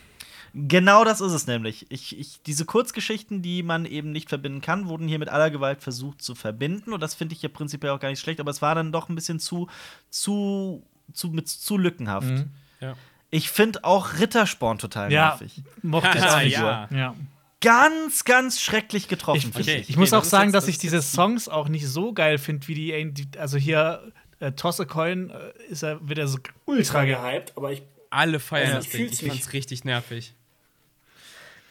Genau 0.54 1.04
das 1.04 1.20
ist 1.22 1.32
es 1.32 1.46
nämlich. 1.46 1.86
Ich, 1.90 2.18
ich, 2.18 2.42
diese 2.42 2.64
Kurzgeschichten, 2.66 3.40
die 3.40 3.62
man 3.62 3.86
eben 3.86 4.12
nicht 4.12 4.28
verbinden 4.28 4.60
kann, 4.60 4.86
wurden 4.86 5.08
hier 5.08 5.18
mit 5.18 5.30
aller 5.30 5.50
Gewalt 5.50 5.82
versucht 5.82 6.20
zu 6.22 6.34
verbinden. 6.34 6.92
Und 6.92 7.00
das 7.00 7.14
finde 7.14 7.34
ich 7.34 7.40
ja 7.42 7.48
prinzipiell 7.48 7.92
auch 7.92 8.00
gar 8.00 8.10
nicht 8.10 8.20
schlecht, 8.20 8.38
aber 8.40 8.50
es 8.50 8.60
war 8.60 8.74
dann 8.74 8.92
doch 8.92 9.08
ein 9.08 9.14
bisschen 9.14 9.40
zu, 9.40 9.68
zu, 10.10 10.84
zu, 11.12 11.28
mit, 11.30 11.48
zu 11.48 11.78
lückenhaft. 11.78 12.28
Mhm. 12.28 12.50
Ja. 12.80 12.94
Ich 13.30 13.48
finde 13.50 13.82
auch 13.84 14.18
Rittersporn 14.18 14.78
total 14.78 15.10
Ja, 15.10 15.28
nervig. 15.30 15.62
mochte 15.82 16.18
ich 16.18 16.22
Ja, 16.24 16.36
auch 16.36 16.42
nicht. 16.42 16.52
ja. 16.58 16.88
Ja. 16.90 17.14
Ganz, 17.62 18.24
ganz 18.24 18.60
schrecklich 18.60 19.08
getroffen. 19.08 19.38
Ich, 19.38 19.44
finde 19.44 19.60
Okay. 19.62 19.76
ich, 19.80 19.88
ich 19.90 19.96
muss 19.96 20.10
das 20.10 20.20
auch 20.20 20.24
sagen, 20.28 20.48
jetzt- 20.48 20.54
dass 20.54 20.64
das 20.64 20.70
ich 20.74 20.78
diese 20.78 21.00
Songs 21.00 21.48
auch 21.48 21.68
nicht 21.68 21.86
so 21.88 22.12
geil 22.12 22.36
finde, 22.38 22.66
wie 22.68 22.74
die, 22.74 23.38
also 23.38 23.56
hier 23.56 24.12
äh, 24.40 24.52
Toss 24.52 24.80
a 24.80 24.84
Coin 24.84 25.30
äh, 25.30 25.52
ist 25.70 25.82
er 25.82 26.06
wieder 26.06 26.26
so 26.26 26.38
ultra 26.66 27.04
gehypt, 27.04 27.52
aber 27.56 27.72
ich 27.72 27.82
Alle 28.10 28.40
feiern 28.40 28.68
Ja. 28.70 28.74
das 28.76 28.88
Ding. 28.90 29.06
Ich 29.10 29.24
fand's 29.24 29.52
richtig 29.54 29.84
nervig. 29.84 30.34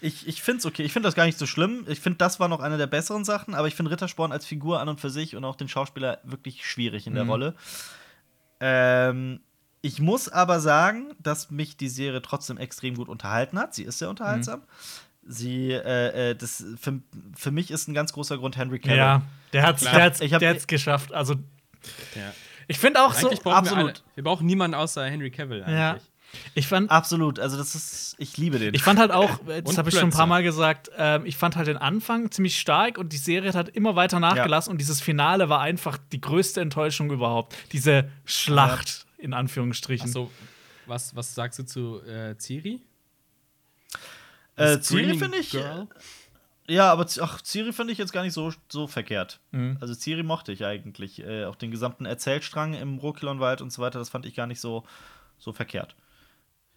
Ich, 0.02 0.28
ich 0.28 0.41
finde 0.41 0.60
es 0.60 0.66
okay. 0.66 0.84
Ich 0.84 0.93
finde 0.93 1.08
das 1.08 1.16
gar 1.16 1.26
nicht 1.26 1.38
so 1.38 1.45
schlimm. 1.45 1.86
Ich 1.88 1.99
finde, 1.99 2.18
das 2.18 2.39
war 2.39 2.47
noch 2.47 2.60
eine 2.60 2.78
der 2.78 2.88
besseren 2.88 3.24
Sachen. 3.24 3.54
Aber 3.54 3.68
ich 3.68 3.76
finde 3.76 3.91
Rittersporn 3.91 4.32
als 4.32 4.45
Figur 4.45 4.80
an 4.80 4.89
und 4.89 4.99
für 4.99 5.10
sich 5.12 5.36
und 5.36 5.45
auch 5.45 5.56
den 5.56 5.68
Schauspieler 5.70 6.20
wirklich 6.24 6.66
schwierig 6.66 7.06
in 7.08 7.14
der 7.14 7.26
Rolle. 7.26 7.56
Ähm, 8.60 9.39
ich 9.82 9.99
muss 9.99 10.30
aber 10.30 10.60
sagen, 10.60 11.14
dass 11.20 11.49
mich 11.49 11.78
die 11.78 11.89
Serie 11.89 12.22
trotzdem 12.22 12.58
extrem 12.58 12.95
gut 12.95 13.10
unterhalten 13.10 13.58
hat. 13.60 13.74
Sie 13.74 13.84
ist 13.84 13.99
sehr 13.99 14.10
unterhaltsam. 14.10 14.62
Sie, 15.24 15.72
äh, 15.72 16.32
äh, 16.32 16.36
das 16.36 16.64
für, 16.80 16.99
für 17.36 17.52
mich 17.52 17.72
ist 17.72 17.88
ein 17.88 17.93
ganz 17.93 18.12
großer 18.14 18.38
Grund 18.38 18.58
Henry 18.58 18.80
Cavill. 18.80 18.97
Ja, 18.97 19.22
der 19.54 19.64
hat's, 19.64 19.82
Klar. 19.82 19.93
der 19.95 20.04
hat's, 20.06 20.22
Ich 20.22 20.34
hab- 20.34 20.39
der 20.39 20.49
hat's 20.52 20.68
geschafft. 20.68 21.14
Also, 21.14 21.36
Ja. 22.16 22.34
ich 22.68 22.80
finde 22.80 23.02
auch 23.04 23.14
so. 23.14 23.28
Eigentlich 23.28 23.45
wir, 23.45 23.56
absolut. 23.56 23.84
alle, 23.84 23.93
wir 24.16 24.24
brauchen 24.24 24.45
niemanden 24.45 24.76
außer 24.76 25.06
Henry 25.06 25.30
Cavill 25.32 25.64
Ja. 25.68 25.97
Ich 26.54 26.68
fand, 26.68 26.90
Absolut. 26.90 27.40
Also, 27.40 27.58
das 27.58 27.76
ist, 27.76 28.16
ich 28.18 28.38
liebe 28.38 28.60
den. 28.60 28.74
ich 28.74 28.84
fand 28.84 29.00
halt 29.00 29.12
auch, 29.12 29.40
das 29.64 29.78
habe 29.78 29.90
ich 29.90 29.96
schon 29.96 30.10
ein 30.10 30.12
paar. 30.12 30.28
Mal 30.28 30.44
gesagt, 30.44 30.90
ähm, 30.98 31.26
ich 31.26 31.36
fand 31.36 31.56
halt 31.56 31.68
den 31.68 31.78
Anfang 31.78 32.32
ziemlich 32.32 32.60
stark 32.60 32.98
und 32.98 33.12
die 33.12 33.18
Serie 33.18 33.50
hat 33.50 33.56
halt 33.56 33.70
immer 33.70 33.96
weiter 33.96 34.20
nachgelassen 34.20 34.72
und 34.72 34.78
dieses 34.78 35.02
Finale 35.02 35.50
war 35.50 35.60
einfach 35.60 35.98
die 36.12 36.22
größte 36.22 36.62
Enttäuschung 36.62 37.12
überhaupt. 37.12 37.56
Diese 37.74 38.10
Schlacht, 38.26 39.06
in 39.18 39.34
Anführungsstrichen. 39.34 40.08
Achso, 40.08 40.32
was, 40.86 41.16
was 41.16 41.36
sagst 41.36 41.60
du 41.60 41.64
zu 41.64 42.02
äh, 42.04 42.36
Ciri? 42.38 42.82
äh, 44.56 44.80
Ciri 44.80 45.18
finde 45.18 45.38
ich. 45.38 45.52
Girl? 45.52 45.88
Ja, 46.68 46.92
aber 46.92 47.06
ach, 47.20 47.42
Ciri 47.44 47.74
finde 47.74 47.92
ich 47.92 48.00
jetzt 48.00 48.14
gar 48.14 48.24
nicht 48.24 48.34
so, 48.34 48.54
so 48.70 48.88
verkehrt. 48.88 49.40
Mhm. 49.52 49.78
Also 49.82 49.94
Ciri 49.94 50.24
mochte 50.24 50.52
ich 50.52 50.64
eigentlich. 50.64 51.22
Äh, 51.24 51.46
auch 51.46 51.56
den 51.56 51.72
gesamten 51.72 52.06
Erzählstrang 52.06 52.74
im 52.74 52.98
Rokilonwald 52.98 53.62
und 53.62 53.74
so 53.74 53.82
weiter, 53.82 54.00
das 54.00 54.10
fand 54.10 54.26
ich 54.26 54.36
gar 54.36 54.48
nicht 54.48 54.62
so, 54.62 54.86
so 55.38 55.52
verkehrt. 55.52 55.96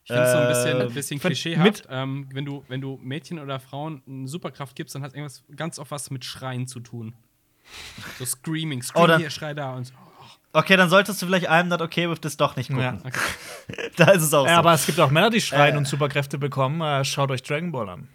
Ich 0.04 0.08
finde 0.08 0.22
es 0.22 0.32
so 0.32 0.38
ein 0.38 0.44
Äh, 0.44 0.48
bisschen, 0.48 0.80
ein 0.82 0.92
bisschen 0.94 1.20
fand- 1.20 1.30
klischeehaft. 1.34 1.86
Ähm, 1.90 2.28
wenn, 2.32 2.44
du, 2.44 2.62
wenn 2.68 2.80
du 2.80 2.98
Mädchen 3.02 3.38
oder 3.38 3.58
Frauen 3.58 4.02
eine 4.06 4.28
Superkraft 4.28 4.76
gibst, 4.76 4.94
dann 4.94 5.02
hat 5.02 5.14
irgendwas 5.14 5.42
ganz 5.56 5.78
oft 5.78 5.90
was 5.90 6.10
mit 6.10 6.24
Schreien 6.24 6.66
zu 6.66 6.80
tun. 6.80 7.14
So 8.18 8.26
Screaming, 8.26 8.82
Scream 8.82 9.02
Oder- 9.04 9.16
hier, 9.18 9.30
Schrei 9.30 9.54
da 9.54 9.74
und 9.74 9.86
so. 9.86 9.94
Okay, 10.52 10.76
dann 10.76 10.88
solltest 10.88 11.20
du 11.20 11.26
vielleicht 11.26 11.50
I'm 11.50 11.64
Not 11.64 11.80
Okay 11.82 12.08
With 12.08 12.20
This 12.20 12.36
doch 12.36 12.54
nicht 12.54 12.68
gucken. 12.68 12.82
Ja. 12.84 12.96
da 13.96 14.10
ist 14.12 14.22
es 14.22 14.32
auch 14.34 14.44
so. 14.44 14.50
Ja, 14.50 14.58
aber 14.58 14.72
es 14.74 14.86
gibt 14.86 15.00
auch 15.00 15.10
Männer, 15.10 15.30
die 15.30 15.40
schreien 15.40 15.74
Äh. 15.74 15.78
und 15.78 15.88
Superkräfte 15.88 16.38
bekommen. 16.38 16.80
Äh, 16.80 17.04
schaut 17.04 17.30
euch 17.30 17.42
Dragon 17.42 17.72
Ball 17.72 17.88
an. 17.88 18.08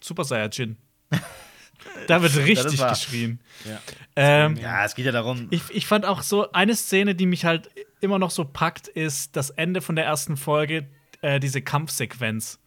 Super 0.00 0.24
Saiyajin. 0.24 0.76
da 2.06 2.22
wird 2.22 2.34
richtig 2.36 2.80
geschrien. 2.88 3.40
Ja. 3.64 3.78
Ähm, 4.16 4.56
ja, 4.56 4.84
es 4.84 4.94
geht 4.94 5.04
ja 5.06 5.12
darum. 5.12 5.48
ich, 5.50 5.62
ich 5.70 5.86
fand 5.86 6.06
auch 6.06 6.22
so, 6.22 6.50
eine 6.52 6.74
Szene, 6.74 7.14
die 7.14 7.26
mich 7.26 7.44
halt 7.44 7.68
immer 8.00 8.18
noch 8.18 8.30
so 8.30 8.44
packt, 8.44 8.88
ist 8.88 9.36
das 9.36 9.50
Ende 9.50 9.80
von 9.82 9.96
der 9.96 10.06
ersten 10.06 10.36
Folge, 10.38 10.86
äh, 11.22 11.40
diese 11.40 11.62
Kampfsequenz. 11.62 12.58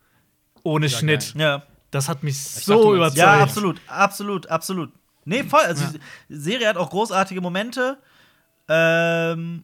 Ohne 0.63 0.87
Ja, 0.87 0.97
Schnitt. 0.97 1.33
ja. 1.35 1.63
Das 1.91 2.09
hat 2.09 2.23
mich 2.23 2.35
dachte, 2.43 2.61
so 2.65 2.73
meinst- 2.75 2.95
überzeugt. 2.95 3.17
ja, 3.17 3.39
absolut, 3.39 3.81
absolut, 3.87 4.47
absolut. 4.47 4.91
Nee, 5.25 5.43
voll. 5.43 5.61
Also, 5.61 5.85
die 6.29 6.35
Serie 6.35 6.67
hat 6.67 6.77
auch 6.77 6.89
großartige 6.89 7.39
Momente. 7.41 7.97
Ähm, 8.69 9.63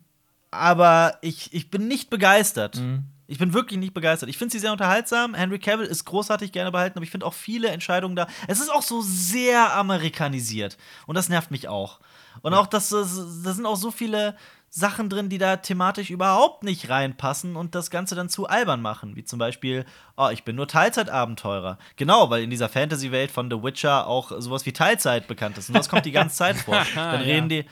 aber 0.51 1.17
ich, 1.21 1.53
ich 1.53 1.69
bin 1.71 1.87
nicht 1.87 2.09
begeistert. 2.09 2.77
Mhm. 2.77 3.05
Ich 3.27 3.37
bin 3.37 3.53
wirklich 3.53 3.79
nicht 3.79 3.93
begeistert. 3.93 4.27
Ich 4.29 4.37
finde 4.39 4.51
sie 4.51 4.59
sehr 4.59 4.71
unterhaltsam. 4.71 5.35
Henry 5.35 5.59
Cavill 5.59 5.85
ist 5.85 6.03
großartig 6.05 6.51
gerne 6.51 6.71
behalten, 6.71 6.97
aber 6.97 7.03
ich 7.03 7.11
finde 7.11 7.27
auch 7.27 7.33
viele 7.35 7.69
Entscheidungen 7.69 8.15
da. 8.15 8.27
Es 8.47 8.59
ist 8.59 8.71
auch 8.71 8.81
so 8.81 9.01
sehr 9.01 9.75
amerikanisiert. 9.75 10.77
Und 11.05 11.15
das 11.15 11.29
nervt 11.29 11.51
mich 11.51 11.67
auch. 11.67 11.99
Und 12.41 12.53
auch, 12.55 12.65
dass 12.65 12.89
da 12.89 13.03
sind 13.03 13.65
auch 13.67 13.75
so 13.75 13.91
viele 13.91 14.35
Sachen 14.69 15.09
drin, 15.09 15.29
die 15.29 15.37
da 15.37 15.57
thematisch 15.57 16.09
überhaupt 16.09 16.63
nicht 16.63 16.89
reinpassen 16.89 17.55
und 17.55 17.75
das 17.75 17.89
Ganze 17.89 18.15
dann 18.15 18.29
zu 18.29 18.47
albern 18.47 18.81
machen. 18.81 19.15
Wie 19.15 19.23
zum 19.23 19.39
Beispiel, 19.39 19.85
oh, 20.15 20.29
ich 20.31 20.43
bin 20.43 20.55
nur 20.55 20.67
Teilzeitabenteurer. 20.67 21.77
Genau, 21.95 22.29
weil 22.29 22.43
in 22.43 22.49
dieser 22.49 22.69
Fantasy-Welt 22.69 23.31
von 23.31 23.49
The 23.49 23.63
Witcher 23.63 24.07
auch 24.07 24.31
sowas 24.39 24.65
wie 24.65 24.73
Teilzeit 24.73 25.27
bekannt 25.27 25.57
ist. 25.57 25.69
Und 25.69 25.75
das 25.75 25.89
kommt 25.89 26.05
die 26.05 26.11
ganze 26.11 26.35
Zeit 26.35 26.57
vor. 26.65 26.85
Dann 26.93 27.21
reden 27.21 27.49
die, 27.49 27.65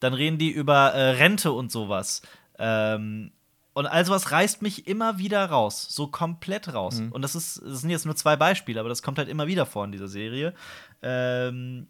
dann 0.00 0.14
reden 0.14 0.38
die 0.38 0.50
über 0.50 0.92
äh, 0.92 1.10
Rente 1.10 1.52
und 1.52 1.70
sowas. 1.70 2.22
Ähm, 2.58 3.32
und 3.72 3.86
all 3.86 4.04
sowas 4.04 4.32
reißt 4.32 4.62
mich 4.62 4.88
immer 4.88 5.18
wieder 5.18 5.46
raus. 5.46 5.86
So 5.88 6.08
komplett 6.08 6.74
raus. 6.74 7.00
Und 7.10 7.22
das, 7.22 7.36
ist, 7.36 7.62
das 7.64 7.80
sind 7.80 7.90
jetzt 7.90 8.04
nur 8.04 8.16
zwei 8.16 8.34
Beispiele, 8.34 8.80
aber 8.80 8.88
das 8.88 9.02
kommt 9.02 9.18
halt 9.18 9.28
immer 9.28 9.46
wieder 9.46 9.64
vor 9.64 9.84
in 9.84 9.92
dieser 9.92 10.08
Serie. 10.08 10.54
Ähm, 11.02 11.86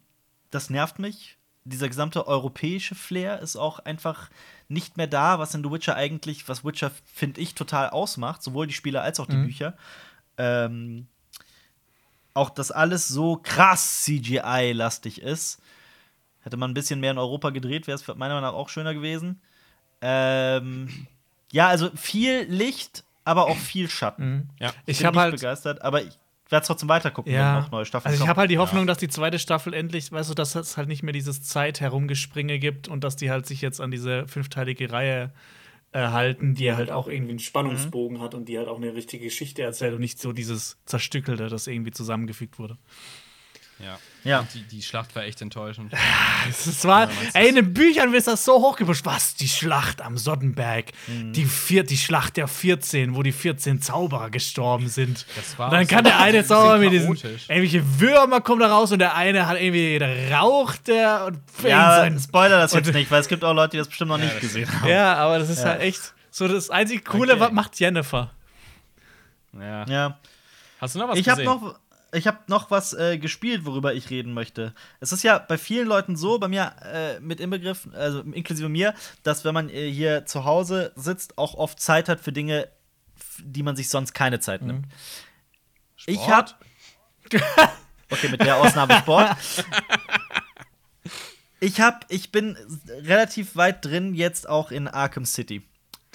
das 0.50 0.68
nervt 0.68 0.98
mich. 0.98 1.38
Dieser 1.64 1.88
gesamte 1.88 2.26
europäische 2.26 2.94
Flair 2.94 3.40
ist 3.40 3.56
auch 3.56 3.80
einfach 3.80 4.30
nicht 4.68 4.96
mehr 4.96 5.06
da, 5.06 5.38
was 5.38 5.54
in 5.54 5.62
The 5.62 5.70
Witcher 5.70 5.94
eigentlich, 5.94 6.48
was 6.48 6.64
Witcher, 6.64 6.90
finde 7.04 7.40
ich, 7.40 7.54
total 7.54 7.90
ausmacht. 7.90 8.42
Sowohl 8.42 8.66
die 8.66 8.72
Spiele 8.72 9.02
als 9.02 9.20
auch 9.20 9.26
die 9.26 9.36
Bücher. 9.36 9.76
Ähm, 10.38 11.06
auch, 12.34 12.50
dass 12.50 12.70
alles 12.70 13.08
so 13.08 13.36
krass 13.42 14.04
CGI-lastig 14.04 15.20
ist. 15.20 15.60
Hätte 16.42 16.56
man 16.56 16.70
ein 16.70 16.74
bisschen 16.74 17.00
mehr 17.00 17.10
in 17.10 17.18
Europa 17.18 17.50
gedreht, 17.50 17.86
wäre 17.86 17.96
es 17.96 18.06
meiner 18.06 18.34
Meinung 18.34 18.42
nach 18.42 18.54
auch 18.54 18.68
schöner 18.68 18.94
gewesen. 18.94 19.40
Ähm, 20.00 21.06
ja, 21.52 21.68
also 21.68 21.90
viel 21.94 22.44
Licht, 22.44 23.04
aber 23.24 23.46
auch 23.46 23.56
viel 23.56 23.90
Schatten. 23.90 24.48
Ja. 24.58 24.72
Ich 24.86 24.98
bin 24.98 25.06
habe 25.08 25.16
nicht 25.16 25.22
halt. 25.22 25.34
begeistert, 25.34 25.82
aber 25.82 26.02
ich 26.02 26.16
werde 26.50 26.66
trotzdem 26.66 26.88
weitergucken, 26.88 27.32
Ja, 27.32 27.54
wenn 27.54 27.62
noch 27.62 27.70
neue 27.70 27.84
Staffeln 27.84 28.10
also 28.10 28.24
ich 28.24 28.28
habe 28.28 28.40
halt 28.40 28.50
die 28.50 28.58
Hoffnung, 28.58 28.86
dass 28.86 28.98
die 28.98 29.08
zweite 29.08 29.38
Staffel 29.38 29.74
endlich, 29.74 30.10
weißt 30.10 30.30
du, 30.30 30.34
dass 30.34 30.54
es 30.54 30.76
halt 30.76 30.88
nicht 30.88 31.02
mehr 31.02 31.12
dieses 31.12 31.42
Zeit-Herumgespringe 31.42 32.58
gibt 32.58 32.88
und 32.88 33.04
dass 33.04 33.16
die 33.16 33.30
halt 33.30 33.46
sich 33.46 33.60
jetzt 33.60 33.80
an 33.80 33.90
diese 33.90 34.26
fünfteilige 34.26 34.90
Reihe 34.90 35.32
äh, 35.92 36.08
halten, 36.08 36.54
die 36.54 36.72
halt 36.72 36.90
auch 36.90 37.08
irgendwie 37.08 37.32
einen 37.32 37.38
Spannungsbogen 37.40 38.20
hat 38.20 38.34
und 38.34 38.48
die 38.48 38.58
halt 38.58 38.68
auch 38.68 38.76
eine 38.76 38.94
richtige 38.94 39.24
Geschichte 39.24 39.62
erzählt 39.62 39.94
und 39.94 40.00
nicht 40.00 40.20
so 40.20 40.32
dieses 40.32 40.78
Zerstückelte, 40.86 41.48
das 41.48 41.66
irgendwie 41.66 41.90
zusammengefügt 41.90 42.58
wurde. 42.58 42.78
Ja. 43.78 43.98
Ja. 44.24 44.46
Die, 44.54 44.62
die 44.62 44.82
Schlacht 44.82 45.14
war 45.16 45.22
echt 45.24 45.40
enttäuschend. 45.40 45.92
Es 46.48 46.84
war, 46.84 47.08
ey, 47.34 47.48
in 47.48 47.54
den 47.54 47.72
Büchern 47.72 48.12
wird 48.12 48.26
das 48.26 48.44
so 48.44 48.54
hochgepusht. 48.60 49.04
Was? 49.06 49.34
Die 49.34 49.48
Schlacht 49.48 50.02
am 50.02 50.16
Soddenberg. 50.18 50.86
Mhm. 51.06 51.32
Die, 51.32 51.44
vier, 51.46 51.84
die 51.84 51.96
Schlacht 51.96 52.36
der 52.36 52.46
14, 52.48 53.14
wo 53.14 53.22
die 53.22 53.32
14 53.32 53.80
Zauberer 53.80 54.30
gestorben 54.30 54.88
sind. 54.88 55.24
Das 55.36 55.58
war 55.58 55.66
und 55.68 55.72
dann 55.74 55.84
auch 55.84 55.88
so 55.88 55.94
kann 55.94 56.04
der 56.04 56.18
ein 56.18 56.34
eine 56.34 56.44
Zauberer 56.44 56.78
mit 56.78 56.92
diesen. 56.92 57.14
Irgendwelche 57.16 58.00
Würmer 58.00 58.40
kommen 58.40 58.60
da 58.60 58.68
raus 58.68 58.92
und 58.92 58.98
der 58.98 59.14
eine 59.14 59.46
hat 59.46 59.60
irgendwie, 59.60 59.98
da 59.98 60.38
raucht 60.38 60.88
der 60.88 61.24
und 61.26 61.38
Ja, 61.62 61.96
sein- 61.96 62.18
Spoiler 62.20 62.58
das 62.58 62.72
jetzt 62.74 62.92
nicht, 62.92 63.10
weil 63.10 63.20
es 63.20 63.28
gibt 63.28 63.42
auch 63.44 63.54
Leute, 63.54 63.72
die 63.72 63.76
das 63.78 63.88
bestimmt 63.88 64.10
noch 64.10 64.18
nicht 64.18 64.32
das 64.34 64.40
gesehen 64.40 64.70
haben. 64.80 64.88
Ja, 64.88 65.14
aber 65.14 65.38
das 65.38 65.48
ist 65.48 65.64
halt 65.64 65.80
echt 65.80 66.12
so 66.30 66.46
das 66.46 66.68
einzige 66.70 67.02
Coole, 67.02 67.32
Okay. 67.32 67.40
was 67.40 67.52
macht 67.52 67.80
Jennifer. 67.80 68.30
Ja. 69.58 69.84
Ja. 69.86 70.18
Hast 70.80 70.94
du 70.94 70.98
noch 71.00 71.08
was 71.08 71.18
Ich 71.18 71.28
habe 71.28 71.42
gesehen? 71.42 71.60
noch, 71.60 71.78
ich 72.12 72.26
hab 72.26 72.48
noch 72.48 72.70
was 72.70 72.92
äh, 72.92 73.18
gespielt, 73.18 73.64
worüber 73.64 73.94
ich 73.94 74.10
reden 74.10 74.32
möchte. 74.34 74.74
Es 75.00 75.12
ist 75.12 75.22
ja 75.22 75.38
bei 75.38 75.58
vielen 75.58 75.86
Leuten 75.86 76.16
so, 76.16 76.38
bei 76.38 76.48
mir 76.48 76.74
äh, 76.82 77.20
mit 77.20 77.40
inbegriffen, 77.40 77.94
also 77.94 78.20
inklusive 78.20 78.68
mir, 78.68 78.94
dass 79.22 79.44
wenn 79.44 79.54
man 79.54 79.68
äh, 79.68 79.90
hier 79.90 80.26
zu 80.26 80.44
Hause 80.44 80.92
sitzt, 80.96 81.38
auch 81.38 81.54
oft 81.54 81.80
Zeit 81.80 82.08
hat 82.08 82.20
für 82.20 82.32
Dinge, 82.32 82.68
die 83.42 83.62
man 83.62 83.76
sich 83.76 83.88
sonst 83.88 84.12
keine 84.12 84.40
Zeit 84.40 84.62
nimmt. 84.62 84.86
Ich 86.06 86.20
Sport? 86.20 86.56
hab 87.30 87.70
Okay, 88.10 88.28
mit 88.28 88.40
der 88.40 88.56
Ausnahme 88.56 88.94
Sport. 88.98 89.36
Ich 91.62 91.78
hab, 91.82 92.06
ich 92.08 92.32
bin 92.32 92.56
relativ 92.88 93.54
weit 93.54 93.84
drin 93.84 94.14
jetzt 94.14 94.48
auch 94.48 94.70
in 94.70 94.88
Arkham 94.88 95.26
City. 95.26 95.62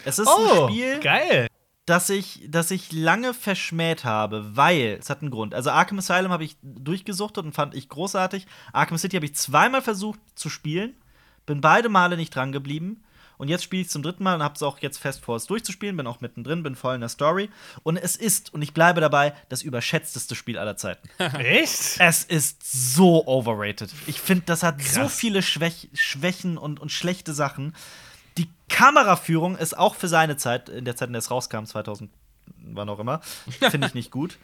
Es 0.03 0.17
ist 0.17 0.27
Oh, 0.27 0.65
ein 0.65 0.71
Spiel, 0.71 0.99
geil. 1.01 1.47
Das 1.85 2.09
ich, 2.09 2.41
das 2.47 2.71
ich 2.71 2.91
lange 2.91 3.33
verschmäht 3.33 4.05
habe, 4.05 4.55
weil 4.55 4.97
es 4.99 5.09
hat 5.09 5.21
einen 5.21 5.29
Grund. 5.31 5.53
Also 5.53 5.69
Arkham 5.69 5.99
Asylum 5.99 6.31
habe 6.31 6.43
ich 6.43 6.57
durchgesuchtet 6.63 7.45
und 7.45 7.53
fand 7.53 7.75
ich 7.75 7.89
großartig. 7.89 8.47
Arkham 8.73 8.97
City 8.97 9.15
habe 9.17 9.25
ich 9.25 9.35
zweimal 9.35 9.81
versucht 9.81 10.19
zu 10.33 10.49
spielen, 10.49 10.95
bin 11.45 11.61
beide 11.61 11.89
Male 11.89 12.17
nicht 12.17 12.35
dran 12.35 12.51
geblieben. 12.51 13.03
Und 13.37 13.49
jetzt 13.49 13.65
spiele 13.65 13.81
ich 13.81 13.89
zum 13.89 14.01
dritten 14.01 14.23
Mal 14.23 14.35
und 14.35 14.43
habe 14.43 14.55
es 14.55 14.63
auch 14.63 14.79
jetzt 14.79 14.97
fest 14.97 15.21
vor, 15.21 15.35
es 15.35 15.45
durchzuspielen. 15.45 15.97
Bin 15.97 16.07
auch 16.07 16.21
mittendrin, 16.21 16.63
bin 16.63 16.75
voll 16.75 16.95
in 16.95 17.01
der 17.01 17.09
Story. 17.09 17.49
Und 17.83 17.97
es 17.97 18.15
ist, 18.15 18.53
und 18.53 18.61
ich 18.61 18.73
bleibe 18.73 19.01
dabei, 19.01 19.33
das 19.49 19.61
überschätzteste 19.61 20.35
Spiel 20.35 20.57
aller 20.57 20.77
Zeiten. 20.77 21.09
Echt? 21.19 21.99
Es 21.99 22.23
ist 22.23 22.63
so 22.93 23.27
overrated. 23.27 23.91
Ich 24.07 24.21
finde, 24.21 24.45
das 24.45 24.63
hat 24.63 24.81
so 24.81 25.01
Krass. 25.01 25.15
viele 25.15 25.41
Schwäch 25.41 25.89
Schwächen 25.93 26.57
und, 26.57 26.79
und 26.79 26.93
schlechte 26.93 27.33
Sachen. 27.33 27.75
Die 28.37 28.49
Kameraführung 28.69 29.57
ist 29.57 29.77
auch 29.77 29.95
für 29.95 30.07
seine 30.07 30.37
Zeit, 30.37 30.69
in 30.69 30.85
der 30.85 30.95
Zeit, 30.95 31.07
in 31.07 31.13
der 31.13 31.19
es 31.19 31.31
rauskam, 31.31 31.63
2000, 31.65 32.09
wann 32.73 32.89
auch 32.89 32.99
immer, 32.99 33.21
finde 33.71 33.87
ich 33.87 33.93
nicht 33.93 34.11
gut. 34.11 34.37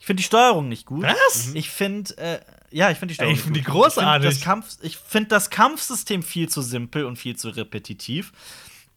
Ich 0.00 0.06
finde 0.06 0.20
die 0.20 0.24
Steuerung 0.26 0.68
nicht 0.68 0.86
gut. 0.86 1.04
Was? 1.04 1.50
Ich 1.54 1.70
finde, 1.70 2.16
äh, 2.18 2.40
ja, 2.70 2.90
ich 2.90 2.98
finde 2.98 3.12
die 3.12 3.14
Steuerung 3.16 3.32
Ey, 3.34 3.36
ich 3.38 3.42
find 3.42 3.56
nicht 3.56 3.66
die 3.66 3.70
großartig. 3.70 4.30
Ich 4.30 4.44
finde 4.44 4.64
das, 4.80 4.94
find 5.08 5.32
das 5.32 5.50
Kampfsystem 5.50 6.22
viel 6.22 6.48
zu 6.48 6.62
simpel 6.62 7.04
und 7.04 7.16
viel 7.16 7.36
zu 7.36 7.48
repetitiv. 7.48 8.32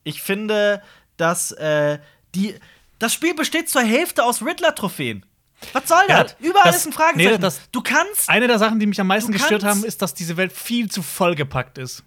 Ich 0.04 0.22
finde, 0.22 0.82
dass 1.18 1.52
äh, 1.54 2.00
die 2.36 2.56
Das 3.00 3.14
Spiel 3.14 3.34
besteht 3.34 3.68
zur 3.70 3.82
Hälfte 3.82 4.24
aus 4.24 4.44
Riddler-Trophäen. 4.44 5.26
Was 5.74 5.88
soll 5.88 6.04
Ja, 6.08 6.24
das? 6.24 6.36
Überall 6.40 6.66
das- 6.66 6.78
ist 6.78 6.86
ein 6.88 6.94
Fragezeichen. 6.94 7.32
nee, 7.32 7.38
das- 7.38 7.62
du 7.72 7.82
kannst 7.82 8.30
Eine 8.30 8.48
der 8.48 8.60
Sachen, 8.60 8.80
die 8.80 8.86
mich 8.86 9.00
am 9.02 9.08
meisten 9.08 9.32
gestört 9.32 9.64
haben, 9.64 9.84
ist, 9.84 10.02
dass 10.04 10.14
diese 10.14 10.38
Welt 10.38 10.52
viel 10.54 10.90
zu 10.92 11.02
vollgepackt 11.02 11.78
ist. 11.80 12.04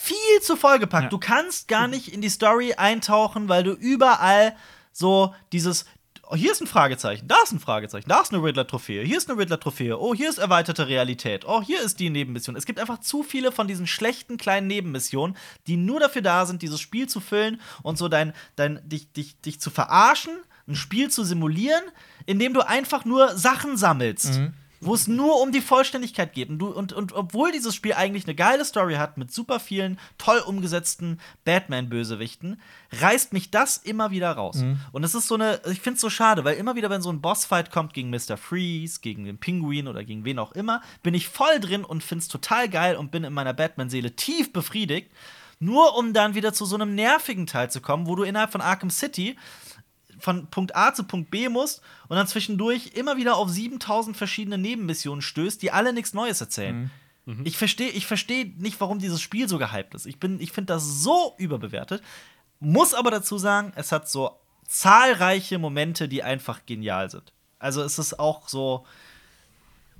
Viel 0.00 0.40
zu 0.42 0.56
vollgepackt. 0.56 1.04
Ja. 1.04 1.10
Du 1.10 1.18
kannst 1.18 1.66
gar 1.66 1.88
nicht 1.88 2.12
in 2.12 2.20
die 2.20 2.28
Story 2.28 2.74
eintauchen, 2.74 3.48
weil 3.48 3.64
du 3.64 3.72
überall 3.72 4.54
so 4.92 5.34
dieses 5.52 5.86
oh, 6.30 6.36
hier 6.36 6.52
ist 6.52 6.60
ein 6.60 6.66
Fragezeichen, 6.66 7.26
da 7.26 7.36
ist 7.42 7.52
ein 7.52 7.58
Fragezeichen, 7.58 8.08
da 8.08 8.20
ist 8.20 8.32
eine 8.32 8.42
Riddler-Trophäe, 8.42 9.02
hier 9.02 9.16
ist 9.16 9.28
eine 9.28 9.38
Riddler-Trophäe, 9.38 9.98
oh, 9.98 10.14
hier 10.14 10.28
ist 10.28 10.38
erweiterte 10.38 10.86
Realität, 10.86 11.44
oh, 11.46 11.62
hier 11.62 11.82
ist 11.82 11.98
die 11.98 12.10
Nebenmission. 12.10 12.54
Es 12.54 12.64
gibt 12.64 12.78
einfach 12.78 13.00
zu 13.00 13.22
viele 13.22 13.50
von 13.50 13.66
diesen 13.66 13.86
schlechten 13.86 14.36
kleinen 14.36 14.66
Nebenmissionen, 14.66 15.36
die 15.66 15.76
nur 15.76 16.00
dafür 16.00 16.22
da 16.22 16.46
sind, 16.46 16.62
dieses 16.62 16.80
Spiel 16.80 17.08
zu 17.08 17.20
füllen 17.20 17.60
und 17.82 17.98
so 17.98 18.08
dein, 18.08 18.34
dein, 18.56 18.80
dich, 18.88 19.12
dich, 19.12 19.40
dich 19.40 19.60
zu 19.60 19.70
verarschen, 19.70 20.38
ein 20.68 20.76
Spiel 20.76 21.10
zu 21.10 21.24
simulieren, 21.24 21.82
indem 22.26 22.54
du 22.54 22.66
einfach 22.66 23.04
nur 23.04 23.36
Sachen 23.36 23.76
sammelst. 23.76 24.40
Wo 24.80 24.94
es 24.94 25.08
nur 25.08 25.40
um 25.42 25.52
die 25.52 25.60
Vollständigkeit 25.60 26.32
geht. 26.32 26.48
Und, 26.48 26.58
du, 26.58 26.68
und, 26.68 26.92
und 26.92 27.12
obwohl 27.12 27.50
dieses 27.52 27.74
Spiel 27.74 27.94
eigentlich 27.94 28.24
eine 28.24 28.34
geile 28.34 28.64
Story 28.64 28.94
hat 28.94 29.18
mit 29.18 29.32
super 29.32 29.60
vielen 29.60 29.98
toll 30.18 30.38
umgesetzten 30.38 31.20
Batman-Bösewichten, 31.44 32.60
reißt 32.92 33.32
mich 33.32 33.50
das 33.50 33.76
immer 33.76 34.10
wieder 34.10 34.30
raus. 34.32 34.62
Und 34.92 35.04
es 35.04 35.14
ist 35.14 35.26
so 35.28 35.34
eine, 35.34 35.60
ich 35.70 35.80
finde 35.80 35.96
es 35.96 36.00
so 36.00 36.10
schade, 36.10 36.44
weil 36.44 36.56
immer 36.56 36.76
wieder, 36.76 36.90
wenn 36.90 37.02
so 37.02 37.10
ein 37.10 37.20
Bossfight 37.20 37.70
kommt 37.70 37.92
gegen 37.92 38.10
Mr. 38.10 38.36
Freeze, 38.36 39.00
gegen 39.00 39.24
den 39.24 39.38
Pinguin 39.38 39.88
oder 39.88 40.04
gegen 40.04 40.24
wen 40.24 40.38
auch 40.38 40.52
immer, 40.52 40.80
bin 41.02 41.14
ich 41.14 41.28
voll 41.28 41.60
drin 41.60 41.84
und 41.84 42.04
finde 42.04 42.22
es 42.22 42.28
total 42.28 42.68
geil 42.68 42.96
und 42.96 43.10
bin 43.10 43.24
in 43.24 43.32
meiner 43.32 43.54
Batman-Seele 43.54 44.16
tief 44.16 44.52
befriedigt. 44.52 45.10
Nur 45.60 45.96
um 45.96 46.12
dann 46.12 46.34
wieder 46.34 46.52
zu 46.52 46.64
so 46.64 46.76
einem 46.76 46.94
nervigen 46.94 47.46
Teil 47.46 47.70
zu 47.70 47.80
kommen, 47.80 48.06
wo 48.06 48.14
du 48.14 48.22
innerhalb 48.22 48.52
von 48.52 48.60
Arkham 48.60 48.90
City 48.90 49.36
von 50.18 50.46
Punkt 50.48 50.74
A 50.76 50.92
zu 50.94 51.04
Punkt 51.04 51.30
B 51.30 51.48
musst 51.48 51.80
und 52.08 52.16
dann 52.16 52.26
zwischendurch 52.26 52.92
immer 52.94 53.16
wieder 53.16 53.36
auf 53.36 53.48
7000 53.50 54.16
verschiedene 54.16 54.58
Nebenmissionen 54.58 55.22
stößt, 55.22 55.60
die 55.62 55.70
alle 55.72 55.92
nichts 55.92 56.14
Neues 56.14 56.40
erzählen. 56.40 56.90
Ich 57.44 57.58
verstehe 57.58 57.90
ich 57.90 58.06
versteh 58.06 58.54
nicht, 58.56 58.80
warum 58.80 58.98
dieses 59.00 59.20
Spiel 59.20 59.50
so 59.50 59.58
gehypt 59.58 59.94
ist. 59.94 60.06
Ich, 60.06 60.18
bin- 60.18 60.40
ich 60.40 60.52
finde 60.52 60.72
das 60.72 61.02
so 61.02 61.34
überbewertet. 61.36 62.02
Muss 62.58 62.94
aber 62.94 63.10
dazu 63.10 63.36
sagen, 63.36 63.72
es 63.76 63.92
hat 63.92 64.08
so 64.08 64.30
zahlreiche 64.66 65.58
Momente, 65.58 66.08
die 66.08 66.22
einfach 66.22 66.64
genial 66.64 67.10
sind. 67.10 67.32
Also 67.58 67.82
es 67.82 67.98
ist 67.98 68.18
auch 68.18 68.48
so. 68.48 68.86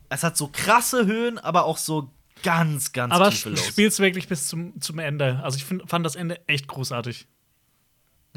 Es 0.08 0.22
hat 0.22 0.36
so 0.38 0.48
krasse 0.50 1.04
Höhen, 1.04 1.38
aber 1.38 1.64
auch 1.66 1.76
so 1.76 2.10
ganz, 2.42 2.92
ganz 2.92 3.12
Aber 3.12 3.28
tiefe 3.30 3.50
sp 3.52 3.60
Lows. 3.60 3.66
spiel's 3.66 3.98
wirklich 3.98 4.26
bis 4.28 4.48
zum, 4.48 4.80
zum 4.80 4.98
Ende. 4.98 5.40
Also 5.42 5.58
ich 5.58 5.64
find, 5.66 5.82
fand 5.88 6.06
das 6.06 6.16
Ende 6.16 6.40
echt 6.48 6.66
großartig. 6.66 7.26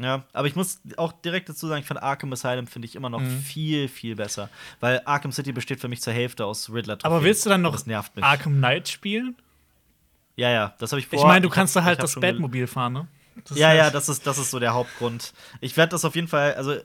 Ja, 0.00 0.24
aber 0.32 0.48
ich 0.48 0.56
muss 0.56 0.80
auch 0.96 1.12
direkt 1.12 1.48
dazu 1.48 1.68
sagen, 1.68 1.82
ich 1.82 1.86
fand 1.86 2.02
Arkham 2.02 2.32
Asylum 2.32 2.66
finde 2.66 2.86
ich 2.86 2.96
immer 2.96 3.10
noch 3.10 3.22
viel, 3.22 3.88
viel 3.88 4.16
besser. 4.16 4.48
Weil 4.80 5.02
Arkham 5.04 5.32
City 5.32 5.52
besteht 5.52 5.80
für 5.80 5.88
mich 5.88 6.00
zur 6.00 6.12
Hälfte 6.12 6.44
aus 6.44 6.72
riddler 6.72 6.98
Aber 7.02 7.22
willst 7.22 7.44
du 7.44 7.50
dann 7.50 7.62
noch. 7.62 7.78
Arkham 8.20 8.56
Knight 8.56 8.88
spielen? 8.88 9.36
Ja, 10.36 10.50
ja, 10.50 10.74
das 10.78 10.92
habe 10.92 11.00
ich 11.00 11.06
vor. 11.06 11.18
Ich 11.18 11.24
meine, 11.24 11.42
du 11.42 11.50
kannst 11.50 11.76
da 11.76 11.84
halt 11.84 12.02
das 12.02 12.18
Batmobil 12.18 12.66
fahren, 12.66 12.92
ne? 12.94 13.08
Das 13.44 13.58
Ja, 13.58 13.72
ja, 13.72 13.90
das 13.90 14.08
ist, 14.08 14.26
das 14.26 14.38
ist 14.38 14.50
so 14.50 14.58
der 14.58 14.74
Hauptgrund. 14.74 15.32
Ich 15.60 15.76
werde 15.76 15.90
das 15.90 16.04
auf 16.04 16.14
jeden 16.14 16.28
Fall, 16.28 16.54
also 16.54 16.76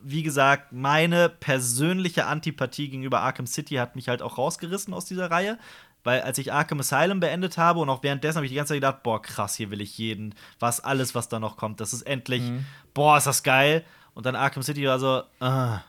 wie 0.00 0.22
gesagt, 0.22 0.72
meine 0.72 1.28
persönliche 1.28 2.26
Antipathie 2.26 2.88
gegenüber 2.88 3.20
Arkham 3.20 3.46
City 3.46 3.76
hat 3.76 3.94
mich 3.96 4.08
halt 4.08 4.20
auch 4.20 4.36
rausgerissen 4.36 4.92
aus 4.94 5.04
dieser 5.04 5.30
Reihe. 5.30 5.58
Weil 6.04 6.22
als 6.22 6.38
ich 6.38 6.52
Arkham 6.52 6.80
Asylum 6.80 7.20
beendet 7.20 7.58
habe 7.58 7.78
und 7.80 7.88
auch 7.88 8.02
währenddessen 8.02 8.36
habe 8.36 8.46
ich 8.46 8.50
die 8.52 8.56
ganze 8.56 8.70
Zeit 8.74 8.78
gedacht, 8.78 9.02
boah, 9.02 9.22
krass, 9.22 9.54
hier 9.56 9.70
will 9.70 9.80
ich 9.80 9.96
jeden, 9.98 10.34
was 10.58 10.80
alles, 10.80 11.14
was 11.14 11.28
da 11.28 11.38
noch 11.38 11.56
kommt. 11.56 11.80
Das 11.80 11.92
ist 11.92 12.02
endlich, 12.02 12.42
Mhm. 12.42 12.64
boah, 12.94 13.18
ist 13.18 13.26
das 13.26 13.42
geil. 13.42 13.84
Und 14.14 14.26
dann 14.26 14.34
Arkham 14.36 14.62
City 14.62 14.86
war 14.86 14.98
so, 14.98 15.22
ah, 15.40 15.80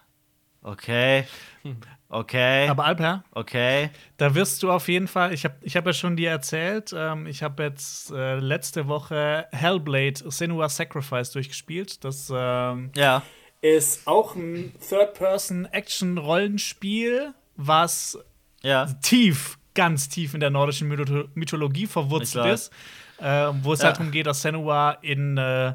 okay, 0.61 1.26
okay, 2.10 2.68
Aber 2.69 2.85
Alper, 2.85 3.23
okay. 3.31 3.90
da 4.18 4.35
wirst 4.35 4.61
du 4.64 4.72
auf 4.72 4.88
jeden 4.88 5.07
Fall, 5.07 5.34
ich 5.34 5.44
habe 5.45 5.56
ich 5.61 5.76
hab 5.76 5.85
ja 5.88 5.94
schon 5.94 6.15
dir 6.15 6.30
erzählt, 6.30 6.94
ähm, 6.95 7.26
ich 7.27 7.41
habe 7.41 7.64
jetzt 7.64 8.11
äh, 8.11 8.35
letzte 8.40 8.88
Woche 8.88 9.48
Hellblade 9.52 10.30
Senua 10.31 10.69
Sacrifice 10.69 11.31
durchgespielt. 11.31 12.03
Das 12.03 12.31
ähm, 12.34 12.91
Ja, 12.95 13.23
Ist 13.61 14.06
auch 14.07 14.35
ein 14.35 14.73
Third-Person-Action-Rollenspiel, 16.03 17.34
was 17.56 18.18
ja. 18.61 18.85
tief, 19.02 19.57
ganz 19.75 20.09
tief 20.09 20.33
in 20.33 20.39
der 20.39 20.49
nordischen 20.49 20.87
Mytho 20.87 21.25
Mythologie 21.33 21.87
verwurzelt 21.87 22.45
ist, 22.53 22.71
äh, 23.19 23.47
wo 23.61 23.73
es 23.73 23.79
Ja. 23.79 23.85
halt 23.87 23.97
darum 23.97 24.11
geht, 24.11 24.27
dass 24.27 24.41
Senua 24.41 24.91
in 25.01 25.37
äh, 25.37 25.73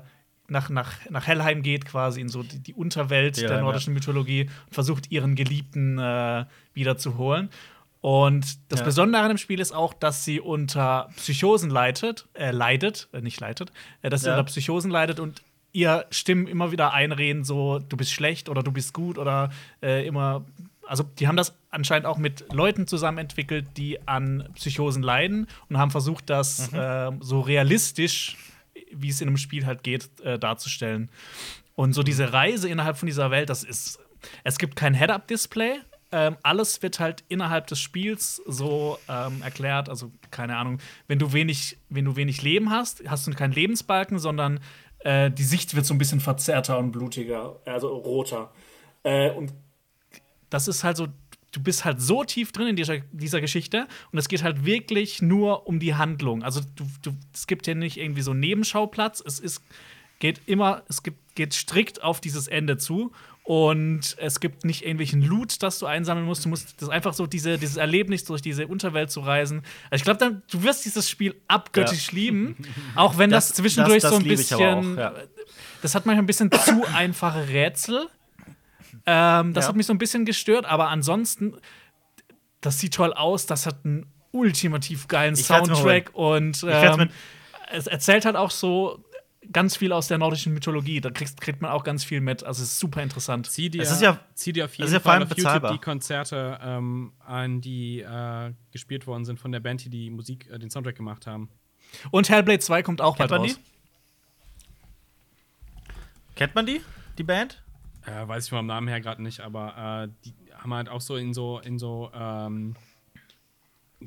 nach, 0.51 0.71
nach, 0.71 0.95
nach 1.11 1.27
Hellheim 1.27 1.63
geht, 1.63 1.85
quasi 1.85 2.21
in 2.23 2.29
so 2.31 2.43
die, 2.43 2.59
die 2.61 2.73
Unterwelt 2.75 3.37
Ja, 3.37 3.49
der 3.49 3.57
ja. 3.59 3.63
nordischen 3.63 3.93
Mythologie 3.93 4.49
und 4.67 4.75
versucht, 4.75 5.11
ihren 5.11 5.35
Geliebten 5.35 5.99
äh, 5.99 6.47
wiederzuholen. 6.73 7.51
Und 8.01 8.59
das 8.73 8.81
Ja. 8.81 8.85
Besondere 8.87 9.23
an 9.23 9.29
dem 9.29 9.39
Spiel 9.39 9.61
ist 9.61 9.73
auch, 9.73 9.93
dass 9.93 10.25
sie 10.25 10.41
unter 10.41 11.11
Psychosen 11.17 11.69
leidet, 11.69 12.29
äh, 12.35 12.51
leidet, 12.53 13.09
äh, 13.13 13.21
nicht 13.21 13.41
leidet, 13.41 13.73
äh, 14.03 14.09
dass 14.09 14.23
sie 14.23 14.29
Ja. 14.29 14.35
unter 14.35 14.45
Psychosen 14.45 14.91
leidet 14.91 15.21
und 15.21 15.43
ihr 15.73 16.07
Stimmen 16.11 16.47
immer 16.47 16.73
wieder 16.73 16.93
einreden, 16.95 17.45
so 17.45 17.79
du 17.79 17.97
bist 17.97 18.13
schlecht 18.13 18.49
oder 18.49 18.63
du 18.63 18.73
bist 18.73 18.95
gut 18.95 19.19
oder 19.19 19.51
äh, 19.83 20.07
immer. 20.07 20.45
Also 20.89 21.05
die 21.05 21.29
haben 21.29 21.37
das 21.37 21.55
anscheinend 21.71 22.07
auch 22.07 22.19
mit 22.19 22.53
Leuten 22.53 22.87
zusammen 22.87 23.19
entwickelt, 23.19 23.67
die 23.77 24.07
an 24.09 24.49
Psychosen 24.55 25.03
leiden 25.03 25.47
und 25.69 25.79
haben 25.79 25.91
versucht, 25.91 26.31
das 26.31 26.73
äh, 26.73 27.11
so 27.21 27.41
realistisch, 27.41 28.37
wie 28.93 29.09
es 29.11 29.21
in 29.21 29.29
einem 29.29 29.37
Spiel 29.37 29.67
halt 29.67 29.83
geht, 29.83 30.09
äh, 30.21 30.39
darzustellen. 30.39 31.11
Und 31.75 31.93
so 31.93 32.03
diese 32.03 32.33
Reise 32.33 32.69
innerhalb 32.69 32.97
von 32.97 33.07
dieser 33.07 33.31
Welt, 33.31 33.51
das 33.51 33.63
ist. 33.65 34.01
Es 34.43 34.59
gibt 34.59 34.75
kein 34.75 34.95
Head-Up-Display. 34.95 35.75
Ähm, 36.11 36.37
alles 36.43 36.83
wird 36.83 36.99
halt 36.99 37.23
innerhalb 37.29 37.69
des 37.69 37.79
Spiels 37.79 38.43
so 38.47 38.99
ähm, 39.09 39.43
erklärt. 39.43 39.89
Also, 39.89 40.11
keine 40.33 40.57
Ahnung, 40.57 40.79
wenn 41.07 41.21
du 41.21 41.33
wenig, 41.33 41.79
wenn 41.89 42.05
du 42.05 42.17
wenig 42.17 42.43
Leben 42.43 42.71
hast, 42.71 43.09
hast 43.09 43.27
du 43.27 43.31
keinen 43.33 43.53
Lebensbalken, 43.53 44.19
sondern 44.19 44.59
äh, 45.01 45.31
die 45.31 45.45
Sicht 45.45 45.77
wird 45.77 45.87
so 45.87 45.95
ein 45.95 45.99
bisschen 45.99 46.19
verzerrter 46.21 46.79
und 46.79 46.91
blutiger. 46.91 47.51
blutiger, 47.51 47.73
also 47.73 47.95
roter. 47.95 48.51
Äh, 49.05 49.31
und 49.31 49.53
Das 50.51 50.69
ist 50.69 50.85
halt 50.85 50.97
so, 50.97 51.09
du 51.53 51.63
bist 51.63 51.85
halt 51.85 52.01
so 52.01 52.25
tief 52.25 52.53
drin 52.53 52.69
in 52.69 52.77
dieser, 52.77 52.99
dieser 53.13 53.41
Geschichte 53.41 53.87
und 54.13 54.19
es 54.19 54.29
geht 54.29 54.43
halt 54.43 54.65
wirklich 54.65 55.23
nur 55.23 55.67
um 55.67 55.79
die 55.81 55.95
Handlung. 55.95 56.43
Also, 56.43 56.61
du, 56.77 56.85
du, 57.03 57.13
es 57.35 57.47
gibt 57.47 57.67
hier 57.67 57.75
nicht 57.75 57.97
irgendwie 57.97 58.23
so 58.23 58.31
einen 58.33 58.41
Nebenschauplatz. 58.41 59.23
Es 59.25 59.39
ist, 59.41 59.63
geht 60.19 60.41
immer, 60.47 60.83
es 60.89 61.03
gibt, 61.03 61.35
geht 61.37 61.55
strikt 61.55 62.03
auf 62.03 62.21
dieses 62.21 62.49
Ende 62.49 62.77
zu. 62.77 63.13
Und 63.45 64.15
es 64.19 64.41
gibt 64.41 64.67
nicht 64.67 64.83
irgendwelchen 64.83 65.23
Loot, 65.23 65.63
das 65.63 65.79
du 65.79 65.87
einsammeln 65.87 66.27
musst. 66.27 66.45
Du 66.45 66.51
musst 66.51 66.83
das 66.83 66.91
einfach 66.91 67.15
so 67.15 67.27
diese, 67.27 67.57
dieses 67.57 67.79
Erlebnis 67.79 68.25
durch 68.25 68.43
diese 68.43 68.67
Unterwelt 68.67 69.11
zu 69.11 69.21
reisen. 69.21 69.63
Also 69.89 70.03
ich 70.03 70.05
glaube, 70.05 70.19
dann 70.19 70.43
du 70.51 70.63
wirst 70.65 70.85
dieses 70.85 71.09
Spiel 71.09 71.35
abgöttisch 71.49 72.13
lieben, 72.13 72.57
auch 72.95 73.17
wenn 73.17 73.31
das, 73.31 73.49
Das- 73.49 73.57
zwischendurch 73.57 74.03
das- 74.03 74.11
das 74.11 74.11
so 74.13 74.17
ein 74.19 74.29
bisschen. 74.29 74.61
auch, 74.61 74.97
ja. 74.99 75.15
Das 75.81 75.95
hat 75.95 76.05
manchmal 76.05 76.25
ein 76.25 76.27
bisschen 76.27 76.51
zu 76.53 76.85
einfache 76.95 77.49
Rätsel. 77.49 78.09
Ähm, 79.07 79.55
das 79.55 79.65
Ja. 79.65 79.69
hat 79.71 79.77
mich 79.77 79.87
so 79.87 79.93
ein 79.93 79.99
bisschen 79.99 80.25
gestört, 80.25 80.65
aber 80.67 80.89
ansonsten, 80.89 81.57
das 82.61 82.79
sieht 82.81 82.95
toll 82.95 83.13
aus. 83.13 83.47
Das 83.47 83.67
hat 83.67 83.85
einen 83.85 84.07
ultimativ 84.33 85.09
geilen 85.09 85.35
Ich 85.35 85.47
Soundtrack 85.47 86.11
und 86.15 86.65
ähm, 86.69 87.09
es 87.71 87.87
erzählt 87.87 88.25
halt 88.25 88.37
auch 88.37 88.51
so 88.51 89.03
ganz 89.51 89.77
viel 89.77 89.93
aus 89.93 90.09
der 90.09 90.19
nordischen 90.19 90.53
Mythologie. 90.53 91.01
Da 91.01 91.11
kriegst, 91.11 91.41
kriegt 91.41 91.63
man 91.63 91.71
auch 91.71 91.83
ganz 91.83 92.05
viel 92.05 92.21
mit. 92.21 92.45
Also 92.45 92.63
es 92.63 92.73
ist 92.73 92.81
super 92.81 93.03
interessant. 93.03 93.51
Zieh 93.51 93.71
dir, 93.71 93.81
Es 93.83 93.91
ist 93.91 94.03
ja- 94.03 94.21
zieh 94.35 94.53
dir 94.53 94.67
auf 94.67 94.75
jeden 94.75 94.87
ist 94.89 94.93
ja 94.93 95.01
vor 95.01 95.05
Fall 95.13 95.21
allem 95.21 95.23
auf 95.23 95.31
YouTube 95.31 95.45
bezahlbar. 95.45 95.73
die 95.73 95.79
Konzerte 95.79 96.59
ähm, 96.63 97.13
an, 97.21 97.61
die 97.63 98.01
äh, 98.01 98.53
gespielt 98.73 99.07
worden 99.07 99.25
sind 99.25 99.41
von 99.41 99.51
der 99.51 99.61
Band, 99.61 99.85
die 99.85 99.89
die 99.91 100.11
Musik, 100.11 100.49
äh, 100.51 100.59
den 100.59 100.69
Soundtrack 100.71 100.97
gemacht 100.97 101.27
haben. 101.27 101.49
Und 102.11 102.29
Hellblade 102.29 102.59
2 102.59 102.83
kommt 102.83 103.01
auch 103.01 103.17
Kennt 103.17 103.31
bald 103.31 103.41
man 103.41 103.51
raus. 103.51 103.61
Kennt 106.35 106.55
man 106.55 106.67
die, 106.67 106.81
die 107.17 107.23
Band? 107.25 107.63
Äh, 108.09 108.29
weiß 108.29 108.45
ich 108.45 108.51
vom 108.51 108.67
Namen 108.67 108.89
her 108.89 109.01
gerade 109.01 109.23
nicht, 109.23 109.41
aber 109.41 110.09
äh, 110.09 110.13
die 110.25 110.35
haben 110.55 110.75
halt 110.75 110.89
auch 110.89 111.01
so 111.01 111.17
in 111.17 111.35
so, 111.35 111.59
in 111.61 111.79
so, 111.79 112.11
ähm, 112.15 112.75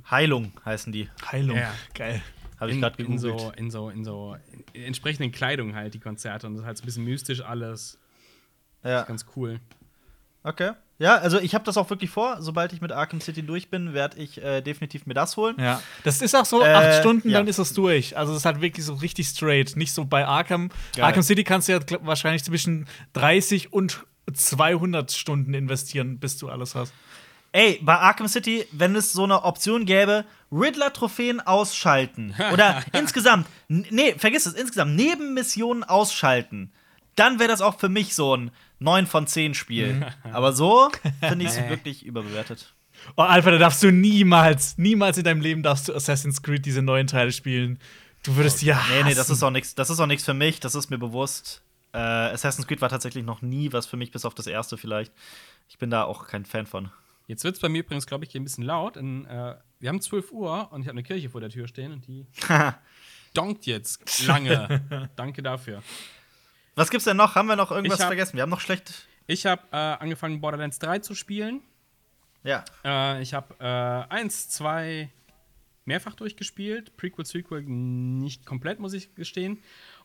Heilung 0.09 0.53
heißen 0.63 0.91
die. 0.91 1.09
Heilung. 1.31 1.57
Ja. 1.57 1.73
Geil. 1.93 2.21
Habe 2.59 2.69
ich 2.69 2.75
in, 2.75 2.81
gerade 2.81 3.01
in 3.01 3.17
gegoogelt. 3.17 3.39
so, 3.39 3.51
in 3.51 3.71
so, 3.71 3.89
in 3.89 4.05
so 4.05 4.37
in 4.73 4.83
entsprechenden 4.83 5.31
Kleidung 5.31 5.75
halt 5.75 5.93
die 5.93 5.99
Konzerte 5.99 6.47
und 6.47 6.53
das 6.53 6.61
ist 6.61 6.67
halt 6.67 6.77
so 6.77 6.83
ein 6.83 6.85
bisschen 6.85 7.03
mystisch 7.03 7.41
alles. 7.41 7.99
ja. 8.83 9.03
Ganz 9.03 9.25
cool. 9.35 9.59
Okay. 10.43 10.71
Ja, 11.01 11.15
also 11.15 11.39
ich 11.39 11.55
habe 11.55 11.63
das 11.65 11.77
auch 11.77 11.89
wirklich 11.89 12.11
vor. 12.11 12.37
Sobald 12.41 12.73
ich 12.73 12.81
mit 12.81 12.91
Arkham 12.91 13.21
City 13.21 13.41
durch 13.41 13.69
bin, 13.71 13.95
werde 13.95 14.19
ich 14.19 14.39
äh, 14.43 14.61
definitiv 14.61 15.07
mir 15.07 15.15
das 15.15 15.35
holen. 15.35 15.55
Ja. 15.59 15.81
Das 16.03 16.21
ist 16.21 16.35
auch 16.35 16.45
so, 16.45 16.61
Äh, 16.61 16.71
acht 16.71 16.99
Stunden, 16.99 17.31
ja. 17.31 17.39
dann 17.39 17.47
ist 17.47 17.57
es 17.57 17.73
durch. 17.73 18.15
Also 18.15 18.33
es 18.33 18.39
ist 18.39 18.45
halt 18.45 18.61
wirklich 18.61 18.85
so 18.85 18.93
richtig 18.93 19.27
straight. 19.27 19.75
Nicht 19.75 19.93
so 19.93 20.05
bei 20.05 20.27
Arkham. 20.27 20.69
Geil. 20.95 21.05
Arkham 21.05 21.23
City 21.23 21.43
kannst 21.43 21.67
du 21.67 21.71
ja 21.71 21.79
wahrscheinlich 22.01 22.43
zwischen 22.43 22.87
30 23.13 23.73
und 23.73 24.05
200 24.31 25.11
Stunden 25.11 25.55
investieren, 25.55 26.19
bis 26.19 26.37
du 26.37 26.49
alles 26.49 26.75
hast. 26.75 26.93
Ey, 27.51 27.79
bei 27.81 27.95
Arkham 27.97 28.27
City, 28.27 28.67
wenn 28.71 28.95
es 28.95 29.11
so 29.11 29.23
eine 29.23 29.43
Option 29.43 29.85
gäbe, 29.85 30.23
Riddler-Trophäen 30.51 31.39
ausschalten. 31.39 32.35
Oder 32.53 32.83
insgesamt, 32.93 33.47
nee, 33.67 34.13
vergiss 34.19 34.45
es, 34.45 34.53
insgesamt 34.53 34.95
Nebenmissionen 34.95 35.83
ausschalten. 35.83 36.71
Dann 37.15 37.39
wäre 37.39 37.49
das 37.49 37.61
auch 37.61 37.79
für 37.79 37.89
mich 37.89 38.15
so 38.15 38.35
ein 38.35 38.51
9 38.79 39.07
von 39.07 39.27
10 39.27 39.53
Spiel. 39.53 40.05
Aber 40.31 40.53
so 40.53 40.89
finde 41.19 41.45
ich 41.45 41.51
es 41.51 41.69
wirklich 41.69 42.05
überbewertet. 42.05 42.73
Oh, 43.15 43.23
Alpha, 43.23 43.51
da 43.51 43.57
darfst 43.57 43.81
du 43.83 43.91
niemals, 43.91 44.77
niemals 44.77 45.17
in 45.17 45.23
deinem 45.23 45.41
Leben 45.41 45.63
darfst 45.63 45.87
du 45.87 45.93
Assassin's 45.93 46.41
Creed 46.41 46.65
diese 46.65 46.81
neuen 46.81 47.07
Teile 47.07 47.31
spielen. 47.31 47.79
Du 48.23 48.35
würdest 48.35 48.61
die 48.61 48.67
ja 48.67 48.83
Nee, 48.89 49.03
nee, 49.03 49.13
das 49.15 49.29
ist 49.29 49.41
auch 49.41 49.49
nichts, 49.49 49.73
das 49.73 49.89
ist 49.89 49.99
auch 49.99 50.05
nichts 50.05 50.25
für 50.25 50.35
mich, 50.35 50.59
das 50.59 50.75
ist 50.75 50.89
mir 50.89 50.99
bewusst. 50.99 51.63
Äh, 51.93 51.97
Assassin's 51.97 52.67
Creed 52.67 52.81
war 52.81 52.89
tatsächlich 52.89 53.25
noch 53.25 53.41
nie 53.41 53.73
was 53.73 53.85
für 53.85 53.97
mich, 53.97 54.11
bis 54.11 54.25
auf 54.25 54.35
das 54.35 54.47
erste 54.47 54.77
vielleicht. 54.77 55.11
Ich 55.67 55.77
bin 55.77 55.89
da 55.89 56.03
auch 56.03 56.27
kein 56.27 56.45
Fan 56.45 56.67
von. 56.67 56.91
Jetzt 57.27 57.43
wird 57.43 57.55
es 57.55 57.61
bei 57.61 57.69
mir 57.69 57.79
übrigens, 57.79 58.05
glaube 58.07 58.25
ich, 58.25 58.31
hier 58.31 58.41
ein 58.41 58.43
bisschen 58.43 58.63
laut. 58.63 58.97
In, 58.97 59.25
äh, 59.25 59.55
wir 59.79 59.89
haben 59.89 60.01
12 60.01 60.31
Uhr 60.31 60.71
und 60.71 60.81
ich 60.81 60.87
habe 60.87 60.95
eine 60.95 61.03
Kirche 61.03 61.29
vor 61.29 61.41
der 61.41 61.49
Tür 61.49 61.67
stehen 61.67 61.91
und 61.91 62.07
die 62.07 62.27
donkt 63.33 63.65
jetzt 63.65 64.25
lange. 64.25 65.09
Danke 65.15 65.41
dafür. 65.41 65.81
Was 66.75 66.89
gibt's 66.89 67.05
denn 67.05 67.17
noch? 67.17 67.35
Haben 67.35 67.47
wir 67.47 67.55
noch 67.55 67.71
irgendwas 67.71 67.99
hab- 67.99 68.07
vergessen? 68.07 68.35
Wir 68.35 68.43
haben 68.43 68.49
noch 68.49 68.61
schlecht. 68.61 69.07
Ich 69.27 69.45
habe 69.45 69.61
äh, 69.71 69.75
angefangen, 69.75 70.41
Borderlands 70.41 70.79
3 70.79 70.99
zu 70.99 71.15
spielen. 71.15 71.61
Ja. 72.43 72.63
Äh, 72.83 73.21
ich 73.21 73.33
habe 73.33 73.55
äh, 73.59 74.13
eins, 74.13 74.49
zwei 74.49 75.09
mehrfach 75.85 76.15
durchgespielt. 76.15 76.97
Prequel, 76.97 77.25
Sequel 77.25 77.63
nicht 77.63 78.45
komplett, 78.45 78.79
muss 78.79 78.93
ich 78.93 79.13
gestehen. 79.15 79.61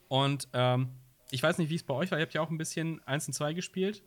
Und 0.08 0.48
ähm, 0.52 0.88
ich 1.30 1.42
weiß 1.42 1.58
nicht, 1.58 1.70
wie 1.70 1.74
es 1.74 1.82
bei 1.82 1.94
euch 1.94 2.10
war. 2.10 2.18
Ihr 2.18 2.22
habt 2.24 2.34
ja 2.34 2.40
auch 2.40 2.50
ein 2.50 2.58
bisschen 2.58 3.02
eins 3.06 3.26
und 3.26 3.32
zwei 3.32 3.52
gespielt. 3.52 4.02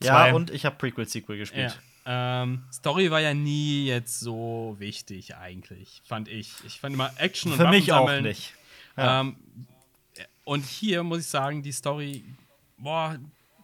Zwei. 0.00 0.28
Ja, 0.28 0.34
und 0.34 0.50
ich 0.50 0.64
habe 0.64 0.76
Prequel-Sequel 0.76 1.38
gespielt. 1.38 1.78
Ja. 2.06 2.42
Ähm, 2.42 2.64
Story 2.72 3.10
war 3.10 3.20
ja 3.20 3.34
nie 3.34 3.86
jetzt 3.86 4.20
so 4.20 4.76
wichtig, 4.78 5.36
eigentlich, 5.36 6.02
fand 6.06 6.28
ich. 6.28 6.52
Ich 6.64 6.80
fand 6.80 6.94
immer 6.94 7.10
Action 7.18 7.52
und 7.52 7.58
Für 7.58 7.68
mich 7.68 7.92
auch 7.92 8.20
nicht. 8.20 8.54
Ja. 8.96 9.20
Ähm, 9.20 9.36
und 10.48 10.64
hier 10.64 11.02
muss 11.02 11.20
ich 11.20 11.26
sagen, 11.26 11.62
die 11.62 11.72
Story, 11.72 12.24
boah, 12.78 13.18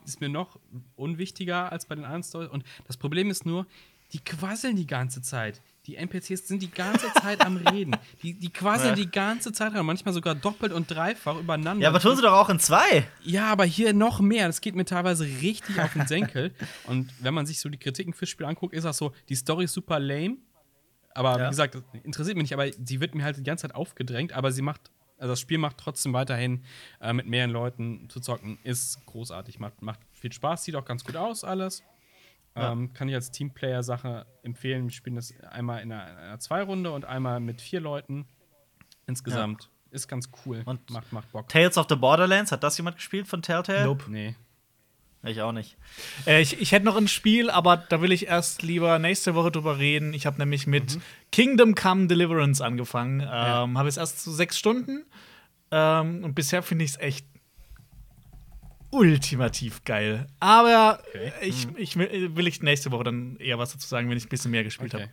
ist 0.04 0.20
mir 0.20 0.28
noch 0.28 0.58
unwichtiger 0.96 1.72
als 1.72 1.86
bei 1.86 1.94
den 1.94 2.04
anderen 2.04 2.22
Storys. 2.22 2.50
Und 2.50 2.64
das 2.86 2.96
Problem 2.96 3.30
ist 3.30 3.46
nur, 3.46 3.66
die 4.12 4.18
quasseln 4.18 4.76
die 4.76 4.86
ganze 4.86 5.22
Zeit. 5.22 5.62
Die 5.86 5.96
NPCs 5.96 6.46
sind 6.48 6.62
die 6.62 6.70
ganze 6.70 7.12
Zeit 7.14 7.40
am 7.44 7.56
Reden. 7.56 7.96
Die, 8.22 8.34
die 8.34 8.50
quasseln 8.50 8.90
Ja. 8.90 8.94
die 8.96 9.10
ganze 9.10 9.52
Zeit 9.52 9.74
ran, 9.74 9.84
manchmal 9.84 10.14
sogar 10.14 10.34
doppelt 10.34 10.72
und 10.72 10.90
dreifach 10.90 11.36
übereinander. 11.38 11.82
Ja, 11.82 11.88
aber 11.90 12.00
tun 12.00 12.16
sie 12.16 12.22
doch 12.22 12.32
auch 12.32 12.48
in 12.50 12.58
zwei. 12.58 13.06
Ja, 13.22 13.46
aber 13.50 13.64
hier 13.64 13.92
noch 13.92 14.20
mehr. 14.20 14.46
Das 14.46 14.60
geht 14.60 14.74
mir 14.74 14.84
teilweise 14.84 15.24
richtig 15.24 15.80
auf 15.80 15.92
den 15.94 16.06
Senkel. 16.06 16.52
Und 16.86 17.12
wenn 17.20 17.34
man 17.34 17.44
sich 17.46 17.60
so 17.60 17.68
die 17.68 17.78
Kritiken 17.78 18.12
fürs 18.14 18.30
Spiel 18.30 18.46
anguckt, 18.46 18.74
ist 18.74 18.84
das 18.84 18.96
so, 18.98 19.12
die 19.28 19.34
Story 19.36 19.64
ist 19.64 19.72
super 19.74 19.98
lame. 19.98 20.36
Aber 21.14 21.38
Ja. 21.38 21.46
wie 21.46 21.50
gesagt, 21.50 21.74
das 21.76 21.82
interessiert 22.02 22.36
mich 22.36 22.44
nicht, 22.44 22.54
aber 22.54 22.70
sie 22.72 23.00
wird 23.00 23.14
mir 23.14 23.24
halt 23.24 23.36
die 23.38 23.42
ganze 23.42 23.62
Zeit 23.68 23.74
aufgedrängt, 23.74 24.32
aber 24.32 24.52
sie 24.52 24.62
macht, 24.62 24.90
also 25.18 25.32
das 25.32 25.40
Spiel 25.40 25.58
macht 25.58 25.78
trotzdem 25.78 26.12
weiterhin 26.12 26.64
äh, 27.00 27.12
mit 27.12 27.26
mehreren 27.26 27.50
Leuten 27.50 28.08
zu 28.10 28.20
zocken, 28.20 28.58
ist 28.64 29.04
großartig, 29.06 29.58
macht, 29.58 29.80
macht 29.82 30.00
viel 30.12 30.32
Spaß, 30.32 30.64
sieht 30.64 30.76
auch 30.76 30.84
ganz 30.84 31.04
gut 31.04 31.16
aus, 31.16 31.44
alles. 31.44 31.82
Ähm, 32.56 32.92
kann 32.92 33.08
ich 33.08 33.14
als 33.16 33.32
Teamplayer-Sache 33.32 34.26
empfehlen. 34.44 34.84
Wir 34.84 34.92
spielen 34.92 35.16
das 35.16 35.34
einmal 35.50 35.82
in 35.82 35.90
einer, 35.90 36.04
einer 36.16 36.38
Zwei-Runde 36.38 36.92
und 36.92 37.04
einmal 37.04 37.40
mit 37.40 37.60
vier 37.60 37.80
Leuten. 37.80 38.26
Insgesamt 39.06 39.70
ist 39.90 40.06
ganz 40.06 40.30
cool. 40.46 40.62
Und- 40.64 40.88
macht, 40.90 41.12
macht 41.12 41.32
Bock. 41.32 41.48
Tales 41.48 41.76
of 41.78 41.86
the 41.88 41.96
Borderlands, 41.96 42.52
hat 42.52 42.62
das 42.62 42.76
jemand 42.76 42.96
gespielt 42.96 43.26
von 43.26 43.42
Telltale? 43.42 43.84
Nope. 43.84 44.04
Nee. 44.08 44.36
Ich 45.26 45.40
auch 45.40 45.52
nicht. 45.52 45.76
Äh, 46.26 46.42
ich, 46.42 46.60
ich 46.60 46.72
hätte 46.72 46.84
noch 46.84 46.96
ein 46.96 47.08
Spiel, 47.08 47.48
aber 47.50 47.76
da 47.76 48.00
will 48.02 48.12
ich 48.12 48.26
erst 48.26 48.62
lieber 48.62 48.98
nächste 48.98 49.34
Woche 49.34 49.50
drüber 49.50 49.78
reden. 49.78 50.12
Ich 50.12 50.26
habe 50.26 50.38
nämlich 50.38 50.66
mit 50.66 50.98
Kingdom 51.32 51.74
Come 51.74 52.06
Deliverance 52.08 52.62
angefangen. 52.62 53.20
Ähm, 53.20 53.78
Habe 53.78 53.88
es 53.88 53.96
erst 53.96 54.22
so 54.22 54.30
sechs 54.32 54.58
Stunden. 54.58 55.04
Ähm, 55.70 56.22
und 56.24 56.34
bisher 56.34 56.62
finde 56.62 56.84
ich 56.84 56.92
es 56.92 56.96
echt 56.98 57.26
ultimativ 58.90 59.82
geil. 59.84 60.26
Aber 60.40 61.00
Okay. 61.08 61.32
ich, 61.42 61.66
ich 61.76 61.96
will, 61.96 62.36
will 62.36 62.46
ich 62.46 62.62
nächste 62.62 62.92
Woche 62.92 63.04
dann 63.04 63.36
eher 63.36 63.58
was 63.58 63.72
dazu 63.72 63.88
sagen, 63.88 64.08
wenn 64.10 64.16
ich 64.16 64.26
ein 64.26 64.28
bisschen 64.28 64.50
mehr 64.50 64.62
gespielt 64.64 64.94
Okay. 64.94 65.04
habe. 65.04 65.12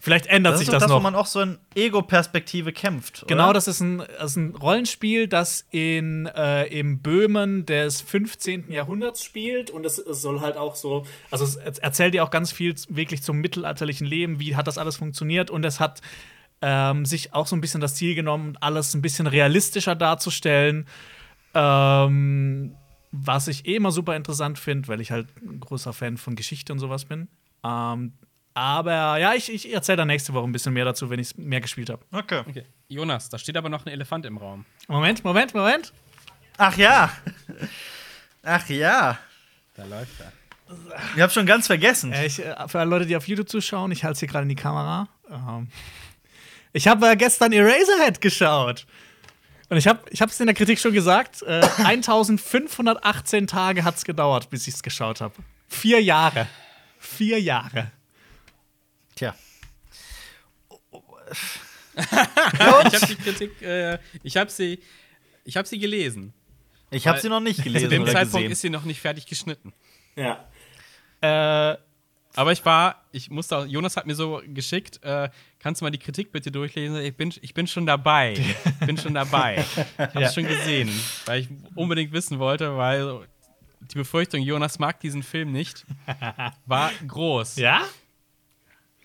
Vielleicht 0.00 0.26
ändert 0.26 0.52
Das 0.54 0.60
sich 0.60 0.68
ist 0.68 0.72
doch 0.72 0.78
das 0.78 0.84
das, 0.84 0.90
wo 0.90 0.96
noch. 0.96 1.02
man 1.02 1.14
auch 1.14 1.26
so 1.26 1.40
in 1.40 1.58
Ego-Perspektive 1.74 2.72
kämpft. 2.72 3.24
Genau, 3.26 3.44
oder? 3.46 3.54
das 3.54 3.68
ist 3.68 3.80
ein, 3.80 3.98
das 3.98 4.30
ist 4.32 4.36
ein 4.36 4.54
Rollenspiel, 4.54 5.26
das 5.28 5.66
in, 5.70 6.26
äh, 6.26 6.66
im 6.66 7.00
Böhmen 7.00 7.66
des 7.66 8.00
15. 8.00 8.70
Jahrhunderts 8.70 9.24
spielt. 9.24 9.70
Und 9.70 9.84
es, 9.84 9.98
es 9.98 10.22
soll 10.22 10.40
halt 10.40 10.56
auch 10.56 10.76
so, 10.76 11.04
also 11.30 11.44
es 11.44 11.56
er- 11.56 11.82
erzählt 11.82 12.14
dir 12.14 12.22
auch 12.24 12.30
ganz 12.30 12.52
viel 12.52 12.74
wirklich 12.88 13.22
zum 13.22 13.38
mittelalterlichen 13.38 14.06
Leben, 14.06 14.38
wie 14.40 14.54
hat 14.56 14.66
das 14.66 14.78
alles 14.78 14.96
funktioniert. 14.96 15.50
Und 15.50 15.64
es 15.64 15.80
hat 15.80 16.00
ähm, 16.62 17.04
sich 17.04 17.34
auch 17.34 17.46
so 17.46 17.54
ein 17.56 17.60
bisschen 17.60 17.80
das 17.80 17.94
Ziel 17.94 18.14
genommen, 18.14 18.56
alles 18.60 18.94
ein 18.94 19.02
bisschen 19.02 19.26
realistischer 19.26 19.94
darzustellen. 19.94 20.86
Ähm, 21.54 22.74
was 23.10 23.48
ich 23.48 23.66
eh 23.66 23.76
immer 23.76 23.90
super 23.90 24.16
interessant 24.16 24.58
finde, 24.58 24.88
weil 24.88 25.00
ich 25.00 25.10
halt 25.10 25.28
ein 25.42 25.60
großer 25.60 25.92
Fan 25.92 26.18
von 26.18 26.36
Geschichte 26.36 26.72
und 26.72 26.78
sowas 26.78 27.04
bin. 27.06 27.28
Ähm, 27.64 28.12
aber 28.58 29.18
ja, 29.18 29.34
ich, 29.34 29.52
ich 29.52 29.72
erzähle 29.72 29.98
dann 29.98 30.08
nächste 30.08 30.34
Woche 30.34 30.44
ein 30.44 30.52
bisschen 30.52 30.72
mehr 30.72 30.84
dazu, 30.84 31.08
wenn 31.10 31.20
ich 31.20 31.36
mehr 31.36 31.60
gespielt 31.60 31.90
habe. 31.90 32.04
Okay. 32.10 32.42
Okay. 32.48 32.64
Jonas, 32.88 33.28
da 33.28 33.38
steht 33.38 33.56
aber 33.56 33.68
noch 33.68 33.86
ein 33.86 33.92
Elefant 33.92 34.26
im 34.26 34.36
Raum. 34.36 34.64
Moment, 34.88 35.22
Moment, 35.22 35.54
Moment. 35.54 35.92
Ach 36.56 36.76
ja. 36.76 37.12
Ach 38.42 38.68
ja. 38.68 39.16
Da 39.74 39.84
läuft 39.84 40.20
er. 40.20 40.32
Ich 41.14 41.22
hab 41.22 41.30
schon 41.30 41.46
ganz 41.46 41.68
vergessen. 41.68 42.12
Äh, 42.12 42.26
ich, 42.26 42.44
äh, 42.44 42.54
für 42.66 42.80
alle 42.80 42.90
Leute, 42.90 43.06
die 43.06 43.16
auf 43.16 43.28
YouTube 43.28 43.48
zuschauen, 43.48 43.92
ich 43.92 44.02
halte 44.02 44.14
es 44.14 44.18
hier 44.18 44.28
gerade 44.28 44.42
in 44.42 44.48
die 44.48 44.56
Kamera. 44.56 45.08
Ähm, 45.30 45.68
ich 46.72 46.88
habe 46.88 47.08
äh, 47.08 47.16
gestern 47.16 47.52
Eraserhead 47.52 48.20
geschaut. 48.20 48.86
Und 49.68 49.76
ich 49.76 49.86
habe 49.86 50.00
ich 50.10 50.20
es 50.20 50.40
in 50.40 50.46
der 50.46 50.54
Kritik 50.54 50.80
schon 50.80 50.92
gesagt, 50.92 51.42
äh, 51.42 51.60
1518 51.84 53.46
Tage 53.46 53.84
hat 53.84 53.96
es 53.96 54.04
gedauert, 54.04 54.50
bis 54.50 54.66
ich 54.66 54.74
es 54.74 54.82
geschaut 54.82 55.20
habe. 55.20 55.34
Vier 55.68 56.02
Jahre. 56.02 56.48
Vier 56.98 57.40
Jahre. 57.40 57.92
Tja. 59.18 59.34
Ich 62.00 62.10
habe 62.20 63.06
die 63.08 63.16
Kritik, 63.16 63.60
äh, 63.62 63.98
ich 64.22 64.36
habe 64.36 64.48
sie, 64.50 64.78
ich 65.44 65.56
habe 65.56 65.66
sie 65.66 65.78
gelesen. 65.80 66.32
Ich 66.90 67.06
habe 67.08 67.18
sie 67.20 67.28
noch 67.28 67.40
nicht 67.40 67.56
Zu 67.58 67.62
gelesen 67.64 67.90
dem 67.90 68.02
oder 68.02 68.12
Zeitpunkt 68.12 68.34
gesehen. 68.36 68.52
ist 68.52 68.60
sie 68.60 68.70
noch 68.70 68.84
nicht 68.84 69.00
fertig 69.00 69.26
geschnitten. 69.26 69.72
Ja. 70.14 70.48
Äh, 71.20 71.76
Aber 72.36 72.52
ich 72.52 72.64
war, 72.64 73.04
ich 73.10 73.30
musste, 73.30 73.56
auch, 73.58 73.66
Jonas 73.66 73.96
hat 73.96 74.06
mir 74.06 74.14
so 74.14 74.40
geschickt, 74.46 75.02
äh, 75.02 75.28
kannst 75.58 75.80
du 75.80 75.84
mal 75.86 75.90
die 75.90 75.98
Kritik 75.98 76.30
bitte 76.30 76.52
durchlesen? 76.52 76.96
Ich 77.00 77.16
bin, 77.16 77.34
ich 77.42 77.52
bin 77.52 77.66
schon 77.66 77.84
dabei. 77.84 78.34
Ich 78.34 78.86
bin 78.86 78.96
schon 78.96 79.14
dabei. 79.14 79.64
Ich 79.76 79.98
habe 79.98 80.20
Ja. 80.22 80.32
schon 80.32 80.46
gesehen, 80.46 80.88
weil 81.26 81.40
ich 81.40 81.48
unbedingt 81.74 82.12
wissen 82.12 82.38
wollte, 82.38 82.76
weil 82.76 83.26
die 83.80 83.96
Befürchtung, 83.96 84.40
Jonas 84.42 84.78
mag 84.78 85.00
diesen 85.00 85.24
Film 85.24 85.50
nicht, 85.50 85.84
war 86.66 86.92
groß. 87.08 87.56
ja? 87.56 87.82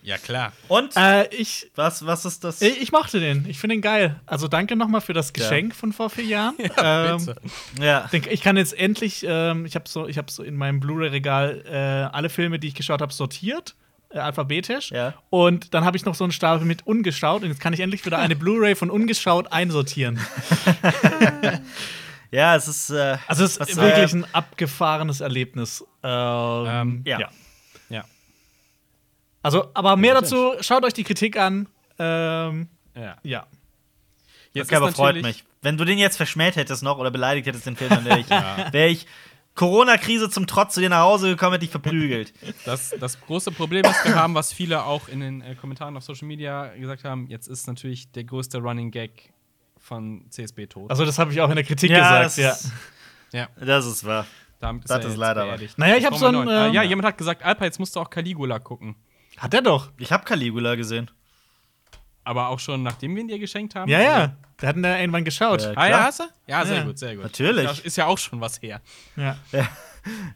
Ja, 0.04 0.18
klar. 0.18 0.52
Und? 0.68 0.94
Äh, 0.98 1.28
ich, 1.34 1.70
was, 1.76 2.04
was 2.04 2.26
ist 2.26 2.44
das? 2.44 2.60
ich 2.60 2.82
ich 2.82 2.92
mochte 2.92 3.20
den. 3.20 3.46
Ich 3.48 3.58
finde 3.58 3.76
den 3.76 3.80
geil. 3.80 4.20
Also 4.26 4.48
danke 4.48 4.76
nochmal 4.76 5.00
für 5.00 5.14
das 5.14 5.32
Geschenk 5.32 5.74
von 5.74 5.94
vor 5.94 6.10
vier 6.10 6.24
Jahren. 6.24 6.56
ähm, 6.76 7.24
Bitte. 7.24 7.36
ja. 7.80 8.06
denk, 8.12 8.26
ich 8.26 8.42
kann 8.42 8.58
jetzt 8.58 8.78
endlich, 8.78 9.24
ähm, 9.26 9.64
ich 9.64 9.74
habe 9.76 9.88
so, 9.88 10.06
ich 10.06 10.18
hab 10.18 10.30
so 10.30 10.42
in 10.42 10.56
meinem 10.56 10.78
Blu-ray-Regal 10.78 11.64
äh, 11.66 12.14
alle 12.14 12.28
Filme, 12.28 12.58
die 12.58 12.68
ich 12.68 12.74
geschaut 12.74 13.00
habe, 13.00 13.14
sortiert. 13.14 13.76
Äh, 14.10 14.18
alphabetisch. 14.18 14.90
Ja. 14.90 15.14
Und 15.30 15.72
dann 15.72 15.86
habe 15.86 15.96
ich 15.96 16.04
noch 16.04 16.14
so 16.14 16.24
einen 16.24 16.32
Stapel 16.32 16.66
mit 16.66 16.86
ungeschaut. 16.86 17.42
Und 17.42 17.48
jetzt 17.48 17.60
kann 17.60 17.72
ich 17.72 17.80
endlich 17.80 18.04
wieder 18.04 18.18
eine 18.18 18.36
Bluray 18.36 18.74
von 18.74 18.90
ungeschaut 18.90 19.52
einsortieren. 19.52 20.20
Ja, 22.30 22.56
es 22.56 22.66
ist. 22.66 22.90
Äh, 22.90 23.18
Also, 23.28 23.44
es 23.44 23.56
ist 23.58 23.76
wirklich 23.76 24.12
äh, 24.12 24.16
ein 24.16 24.26
abgefahrenes 24.34 25.20
Erlebnis. 25.20 25.84
Ähm, 26.02 26.66
Ähm, 26.66 27.02
ja. 27.06 27.20
ja. 27.20 27.20
Ja. 27.20 27.30
Also, 29.44 29.66
aber 29.74 29.96
mehr 29.96 30.14
dazu, 30.14 30.54
schaut 30.60 30.84
euch 30.84 30.94
die 30.94 31.04
Kritik 31.04 31.36
an. 31.36 31.68
Ähm, 31.98 32.68
ja. 32.96 33.18
ja. 33.22 33.46
Jetzt 34.54 34.68
Okay, 34.68 34.76
aber 34.76 34.90
freut 34.90 35.20
mich. 35.20 35.44
Wenn 35.60 35.76
du 35.76 35.84
den 35.84 35.98
jetzt 35.98 36.16
verschmäht 36.16 36.56
hättest 36.56 36.82
noch 36.82 36.96
oder 36.96 37.10
beleidigt 37.10 37.46
hättest, 37.46 37.66
den 37.66 37.76
Film, 37.76 37.90
dann 37.90 38.06
wäre 38.06 38.20
ich, 38.20 38.30
wär 38.72 38.88
ich 38.88 39.06
Corona-Krise 39.54 40.30
zum 40.30 40.46
Trotz 40.46 40.72
zu 40.72 40.80
dir 40.80 40.88
nach 40.88 41.02
Hause 41.02 41.28
gekommen, 41.28 41.52
hätte 41.52 41.66
ich 41.66 41.70
verprügelt. 41.70 42.32
Das, 42.64 42.94
das 42.98 43.20
große 43.20 43.50
Problem, 43.50 43.84
was 43.84 44.02
wir 44.06 44.14
haben, 44.14 44.34
was 44.34 44.50
viele 44.50 44.84
auch 44.84 45.08
in 45.08 45.20
den 45.20 45.42
äh, 45.42 45.54
Kommentaren 45.56 45.94
auf 45.98 46.04
Social 46.04 46.26
Media 46.26 46.68
gesagt 46.76 47.04
haben, 47.04 47.26
jetzt 47.28 47.46
ist 47.46 47.66
natürlich 47.66 48.10
der 48.12 48.24
größte 48.24 48.58
Running 48.58 48.92
Gag 48.92 49.30
von 49.78 50.24
CSB 50.30 50.68
tot. 50.68 50.90
Also, 50.90 51.04
das 51.04 51.18
habe 51.18 51.32
ich 51.32 51.40
auch 51.42 51.50
in 51.50 51.56
der 51.56 51.64
Kritik 51.64 51.90
das 51.90 51.98
gesagt. 51.98 52.38
Ja. 52.38 52.50
ist, 52.52 52.72
ja, 53.32 53.48
das 53.62 53.84
ist 53.84 54.04
wahr. 54.04 54.26
damit 54.58 54.84
ist 54.84 54.90
das 54.90 55.04
er 55.04 55.10
ist 55.10 55.16
leider 55.18 55.46
wahr. 55.46 55.58
Naja, 55.76 55.96
ich 55.96 56.06
hab 56.06 56.12
Jetzt 56.12 56.20
so 56.20 56.28
ein, 56.28 56.32
neuen. 56.32 56.48
Äh, 56.48 56.74
ja, 56.74 56.82
ähm, 56.82 56.88
jemand 56.88 57.08
hat 57.08 57.18
gesagt, 57.18 57.42
Alpa, 57.42 57.66
jetzt 57.66 57.78
musst 57.78 57.94
du 57.94 58.00
auch 58.00 58.08
Caligula 58.08 58.58
gucken. 58.58 58.96
Hat 59.38 59.54
er 59.54 59.62
doch. 59.62 59.90
Ich 59.98 60.12
habe 60.12 60.24
Caligula 60.24 60.74
gesehen. 60.74 61.10
Aber 62.26 62.48
auch 62.48 62.58
schon 62.58 62.82
nachdem 62.82 63.14
wir 63.14 63.22
ihn 63.22 63.28
dir 63.28 63.38
geschenkt 63.38 63.74
haben? 63.74 63.90
Ja, 63.90 64.00
ja. 64.00 64.36
Wir 64.58 64.68
hatten 64.68 64.82
da 64.82 64.98
irgendwann 64.98 65.24
geschaut. 65.24 65.62
Ja. 65.62 65.72
Ah, 65.74 65.88
ja, 65.88 66.04
hast 66.04 66.20
du? 66.20 66.24
Ja, 66.46 66.64
sehr 66.64 66.76
Ja. 66.78 66.84
gut, 66.84 66.98
sehr 66.98 67.14
gut. 67.16 67.24
Natürlich. 67.24 67.66
Das 67.66 67.80
ist 67.80 67.96
ja 67.96 68.06
auch 68.06 68.16
schon 68.16 68.40
was 68.40 68.62
her. 68.62 68.80
Ja. 69.16 69.36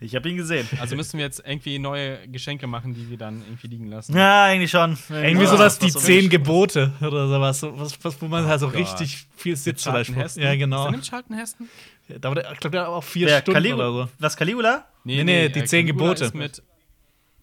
Ich 0.00 0.14
habe 0.14 0.28
ihn 0.30 0.36
gesehen. 0.38 0.66
Also 0.80 0.96
müssen 0.96 1.18
wir 1.18 1.26
jetzt 1.26 1.42
irgendwie 1.46 1.78
neue 1.78 2.26
Geschenke 2.28 2.66
machen, 2.66 2.94
die 2.94 3.10
wir 3.10 3.18
dann 3.18 3.42
irgendwie 3.42 3.66
liegen 3.66 3.86
lassen. 3.88 4.16
Ja, 4.16 4.44
eigentlich 4.44 4.70
schon. 4.70 4.98
Irgendwie 5.10 5.44
Ja, 5.44 5.50
sowas, 5.50 5.76
so 5.78 5.86
zehn 5.88 6.28
Gebote 6.30 6.92
oder 7.00 7.28
sowas. 7.28 7.60
So, 7.60 7.78
was, 7.78 8.02
was, 8.02 8.20
wo 8.22 8.28
man 8.28 8.46
halt 8.46 8.60
so 8.60 8.68
Gott. 8.68 8.76
richtig 8.80 9.26
viel 9.36 9.56
sitzt. 9.56 9.84
Charlton 9.84 10.16
Ja, 10.36 10.56
genau. 10.56 10.80
Ist 10.80 10.86
er 10.86 10.90
nimmt 10.90 11.04
Charlton 11.06 11.36
Heston? 11.36 11.68
Da, 12.08 12.28
war 12.28 12.34
der- 12.36 12.52
ich 12.52 12.60
glaube, 12.60 12.72
der 12.76 12.80
hat 12.82 12.88
auch 12.88 13.04
vier 13.04 13.26
Wer, 13.28 13.40
Stunden 13.40 13.56
Caligula? 13.62 13.88
oder 13.90 14.04
so. 14.06 14.12
Was, 14.18 14.36
Caligula? 14.36 14.86
Nee, 15.04 15.22
nee, 15.24 15.48
die 15.50 15.64
zehn 15.64 15.86
Caligula 15.86 16.14
Gebote. 16.14 16.24
Ist 16.24 16.34
mit 16.34 16.62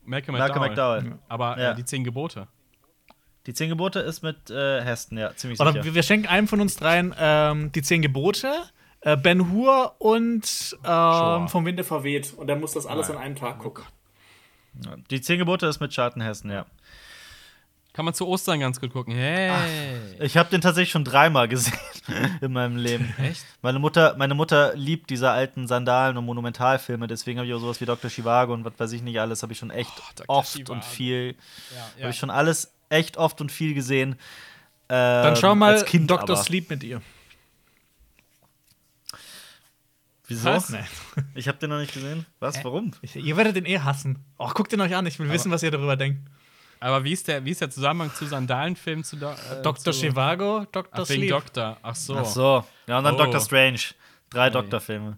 Malcolm 0.05 0.37
Malcolm 0.37 0.61
McDowell. 0.61 1.01
McDowell. 1.01 1.19
Aber 1.27 1.59
Ja. 1.59 1.71
äh, 1.71 1.75
die 1.75 1.85
zehn 1.85 2.03
Gebote. 2.03 2.47
Die 3.45 3.53
zehn 3.53 3.69
Gebote 3.69 3.99
ist 3.99 4.23
mit 4.23 4.49
äh, 4.49 4.81
Heston, 4.83 5.17
ja, 5.19 5.35
ziemlich 5.35 5.59
Oder 5.59 5.71
sicher. 5.73 5.85
wir, 5.85 5.93
wir 5.95 6.03
schenken 6.03 6.27
einem 6.27 6.47
von 6.47 6.61
uns 6.61 6.75
dreien 6.77 7.13
ähm, 7.19 7.71
die 7.73 7.81
zehn 7.83 8.01
Gebote, 8.01 8.51
äh, 9.01 9.15
Ben 9.17 9.51
Hur 9.51 9.95
und 9.99 10.77
ähm, 10.83 11.47
vom 11.47 11.65
Winde 11.65 11.83
verweht. 11.83 12.33
Und 12.35 12.47
dann 12.47 12.59
muss 12.59 12.73
das 12.73 12.85
alles 12.87 13.09
an 13.11 13.17
einem 13.17 13.35
Tag 13.35 13.59
gucken. 13.59 13.83
Die 15.09 15.21
zehn 15.21 15.37
Gebote 15.39 15.67
ist 15.67 15.79
mit 15.79 15.91
Charlton 15.93 16.21
Heston, 16.21 16.51
ja. 16.51 16.65
Kann 17.95 18.03
man 18.03 18.13
zu 18.13 18.27
Ostern 18.27 18.59
ganz 18.59 18.81
gut 18.81 18.91
gucken. 18.91 19.13
Hey. 19.15 19.53
Ich 20.19 20.35
habe 20.35 20.49
den 20.49 20.59
tatsächlich 20.59 20.91
schon 20.91 21.05
dreimal 21.05 21.47
gesehen 21.49 21.73
in 22.41 22.51
meinem 22.51 22.75
Leben. 22.75 23.13
Echt? 23.17 23.45
Meine 23.61 23.79
Mutter, 23.79 24.15
meine 24.17 24.33
Mutter 24.35 24.75
liebt 24.75 25.09
diese 25.09 25.29
alten 25.31 25.65
Sandalen- 25.65 26.17
und 26.17 26.25
Monumentalfilme, 26.25 27.07
deswegen 27.07 27.39
habe 27.39 27.47
ich 27.47 27.53
auch 27.53 27.59
sowas 27.59 27.79
wie 27.79 27.85
Dr. 27.85 28.09
Chivago 28.09 28.53
und 28.53 28.65
was 28.65 28.73
weiß 28.77 28.91
ich 28.91 29.01
nicht 29.01 29.17
alles, 29.21 29.43
habe 29.43 29.53
ich 29.53 29.59
schon 29.59 29.69
echt 29.71 29.93
Oh, 30.27 30.39
oft 30.39 30.51
Zhivago. 30.51 30.73
und 30.73 30.83
viel, 30.83 31.35
Ja, 31.97 32.01
habe 32.03 32.09
ich 32.11 32.17
schon 32.17 32.29
alles 32.29 32.73
echt 32.89 33.15
oft 33.15 33.39
und 33.39 33.49
viel 33.49 33.73
gesehen. 33.73 34.13
Äh, 34.89 34.93
Dann 34.93 35.37
schau 35.37 35.55
mal 35.55 35.71
als 35.75 35.85
Kind 35.85 36.11
Dr. 36.11 36.23
aber. 36.23 36.35
Sleep 36.35 36.69
mit 36.69 36.83
ihr. 36.83 37.01
Wieso? 40.27 40.49
Was? 40.49 40.69
Nee. 40.69 40.79
Ich 41.35 41.47
habe 41.47 41.59
den 41.59 41.69
noch 41.69 41.77
nicht 41.79 41.93
gesehen. 41.93 42.25
Was? 42.39 42.63
Warum? 42.63 42.91
Ich, 43.01 43.15
ihr 43.15 43.37
werdet 43.37 43.55
den 43.55 43.65
eh 43.65 43.79
hassen. 43.79 44.25
Oh, 44.37 44.49
guckt 44.49 44.73
ihn 44.73 44.81
euch 44.81 44.95
an, 44.95 45.05
ich 45.05 45.17
will 45.19 45.29
wissen, 45.29 45.51
was 45.51 45.63
ihr 45.63 45.71
darüber 45.71 45.95
denkt. 45.95 46.19
Aber 46.85 47.03
wie 47.03 47.13
ist, 47.13 47.27
der, 47.27 47.43
wie 47.43 47.49
ist 47.51 47.61
der 47.61 47.69
Zusammenhang 47.71 48.13
zu 48.13 48.25
Sandalenfilmen 48.27 49.03
zu 49.03 49.15
Do 49.17 49.31
äh, 49.31 49.61
Dr. 49.63 49.91
zu- 49.91 49.99
Chivago, 49.99 50.65
Dr. 50.71 50.89
Ach, 51.01 51.05
Sleep. 51.05 51.29
Doktor. 51.29 51.77
Ach 51.81 51.95
so. 51.95 52.15
Ach 52.15 52.25
so. 52.25 52.63
Ja, 52.87 52.99
und 52.99 53.03
dann 53.05 53.15
Oh. 53.15 53.17
Doctor 53.17 53.39
Strange. 53.41 53.79
Drei 54.29 54.49
Doktorfilme. 54.49 55.17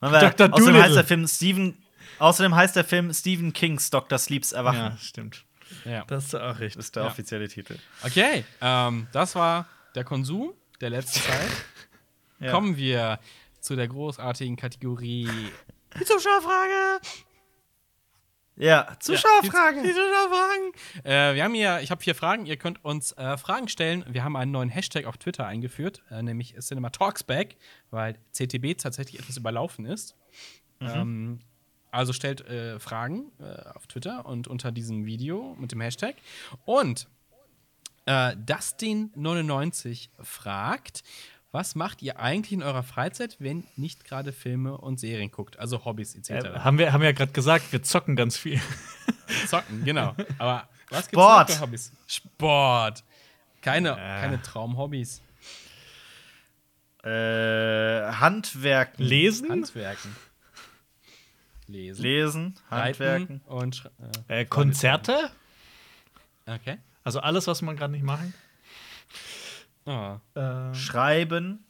Man 0.00 0.12
war- 0.12 0.20
Dr. 0.20 0.52
Außerdem 0.52 0.82
heißt 0.82 0.96
der 0.96 1.04
Film 1.04 1.26
Stephen. 1.28 1.78
Außerdem 2.18 2.54
heißt 2.54 2.74
der 2.74 2.84
Film 2.84 3.12
Stephen 3.14 3.52
Kings 3.52 3.90
Dr. 3.90 4.18
Sleeps 4.18 4.50
Erwachen. 4.52 4.78
Ja, 4.78 4.96
stimmt. 5.00 5.44
Ja. 5.84 6.04
Das 6.06 6.24
ist 6.24 6.34
auch 6.34 6.58
recht. 6.58 6.76
ist 6.76 6.96
der 6.96 7.04
Ja. 7.04 7.08
offizielle 7.10 7.46
Titel. 7.48 7.78
Okay, 8.02 8.44
ähm, 8.60 9.06
das 9.12 9.34
war 9.36 9.66
der 9.94 10.02
Konsum 10.04 10.52
der 10.80 10.90
letzten 10.90 11.20
Zeit. 11.20 11.48
Ja. 12.40 12.52
Kommen 12.52 12.76
wir 12.76 13.18
zu 13.60 13.74
der 13.74 13.88
großartigen 13.88 14.54
Kategorie 14.56 15.28
die 15.98 16.04
Zuschauerfrage. 16.04 17.00
Ja, 18.58 18.96
Zuschauerfragen. 18.98 19.82
Die, 19.82 19.88
die 19.88 19.94
Zuschauerfragen. 19.94 20.72
Äh, 21.04 21.34
wir 21.34 21.44
haben 21.44 21.54
hier, 21.54 21.80
ich 21.80 21.90
habe 21.90 22.02
vier 22.02 22.14
Fragen. 22.14 22.46
Ihr 22.46 22.56
könnt 22.56 22.84
uns 22.84 23.12
äh, 23.12 23.36
Fragen 23.36 23.68
stellen. 23.68 24.04
Wir 24.08 24.24
haben 24.24 24.36
einen 24.36 24.50
neuen 24.50 24.68
Hashtag 24.68 25.06
auf 25.06 25.16
Twitter 25.16 25.46
eingeführt, 25.46 26.02
äh, 26.10 26.22
nämlich 26.22 26.56
Cinema 26.58 26.90
Talksback, 26.90 27.56
weil 27.90 28.16
CTB 28.32 28.76
tatsächlich 28.76 29.20
etwas 29.20 29.36
überlaufen 29.36 29.86
ist. 29.86 30.16
Ähm, 30.80 31.40
also 31.90 32.12
stellt 32.12 32.46
äh, 32.48 32.78
Fragen 32.78 33.32
äh, 33.40 33.68
auf 33.74 33.86
Twitter 33.86 34.26
und 34.26 34.48
unter 34.48 34.72
diesem 34.72 35.06
Video 35.06 35.56
mit 35.58 35.72
dem 35.72 35.80
Hashtag. 35.80 36.16
Und 36.64 37.08
äh, 38.06 38.34
Dustin99 38.36 40.08
fragt, 40.20 41.02
was 41.50 41.74
macht 41.74 42.02
ihr 42.02 42.18
eigentlich 42.20 42.52
in 42.52 42.62
eurer 42.62 42.82
Freizeit, 42.82 43.36
wenn 43.38 43.64
nicht 43.76 44.04
gerade 44.04 44.32
Filme 44.32 44.76
und 44.76 45.00
Serien 45.00 45.30
guckt? 45.30 45.58
Also 45.58 45.84
Hobbys 45.84 46.14
etc. 46.14 46.30
Äh, 46.30 46.58
haben, 46.60 46.78
wir, 46.78 46.92
haben 46.92 47.00
wir 47.00 47.08
ja 47.08 47.12
gerade 47.16 47.32
gesagt, 47.32 47.72
wir 47.72 47.82
zocken 47.82 48.16
ganz 48.16 48.36
viel. 48.36 48.60
Zocken, 49.46 49.84
genau. 49.84 50.14
Aber 50.38 50.68
was 50.90 51.08
gibt's 51.08 51.22
Sport. 51.22 51.50
für 51.50 51.60
Hobbys? 51.60 51.92
Sport. 52.06 53.04
Keine, 53.62 53.94
keine 53.96 54.40
Traumhobbys. 54.42 55.20
Äh, 57.02 57.08
Handwerken. 58.12 59.04
Lesen? 59.04 59.50
Handwerken. 59.50 60.14
Lesen. 61.66 62.02
Lesen, 62.02 62.54
Handwerken. 62.70 63.40
Reiten 63.40 63.40
und 63.46 63.76
Sch 63.76 63.88
Äh, 64.28 64.44
Konzerte? 64.46 65.30
äh, 66.46 66.54
Okay. 66.54 66.78
Also 67.04 67.20
alles, 67.20 67.46
was 67.46 67.60
man 67.62 67.76
gerade 67.76 67.92
nicht 67.92 68.02
machen. 68.04 68.32
Oh. 69.90 70.38
Äh, 70.38 70.74
Schreiben. 70.74 71.44
Ein. 71.46 71.64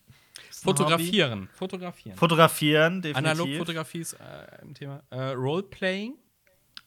Fotografieren. 0.50 1.48
Fotografieren. 1.54 2.16
Fotografieren, 2.18 3.00
definitiv. 3.02 3.30
Analogfotografie 3.30 3.98
ist 4.00 4.14
äh, 4.14 4.62
im 4.62 4.74
Thema. 4.74 5.02
Äh, 5.10 5.30
Roleplaying. 5.30 6.14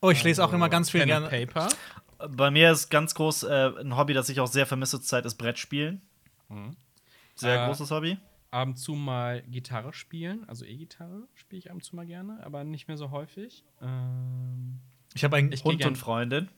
oh, 0.01 0.09
ich 0.09 0.23
lese 0.23 0.43
auch 0.43 0.51
immer 0.51 0.67
ganz 0.69 0.89
viel 0.89 1.05
gerne. 1.05 1.27
Paper. 1.29 1.69
Bei 2.29 2.51
mir 2.51 2.71
ist 2.71 2.89
ganz 2.89 3.15
groß 3.15 3.43
äh, 3.43 3.71
ein 3.79 3.95
Hobby, 3.97 4.13
das 4.13 4.27
ich 4.29 4.39
auch 4.41 4.47
sehr 4.47 4.65
vermisse 4.65 4.97
zur 4.99 5.03
Zeit, 5.07 5.25
ist 5.25 5.35
Brettspielen. 5.35 6.01
Sehr 7.35 7.63
Äh, 7.63 7.67
großes 7.67 7.89
Hobby. 7.91 8.17
Ab 8.51 8.67
und 8.67 8.75
zu 8.77 8.93
mal 8.93 9.41
Gitarre 9.43 9.93
spielen. 9.93 10.43
Also 10.49 10.65
E-Gitarre 10.65 11.23
spiele 11.35 11.59
ich 11.59 11.69
ab 11.69 11.75
und 11.75 11.83
zu 11.83 11.95
mal 11.95 12.05
gerne, 12.05 12.41
aber 12.45 12.65
nicht 12.65 12.89
mehr 12.89 12.97
so 12.97 13.09
häufig. 13.11 13.63
Ähm, 13.81 14.79
Ich 15.13 15.23
habe 15.23 15.37
ein, 15.37 15.51
Ich 15.53 15.63
Hund 15.63 15.79
gern- 15.79 15.89
und 15.91 15.95
Freundin. 15.95 16.49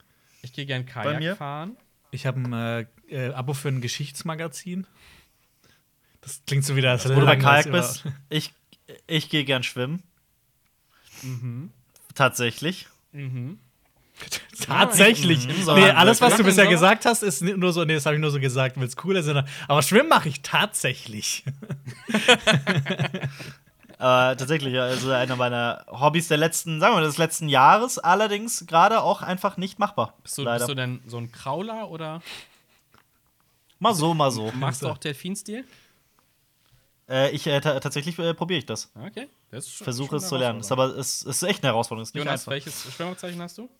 ich 0.42 0.52
gehe 0.52 0.66
gern 0.66 0.82
mir? 0.84 0.90
Kajak 0.90 1.36
fahren. 1.36 1.76
Ich 2.14 2.26
hab 2.26 2.36
ein 2.36 2.52
äh, 2.52 2.86
äh, 3.08 3.32
Abo 3.32 3.54
für 3.54 3.68
ein 3.68 3.80
Geschichtsmagazin. 3.80 4.86
Das 6.20 6.42
klingt 6.46 6.64
so 6.64 6.76
wieder 6.76 6.92
als 6.92 7.08
Wo 7.08 7.20
du 7.20 7.26
bei 7.26 7.36
Kajak 7.36 7.70
bist. 7.70 8.04
Ich, 8.30 8.54
ich 9.06 9.28
gehe 9.28 9.44
gern 9.44 9.62
schwimmen. 9.62 10.02
Mhm. 11.22 11.70
Tatsächlich. 12.14 12.86
Mhm. 13.12 13.58
Tatsächlich. 14.64 15.48
Mhm, 15.48 15.74
nee, 15.74 15.90
alles, 15.90 16.20
was 16.20 16.36
du 16.36 16.44
bisher 16.44 16.64
Sommer? 16.64 16.70
gesagt 16.70 17.04
hast, 17.04 17.22
ist 17.22 17.42
nur 17.42 17.72
so, 17.72 17.84
nee, 17.84 17.94
das 17.94 18.06
habe 18.06 18.14
ich 18.14 18.22
nur 18.22 18.30
so 18.30 18.38
gesagt, 18.38 18.76
weil 18.76 18.84
es 18.84 18.96
cool 19.02 19.16
ist. 19.16 19.28
Aber 19.28 19.82
schwimmen 19.82 20.08
mache 20.08 20.28
ich 20.28 20.42
tatsächlich. 20.42 21.44
Äh, 24.04 24.36
tatsächlich, 24.36 24.78
also 24.78 25.12
einer 25.12 25.34
meiner 25.34 25.86
Hobbys 25.88 26.28
der 26.28 26.36
letzten, 26.36 26.78
sagen 26.78 26.92
wir 26.92 27.00
mal, 27.00 27.06
des 27.06 27.16
letzten 27.16 27.48
Jahres, 27.48 27.98
allerdings 27.98 28.66
gerade 28.66 29.00
auch 29.00 29.22
einfach 29.22 29.56
nicht 29.56 29.78
machbar. 29.78 30.12
Bist 30.22 30.36
du, 30.36 30.44
bist 30.44 30.68
du 30.68 30.74
denn 30.74 31.00
so 31.06 31.16
ein 31.16 31.32
Krauler 31.32 31.90
oder 31.90 32.20
mal 33.78 33.94
so, 33.94 34.12
mal 34.12 34.30
so. 34.30 34.52
machst 34.52 34.82
du 34.82 34.88
auch 34.90 34.98
Delfinstil? 34.98 35.64
Äh, 37.08 37.30
ich 37.30 37.46
äh, 37.46 37.62
ta 37.62 37.80
tatsächlich 37.80 38.18
äh, 38.18 38.34
probiere 38.34 38.58
ich 38.58 38.66
das. 38.66 38.92
Okay. 38.94 39.26
Das 39.50 39.68
ist 39.68 39.82
Versuche 39.82 40.16
es 40.16 40.28
zu 40.28 40.36
lernen. 40.36 40.60
Ist 40.60 40.70
aber 40.70 40.94
es 40.98 41.22
ist 41.22 41.42
echt 41.42 41.64
eine 41.64 41.72
Herausforderung. 41.72 42.02
Ist 42.02 42.14
nicht 42.14 42.26
Jonas, 42.26 42.42
einfach. 42.42 42.52
welches 42.52 42.92
Schwimmabzeichen 42.92 43.40
hast 43.40 43.56
du? 43.56 43.70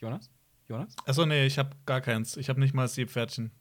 Jonas? 0.00 0.28
Jonas? 0.66 0.96
Achso, 1.06 1.26
nee, 1.26 1.46
ich 1.46 1.60
habe 1.60 1.70
gar 1.86 2.00
keins. 2.00 2.36
Ich 2.36 2.48
habe 2.48 2.58
nicht 2.58 2.74
mal 2.74 2.88
Seepferdchen. 2.88 3.52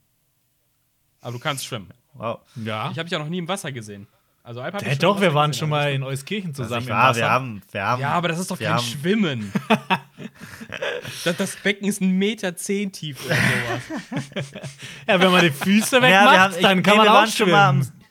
Aber 1.22 1.32
du 1.34 1.40
kannst 1.40 1.66
schwimmen. 1.66 1.90
Wow. 2.14 2.40
Ja. 2.56 2.90
Ich 2.92 2.98
habe 2.98 3.04
dich 3.04 3.12
ja 3.12 3.20
noch 3.20 3.30
nie 3.30 3.38
im 3.38 3.48
Wasser 3.48 3.72
gesehen. 3.72 4.08
Also 4.44 4.60
Alp 4.60 4.84
schon 4.84 4.98
doch, 4.98 5.22
wir 5.22 5.36
waren 5.36 5.54
schon 5.54 5.70
mal 5.70 5.92
in 5.94 6.02
Euskirchen 6.02 6.56
zusammen 6.56 6.74
Also 6.74 6.84
ich 6.86 6.90
im 6.90 6.96
war, 6.96 7.10
Wasser. 7.10 7.20
wir 7.20 7.30
haben, 7.30 7.62
wir 7.72 7.84
haben. 7.86 8.02
Ja, 8.02 8.10
aber 8.14 8.28
das 8.30 8.40
ist 8.40 8.50
doch 8.50 8.58
kein 8.58 8.70
haben- 8.74 8.84
Schwimmen. 8.84 9.54
das, 11.24 11.38
das 11.38 11.56
Becken 11.58 11.88
ist 11.88 12.02
ein 12.02 12.12
Meter 12.12 12.56
zehn 12.56 12.92
tief 12.92 13.24
oder 13.26 13.36
sowas. 13.36 14.42
Ja, 15.08 15.20
wenn 15.20 15.32
man 15.32 15.42
die 15.44 15.52
Füße 15.52 15.98
Ja, 15.98 16.02
wegmacht, 16.02 16.32
wir 16.34 16.40
haben, 16.42 16.54
ich, 16.56 16.62
dann 16.62 16.84
kann 16.84 16.94
nee, 16.94 16.98
man 17.00 17.08
auch 17.10 17.14
waren 17.14 17.28
schon 17.32 17.50
mal 17.52 17.70
schwimmen. 17.74 17.82
am, 17.94 18.02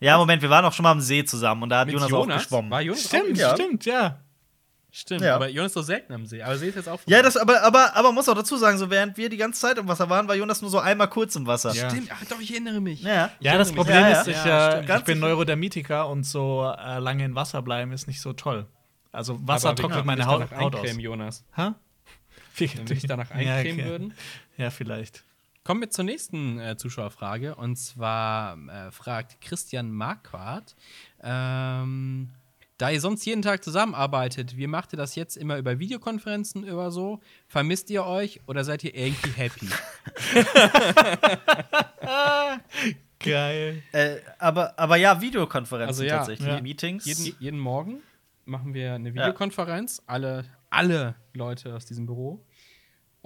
Ja, 0.00 0.18
Moment, 0.18 0.42
wir 0.42 0.50
waren 0.50 0.64
auch 0.64 0.72
schon 0.72 0.82
mal 0.84 0.92
am 0.92 1.00
See 1.00 1.24
zusammen 1.24 1.64
und 1.64 1.68
da 1.70 1.80
hat 1.80 1.86
Mit 1.88 1.94
Jonas, 1.94 2.12
auch 2.12 2.26
geschwommen. 2.28 2.70
War 2.70 2.80
Jonas 2.82 3.04
Stimmt, 3.04 3.32
auch? 3.32 3.36
Ja. 3.36 3.54
stimmt, 3.56 3.84
ja. 3.86 4.20
Stimmt, 4.90 5.20
Ja. 5.22 5.34
aber 5.34 5.48
Jonas 5.48 5.70
ist 5.72 5.76
doch 5.76 5.82
selten 5.82 6.12
am 6.14 6.24
See. 6.26 6.42
Aber 6.42 6.56
See 6.56 6.68
ist 6.68 6.76
jetzt 6.76 6.88
auch 6.88 7.00
Ja, 7.06 7.20
das, 7.20 7.36
aber, 7.36 7.62
aber, 7.62 7.94
aber 7.94 8.12
muss 8.12 8.28
auch 8.28 8.34
dazu 8.34 8.56
sagen, 8.56 8.78
so 8.78 8.88
während 8.88 9.16
wir 9.18 9.28
die 9.28 9.36
ganze 9.36 9.60
Zeit 9.60 9.76
im 9.76 9.86
Wasser 9.88 10.08
waren, 10.08 10.26
war 10.26 10.34
Jonas 10.34 10.62
nur 10.62 10.70
so 10.70 10.78
einmal 10.78 11.08
kurz 11.10 11.36
im 11.36 11.46
Wasser. 11.46 11.72
Ja. 11.74 11.90
Stimmt, 11.90 12.10
ach 12.12 12.24
doch, 12.26 12.40
ich 12.40 12.50
erinnere 12.50 12.80
mich. 12.80 13.02
Ja. 13.02 13.30
Ja, 13.40 13.58
das 13.58 13.68
mich. 13.68 13.76
Problem 13.76 13.96
Ja, 13.96 14.10
ja. 14.10 14.20
ist, 14.22 14.28
ich, 14.28 14.44
Ja, 14.44 14.68
äh, 14.80 14.98
ich 14.98 15.04
bin. 15.04 15.18
Neurodermitiker 15.18 16.08
und 16.08 16.24
so 16.24 16.72
äh, 16.78 16.98
lange 16.98 17.24
in 17.24 17.34
Wasser 17.34 17.60
bleiben 17.62 17.92
ist 17.92 18.06
nicht 18.06 18.20
so 18.22 18.32
toll. 18.32 18.66
Also 19.12 19.38
Wasser 19.46 19.68
Aber 19.70 19.76
trocknet 19.82 20.04
meine 20.06 20.24
Haut, 20.26 20.42
danach 20.50 20.60
Haut 20.62 20.74
aus. 20.74 20.80
eincremen, 20.80 21.00
Jonas. 21.00 21.44
Ha? 21.56 21.74
Wenn 22.58 22.70
wir 22.76 22.84
dich 22.84 23.06
danach 23.06 23.30
eincremen 23.30 23.78
ja, 23.78 23.84
okay. 23.84 23.90
würden. 23.90 24.14
Ja, 24.56 24.70
vielleicht. 24.70 25.24
Kommen 25.64 25.80
wir 25.80 25.90
zur 25.90 26.04
nächsten 26.04 26.58
äh, 26.60 26.76
Zuschauerfrage. 26.76 27.54
Und 27.56 27.76
zwar 27.76 28.56
äh, 28.68 28.90
fragt 28.92 29.40
Christian 29.40 29.90
Marquardt, 29.90 30.76
ähm, 31.22 32.30
da 32.78 32.90
ihr 32.90 33.00
sonst 33.00 33.24
jeden 33.24 33.42
Tag 33.42 33.64
zusammenarbeitet, 33.64 34.56
wie 34.56 34.66
macht 34.66 34.92
ihr 34.92 34.96
das 34.96 35.14
jetzt 35.14 35.36
immer 35.36 35.58
über 35.58 35.78
Videokonferenzen 35.78 36.64
oder 36.64 36.90
so? 36.90 37.20
Vermisst 37.48 37.90
ihr 37.90 38.04
euch 38.04 38.40
oder 38.46 38.64
seid 38.64 38.84
ihr 38.84 38.94
irgendwie 38.94 39.30
happy? 39.30 39.66
Geil. 43.18 43.82
Äh, 43.92 44.16
aber, 44.38 44.78
aber 44.78 44.96
ja, 44.96 45.20
Videokonferenzen 45.20 45.88
Also 45.88 46.04
ja, 46.04 46.18
tatsächlich. 46.18 46.48
ja. 46.48 46.60
Meetings. 46.60 47.04
jeden, 47.06 47.36
jeden 47.40 47.58
Morgen 47.58 48.02
machen 48.46 48.74
wir 48.74 48.94
eine 48.94 49.12
Videokonferenz, 49.12 50.02
alle, 50.06 50.44
alle 50.70 51.16
Leute 51.32 51.74
aus 51.74 51.84
diesem 51.84 52.06
Büro. 52.06 52.40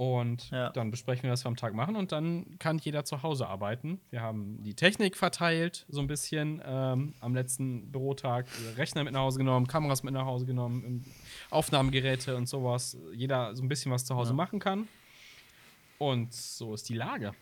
Und 0.01 0.49
Ja. 0.49 0.71
dann 0.71 0.91
besprechen 0.91 1.25
wir, 1.25 1.33
was 1.33 1.45
wir 1.45 1.49
am 1.51 1.57
Tag 1.57 1.75
machen. 1.75 1.95
Und 1.95 2.11
dann 2.11 2.59
kann 2.59 2.79
jeder 2.79 3.05
zu 3.05 3.23
Hause 3.23 3.47
arbeiten. 3.49 4.01
Wir 4.09 4.23
haben 4.23 4.63
die 4.63 4.73
Technik 4.73 5.15
verteilt, 5.15 5.85
so 5.91 6.01
ein 6.01 6.07
bisschen 6.07 6.63
ähm, 6.65 7.13
am 7.21 7.35
letzten 7.35 7.93
Bürotag. 7.93 8.47
Rechner 8.79 9.05
mit 9.05 9.13
nach 9.13 9.21
Hause 9.21 9.37
genommen, 9.41 9.67
Kameras 9.67 10.03
mit 10.03 10.15
nach 10.15 10.25
Hause 10.25 10.47
genommen, 10.47 10.85
ähm, 10.87 11.05
Aufnahmegeräte 11.51 12.35
und 12.35 12.49
sowas. 12.49 12.97
Jeder 13.13 13.55
so 13.55 13.63
ein 13.63 13.69
bisschen 13.69 13.93
was 13.93 14.07
zu 14.07 14.17
Hause 14.17 14.33
machen 14.33 14.59
kann. 14.59 14.89
Und 15.99 16.33
so 16.33 16.73
ist 16.73 16.89
die 16.89 16.95
Lage. 16.95 17.33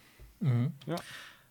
Ja. 0.40 0.96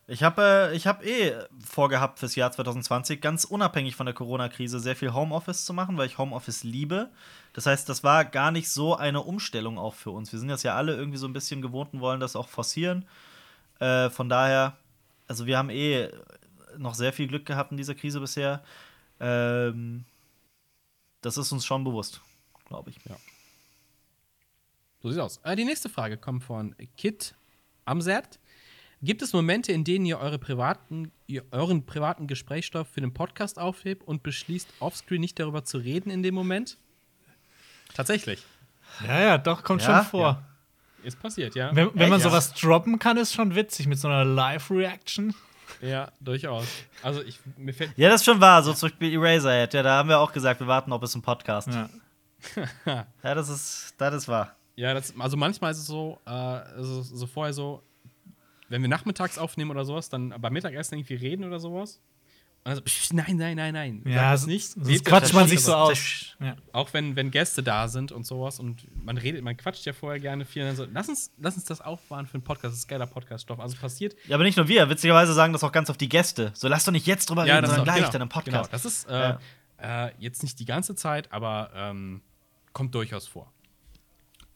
Ich 0.09 0.23
habe 0.23 0.69
äh, 0.71 0.75
ich 0.75 0.87
hab 0.87 1.05
eh 1.05 1.35
vorgehabt 1.59 2.19
fürs 2.19 2.35
Jahr 2.35 2.49
2020, 2.49 3.19
ganz 3.19 3.43
unabhängig 3.43 3.97
von 3.97 4.05
der 4.05 4.15
Corona-Krise, 4.15 4.79
sehr 4.79 4.95
viel 4.95 5.13
Homeoffice 5.13 5.65
zu 5.65 5.73
machen, 5.73 5.97
weil 5.97 6.07
ich 6.07 6.17
Homeoffice 6.17 6.63
liebe. 6.63 7.11
Das 7.51 7.65
heißt, 7.65 7.89
das 7.89 8.05
war 8.05 8.23
gar 8.23 8.51
nicht 8.51 8.69
so 8.69 8.95
eine 8.95 9.21
Umstellung 9.21 9.77
auch 9.77 9.95
für 9.95 10.11
uns. 10.11 10.31
Wir 10.31 10.39
sind 10.39 10.47
das 10.47 10.63
ja 10.63 10.75
alle 10.75 10.95
irgendwie 10.95 11.17
so 11.17 11.27
ein 11.27 11.33
bisschen 11.33 11.61
gewohnt 11.61 11.93
und 11.93 11.99
wollen 11.99 12.21
das 12.21 12.37
auch 12.37 12.47
forcieren. 12.47 13.05
Äh, 13.79 14.09
von 14.09 14.29
daher, 14.29 14.77
also 15.27 15.45
wir 15.45 15.57
haben 15.57 15.69
eh 15.69 16.09
noch 16.77 16.95
sehr 16.95 17.11
viel 17.11 17.27
Glück 17.27 17.45
gehabt 17.45 17.71
in 17.71 17.77
dieser 17.77 17.95
Krise 17.95 18.21
bisher. 18.21 18.63
Ähm, 19.19 20.05
das 21.19 21.35
ist 21.35 21.51
uns 21.51 21.65
schon 21.65 21.83
bewusst, 21.83 22.21
glaube 22.65 22.91
ich. 22.91 22.99
So 25.01 25.09
sieht's 25.09 25.21
aus. 25.21 25.37
Äh, 25.43 25.57
die 25.57 25.65
nächste 25.65 25.89
Frage 25.89 26.15
kommt 26.15 26.45
von 26.45 26.75
Kit 26.95 27.35
Amsert. 27.83 28.39
Gibt 29.03 29.21
es 29.21 29.31
Momente, 29.33 29.71
in 29.71 29.83
denen 29.83 30.05
ihr, 30.05 30.19
eure 30.19 30.39
privaten, 30.39 31.11
ihr 31.27 31.43
euren 31.51 31.85
privaten 31.85 32.25
Gesprächsstoff 32.27 32.87
für 32.87 33.01
den 33.01 33.13
Podcast 33.13 33.59
aufhebt 33.59 34.07
und 34.07 34.23
beschließt, 34.23 34.67
offscreen 34.79 35.21
nicht 35.21 35.39
darüber 35.39 35.63
zu 35.63 35.77
reden 35.77 36.09
in 36.09 36.23
dem 36.23 36.33
Moment? 36.33 36.77
Tatsächlich. 37.93 38.43
Ja, 39.05 39.19
ja, 39.21 39.37
doch, 39.37 39.63
kommt 39.63 39.81
Ja? 39.83 39.97
schon 40.01 40.05
vor. 40.09 40.43
Ist 41.03 41.21
passiert, 41.21 41.55
ja. 41.55 41.73
Wenn, 41.75 41.91
wenn 41.93 42.09
man 42.09 42.19
sowas 42.19 42.53
droppen 42.53 42.97
kann, 42.97 43.17
ist 43.17 43.33
schon 43.33 43.53
witzig 43.55 43.87
mit 43.87 43.99
so 43.99 44.07
einer 44.07 44.25
Live-Reaction. 44.25 45.33
Ja, 45.81 46.11
durchaus. 46.19 46.65
Also, 47.03 47.21
ich, 47.21 47.39
mir 47.55 47.73
fällt. 47.73 47.91
Ja, 47.97 48.09
das 48.09 48.21
ist 48.21 48.25
schon 48.25 48.41
wahr. 48.41 48.63
So 48.63 48.73
zum 48.73 48.89
Beispiel 48.89 49.13
Eraserhead. 49.13 49.73
Ja, 49.75 49.83
da 49.83 49.97
haben 49.97 50.09
wir 50.09 50.19
auch 50.19 50.31
gesagt, 50.33 50.59
wir 50.59 50.67
warten 50.67 50.89
noch 50.89 50.99
bis 50.99 51.11
zum 51.11 51.21
Podcast. 51.21 51.67
Ja, 51.67 51.89
Ja. 52.85 53.05
das 53.35 53.49
ist, 53.49 53.93
das 53.97 54.13
ist 54.15 54.27
wahr. 54.27 54.55
Ja, 54.75 54.93
das, 54.93 55.13
also 55.19 55.37
manchmal 55.37 55.71
ist 55.71 55.79
es 55.79 55.85
so, 55.87 56.19
äh, 56.25 56.29
also 56.29 57.01
so 57.03 57.27
vorher 57.27 57.53
so, 57.53 57.83
wenn 58.69 58.81
wir 58.81 58.89
nachmittags 58.89 59.37
aufnehmen 59.37 59.71
oder 59.71 59.85
sowas, 59.85 60.09
dann 60.09 60.29
beim 60.39 60.53
Mittagessen 60.53 60.95
irgendwie 60.97 61.15
reden 61.15 61.43
oder 61.45 61.59
sowas. 61.59 61.99
Und 62.65 62.75
dann 62.75 62.83
so, 62.85 63.15
nein, 63.15 63.37
nein, 63.37 63.55
nein, 63.55 63.73
nein. 63.73 64.03
Ja, 64.05 64.31
das 64.31 64.45
nicht. 64.45 64.71
sonst 64.71 65.05
quatscht 65.05 65.33
man 65.33 65.47
sich 65.47 65.61
so 65.61 65.73
aus. 65.73 66.35
Ja. 66.41 66.57
Auch 66.73 66.91
wenn, 66.93 67.15
wenn 67.15 67.31
Gäste 67.31 67.63
da 67.63 67.87
sind 67.87 68.11
und 68.11 68.25
sowas 68.25 68.59
und 68.59 68.85
man 69.05 69.17
redet, 69.17 69.41
man 69.41 69.55
quatscht 69.55 69.85
ja 69.85 69.93
vorher 69.93 70.19
gerne 70.19 70.43
viel. 70.43 70.63
Und 70.63 70.67
dann 70.69 70.75
so, 70.75 70.85
lass 70.91 71.07
uns, 71.07 71.31
lass 71.37 71.55
uns 71.55 71.63
das 71.63 71.79
aufbauen 71.79 72.25
für 72.27 72.33
einen 72.33 72.43
Podcast. 72.43 72.73
Das 72.73 72.79
ist 72.79 72.87
geiler 72.89 73.05
Podcaststoff. 73.07 73.59
Also 73.61 73.77
passiert. 73.77 74.15
Ja, 74.27 74.35
aber 74.35 74.43
nicht 74.43 74.57
nur 74.57 74.67
wir. 74.67 74.89
Witzigerweise 74.89 75.33
sagen 75.33 75.53
das 75.53 75.63
auch 75.63 75.71
ganz 75.71 75.89
oft 75.89 76.01
die 76.01 76.09
Gäste. 76.09 76.51
So, 76.55 76.67
lass 76.67 76.83
doch 76.83 76.91
nicht 76.91 77.07
jetzt 77.07 77.29
drüber 77.29 77.45
reden, 77.45 77.61
das 77.61 77.69
sondern 77.69 77.81
auch- 77.81 77.85
gleich 77.85 77.97
genau, 77.99 78.11
dann 78.11 78.21
im 78.23 78.29
Genau, 78.29 78.57
Podcast. 78.63 78.73
das 78.73 78.83
ist 78.85 79.05
äh, 79.07 79.35
äh, 79.77 80.11
jetzt 80.19 80.43
nicht 80.43 80.59
die 80.59 80.65
ganze 80.65 80.93
Zeit, 80.95 81.31
aber 81.31 81.71
ähm, 81.73 82.21
kommt 82.73 82.93
durchaus 82.95 83.27
vor. 83.27 83.49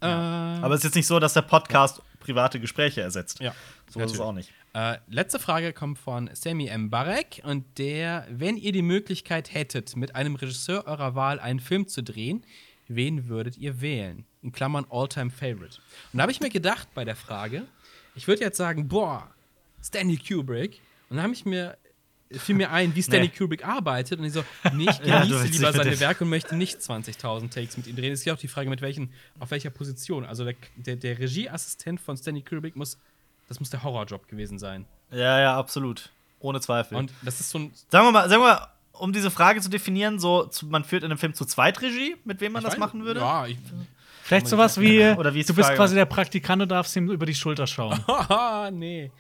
Äh, 0.02 0.08
Aber 0.08 0.74
es 0.74 0.80
ist 0.80 0.86
jetzt 0.86 0.96
nicht 0.96 1.08
so, 1.08 1.20
dass 1.20 1.34
der 1.34 1.44
Podcast 1.44 2.02
private 2.22 2.60
Gespräche 2.60 3.02
ersetzt. 3.02 3.40
ja, 3.42 3.54
So 3.90 4.00
ist 4.00 4.14
es 4.14 4.20
auch 4.20 4.32
nicht. 4.34 4.52
Äh, 4.74 4.98
letzte 5.10 5.38
Frage 5.38 5.74
kommt 5.74 6.00
von 6.00 6.30
Sammy 6.34 6.68
M. 6.68 6.90
Barek 6.90 7.42
und 7.44 7.66
der, 7.78 8.26
wenn 8.30 8.56
ihr 8.56 8.72
die 8.72 8.82
Möglichkeit 8.82 9.54
hättet, 9.54 9.98
mit 9.98 10.16
einem 10.16 10.36
Regisseur 10.36 10.88
eurer 10.88 11.14
Wahl 11.14 11.40
einen 11.42 11.60
Film 11.60 11.88
zu 11.88 12.02
drehen, 12.02 12.46
wen 12.88 13.28
würdet 13.28 13.58
ihr 13.58 13.82
wählen? 13.82 14.26
In 14.42 14.54
Klammern 14.54 14.86
All-Time 14.90 15.30
Favorite. 15.30 15.80
Und 16.14 16.18
da 16.18 16.22
habe 16.22 16.32
ich 16.32 16.40
mir 16.40 16.50
gedacht 16.50 16.88
bei 16.94 17.04
der 17.04 17.18
Frage, 17.18 17.64
ich 18.16 18.28
würde 18.28 18.42
jetzt 18.42 18.58
sagen, 18.58 18.88
boah, 18.88 19.30
Stanley 19.84 20.18
Kubrick. 20.18 20.80
Und 21.10 21.18
dann 21.18 21.24
habe 21.24 21.34
ich 21.34 21.46
mir 21.46 21.78
fiel 22.40 22.56
mir 22.56 22.72
ein, 22.72 22.96
wie 22.96 23.02
Stanley 23.04 23.28
Nee. 23.28 23.34
Kubrick 23.38 23.66
arbeitet 23.68 24.20
und 24.20 24.26
ich 24.26 24.34
so, 24.34 24.44
nee, 24.74 24.84
ich 24.90 25.00
Ja, 25.06 25.22
genieße 25.22 25.44
willst 25.44 25.54
lieber 25.60 25.74
seine 25.74 26.00
Werke 26.00 26.24
und 26.24 26.30
möchte 26.30 26.56
nicht 26.56 26.80
20.000 26.80 27.50
Takes 27.52 27.78
mit 27.78 27.88
ihm 27.88 27.96
drehen. 27.96 28.14
Es 28.14 28.20
ist 28.20 28.26
ja 28.26 28.34
auch 28.34 28.38
die 28.40 28.48
Frage, 28.48 28.70
mit 28.70 28.82
welchen, 28.82 29.12
auf 29.40 29.52
welcher 29.52 29.70
Position. 29.70 30.26
Also 30.26 30.44
der, 30.46 30.56
der, 30.76 30.96
der 30.96 31.20
Regieassistent 31.20 32.00
von 32.02 32.16
Stanley 32.18 32.42
Kubrick 32.42 32.76
muss, 32.76 32.98
das 33.48 33.60
muss 33.60 33.70
der 33.70 33.84
Horrorjob 33.84 34.28
gewesen 34.28 34.60
sein. 34.60 34.86
Ja, 35.12 35.40
ja, 35.40 35.58
absolut. 35.58 36.10
Ohne 36.40 36.60
Zweifel. 36.62 36.98
Und 36.98 37.12
das 37.22 37.40
ist 37.40 37.50
so 37.50 37.60
ein. 37.60 37.72
sagen 37.90 38.08
wir 38.08 38.12
mal, 38.12 38.30
sagen 38.30 38.42
wir 38.42 38.48
mal, 38.54 38.68
um 38.94 39.14
diese 39.14 39.30
Frage 39.32 39.62
zu 39.62 39.70
definieren, 39.70 40.20
so, 40.20 40.46
zu, 40.46 40.66
man 40.68 40.84
führt 40.84 41.04
in 41.04 41.12
einem 41.12 41.18
Film 41.18 41.34
zu 41.34 41.46
zweit 41.46 41.82
Regie, 41.82 42.16
mit 42.24 42.40
wem 42.42 42.52
man 42.54 42.62
ich 42.62 42.66
das 42.68 42.76
weiß- 42.76 42.80
machen 42.80 43.04
würde? 43.04 43.20
Ja, 43.20 43.46
ich. 43.48 43.58
Vielleicht 44.24 44.48
sowas 44.48 44.80
wie, 44.80 45.04
Oder 45.04 45.34
wie 45.34 45.44
du 45.44 45.54
bist 45.54 45.66
Frage? 45.68 45.76
quasi 45.78 45.96
der 45.96 46.06
Praktikant 46.06 46.62
und 46.62 46.70
darfst 46.70 46.96
ihm 46.96 47.10
über 47.12 47.26
die 47.26 47.36
Schulter 47.36 47.68
schauen. 47.68 48.06
Haha, 48.08 48.70
nee. 48.74 49.12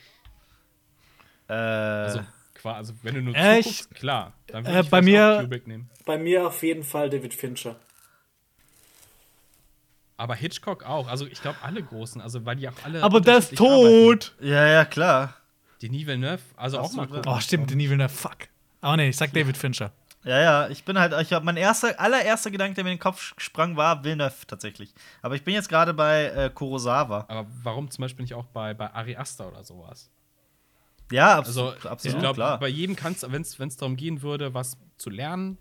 Äh, 1.47 1.53
Also, 1.53 2.21
also 2.65 2.93
wenn 3.03 3.15
du 3.15 3.21
nur 3.21 3.35
Äh, 3.35 3.61
zuguckst, 3.61 3.95
klar. 3.95 4.33
Dann 4.47 4.65
äh, 4.65 4.67
würde 4.69 4.81
ich 4.81 4.89
bei 4.89 5.01
mir- 5.01 5.35
auch 5.37 5.41
Kubrick 5.41 5.67
nehmen. 5.67 5.89
Bei 6.05 6.17
mir 6.17 6.47
auf 6.47 6.61
jeden 6.63 6.83
Fall 6.83 7.09
David 7.09 7.33
Fincher. 7.33 7.75
Aber 10.17 10.35
Hitchcock 10.35 10.83
auch. 10.83 11.07
Also 11.07 11.25
ich 11.25 11.41
glaube 11.41 11.57
alle 11.63 11.81
großen, 11.81 12.21
also 12.21 12.45
weil 12.45 12.55
die 12.55 12.69
auch 12.69 12.73
alle. 12.83 13.01
Aber 13.03 13.21
der 13.21 13.37
ist 13.37 13.51
unterschiedlich 13.59 13.69
arbeiten. 13.71 14.19
tot! 14.19 14.35
ja, 14.41 14.67
ja, 14.67 14.85
klar. 14.85 15.35
Denis 15.81 16.05
Villeneuve, 16.05 16.41
also 16.57 16.77
auch 16.79 16.93
mal 16.93 17.07
gucken. 17.07 17.23
Oh, 17.25 17.39
stimmt, 17.39 17.71
Denis 17.71 17.89
Villeneuve, 17.89 18.09
fuck. 18.13 18.37
Aber 18.81 18.97
nee, 18.97 19.09
ich 19.09 19.17
sag 19.17 19.33
David 19.33 19.57
Fincher. 19.57 19.91
Ja, 20.23 20.39
ja, 20.39 20.67
ich 20.69 20.83
bin 20.85 20.99
halt, 20.99 21.19
ich 21.19 21.33
habe 21.33 21.43
mein 21.43 21.57
erster, 21.57 21.99
allererster 21.99 22.51
Gedanke, 22.51 22.75
der 22.75 22.83
mir 22.83 22.91
in 22.91 22.97
den 22.97 23.01
Kopf 23.01 23.33
sprang, 23.39 23.75
war 23.75 24.03
Villeneuve 24.03 24.45
tatsächlich. 24.45 24.93
Aber 25.23 25.33
ich 25.33 25.43
bin 25.43 25.55
jetzt 25.55 25.67
gerade 25.69 25.95
bei 25.95 26.25
äh, 26.25 26.51
Kurosawa. 26.53 27.25
Aber 27.27 27.47
warum 27.63 27.89
zum 27.89 28.03
Beispiel 28.03 28.21
nicht 28.21 28.35
auch 28.35 28.45
bei, 28.45 28.75
bei 28.75 28.93
Ari 28.93 29.15
Aster 29.15 29.47
oder 29.47 29.63
sowas? 29.63 30.11
Ja, 31.11 31.37
abs 31.37 31.47
Also, 31.49 31.69
absolut, 31.87 32.15
ich 32.23 32.33
glaube, 32.33 32.57
bei 32.59 32.67
jedem 32.67 32.95
kannst 32.95 33.29
wenn 33.31 33.41
es 33.41 33.77
darum 33.77 33.95
gehen 33.95 34.21
würde, 34.21 34.53
was 34.53 34.77
zu 34.97 35.09
lernen, 35.09 35.57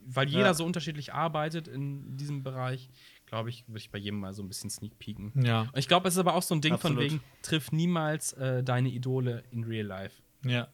weil 0.00 0.28
jeder 0.28 0.46
Ja. 0.46 0.54
so 0.54 0.64
unterschiedlich 0.64 1.12
arbeitet 1.12 1.66
in 1.68 2.16
diesem 2.16 2.42
Bereich, 2.42 2.88
glaube 3.26 3.50
ich, 3.50 3.64
würde 3.66 3.78
ich 3.78 3.90
bei 3.90 3.98
jedem 3.98 4.20
mal 4.20 4.32
so 4.32 4.42
ein 4.42 4.48
bisschen 4.48 4.70
sneak 4.70 4.98
peeken. 4.98 5.32
Ja. 5.44 5.62
Und 5.62 5.76
ich 5.78 5.88
glaube, 5.88 6.06
es 6.08 6.14
ist 6.14 6.20
aber 6.20 6.34
auch 6.34 6.42
so 6.42 6.54
ein 6.54 6.60
Ding 6.60 6.74
Absolut. 6.74 6.96
von 6.98 7.04
wegen, 7.04 7.20
triff 7.42 7.72
niemals 7.72 8.32
äh, 8.34 8.62
deine 8.62 8.88
Idole 8.88 9.42
in 9.50 9.64
real 9.64 9.84
life. 9.86 10.22
Ja. 10.44 10.68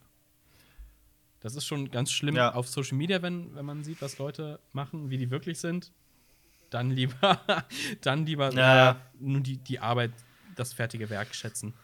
Das 1.40 1.56
ist 1.56 1.66
schon 1.66 1.90
ganz 1.90 2.12
schlimm 2.12 2.36
Ja. 2.36 2.54
auf 2.54 2.68
Social 2.68 2.96
Media, 2.96 3.20
wenn, 3.22 3.54
wenn 3.54 3.64
man 3.64 3.82
sieht, 3.84 4.00
was 4.02 4.18
Leute 4.18 4.60
machen, 4.72 5.10
wie 5.10 5.18
die 5.18 5.30
wirklich 5.30 5.58
sind. 5.58 5.92
Dann 6.70 6.90
lieber, 6.90 7.40
dann 8.02 8.26
lieber 8.26 8.52
Ja, 8.52 8.76
ja. 8.76 8.90
äh, 8.92 8.94
nur 9.18 9.40
die, 9.40 9.56
die 9.56 9.78
Arbeit, 9.80 10.12
das 10.56 10.72
fertige 10.72 11.08
Werk 11.10 11.34
schätzen. 11.34 11.74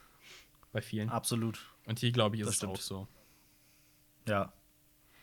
Bei 0.73 0.81
vielen. 0.83 1.09
Absolut. 1.09 1.59
Und 1.89 1.99
hier, 1.99 2.13
glaube 2.13 2.37
ich, 2.37 2.43
ist 2.43 2.47
Das 2.47 2.55
es 2.55 2.59
stimmt. 2.59 2.75
auch 2.75 2.81
so. 2.81 3.09
Ja. 4.29 4.53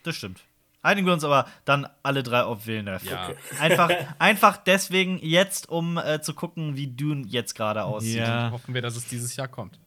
Das 0.04 0.16
stimmt. 0.16 0.42
Einigen 0.82 1.08
wir 1.08 1.14
uns 1.14 1.24
aber 1.24 1.48
dann 1.64 1.88
alle 2.04 2.22
drei 2.22 2.44
auf 2.44 2.68
Villeneuve. 2.68 3.06
Ja. 3.08 3.32
Einfach, 3.60 3.90
einfach 4.20 4.58
deswegen 4.58 5.18
jetzt, 5.20 5.68
um 5.70 5.98
äh, 5.98 6.22
zu 6.22 6.34
gucken, 6.36 6.76
wie 6.76 6.88
Dune 6.88 7.26
jetzt 7.28 7.56
gerade 7.56 7.84
aussieht. 7.86 8.18
Ja. 8.18 8.52
Hoffen 8.52 8.74
wir, 8.76 8.82
dass 8.84 8.96
es 8.96 9.08
dieses 9.08 9.36
Jahr 9.36 9.48
kommt. 9.48 9.80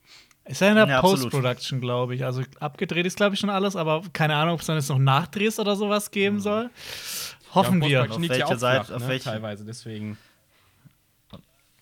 Ist 0.44 0.60
ja 0.60 0.70
in 0.70 0.76
der 0.76 0.88
Ja. 0.88 1.00
Post-Production, 1.00 1.80
glaube 1.80 2.14
ich. 2.16 2.24
Also 2.24 2.42
abgedreht 2.58 3.06
ist, 3.06 3.16
glaube 3.16 3.34
ich, 3.34 3.40
schon 3.40 3.50
alles, 3.50 3.76
aber 3.76 4.02
keine 4.12 4.34
Ahnung, 4.34 4.54
ob 4.54 4.60
es 4.60 4.66
dann 4.66 4.76
jetzt 4.76 4.88
noch 4.88 4.98
Nachdrehs 4.98 5.60
oder 5.60 5.76
sowas 5.76 6.10
geben 6.10 6.40
soll. 6.40 6.70
Hoffen 7.54 7.80
ja, 7.82 7.88
wir. 7.88 7.98
Ja 8.06 8.10
Auf 8.10 8.20
welcher 8.20 8.46
auch 8.46 8.56
Seite- 8.58 8.84
flach, 8.86 8.96
auf 8.96 9.02
ne, 9.02 9.08
welche- 9.08 9.24
teilweise. 9.30 9.64
Deswegen. 9.64 10.16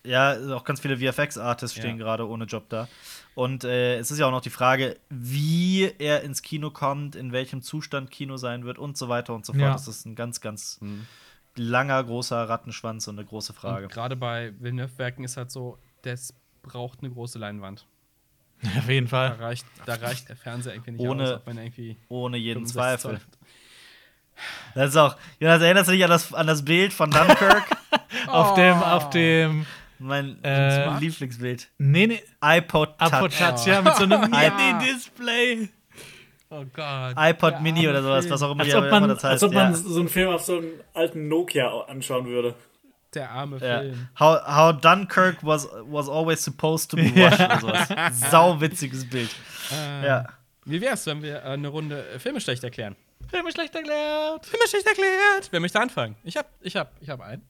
Ja, 0.03 0.37
auch 0.55 0.63
ganz 0.63 0.79
viele 0.79 0.97
VFX-Artists 0.97 1.75
stehen 1.77 1.97
Ja. 1.97 2.03
gerade 2.05 2.27
ohne 2.27 2.45
Job 2.45 2.69
da. 2.69 2.87
Und 3.37 3.63
äh, 3.65 3.99
es 3.99 4.09
ist 4.09 4.17
ja 4.17 4.25
auch 4.25 4.31
noch 4.31 4.41
die 4.41 4.49
Frage, 4.49 4.97
wie 5.09 5.93
er 5.99 6.23
ins 6.23 6.41
Kino 6.41 6.71
kommt, 6.71 7.15
in 7.15 7.31
welchem 7.31 7.61
Zustand 7.61 8.09
Kino 8.09 8.35
sein 8.37 8.65
wird 8.65 8.79
und 8.79 8.97
so 8.97 9.09
weiter 9.09 9.35
und 9.35 9.45
so 9.45 9.53
fort. 9.53 9.61
Ja. 9.61 9.73
Das 9.73 9.87
ist 9.87 10.07
ein 10.07 10.15
ganz, 10.15 10.41
ganz 10.41 10.79
langer, 11.55 12.03
großer 12.03 12.49
Rattenschwanz 12.49 13.07
und 13.07 13.19
eine 13.19 13.27
große 13.27 13.53
Frage. 13.53 13.89
Gerade 13.89 14.15
bei 14.15 14.53
Villeneuve-Werken 14.59 15.23
ist 15.23 15.37
halt 15.37 15.51
so, 15.51 15.77
das 16.01 16.33
braucht 16.63 17.01
eine 17.03 17.11
große 17.11 17.37
Leinwand. 17.37 17.85
Auf 18.75 18.89
jeden 18.89 19.05
Da 19.05 19.09
Fall. 19.11 19.31
reicht, 19.39 19.67
da 19.85 19.93
reicht 19.93 20.29
der 20.29 20.35
Fernseher 20.35 20.73
irgendwie 20.73 20.91
nicht 20.93 21.01
Ohne- 21.07 21.35
aus, 21.35 21.41
irgendwie 21.45 21.95
Ohne 22.09 22.37
jeden 22.37 22.65
65 22.65 23.01
Zweifel. 23.01 23.19
Das 24.73 24.89
ist 24.89 24.97
auch, 24.97 25.15
Jonas, 25.39 25.61
erinnerst 25.61 25.89
du 25.89 25.91
dich 25.93 26.03
an 26.03 26.09
das, 26.09 26.33
an 26.33 26.47
das 26.47 26.65
Bild 26.65 26.91
von 26.91 27.11
Dunkirk? 27.11 27.65
Auf 28.27 28.55
dem, 28.55 28.73
auf 28.83 29.09
dem, 29.11 29.65
mein 29.99 30.43
Äh, 30.43 30.97
Lieblingsbild. 30.99 31.69
nee, 31.77 32.07
nee, 32.07 32.23
iPod 32.41 32.97
Touch. 32.97 33.11
iPod 33.13 33.31
Touch, 33.37 33.65
ja, 33.67 33.81
mit 33.81 33.95
so 33.95 34.03
einem 34.03 34.31
Ja. 34.33 34.53
Mini-Display. 34.55 35.69
Oh 36.49 36.63
Gott. 36.73 37.13
iPod 37.17 37.53
Der 37.53 37.59
Mini 37.59 37.87
oder 37.89 38.01
sowas, 38.01 38.29
was 38.29 38.41
auch 38.41 38.51
immer, 38.51 38.63
Als 38.63 38.73
ob 38.75 38.89
man- 38.89 39.03
immer 39.03 39.13
das 39.13 39.23
heißt. 39.23 39.31
Als 39.33 39.43
ob 39.43 39.53
man 39.53 39.71
ja. 39.71 39.77
so 39.77 39.99
einen 39.99 40.07
Film 40.09 40.29
auf 40.29 40.41
so 40.43 40.57
einem 40.57 40.71
alten 40.93 41.27
Nokia 41.27 41.67
anschauen 41.87 42.25
würde. 42.25 42.55
Der 43.13 43.29
arme 43.31 43.57
Ja. 43.57 43.79
Film. 43.81 44.07
How, 44.19 44.39
how 44.47 44.79
Dunkirk 44.79 45.37
was, 45.45 45.67
was 45.85 46.07
always 46.07 46.43
supposed 46.43 46.89
to 46.91 46.97
be 46.97 47.03
watched 47.15 47.39
oder 47.41 47.59
sowas. 47.59 47.89
Sau 48.31 48.59
witziges 48.61 49.09
Bild. 49.09 49.29
Äh, 49.71 50.05
Ja. 50.05 50.25
Wie 50.65 50.79
wär's, 50.81 51.05
wenn 51.05 51.21
wir 51.21 51.37
äh, 51.37 51.41
eine 51.49 51.67
Runde 51.69 52.05
äh, 52.09 52.19
Filme 52.19 52.39
schlecht 52.41 52.63
erklären? 52.63 52.95
Filme 53.29 53.51
schlecht 53.51 53.73
erklärt. 53.75 54.45
Filme 54.45 54.67
schlecht 54.69 54.85
erklärt! 54.87 55.47
Wer 55.51 55.59
möchte 55.59 55.79
anfangen? 55.81 56.15
Ich 56.23 56.37
hab, 56.37 56.47
ich 56.61 56.75
hab, 56.77 56.91
ich 57.01 57.09
hab 57.09 57.19
einen. 57.21 57.41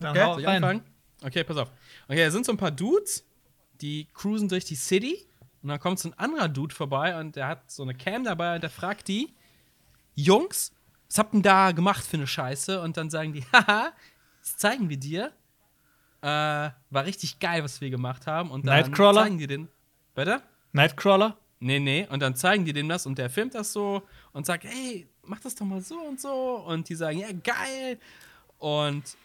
Dann 0.00 0.10
Okay. 0.10 0.22
hau 0.22 0.38
ich 0.38 0.46
anfangen? 0.48 0.82
Okay, 1.24 1.42
pass 1.42 1.56
auf. 1.56 1.70
Okay, 2.06 2.24
da 2.24 2.30
sind 2.30 2.44
so 2.44 2.52
ein 2.52 2.58
paar 2.58 2.70
Dudes, 2.70 3.24
die 3.80 4.06
cruisen 4.12 4.48
durch 4.48 4.64
die 4.64 4.74
City 4.74 5.26
und 5.62 5.70
dann 5.70 5.80
kommt 5.80 5.98
so 5.98 6.10
ein 6.10 6.18
anderer 6.18 6.48
Dude 6.48 6.74
vorbei 6.74 7.18
und 7.18 7.36
der 7.36 7.48
hat 7.48 7.70
so 7.70 7.82
eine 7.82 7.94
Cam 7.94 8.24
dabei 8.24 8.56
und 8.56 8.62
der 8.62 8.70
fragt 8.70 9.08
die, 9.08 9.34
Jungs, 10.14 10.72
was 11.08 11.18
habt 11.18 11.30
ihr 11.30 11.38
denn 11.38 11.42
da 11.42 11.72
gemacht 11.72 12.04
für 12.04 12.18
eine 12.18 12.26
Scheiße? 12.26 12.80
Und 12.80 12.96
dann 12.96 13.08
sagen 13.08 13.32
die, 13.32 13.42
haha, 13.52 13.92
das 14.40 14.58
zeigen 14.58 14.90
wir 14.90 14.98
dir. 14.98 15.32
Äh, 16.20 16.26
war 16.26 17.04
richtig 17.04 17.38
geil, 17.38 17.64
was 17.64 17.80
wir 17.80 17.90
gemacht 17.90 18.26
haben. 18.26 18.50
Und 18.50 18.66
dann 18.66 18.80
Nightcrawler? 18.80 19.22
zeigen 19.22 19.38
die 19.38 19.46
den. 19.46 19.68
Bitte? 20.14 20.42
Nightcrawler? 20.72 21.38
Nee, 21.60 21.80
nee. 21.80 22.06
Und 22.10 22.20
dann 22.20 22.36
zeigen 22.36 22.64
die 22.64 22.72
dem 22.74 22.88
das 22.88 23.06
und 23.06 23.16
der 23.16 23.30
filmt 23.30 23.54
das 23.54 23.72
so 23.72 24.02
und 24.32 24.44
sagt, 24.44 24.64
hey, 24.64 25.08
mach 25.22 25.40
das 25.40 25.54
doch 25.54 25.64
mal 25.64 25.80
so 25.80 25.98
und 25.98 26.20
so. 26.20 26.56
Und 26.66 26.88
die 26.88 26.94
sagen, 26.94 27.18
ja, 27.18 27.28
geil. 27.32 27.98
Und 28.58 29.16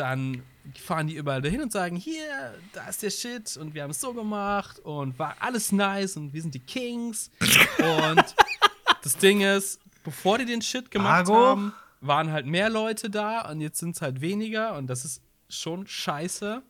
dann 0.00 0.42
fahren 0.78 1.06
die 1.06 1.14
überall 1.14 1.42
dahin 1.42 1.60
und 1.60 1.72
sagen, 1.72 1.96
hier, 1.96 2.54
da 2.72 2.88
ist 2.88 3.02
der 3.02 3.10
Shit 3.10 3.56
und 3.56 3.74
wir 3.74 3.82
haben 3.82 3.90
es 3.90 4.00
so 4.00 4.12
gemacht 4.12 4.78
und 4.80 5.18
war 5.18 5.36
alles 5.40 5.72
nice 5.72 6.16
und 6.16 6.32
wir 6.32 6.40
sind 6.42 6.54
die 6.54 6.60
Kings. 6.60 7.30
und 7.78 8.24
das 9.02 9.16
Ding 9.16 9.42
ist, 9.42 9.80
bevor 10.02 10.38
die 10.38 10.46
den 10.46 10.62
Shit 10.62 10.90
gemacht 10.90 11.28
Argo? 11.28 11.34
haben, 11.34 11.74
waren 12.00 12.32
halt 12.32 12.46
mehr 12.46 12.70
Leute 12.70 13.10
da 13.10 13.50
und 13.50 13.60
jetzt 13.60 13.78
sind 13.78 13.96
es 13.96 14.02
halt 14.02 14.20
weniger 14.20 14.76
und 14.76 14.86
das 14.86 15.04
ist 15.04 15.22
schon 15.48 15.86
scheiße, 15.86 16.62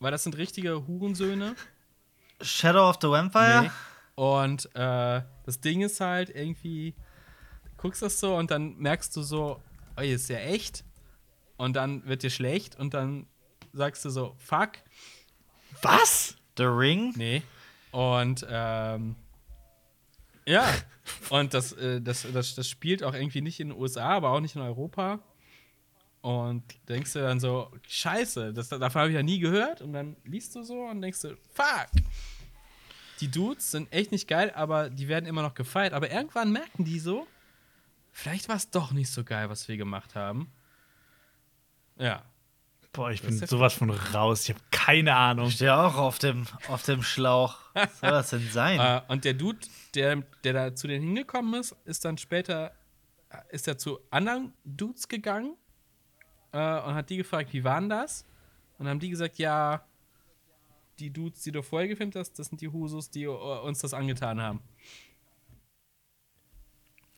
weil 0.00 0.10
das 0.10 0.24
sind 0.24 0.36
richtige 0.36 0.86
Hurensöhne. 0.86 1.54
Shadow 2.40 2.88
of 2.88 2.98
the 3.00 3.08
Vampire? 3.08 3.62
Nee. 3.62 3.70
Und 4.14 4.66
äh, 4.74 5.22
das 5.44 5.60
Ding 5.60 5.80
ist 5.80 6.00
halt 6.00 6.30
irgendwie, 6.30 6.94
du 7.64 7.70
guckst 7.76 8.02
das 8.02 8.20
so 8.20 8.36
und 8.36 8.50
dann 8.50 8.76
merkst 8.76 9.16
du 9.16 9.22
so, 9.22 9.60
oh, 9.96 10.00
ist 10.00 10.28
ja 10.28 10.38
echt. 10.38 10.84
Und 11.62 11.74
dann 11.74 12.04
wird 12.06 12.24
dir 12.24 12.30
schlecht 12.30 12.74
und 12.74 12.92
dann 12.92 13.28
sagst 13.72 14.04
du 14.04 14.10
so, 14.10 14.34
fuck, 14.40 14.72
Was? 15.80 16.36
The 16.56 16.64
Ring? 16.64 17.12
nee. 17.14 17.42
Und 17.92 18.44
ähm, 18.50 19.14
ja, 20.44 20.66
und 21.30 21.54
das, 21.54 21.72
äh, 21.74 22.00
das, 22.00 22.26
das, 22.32 22.56
das 22.56 22.68
spielt 22.68 23.04
auch 23.04 23.14
irgendwie 23.14 23.42
nicht 23.42 23.60
in 23.60 23.68
den 23.68 23.78
USA, 23.78 24.08
aber 24.08 24.30
auch 24.30 24.40
nicht 24.40 24.56
in 24.56 24.60
Europa. 24.60 25.20
Und 26.20 26.64
denkst 26.88 27.12
du 27.12 27.20
dann 27.20 27.38
so, 27.38 27.70
scheiße, 27.86 28.52
das, 28.52 28.68
davon 28.68 29.02
habe 29.02 29.10
ich 29.10 29.14
ja 29.14 29.22
nie 29.22 29.38
gehört. 29.38 29.82
Und 29.82 29.92
dann 29.92 30.16
liest 30.24 30.56
du 30.56 30.64
so 30.64 30.82
und 30.86 31.00
denkst 31.00 31.20
du, 31.20 31.36
fuck. 31.54 31.90
Die 33.20 33.30
Dudes 33.30 33.70
sind 33.70 33.92
echt 33.92 34.10
nicht 34.10 34.26
geil, 34.26 34.50
aber 34.56 34.90
die 34.90 35.06
werden 35.06 35.26
immer 35.26 35.42
noch 35.42 35.54
gefeiert. 35.54 35.92
Aber 35.92 36.10
irgendwann 36.10 36.50
merken 36.50 36.84
die 36.84 36.98
so, 36.98 37.28
vielleicht 38.10 38.48
war 38.48 38.56
es 38.56 38.68
doch 38.70 38.90
nicht 38.90 39.12
so 39.12 39.22
geil, 39.22 39.48
was 39.48 39.68
wir 39.68 39.76
gemacht 39.76 40.16
haben. 40.16 40.50
Ja. 41.98 42.22
Boah, 42.92 43.10
ich 43.10 43.22
bin 43.22 43.34
sowas 43.46 43.72
von 43.74 43.88
raus. 43.90 44.42
Ich 44.42 44.50
habe 44.54 44.60
keine 44.70 45.16
Ahnung. 45.16 45.46
Ich 45.48 45.54
stehe 45.54 45.74
auch 45.74 45.94
auf 45.96 46.18
dem, 46.18 46.46
auf 46.68 46.82
dem 46.82 47.02
Schlauch. 47.02 47.56
Was 47.72 48.00
soll 48.00 48.10
das 48.10 48.30
denn 48.30 48.48
sein? 48.50 48.78
Äh, 48.80 49.00
und 49.08 49.24
der 49.24 49.32
Dude, 49.34 49.58
der, 49.94 50.16
der 50.44 50.52
da 50.52 50.74
zu 50.74 50.88
denen 50.88 51.02
hingekommen 51.04 51.58
ist, 51.58 51.74
ist 51.86 52.04
dann 52.04 52.18
später, 52.18 52.72
ist 53.48 53.66
er 53.66 53.78
zu 53.78 53.98
anderen 54.10 54.52
Dudes 54.64 55.08
gegangen 55.08 55.56
äh, 56.52 56.58
und 56.58 56.94
hat 56.94 57.08
die 57.08 57.16
gefragt, 57.16 57.52
wie 57.54 57.64
waren 57.64 57.88
das? 57.88 58.26
Und 58.76 58.84
dann 58.84 58.88
haben 58.90 59.00
die 59.00 59.08
gesagt, 59.08 59.38
ja, 59.38 59.86
die 60.98 61.10
Dudes, 61.10 61.40
die 61.42 61.52
du 61.52 61.62
vorher 61.62 61.88
gefilmt 61.88 62.14
hast, 62.14 62.38
das 62.38 62.48
sind 62.48 62.60
die 62.60 62.68
Husus, 62.68 63.08
die 63.08 63.24
äh, 63.24 63.28
uns 63.28 63.78
das 63.78 63.94
angetan 63.94 64.38
haben. 64.38 64.60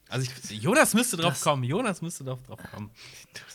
Also 0.08 0.30
ich, 0.30 0.62
Jonas 0.62 0.94
müsste 0.94 1.16
drauf 1.16 1.32
Das- 1.32 1.42
kommen, 1.42 1.64
Jonas 1.64 2.00
müsste 2.02 2.22
drauf, 2.22 2.42
drauf 2.44 2.60
kommen. 2.72 2.90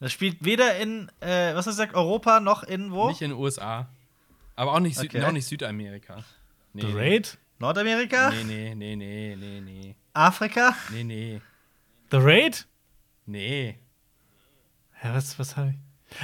Das 0.00 0.12
spielt 0.12 0.44
weder 0.44 0.76
in, 0.76 1.10
äh, 1.20 1.54
was 1.54 1.66
hast 1.66 1.78
du 1.78 1.82
gesagt, 1.82 1.94
Europa 1.94 2.40
noch 2.40 2.62
in 2.62 2.92
wo? 2.92 3.08
Nicht 3.08 3.22
in 3.22 3.30
den 3.30 3.38
USA. 3.38 3.88
Aber 4.54 4.72
auch 4.74 4.80
nicht, 4.80 4.96
Süd, 4.98 5.14
Okay. 5.14 5.24
auch 5.24 5.32
nicht 5.32 5.46
Südamerika. 5.46 6.22
Nee, 6.72 6.82
The 6.82 6.92
Raid? 6.92 7.38
Nordamerika? 7.58 8.30
Nee, 8.30 8.44
nee, 8.44 8.74
nee, 8.74 8.96
nee, 8.96 9.36
nee, 9.36 9.60
nee, 9.60 9.94
Afrika? 10.12 10.74
nee, 10.90 11.04
nee, 11.04 11.40
The 12.10 12.18
Raid? 12.18 12.66
nee. 13.26 13.78
Ja, 15.02 15.14
was, 15.14 15.38
was 15.38 15.56
habe 15.56 15.70
ich? 15.70 15.76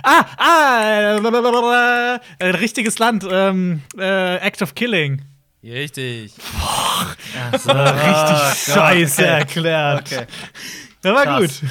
Ah, 0.03 0.25
ah, 0.39 1.17
äh, 1.17 1.21
blablabla, 1.21 2.21
äh, 2.39 2.47
richtiges 2.51 2.99
Land, 2.99 3.27
ähm, 3.31 3.83
äh, 3.99 4.37
Act 4.37 4.63
of 4.63 4.75
Killing. 4.75 5.23
Richtig. 5.63 6.35
Das 7.53 7.67
war 7.67 7.95
richtig 7.95 8.67
Gott, 8.67 8.75
scheiße 8.75 9.23
okay. 9.23 9.31
erklärt. 9.31 10.13
Okay. 10.13 10.27
Der 11.05 11.15
war 11.15 11.25
Krass. 11.25 11.61
gut. 11.61 11.71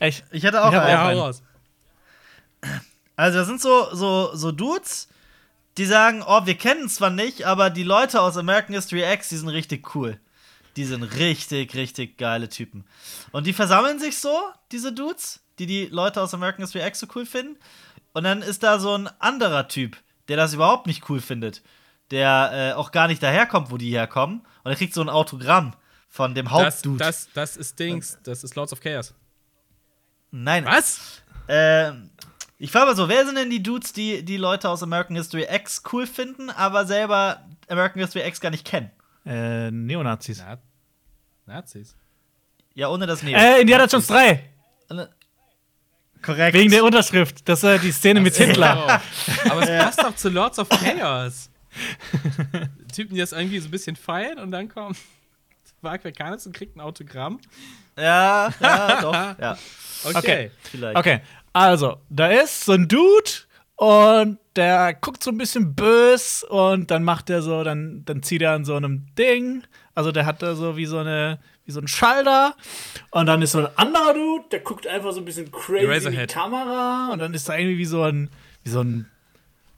Echt? 0.00 0.24
Ich 0.30 0.44
hatte 0.44 0.62
auch 0.62 0.70
Ich 0.72 0.78
auch 0.78 0.82
Ja, 0.88 1.06
einen. 1.08 1.20
raus. 1.20 1.42
Also, 3.16 3.38
das 3.38 3.46
sind 3.48 3.60
so, 3.60 3.94
so, 3.94 4.34
so 4.34 4.52
Dudes, 4.52 5.08
die 5.76 5.84
sagen: 5.86 6.22
Oh, 6.26 6.46
wir 6.46 6.56
kennen 6.56 6.88
zwar 6.88 7.10
nicht, 7.10 7.44
aber 7.44 7.70
die 7.70 7.82
Leute 7.82 8.20
aus 8.20 8.36
American 8.36 8.74
History 8.74 9.02
X, 9.12 9.28
die 9.28 9.36
sind 9.36 9.48
richtig 9.48 9.94
cool. 9.94 10.20
Die 10.76 10.84
sind 10.84 11.02
richtig, 11.02 11.74
richtig 11.74 12.18
geile 12.18 12.48
Typen. 12.48 12.84
Und 13.32 13.46
die 13.46 13.52
versammeln 13.52 13.98
sich 13.98 14.18
so, 14.18 14.36
diese 14.70 14.92
Dudes, 14.92 15.40
die 15.58 15.66
die 15.66 15.86
Leute 15.86 16.20
aus 16.22 16.34
American 16.34 16.62
History 16.64 16.86
X 16.86 17.00
so 17.00 17.06
cool 17.16 17.26
finden. 17.26 17.56
Und 18.12 18.24
dann 18.24 18.42
ist 18.42 18.62
da 18.62 18.78
so 18.78 18.94
ein 18.96 19.08
anderer 19.18 19.66
Typ, 19.68 19.96
der 20.28 20.36
das 20.36 20.54
überhaupt 20.54 20.86
nicht 20.86 21.08
cool 21.10 21.20
findet. 21.20 21.62
Der 22.12 22.50
äh, 22.52 22.72
auch 22.74 22.92
gar 22.92 23.08
nicht 23.08 23.22
daherkommt, 23.22 23.70
wo 23.70 23.76
die 23.76 23.90
herkommen. 23.90 24.40
Und 24.62 24.70
er 24.70 24.76
kriegt 24.76 24.94
so 24.94 25.00
ein 25.00 25.08
Autogramm 25.08 25.74
von 26.08 26.34
dem 26.34 26.46
Das, 26.46 26.52
Hauptdude. 26.54 26.98
das, 26.98 27.28
das 27.34 27.56
ist 27.56 27.78
Dings, 27.78 28.18
das 28.22 28.44
ist 28.44 28.54
Lords 28.54 28.72
of 28.72 28.80
Chaos. 28.80 29.14
Nein, 30.30 30.64
Was? 30.64 31.22
Ähm, 31.48 32.10
ich 32.58 32.70
frage 32.72 32.86
mal 32.86 32.96
so, 32.96 33.08
wer 33.08 33.24
sind 33.24 33.36
denn 33.36 33.50
die 33.50 33.62
Dudes, 33.62 33.92
die 33.92 34.24
die 34.24 34.36
Leute 34.36 34.68
aus 34.68 34.82
American 34.82 35.16
History 35.16 35.46
X 35.50 35.82
cool 35.92 36.06
finden, 36.06 36.50
aber 36.50 36.86
selber 36.86 37.46
American 37.68 38.02
History 38.02 38.26
X 38.26 38.40
gar 38.40 38.50
nicht 38.50 38.66
kennen? 38.66 38.90
Äh, 39.24 39.70
Neonazis. 39.70 40.42
Na, 40.44 40.58
Nazis. 41.46 41.96
Ja, 42.74 42.88
ohne 42.88 43.06
das 43.06 43.22
Neo. 43.22 43.38
Äh, 43.38 43.60
Indiana 43.60 43.86
Jones 43.86 44.06
3. 44.08 44.44
Korrekt. 46.22 46.56
Wegen 46.56 46.70
der 46.70 46.84
Unterschrift. 46.84 47.48
Das 47.48 47.62
ist 47.62 47.82
die 47.82 47.92
Szene 47.92 48.20
mit 48.20 48.34
Hitler. 48.36 49.00
Oh. 49.44 49.50
Aber 49.50 49.62
es 49.62 49.84
passt 49.84 50.02
doch 50.02 50.16
zu 50.16 50.28
Lords 50.28 50.58
of 50.58 50.68
Chaos. 50.68 51.50
Typen, 52.92 53.14
die 53.14 53.20
das 53.20 53.32
irgendwie 53.32 53.58
so 53.60 53.68
ein 53.68 53.70
bisschen 53.70 53.94
feiern 53.94 54.38
und 54.38 54.50
dann 54.50 54.68
kommt 54.68 54.96
Mark 55.82 56.02
Verkanis 56.02 56.46
und 56.46 56.52
kriegt 56.54 56.76
ein 56.76 56.80
Autogramm. 56.80 57.40
ja, 57.96 58.50
ja, 58.60 59.00
doch. 59.02 59.12
Ja, 59.40 59.56
Okay. 60.04 60.18
Okay. 60.18 60.50
vielleicht. 60.62 60.96
Okay, 60.96 61.20
also, 61.52 61.98
da 62.08 62.28
ist 62.28 62.64
so 62.64 62.72
ein 62.72 62.86
Dude 62.86 63.30
und 63.74 64.38
der 64.54 64.94
guckt 64.94 65.22
so 65.24 65.30
ein 65.30 65.38
bisschen 65.38 65.74
bös 65.74 66.44
und 66.44 66.90
dann 66.92 67.02
macht 67.02 67.30
er 67.30 67.42
so, 67.42 67.64
dann, 67.64 68.04
dann 68.04 68.22
zieht 68.22 68.42
er 68.42 68.52
an 68.52 68.64
so 68.64 68.76
einem 68.76 69.06
Ding. 69.18 69.64
Also 69.96 70.12
der 70.12 70.24
hat 70.26 70.40
da 70.42 70.54
so 70.54 70.76
wie 70.76 70.86
so 70.86 70.98
eine, 70.98 71.40
wie 71.64 71.72
so 71.72 71.80
ein 71.80 71.88
Schalter. 71.88 72.54
Und 73.10 73.26
dann 73.26 73.42
ist 73.42 73.52
so 73.52 73.58
ein 73.58 73.68
anderer 73.76 74.14
Dude 74.14 74.44
Der 74.52 74.60
guckt 74.60 74.86
einfach 74.86 75.10
so 75.12 75.18
ein 75.20 75.24
bisschen 75.24 75.50
crazy 75.50 75.74
in 75.74 75.80
die 75.80 75.86
Eraserhead. 75.86 76.30
Kamera. 76.32 77.08
und 77.12 77.18
dann 77.18 77.34
ist 77.34 77.48
da 77.48 77.56
irgendwie 77.56 77.78
wie 77.78 77.84
so 77.84 78.02
ein, 78.04 78.30
wie 78.62 78.70
so 78.70 78.80
ein, 78.82 79.10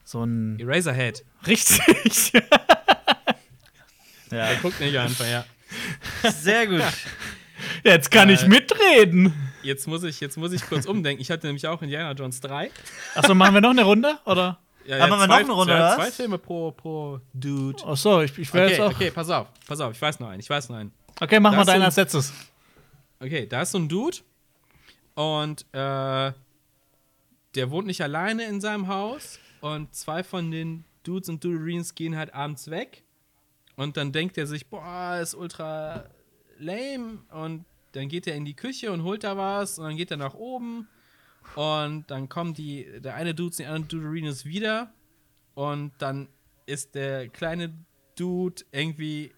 so 0.04 0.22
ein, 0.22 0.58
Eraserhead. 0.60 1.24
richtig. 1.46 2.32
Der 4.30 4.54
guckt 4.62 4.78
nicht 4.80 4.96
einfach, 4.98 5.26
ja. 5.26 5.44
Sehr 6.22 6.66
gut. 6.66 6.82
Jetzt 7.84 8.10
kann 8.10 8.30
ich 8.30 8.42
Äh. 8.42 8.48
mitreden. 8.48 9.32
Jetzt 9.62 9.86
muss, 9.86 10.02
ich, 10.04 10.20
jetzt 10.20 10.36
muss 10.38 10.52
ich 10.52 10.62
kurz 10.66 10.86
umdenken. 10.86 11.20
Ich 11.20 11.30
hatte 11.30 11.46
nämlich 11.46 11.66
auch 11.66 11.82
Indiana 11.82 12.12
Jones 12.12 12.40
3. 12.40 12.70
Achso, 13.14 13.34
machen 13.34 13.54
wir 13.54 13.60
noch 13.60 13.70
eine 13.70 13.82
Runde? 13.82 14.18
Oder? 14.24 14.58
Ja, 14.86 14.96
Aber 15.04 15.08
machen 15.16 15.20
wir 15.20 15.26
noch 15.28 15.36
eine 15.36 15.52
Runde, 15.52 15.72
zwei, 15.74 15.78
oder 15.86 15.96
zwei? 15.96 16.10
Filme 16.10 16.38
pro, 16.38 16.70
pro 16.72 17.20
Dude. 17.34 17.84
Achso, 17.86 18.22
ich, 18.22 18.36
ich 18.38 18.52
wäre 18.54 18.64
Okay, 18.66 18.72
jetzt 18.74 18.80
auch. 18.80 18.90
okay, 18.92 19.10
pass 19.10 19.28
auf, 19.28 19.48
pass 19.66 19.80
auf, 19.80 19.92
ich 19.92 20.00
weiß 20.00 20.18
noch 20.20 20.28
einen, 20.30 20.40
ich 20.40 20.48
weiß 20.48 20.70
noch 20.70 20.76
einen. 20.76 20.92
Okay, 21.20 21.38
mach 21.38 21.50
Da 21.50 21.56
mal 21.58 21.64
deinen 21.66 21.82
ein- 21.82 21.86
als 21.86 21.96
letztes. 21.96 22.32
Okay, 23.20 23.46
da 23.46 23.60
ist 23.62 23.72
so 23.72 23.78
ein 23.78 23.88
Dude 23.88 24.16
und 25.14 25.66
äh, 25.72 26.32
der 27.54 27.70
wohnt 27.70 27.86
nicht 27.86 28.00
alleine 28.02 28.44
in 28.44 28.60
seinem 28.62 28.88
Haus 28.88 29.38
und 29.60 29.94
zwei 29.94 30.24
von 30.24 30.50
den 30.50 30.84
Dudes 31.02 31.28
und 31.28 31.44
Duderines 31.44 31.94
gehen 31.94 32.16
halt 32.16 32.32
abends 32.32 32.70
weg 32.70 33.02
und 33.80 33.96
dann 33.96 34.12
denkt 34.12 34.36
er 34.36 34.46
sich, 34.46 34.66
boah, 34.66 35.18
ist 35.22 35.34
ultra 35.34 36.04
lame. 36.58 37.22
Und 37.30 37.64
dann 37.92 38.08
geht 38.08 38.26
er 38.26 38.34
in 38.34 38.44
die 38.44 38.52
Küche 38.52 38.92
und 38.92 39.04
holt 39.04 39.24
da 39.24 39.38
was. 39.38 39.78
Und 39.78 39.86
dann 39.86 39.96
geht 39.96 40.10
er 40.10 40.18
nach 40.18 40.34
oben. 40.34 40.86
Und 41.54 42.04
dann 42.10 42.28
kommen 42.28 42.52
die, 42.52 43.00
der 43.00 43.14
eine 43.14 43.34
Dude 43.34 43.46
und 43.46 43.58
die 43.58 43.64
andere 43.64 43.88
Duderines 43.88 44.44
wieder. 44.44 44.92
Und 45.54 45.92
dann 45.96 46.28
ist 46.66 46.94
der 46.94 47.30
kleine 47.30 47.72
Dude 48.16 48.62
irgendwie, 48.70 49.32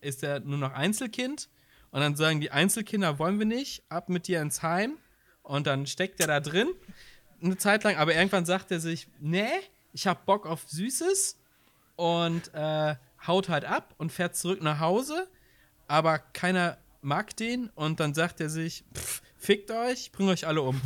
ist 0.00 0.22
er 0.22 0.38
nur 0.38 0.58
noch 0.58 0.72
Einzelkind. 0.72 1.48
Und 1.90 2.02
dann 2.02 2.14
sagen 2.14 2.40
die 2.40 2.52
Einzelkinder, 2.52 3.18
wollen 3.18 3.40
wir 3.40 3.46
nicht, 3.46 3.82
ab 3.88 4.08
mit 4.08 4.28
dir 4.28 4.42
ins 4.42 4.62
Heim. 4.62 4.96
Und 5.42 5.66
dann 5.66 5.88
steckt 5.88 6.20
er 6.20 6.28
da 6.28 6.38
drin 6.38 6.68
eine 7.42 7.56
Zeit 7.56 7.82
lang, 7.82 7.96
aber 7.96 8.14
irgendwann 8.14 8.46
sagt 8.46 8.70
er 8.70 8.78
sich, 8.78 9.08
nee, 9.18 9.48
ich 9.92 10.06
hab 10.06 10.24
Bock 10.24 10.46
auf 10.46 10.68
Süßes. 10.68 11.36
Und 11.96 12.54
äh, 12.54 12.94
haut 13.26 13.48
halt 13.48 13.64
ab 13.64 13.94
und 13.98 14.12
fährt 14.12 14.36
zurück 14.36 14.62
nach 14.62 14.80
Hause, 14.80 15.28
aber 15.88 16.18
keiner 16.18 16.78
mag 17.02 17.36
den 17.36 17.68
und 17.70 18.00
dann 18.00 18.14
sagt 18.14 18.40
er 18.40 18.48
sich, 18.50 18.84
pff, 18.94 19.22
fickt 19.36 19.70
euch, 19.70 20.00
ich 20.02 20.12
bring 20.12 20.28
euch 20.28 20.46
alle 20.46 20.62
um. 20.62 20.80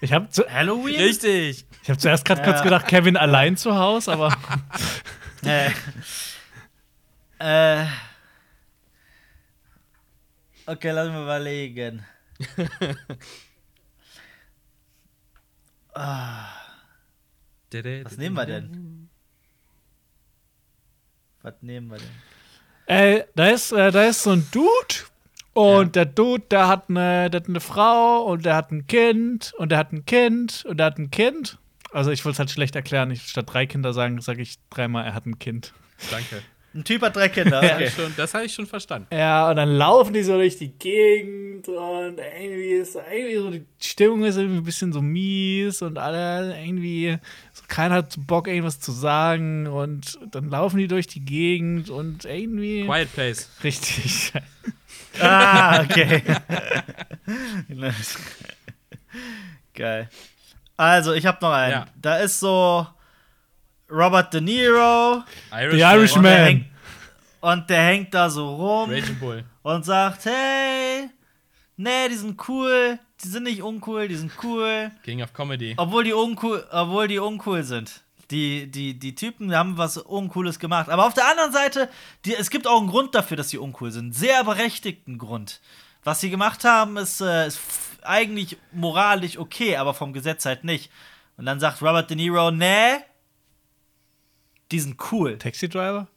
Ich 0.00 0.12
habe 0.12 0.28
zu, 0.30 0.48
Halloween? 0.50 0.96
Richtig. 1.00 1.64
ich 1.82 1.90
hab 1.90 2.00
zuerst 2.00 2.24
gerade 2.24 2.42
kurz 2.42 2.56
Ja. 2.58 2.62
gedacht, 2.64 2.88
Kevin 2.88 3.16
allein 3.16 3.56
zu 3.56 3.76
Hause, 3.76 4.12
aber 4.12 4.36
Äh. 5.44 5.70
äh. 7.38 7.86
Okay, 10.66 10.90
lass 10.90 11.08
mal 11.08 11.22
überlegen. 11.24 12.04
Was 17.64 18.16
nehmen 18.16 18.36
wir 18.36 18.46
denn? 18.46 18.91
Was 21.42 21.54
nehmen 21.60 21.90
wir 21.90 21.98
denn? 21.98 22.08
äh, 22.86 23.24
da, 23.34 23.48
ist, 23.48 23.72
äh, 23.72 23.90
da 23.90 24.04
ist 24.04 24.22
so 24.22 24.30
ein 24.30 24.46
Dude 24.52 25.06
und 25.54 25.96
der 25.96 26.06
Dude, 26.06 26.44
der 26.50 26.68
hat, 26.68 26.88
eine, 26.88 27.30
der 27.30 27.40
hat 27.40 27.48
eine 27.48 27.60
Frau 27.60 28.24
und 28.24 28.44
der 28.44 28.56
hat 28.56 28.70
ein 28.70 28.86
Kind 28.86 29.52
und 29.58 29.70
der 29.70 29.78
hat 29.78 29.92
ein 29.92 30.04
Kind 30.06 30.64
und 30.66 30.78
der 30.78 30.86
hat 30.86 30.98
ein 30.98 31.10
Kind. 31.10 31.58
Also 31.92 32.10
ich 32.10 32.24
wollte 32.24 32.34
es 32.34 32.38
halt 32.38 32.50
schlecht 32.50 32.74
erklären. 32.74 33.10
Ich, 33.10 33.22
statt 33.28 33.46
drei 33.48 33.66
Kinder 33.66 33.92
sagen, 33.92 34.20
sage 34.20 34.40
ich 34.40 34.56
dreimal, 34.70 35.04
er 35.04 35.14
hat 35.14 35.26
ein 35.26 35.38
Kind. 35.38 35.74
Danke. 36.10 36.42
Ein 36.74 36.84
Typ 36.84 37.02
hat 37.02 37.16
drei 37.16 37.28
Kinder, 37.28 37.58
okay. 37.62 37.90
das 38.16 38.32
habe 38.32 38.46
ich 38.46 38.54
schon 38.54 38.66
verstanden. 38.66 39.06
Ja, 39.12 39.50
und 39.50 39.56
dann 39.56 39.76
laufen 39.76 40.14
die 40.14 40.22
so 40.22 40.34
durch 40.34 40.56
die 40.56 40.70
Gegend 40.70 41.68
und 41.68 42.18
irgendwie 42.18 42.70
ist 42.72 42.96
irgendwie 42.96 43.36
so 43.36 43.50
die 43.50 43.64
Stimmung 43.78 44.24
ist 44.24 44.36
irgendwie 44.36 44.58
ein 44.58 44.64
bisschen 44.64 44.92
so 44.92 45.02
mies 45.02 45.82
und 45.82 45.98
alle 45.98 46.58
irgendwie 46.58 47.18
so 47.52 47.62
keiner 47.68 47.96
hat 47.96 48.16
Bock 48.26 48.48
irgendwas 48.48 48.80
zu 48.80 48.90
sagen 48.90 49.66
und 49.66 50.18
dann 50.30 50.48
laufen 50.48 50.78
die 50.78 50.88
durch 50.88 51.06
die 51.06 51.24
Gegend 51.24 51.90
und 51.90 52.24
irgendwie 52.24 52.84
Quiet 52.84 53.12
Place. 53.12 53.50
richtig. 53.62 54.32
Ah, 55.20 55.82
okay. 55.82 56.22
Geil. 59.74 60.08
Also, 60.76 61.12
ich 61.12 61.26
habe 61.26 61.38
noch 61.42 61.52
einen. 61.52 61.72
Ja. 61.72 61.86
Da 62.00 62.16
ist 62.16 62.40
so 62.40 62.86
Robert 63.92 64.32
De 64.32 64.40
Niro 64.40 65.22
Irish 65.52 65.76
The 65.76 65.84
und 65.84 65.90
Irishman. 65.90 66.22
der, 66.24 66.44
hängt, 66.44 66.66
und 67.40 67.70
der 67.70 67.82
hängt 67.82 68.14
da 68.14 68.30
so 68.30 68.54
rum 68.54 68.90
Raging 68.90 69.18
Bull. 69.18 69.44
und 69.62 69.84
sagt, 69.84 70.24
hey, 70.24 71.10
nee, 71.76 72.08
die 72.08 72.14
sind 72.14 72.40
cool, 72.48 72.98
die 73.22 73.28
sind 73.28 73.44
nicht 73.44 73.62
uncool, 73.62 74.08
die 74.08 74.16
sind 74.16 74.32
cool. 74.42 74.90
King 75.04 75.22
of 75.22 75.32
Comedy. 75.32 75.74
Obwohl 75.76 76.04
die 76.04 76.12
uncool, 76.12 76.66
obwohl 76.70 77.06
die 77.08 77.18
uncool 77.18 77.62
sind. 77.62 78.02
Die, 78.30 78.70
die, 78.70 78.98
die 78.98 79.14
Typen 79.14 79.54
haben 79.54 79.76
was 79.76 79.98
Uncooles 79.98 80.58
gemacht. 80.58 80.88
Aber 80.88 81.06
auf 81.06 81.12
der 81.12 81.28
anderen 81.28 81.52
Seite, 81.52 81.90
die, 82.24 82.34
es 82.34 82.48
gibt 82.48 82.66
auch 82.66 82.78
einen 82.80 82.88
Grund 82.88 83.14
dafür, 83.14 83.36
dass 83.36 83.50
sie 83.50 83.58
uncool 83.58 83.90
sind. 83.90 84.14
Sehr 84.14 84.42
berechtigten 84.44 85.18
Grund. 85.18 85.60
Was 86.02 86.20
sie 86.20 86.30
gemacht 86.30 86.64
haben, 86.64 86.96
ist, 86.96 87.20
äh, 87.20 87.46
ist 87.46 87.60
eigentlich 88.02 88.56
moralisch 88.72 89.36
okay, 89.38 89.76
aber 89.76 89.92
vom 89.92 90.14
Gesetz 90.14 90.46
halt 90.46 90.64
nicht. 90.64 90.90
Und 91.36 91.44
dann 91.44 91.60
sagt 91.60 91.82
Robert 91.82 92.08
De 92.08 92.16
Niro, 92.16 92.50
nee, 92.50 92.96
die 94.72 94.80
sind 94.80 94.96
cool. 95.12 95.38
Taxi 95.38 95.68
Driver? 95.68 96.08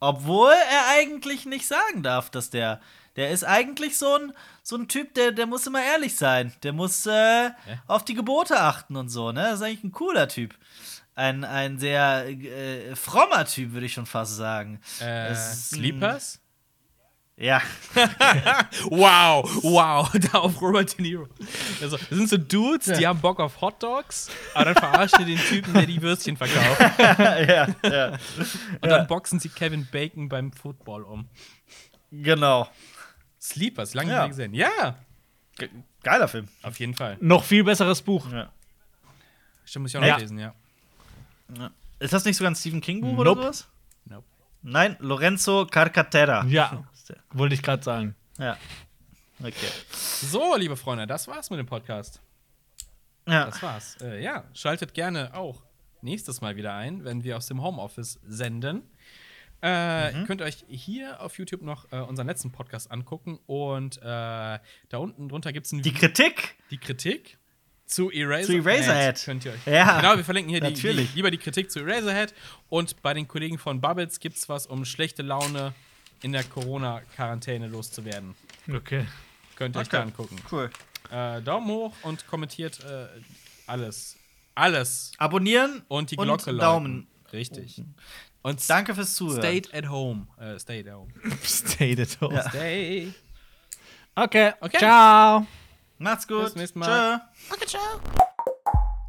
Obwohl 0.00 0.52
er 0.52 0.88
eigentlich 0.90 1.46
nicht 1.46 1.66
sagen 1.66 2.02
darf, 2.02 2.30
dass 2.30 2.50
der. 2.50 2.80
Der 3.16 3.30
ist 3.30 3.44
eigentlich 3.44 3.98
so 3.98 4.14
ein, 4.14 4.32
so 4.62 4.76
ein 4.76 4.88
Typ, 4.88 5.12
der, 5.12 5.32
der 5.32 5.44
muss 5.44 5.66
immer 5.66 5.82
ehrlich 5.82 6.16
sein. 6.16 6.50
Der 6.62 6.72
muss 6.72 7.04
äh, 7.04 7.50
auf 7.86 8.06
die 8.06 8.14
Gebote 8.14 8.58
achten 8.58 8.96
und 8.96 9.10
so, 9.10 9.32
ne? 9.32 9.42
Das 9.42 9.56
ist 9.56 9.62
eigentlich 9.62 9.84
ein 9.84 9.92
cooler 9.92 10.28
Typ. 10.28 10.54
Ein, 11.14 11.44
ein 11.44 11.78
sehr 11.78 12.26
äh, 12.26 12.96
frommer 12.96 13.44
Typ, 13.44 13.72
würde 13.72 13.84
ich 13.84 13.92
schon 13.92 14.06
fast 14.06 14.36
sagen. 14.36 14.80
Äh, 14.98 15.34
Sleepers? 15.34 16.40
Ja. 17.42 17.60
Wow, 18.88 19.44
wow, 19.64 20.10
da 20.32 20.38
auf 20.38 20.60
Robert 20.60 20.96
De 20.96 21.02
Niro. 21.02 21.28
Also, 21.80 21.96
das 21.96 22.08
sind 22.08 22.28
so 22.28 22.36
Dudes, 22.36 22.86
die 22.98 23.06
haben 23.06 23.20
Bock 23.20 23.40
auf 23.40 23.60
Hot 23.60 23.82
Dogs, 23.82 24.28
aber 24.54 24.66
dann 24.66 24.74
verarschen 24.74 25.26
die 25.26 25.34
den 25.36 25.44
Typen, 25.44 25.74
der 25.74 25.86
die 25.86 26.00
Würstchen 26.00 26.36
verkauft. 26.36 26.80
ja, 26.98 27.66
ja. 27.82 28.18
Und 28.80 28.88
dann 28.88 29.06
boxen 29.06 29.40
sie 29.40 29.48
Kevin 29.48 29.86
Bacon 29.90 30.28
beim 30.28 30.52
Football 30.52 31.02
um. 31.02 31.28
Genau. 32.10 32.68
Sleepers, 33.40 33.94
lange 33.94 34.10
Ja. 34.12 34.26
nicht 34.26 34.36
mehr 34.38 34.48
gesehen. 34.48 34.54
Ja, 34.54 34.96
Ge 35.58 35.68
geiler 36.02 36.28
Film. 36.28 36.48
auf 36.62 36.78
jeden 36.78 36.94
Fall. 36.94 37.16
Noch 37.20 37.44
viel 37.44 37.64
besseres 37.64 38.02
Buch. 38.02 38.30
Ja. 38.32 38.50
Stimmt, 39.64 39.82
muss 39.84 39.90
ich 39.92 39.96
auch 39.96 40.00
noch 40.00 40.08
Ja. 40.08 40.16
lesen, 40.16 40.38
ja. 40.38 40.54
Ist 41.98 42.12
das 42.12 42.24
nicht 42.24 42.36
sogar 42.36 42.50
ein 42.52 42.56
Stephen 42.56 42.80
King-Buch 42.80 43.16
oder 43.18 43.30
Nope. 43.30 43.42
sowas? 43.42 43.68
Nope. 44.06 44.24
Nein, 44.62 44.96
Lorenzo 45.00 45.66
Carcatera. 45.66 46.44
Ja, 46.46 46.84
wollte 47.32 47.54
ich 47.54 47.62
gerade 47.62 47.82
sagen. 47.82 48.14
Ja. 48.38 48.56
Okay. 49.40 49.54
So, 49.92 50.56
liebe 50.56 50.76
Freunde, 50.76 51.06
das 51.06 51.26
war's 51.28 51.50
mit 51.50 51.58
dem 51.58 51.66
Podcast. 51.66 52.20
Ja. 53.26 53.46
Das 53.46 53.62
war's. 53.62 53.96
Äh, 54.00 54.22
ja, 54.22 54.44
schaltet 54.54 54.94
gerne 54.94 55.34
auch 55.34 55.62
nächstes 56.00 56.40
Mal 56.40 56.56
wieder 56.56 56.74
ein, 56.74 57.04
wenn 57.04 57.24
wir 57.24 57.36
aus 57.36 57.46
dem 57.46 57.62
Homeoffice 57.62 58.18
senden. 58.26 58.82
Äh, 59.62 60.18
Ihr 60.18 60.26
könnt 60.26 60.42
euch 60.42 60.64
hier 60.68 61.20
auf 61.20 61.38
YouTube 61.38 61.62
noch 61.62 61.90
äh, 61.92 62.00
unseren 62.00 62.26
letzten 62.26 62.50
Podcast 62.50 62.90
angucken 62.90 63.38
und 63.46 63.98
äh, 63.98 64.00
da 64.02 64.58
unten 64.98 65.28
drunter 65.28 65.52
gibt 65.52 65.66
es 65.66 65.70
Die 65.70 65.92
Kritik? 65.94 66.56
die 66.72 66.78
Kritik 66.78 67.38
zu 67.86 68.10
Eraserhead. 68.10 68.46
Zu 68.46 68.68
Eraserhead. 68.68 69.22
Könnt 69.24 69.44
ihr 69.44 69.52
euch. 69.52 69.66
Ja, 69.66 70.00
Genau, 70.00 70.16
wir 70.16 70.24
verlinken 70.24 70.50
hier 70.50 70.60
die, 70.60 70.66
die, 70.68 70.72
natürlich. 70.74 71.14
lieber 71.14 71.30
die 71.30 71.38
Kritik 71.38 71.70
zu 71.70 71.78
Eraserhead 71.80 72.34
und 72.70 73.00
bei 73.02 73.14
den 73.14 73.28
Kollegen 73.28 73.56
von 73.58 73.80
Bubbles 73.80 74.18
gibt 74.18 74.36
es 74.36 74.48
was, 74.48 74.66
um 74.66 74.84
schlechte 74.84 75.22
Laune 75.22 75.72
in 76.22 76.32
der 76.32 76.44
Corona-Quarantäne 76.44 77.66
loszuwerden. 77.68 78.34
Okay. 78.72 79.06
Könnt 79.56 79.76
ihr 79.76 79.80
euch 79.80 79.86
Okay. 79.88 79.96
da 79.96 80.02
angucken. 80.02 80.38
Cool. 80.50 80.70
Äh, 81.10 81.42
Daumen 81.42 81.66
hoch 81.68 81.92
und 82.02 82.26
kommentiert 82.26 82.80
äh, 82.84 83.06
alles. 83.66 84.16
Alles. 84.54 85.12
Abonnieren 85.18 85.82
Und 85.88 86.10
die 86.10 86.16
und 86.16 86.26
Glocke 86.26 86.50
läuten. 86.50 86.60
Daumen. 86.60 87.06
Richtig. 87.32 87.82
Und 88.42 88.68
Danke 88.68 88.94
fürs 88.94 89.14
Zuhören. 89.14 89.40
stay 89.40 89.62
at 89.72 89.88
home. 89.88 90.26
Äh, 90.38 90.58
stay 90.58 90.80
at 90.86 90.94
home. 90.94 91.12
Stay 91.44 91.94
the 91.96 92.06
toast. 92.06 92.34
Ja. 92.34 92.48
Stay. 92.50 93.12
Okay. 94.14 94.52
Okay. 94.60 94.78
Ciao. 94.78 95.46
Macht's 95.98 96.26
gut. 96.26 96.42
Bis 96.44 96.52
zum 96.52 96.60
nächsten 96.60 96.78
Mal. 96.80 97.20
Tschö. 97.66 97.78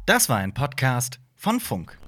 Das 0.06 0.28
war 0.28 0.38
ein 0.38 0.54
Podcast 0.54 1.18
von 1.36 1.60
Funk. 1.60 1.98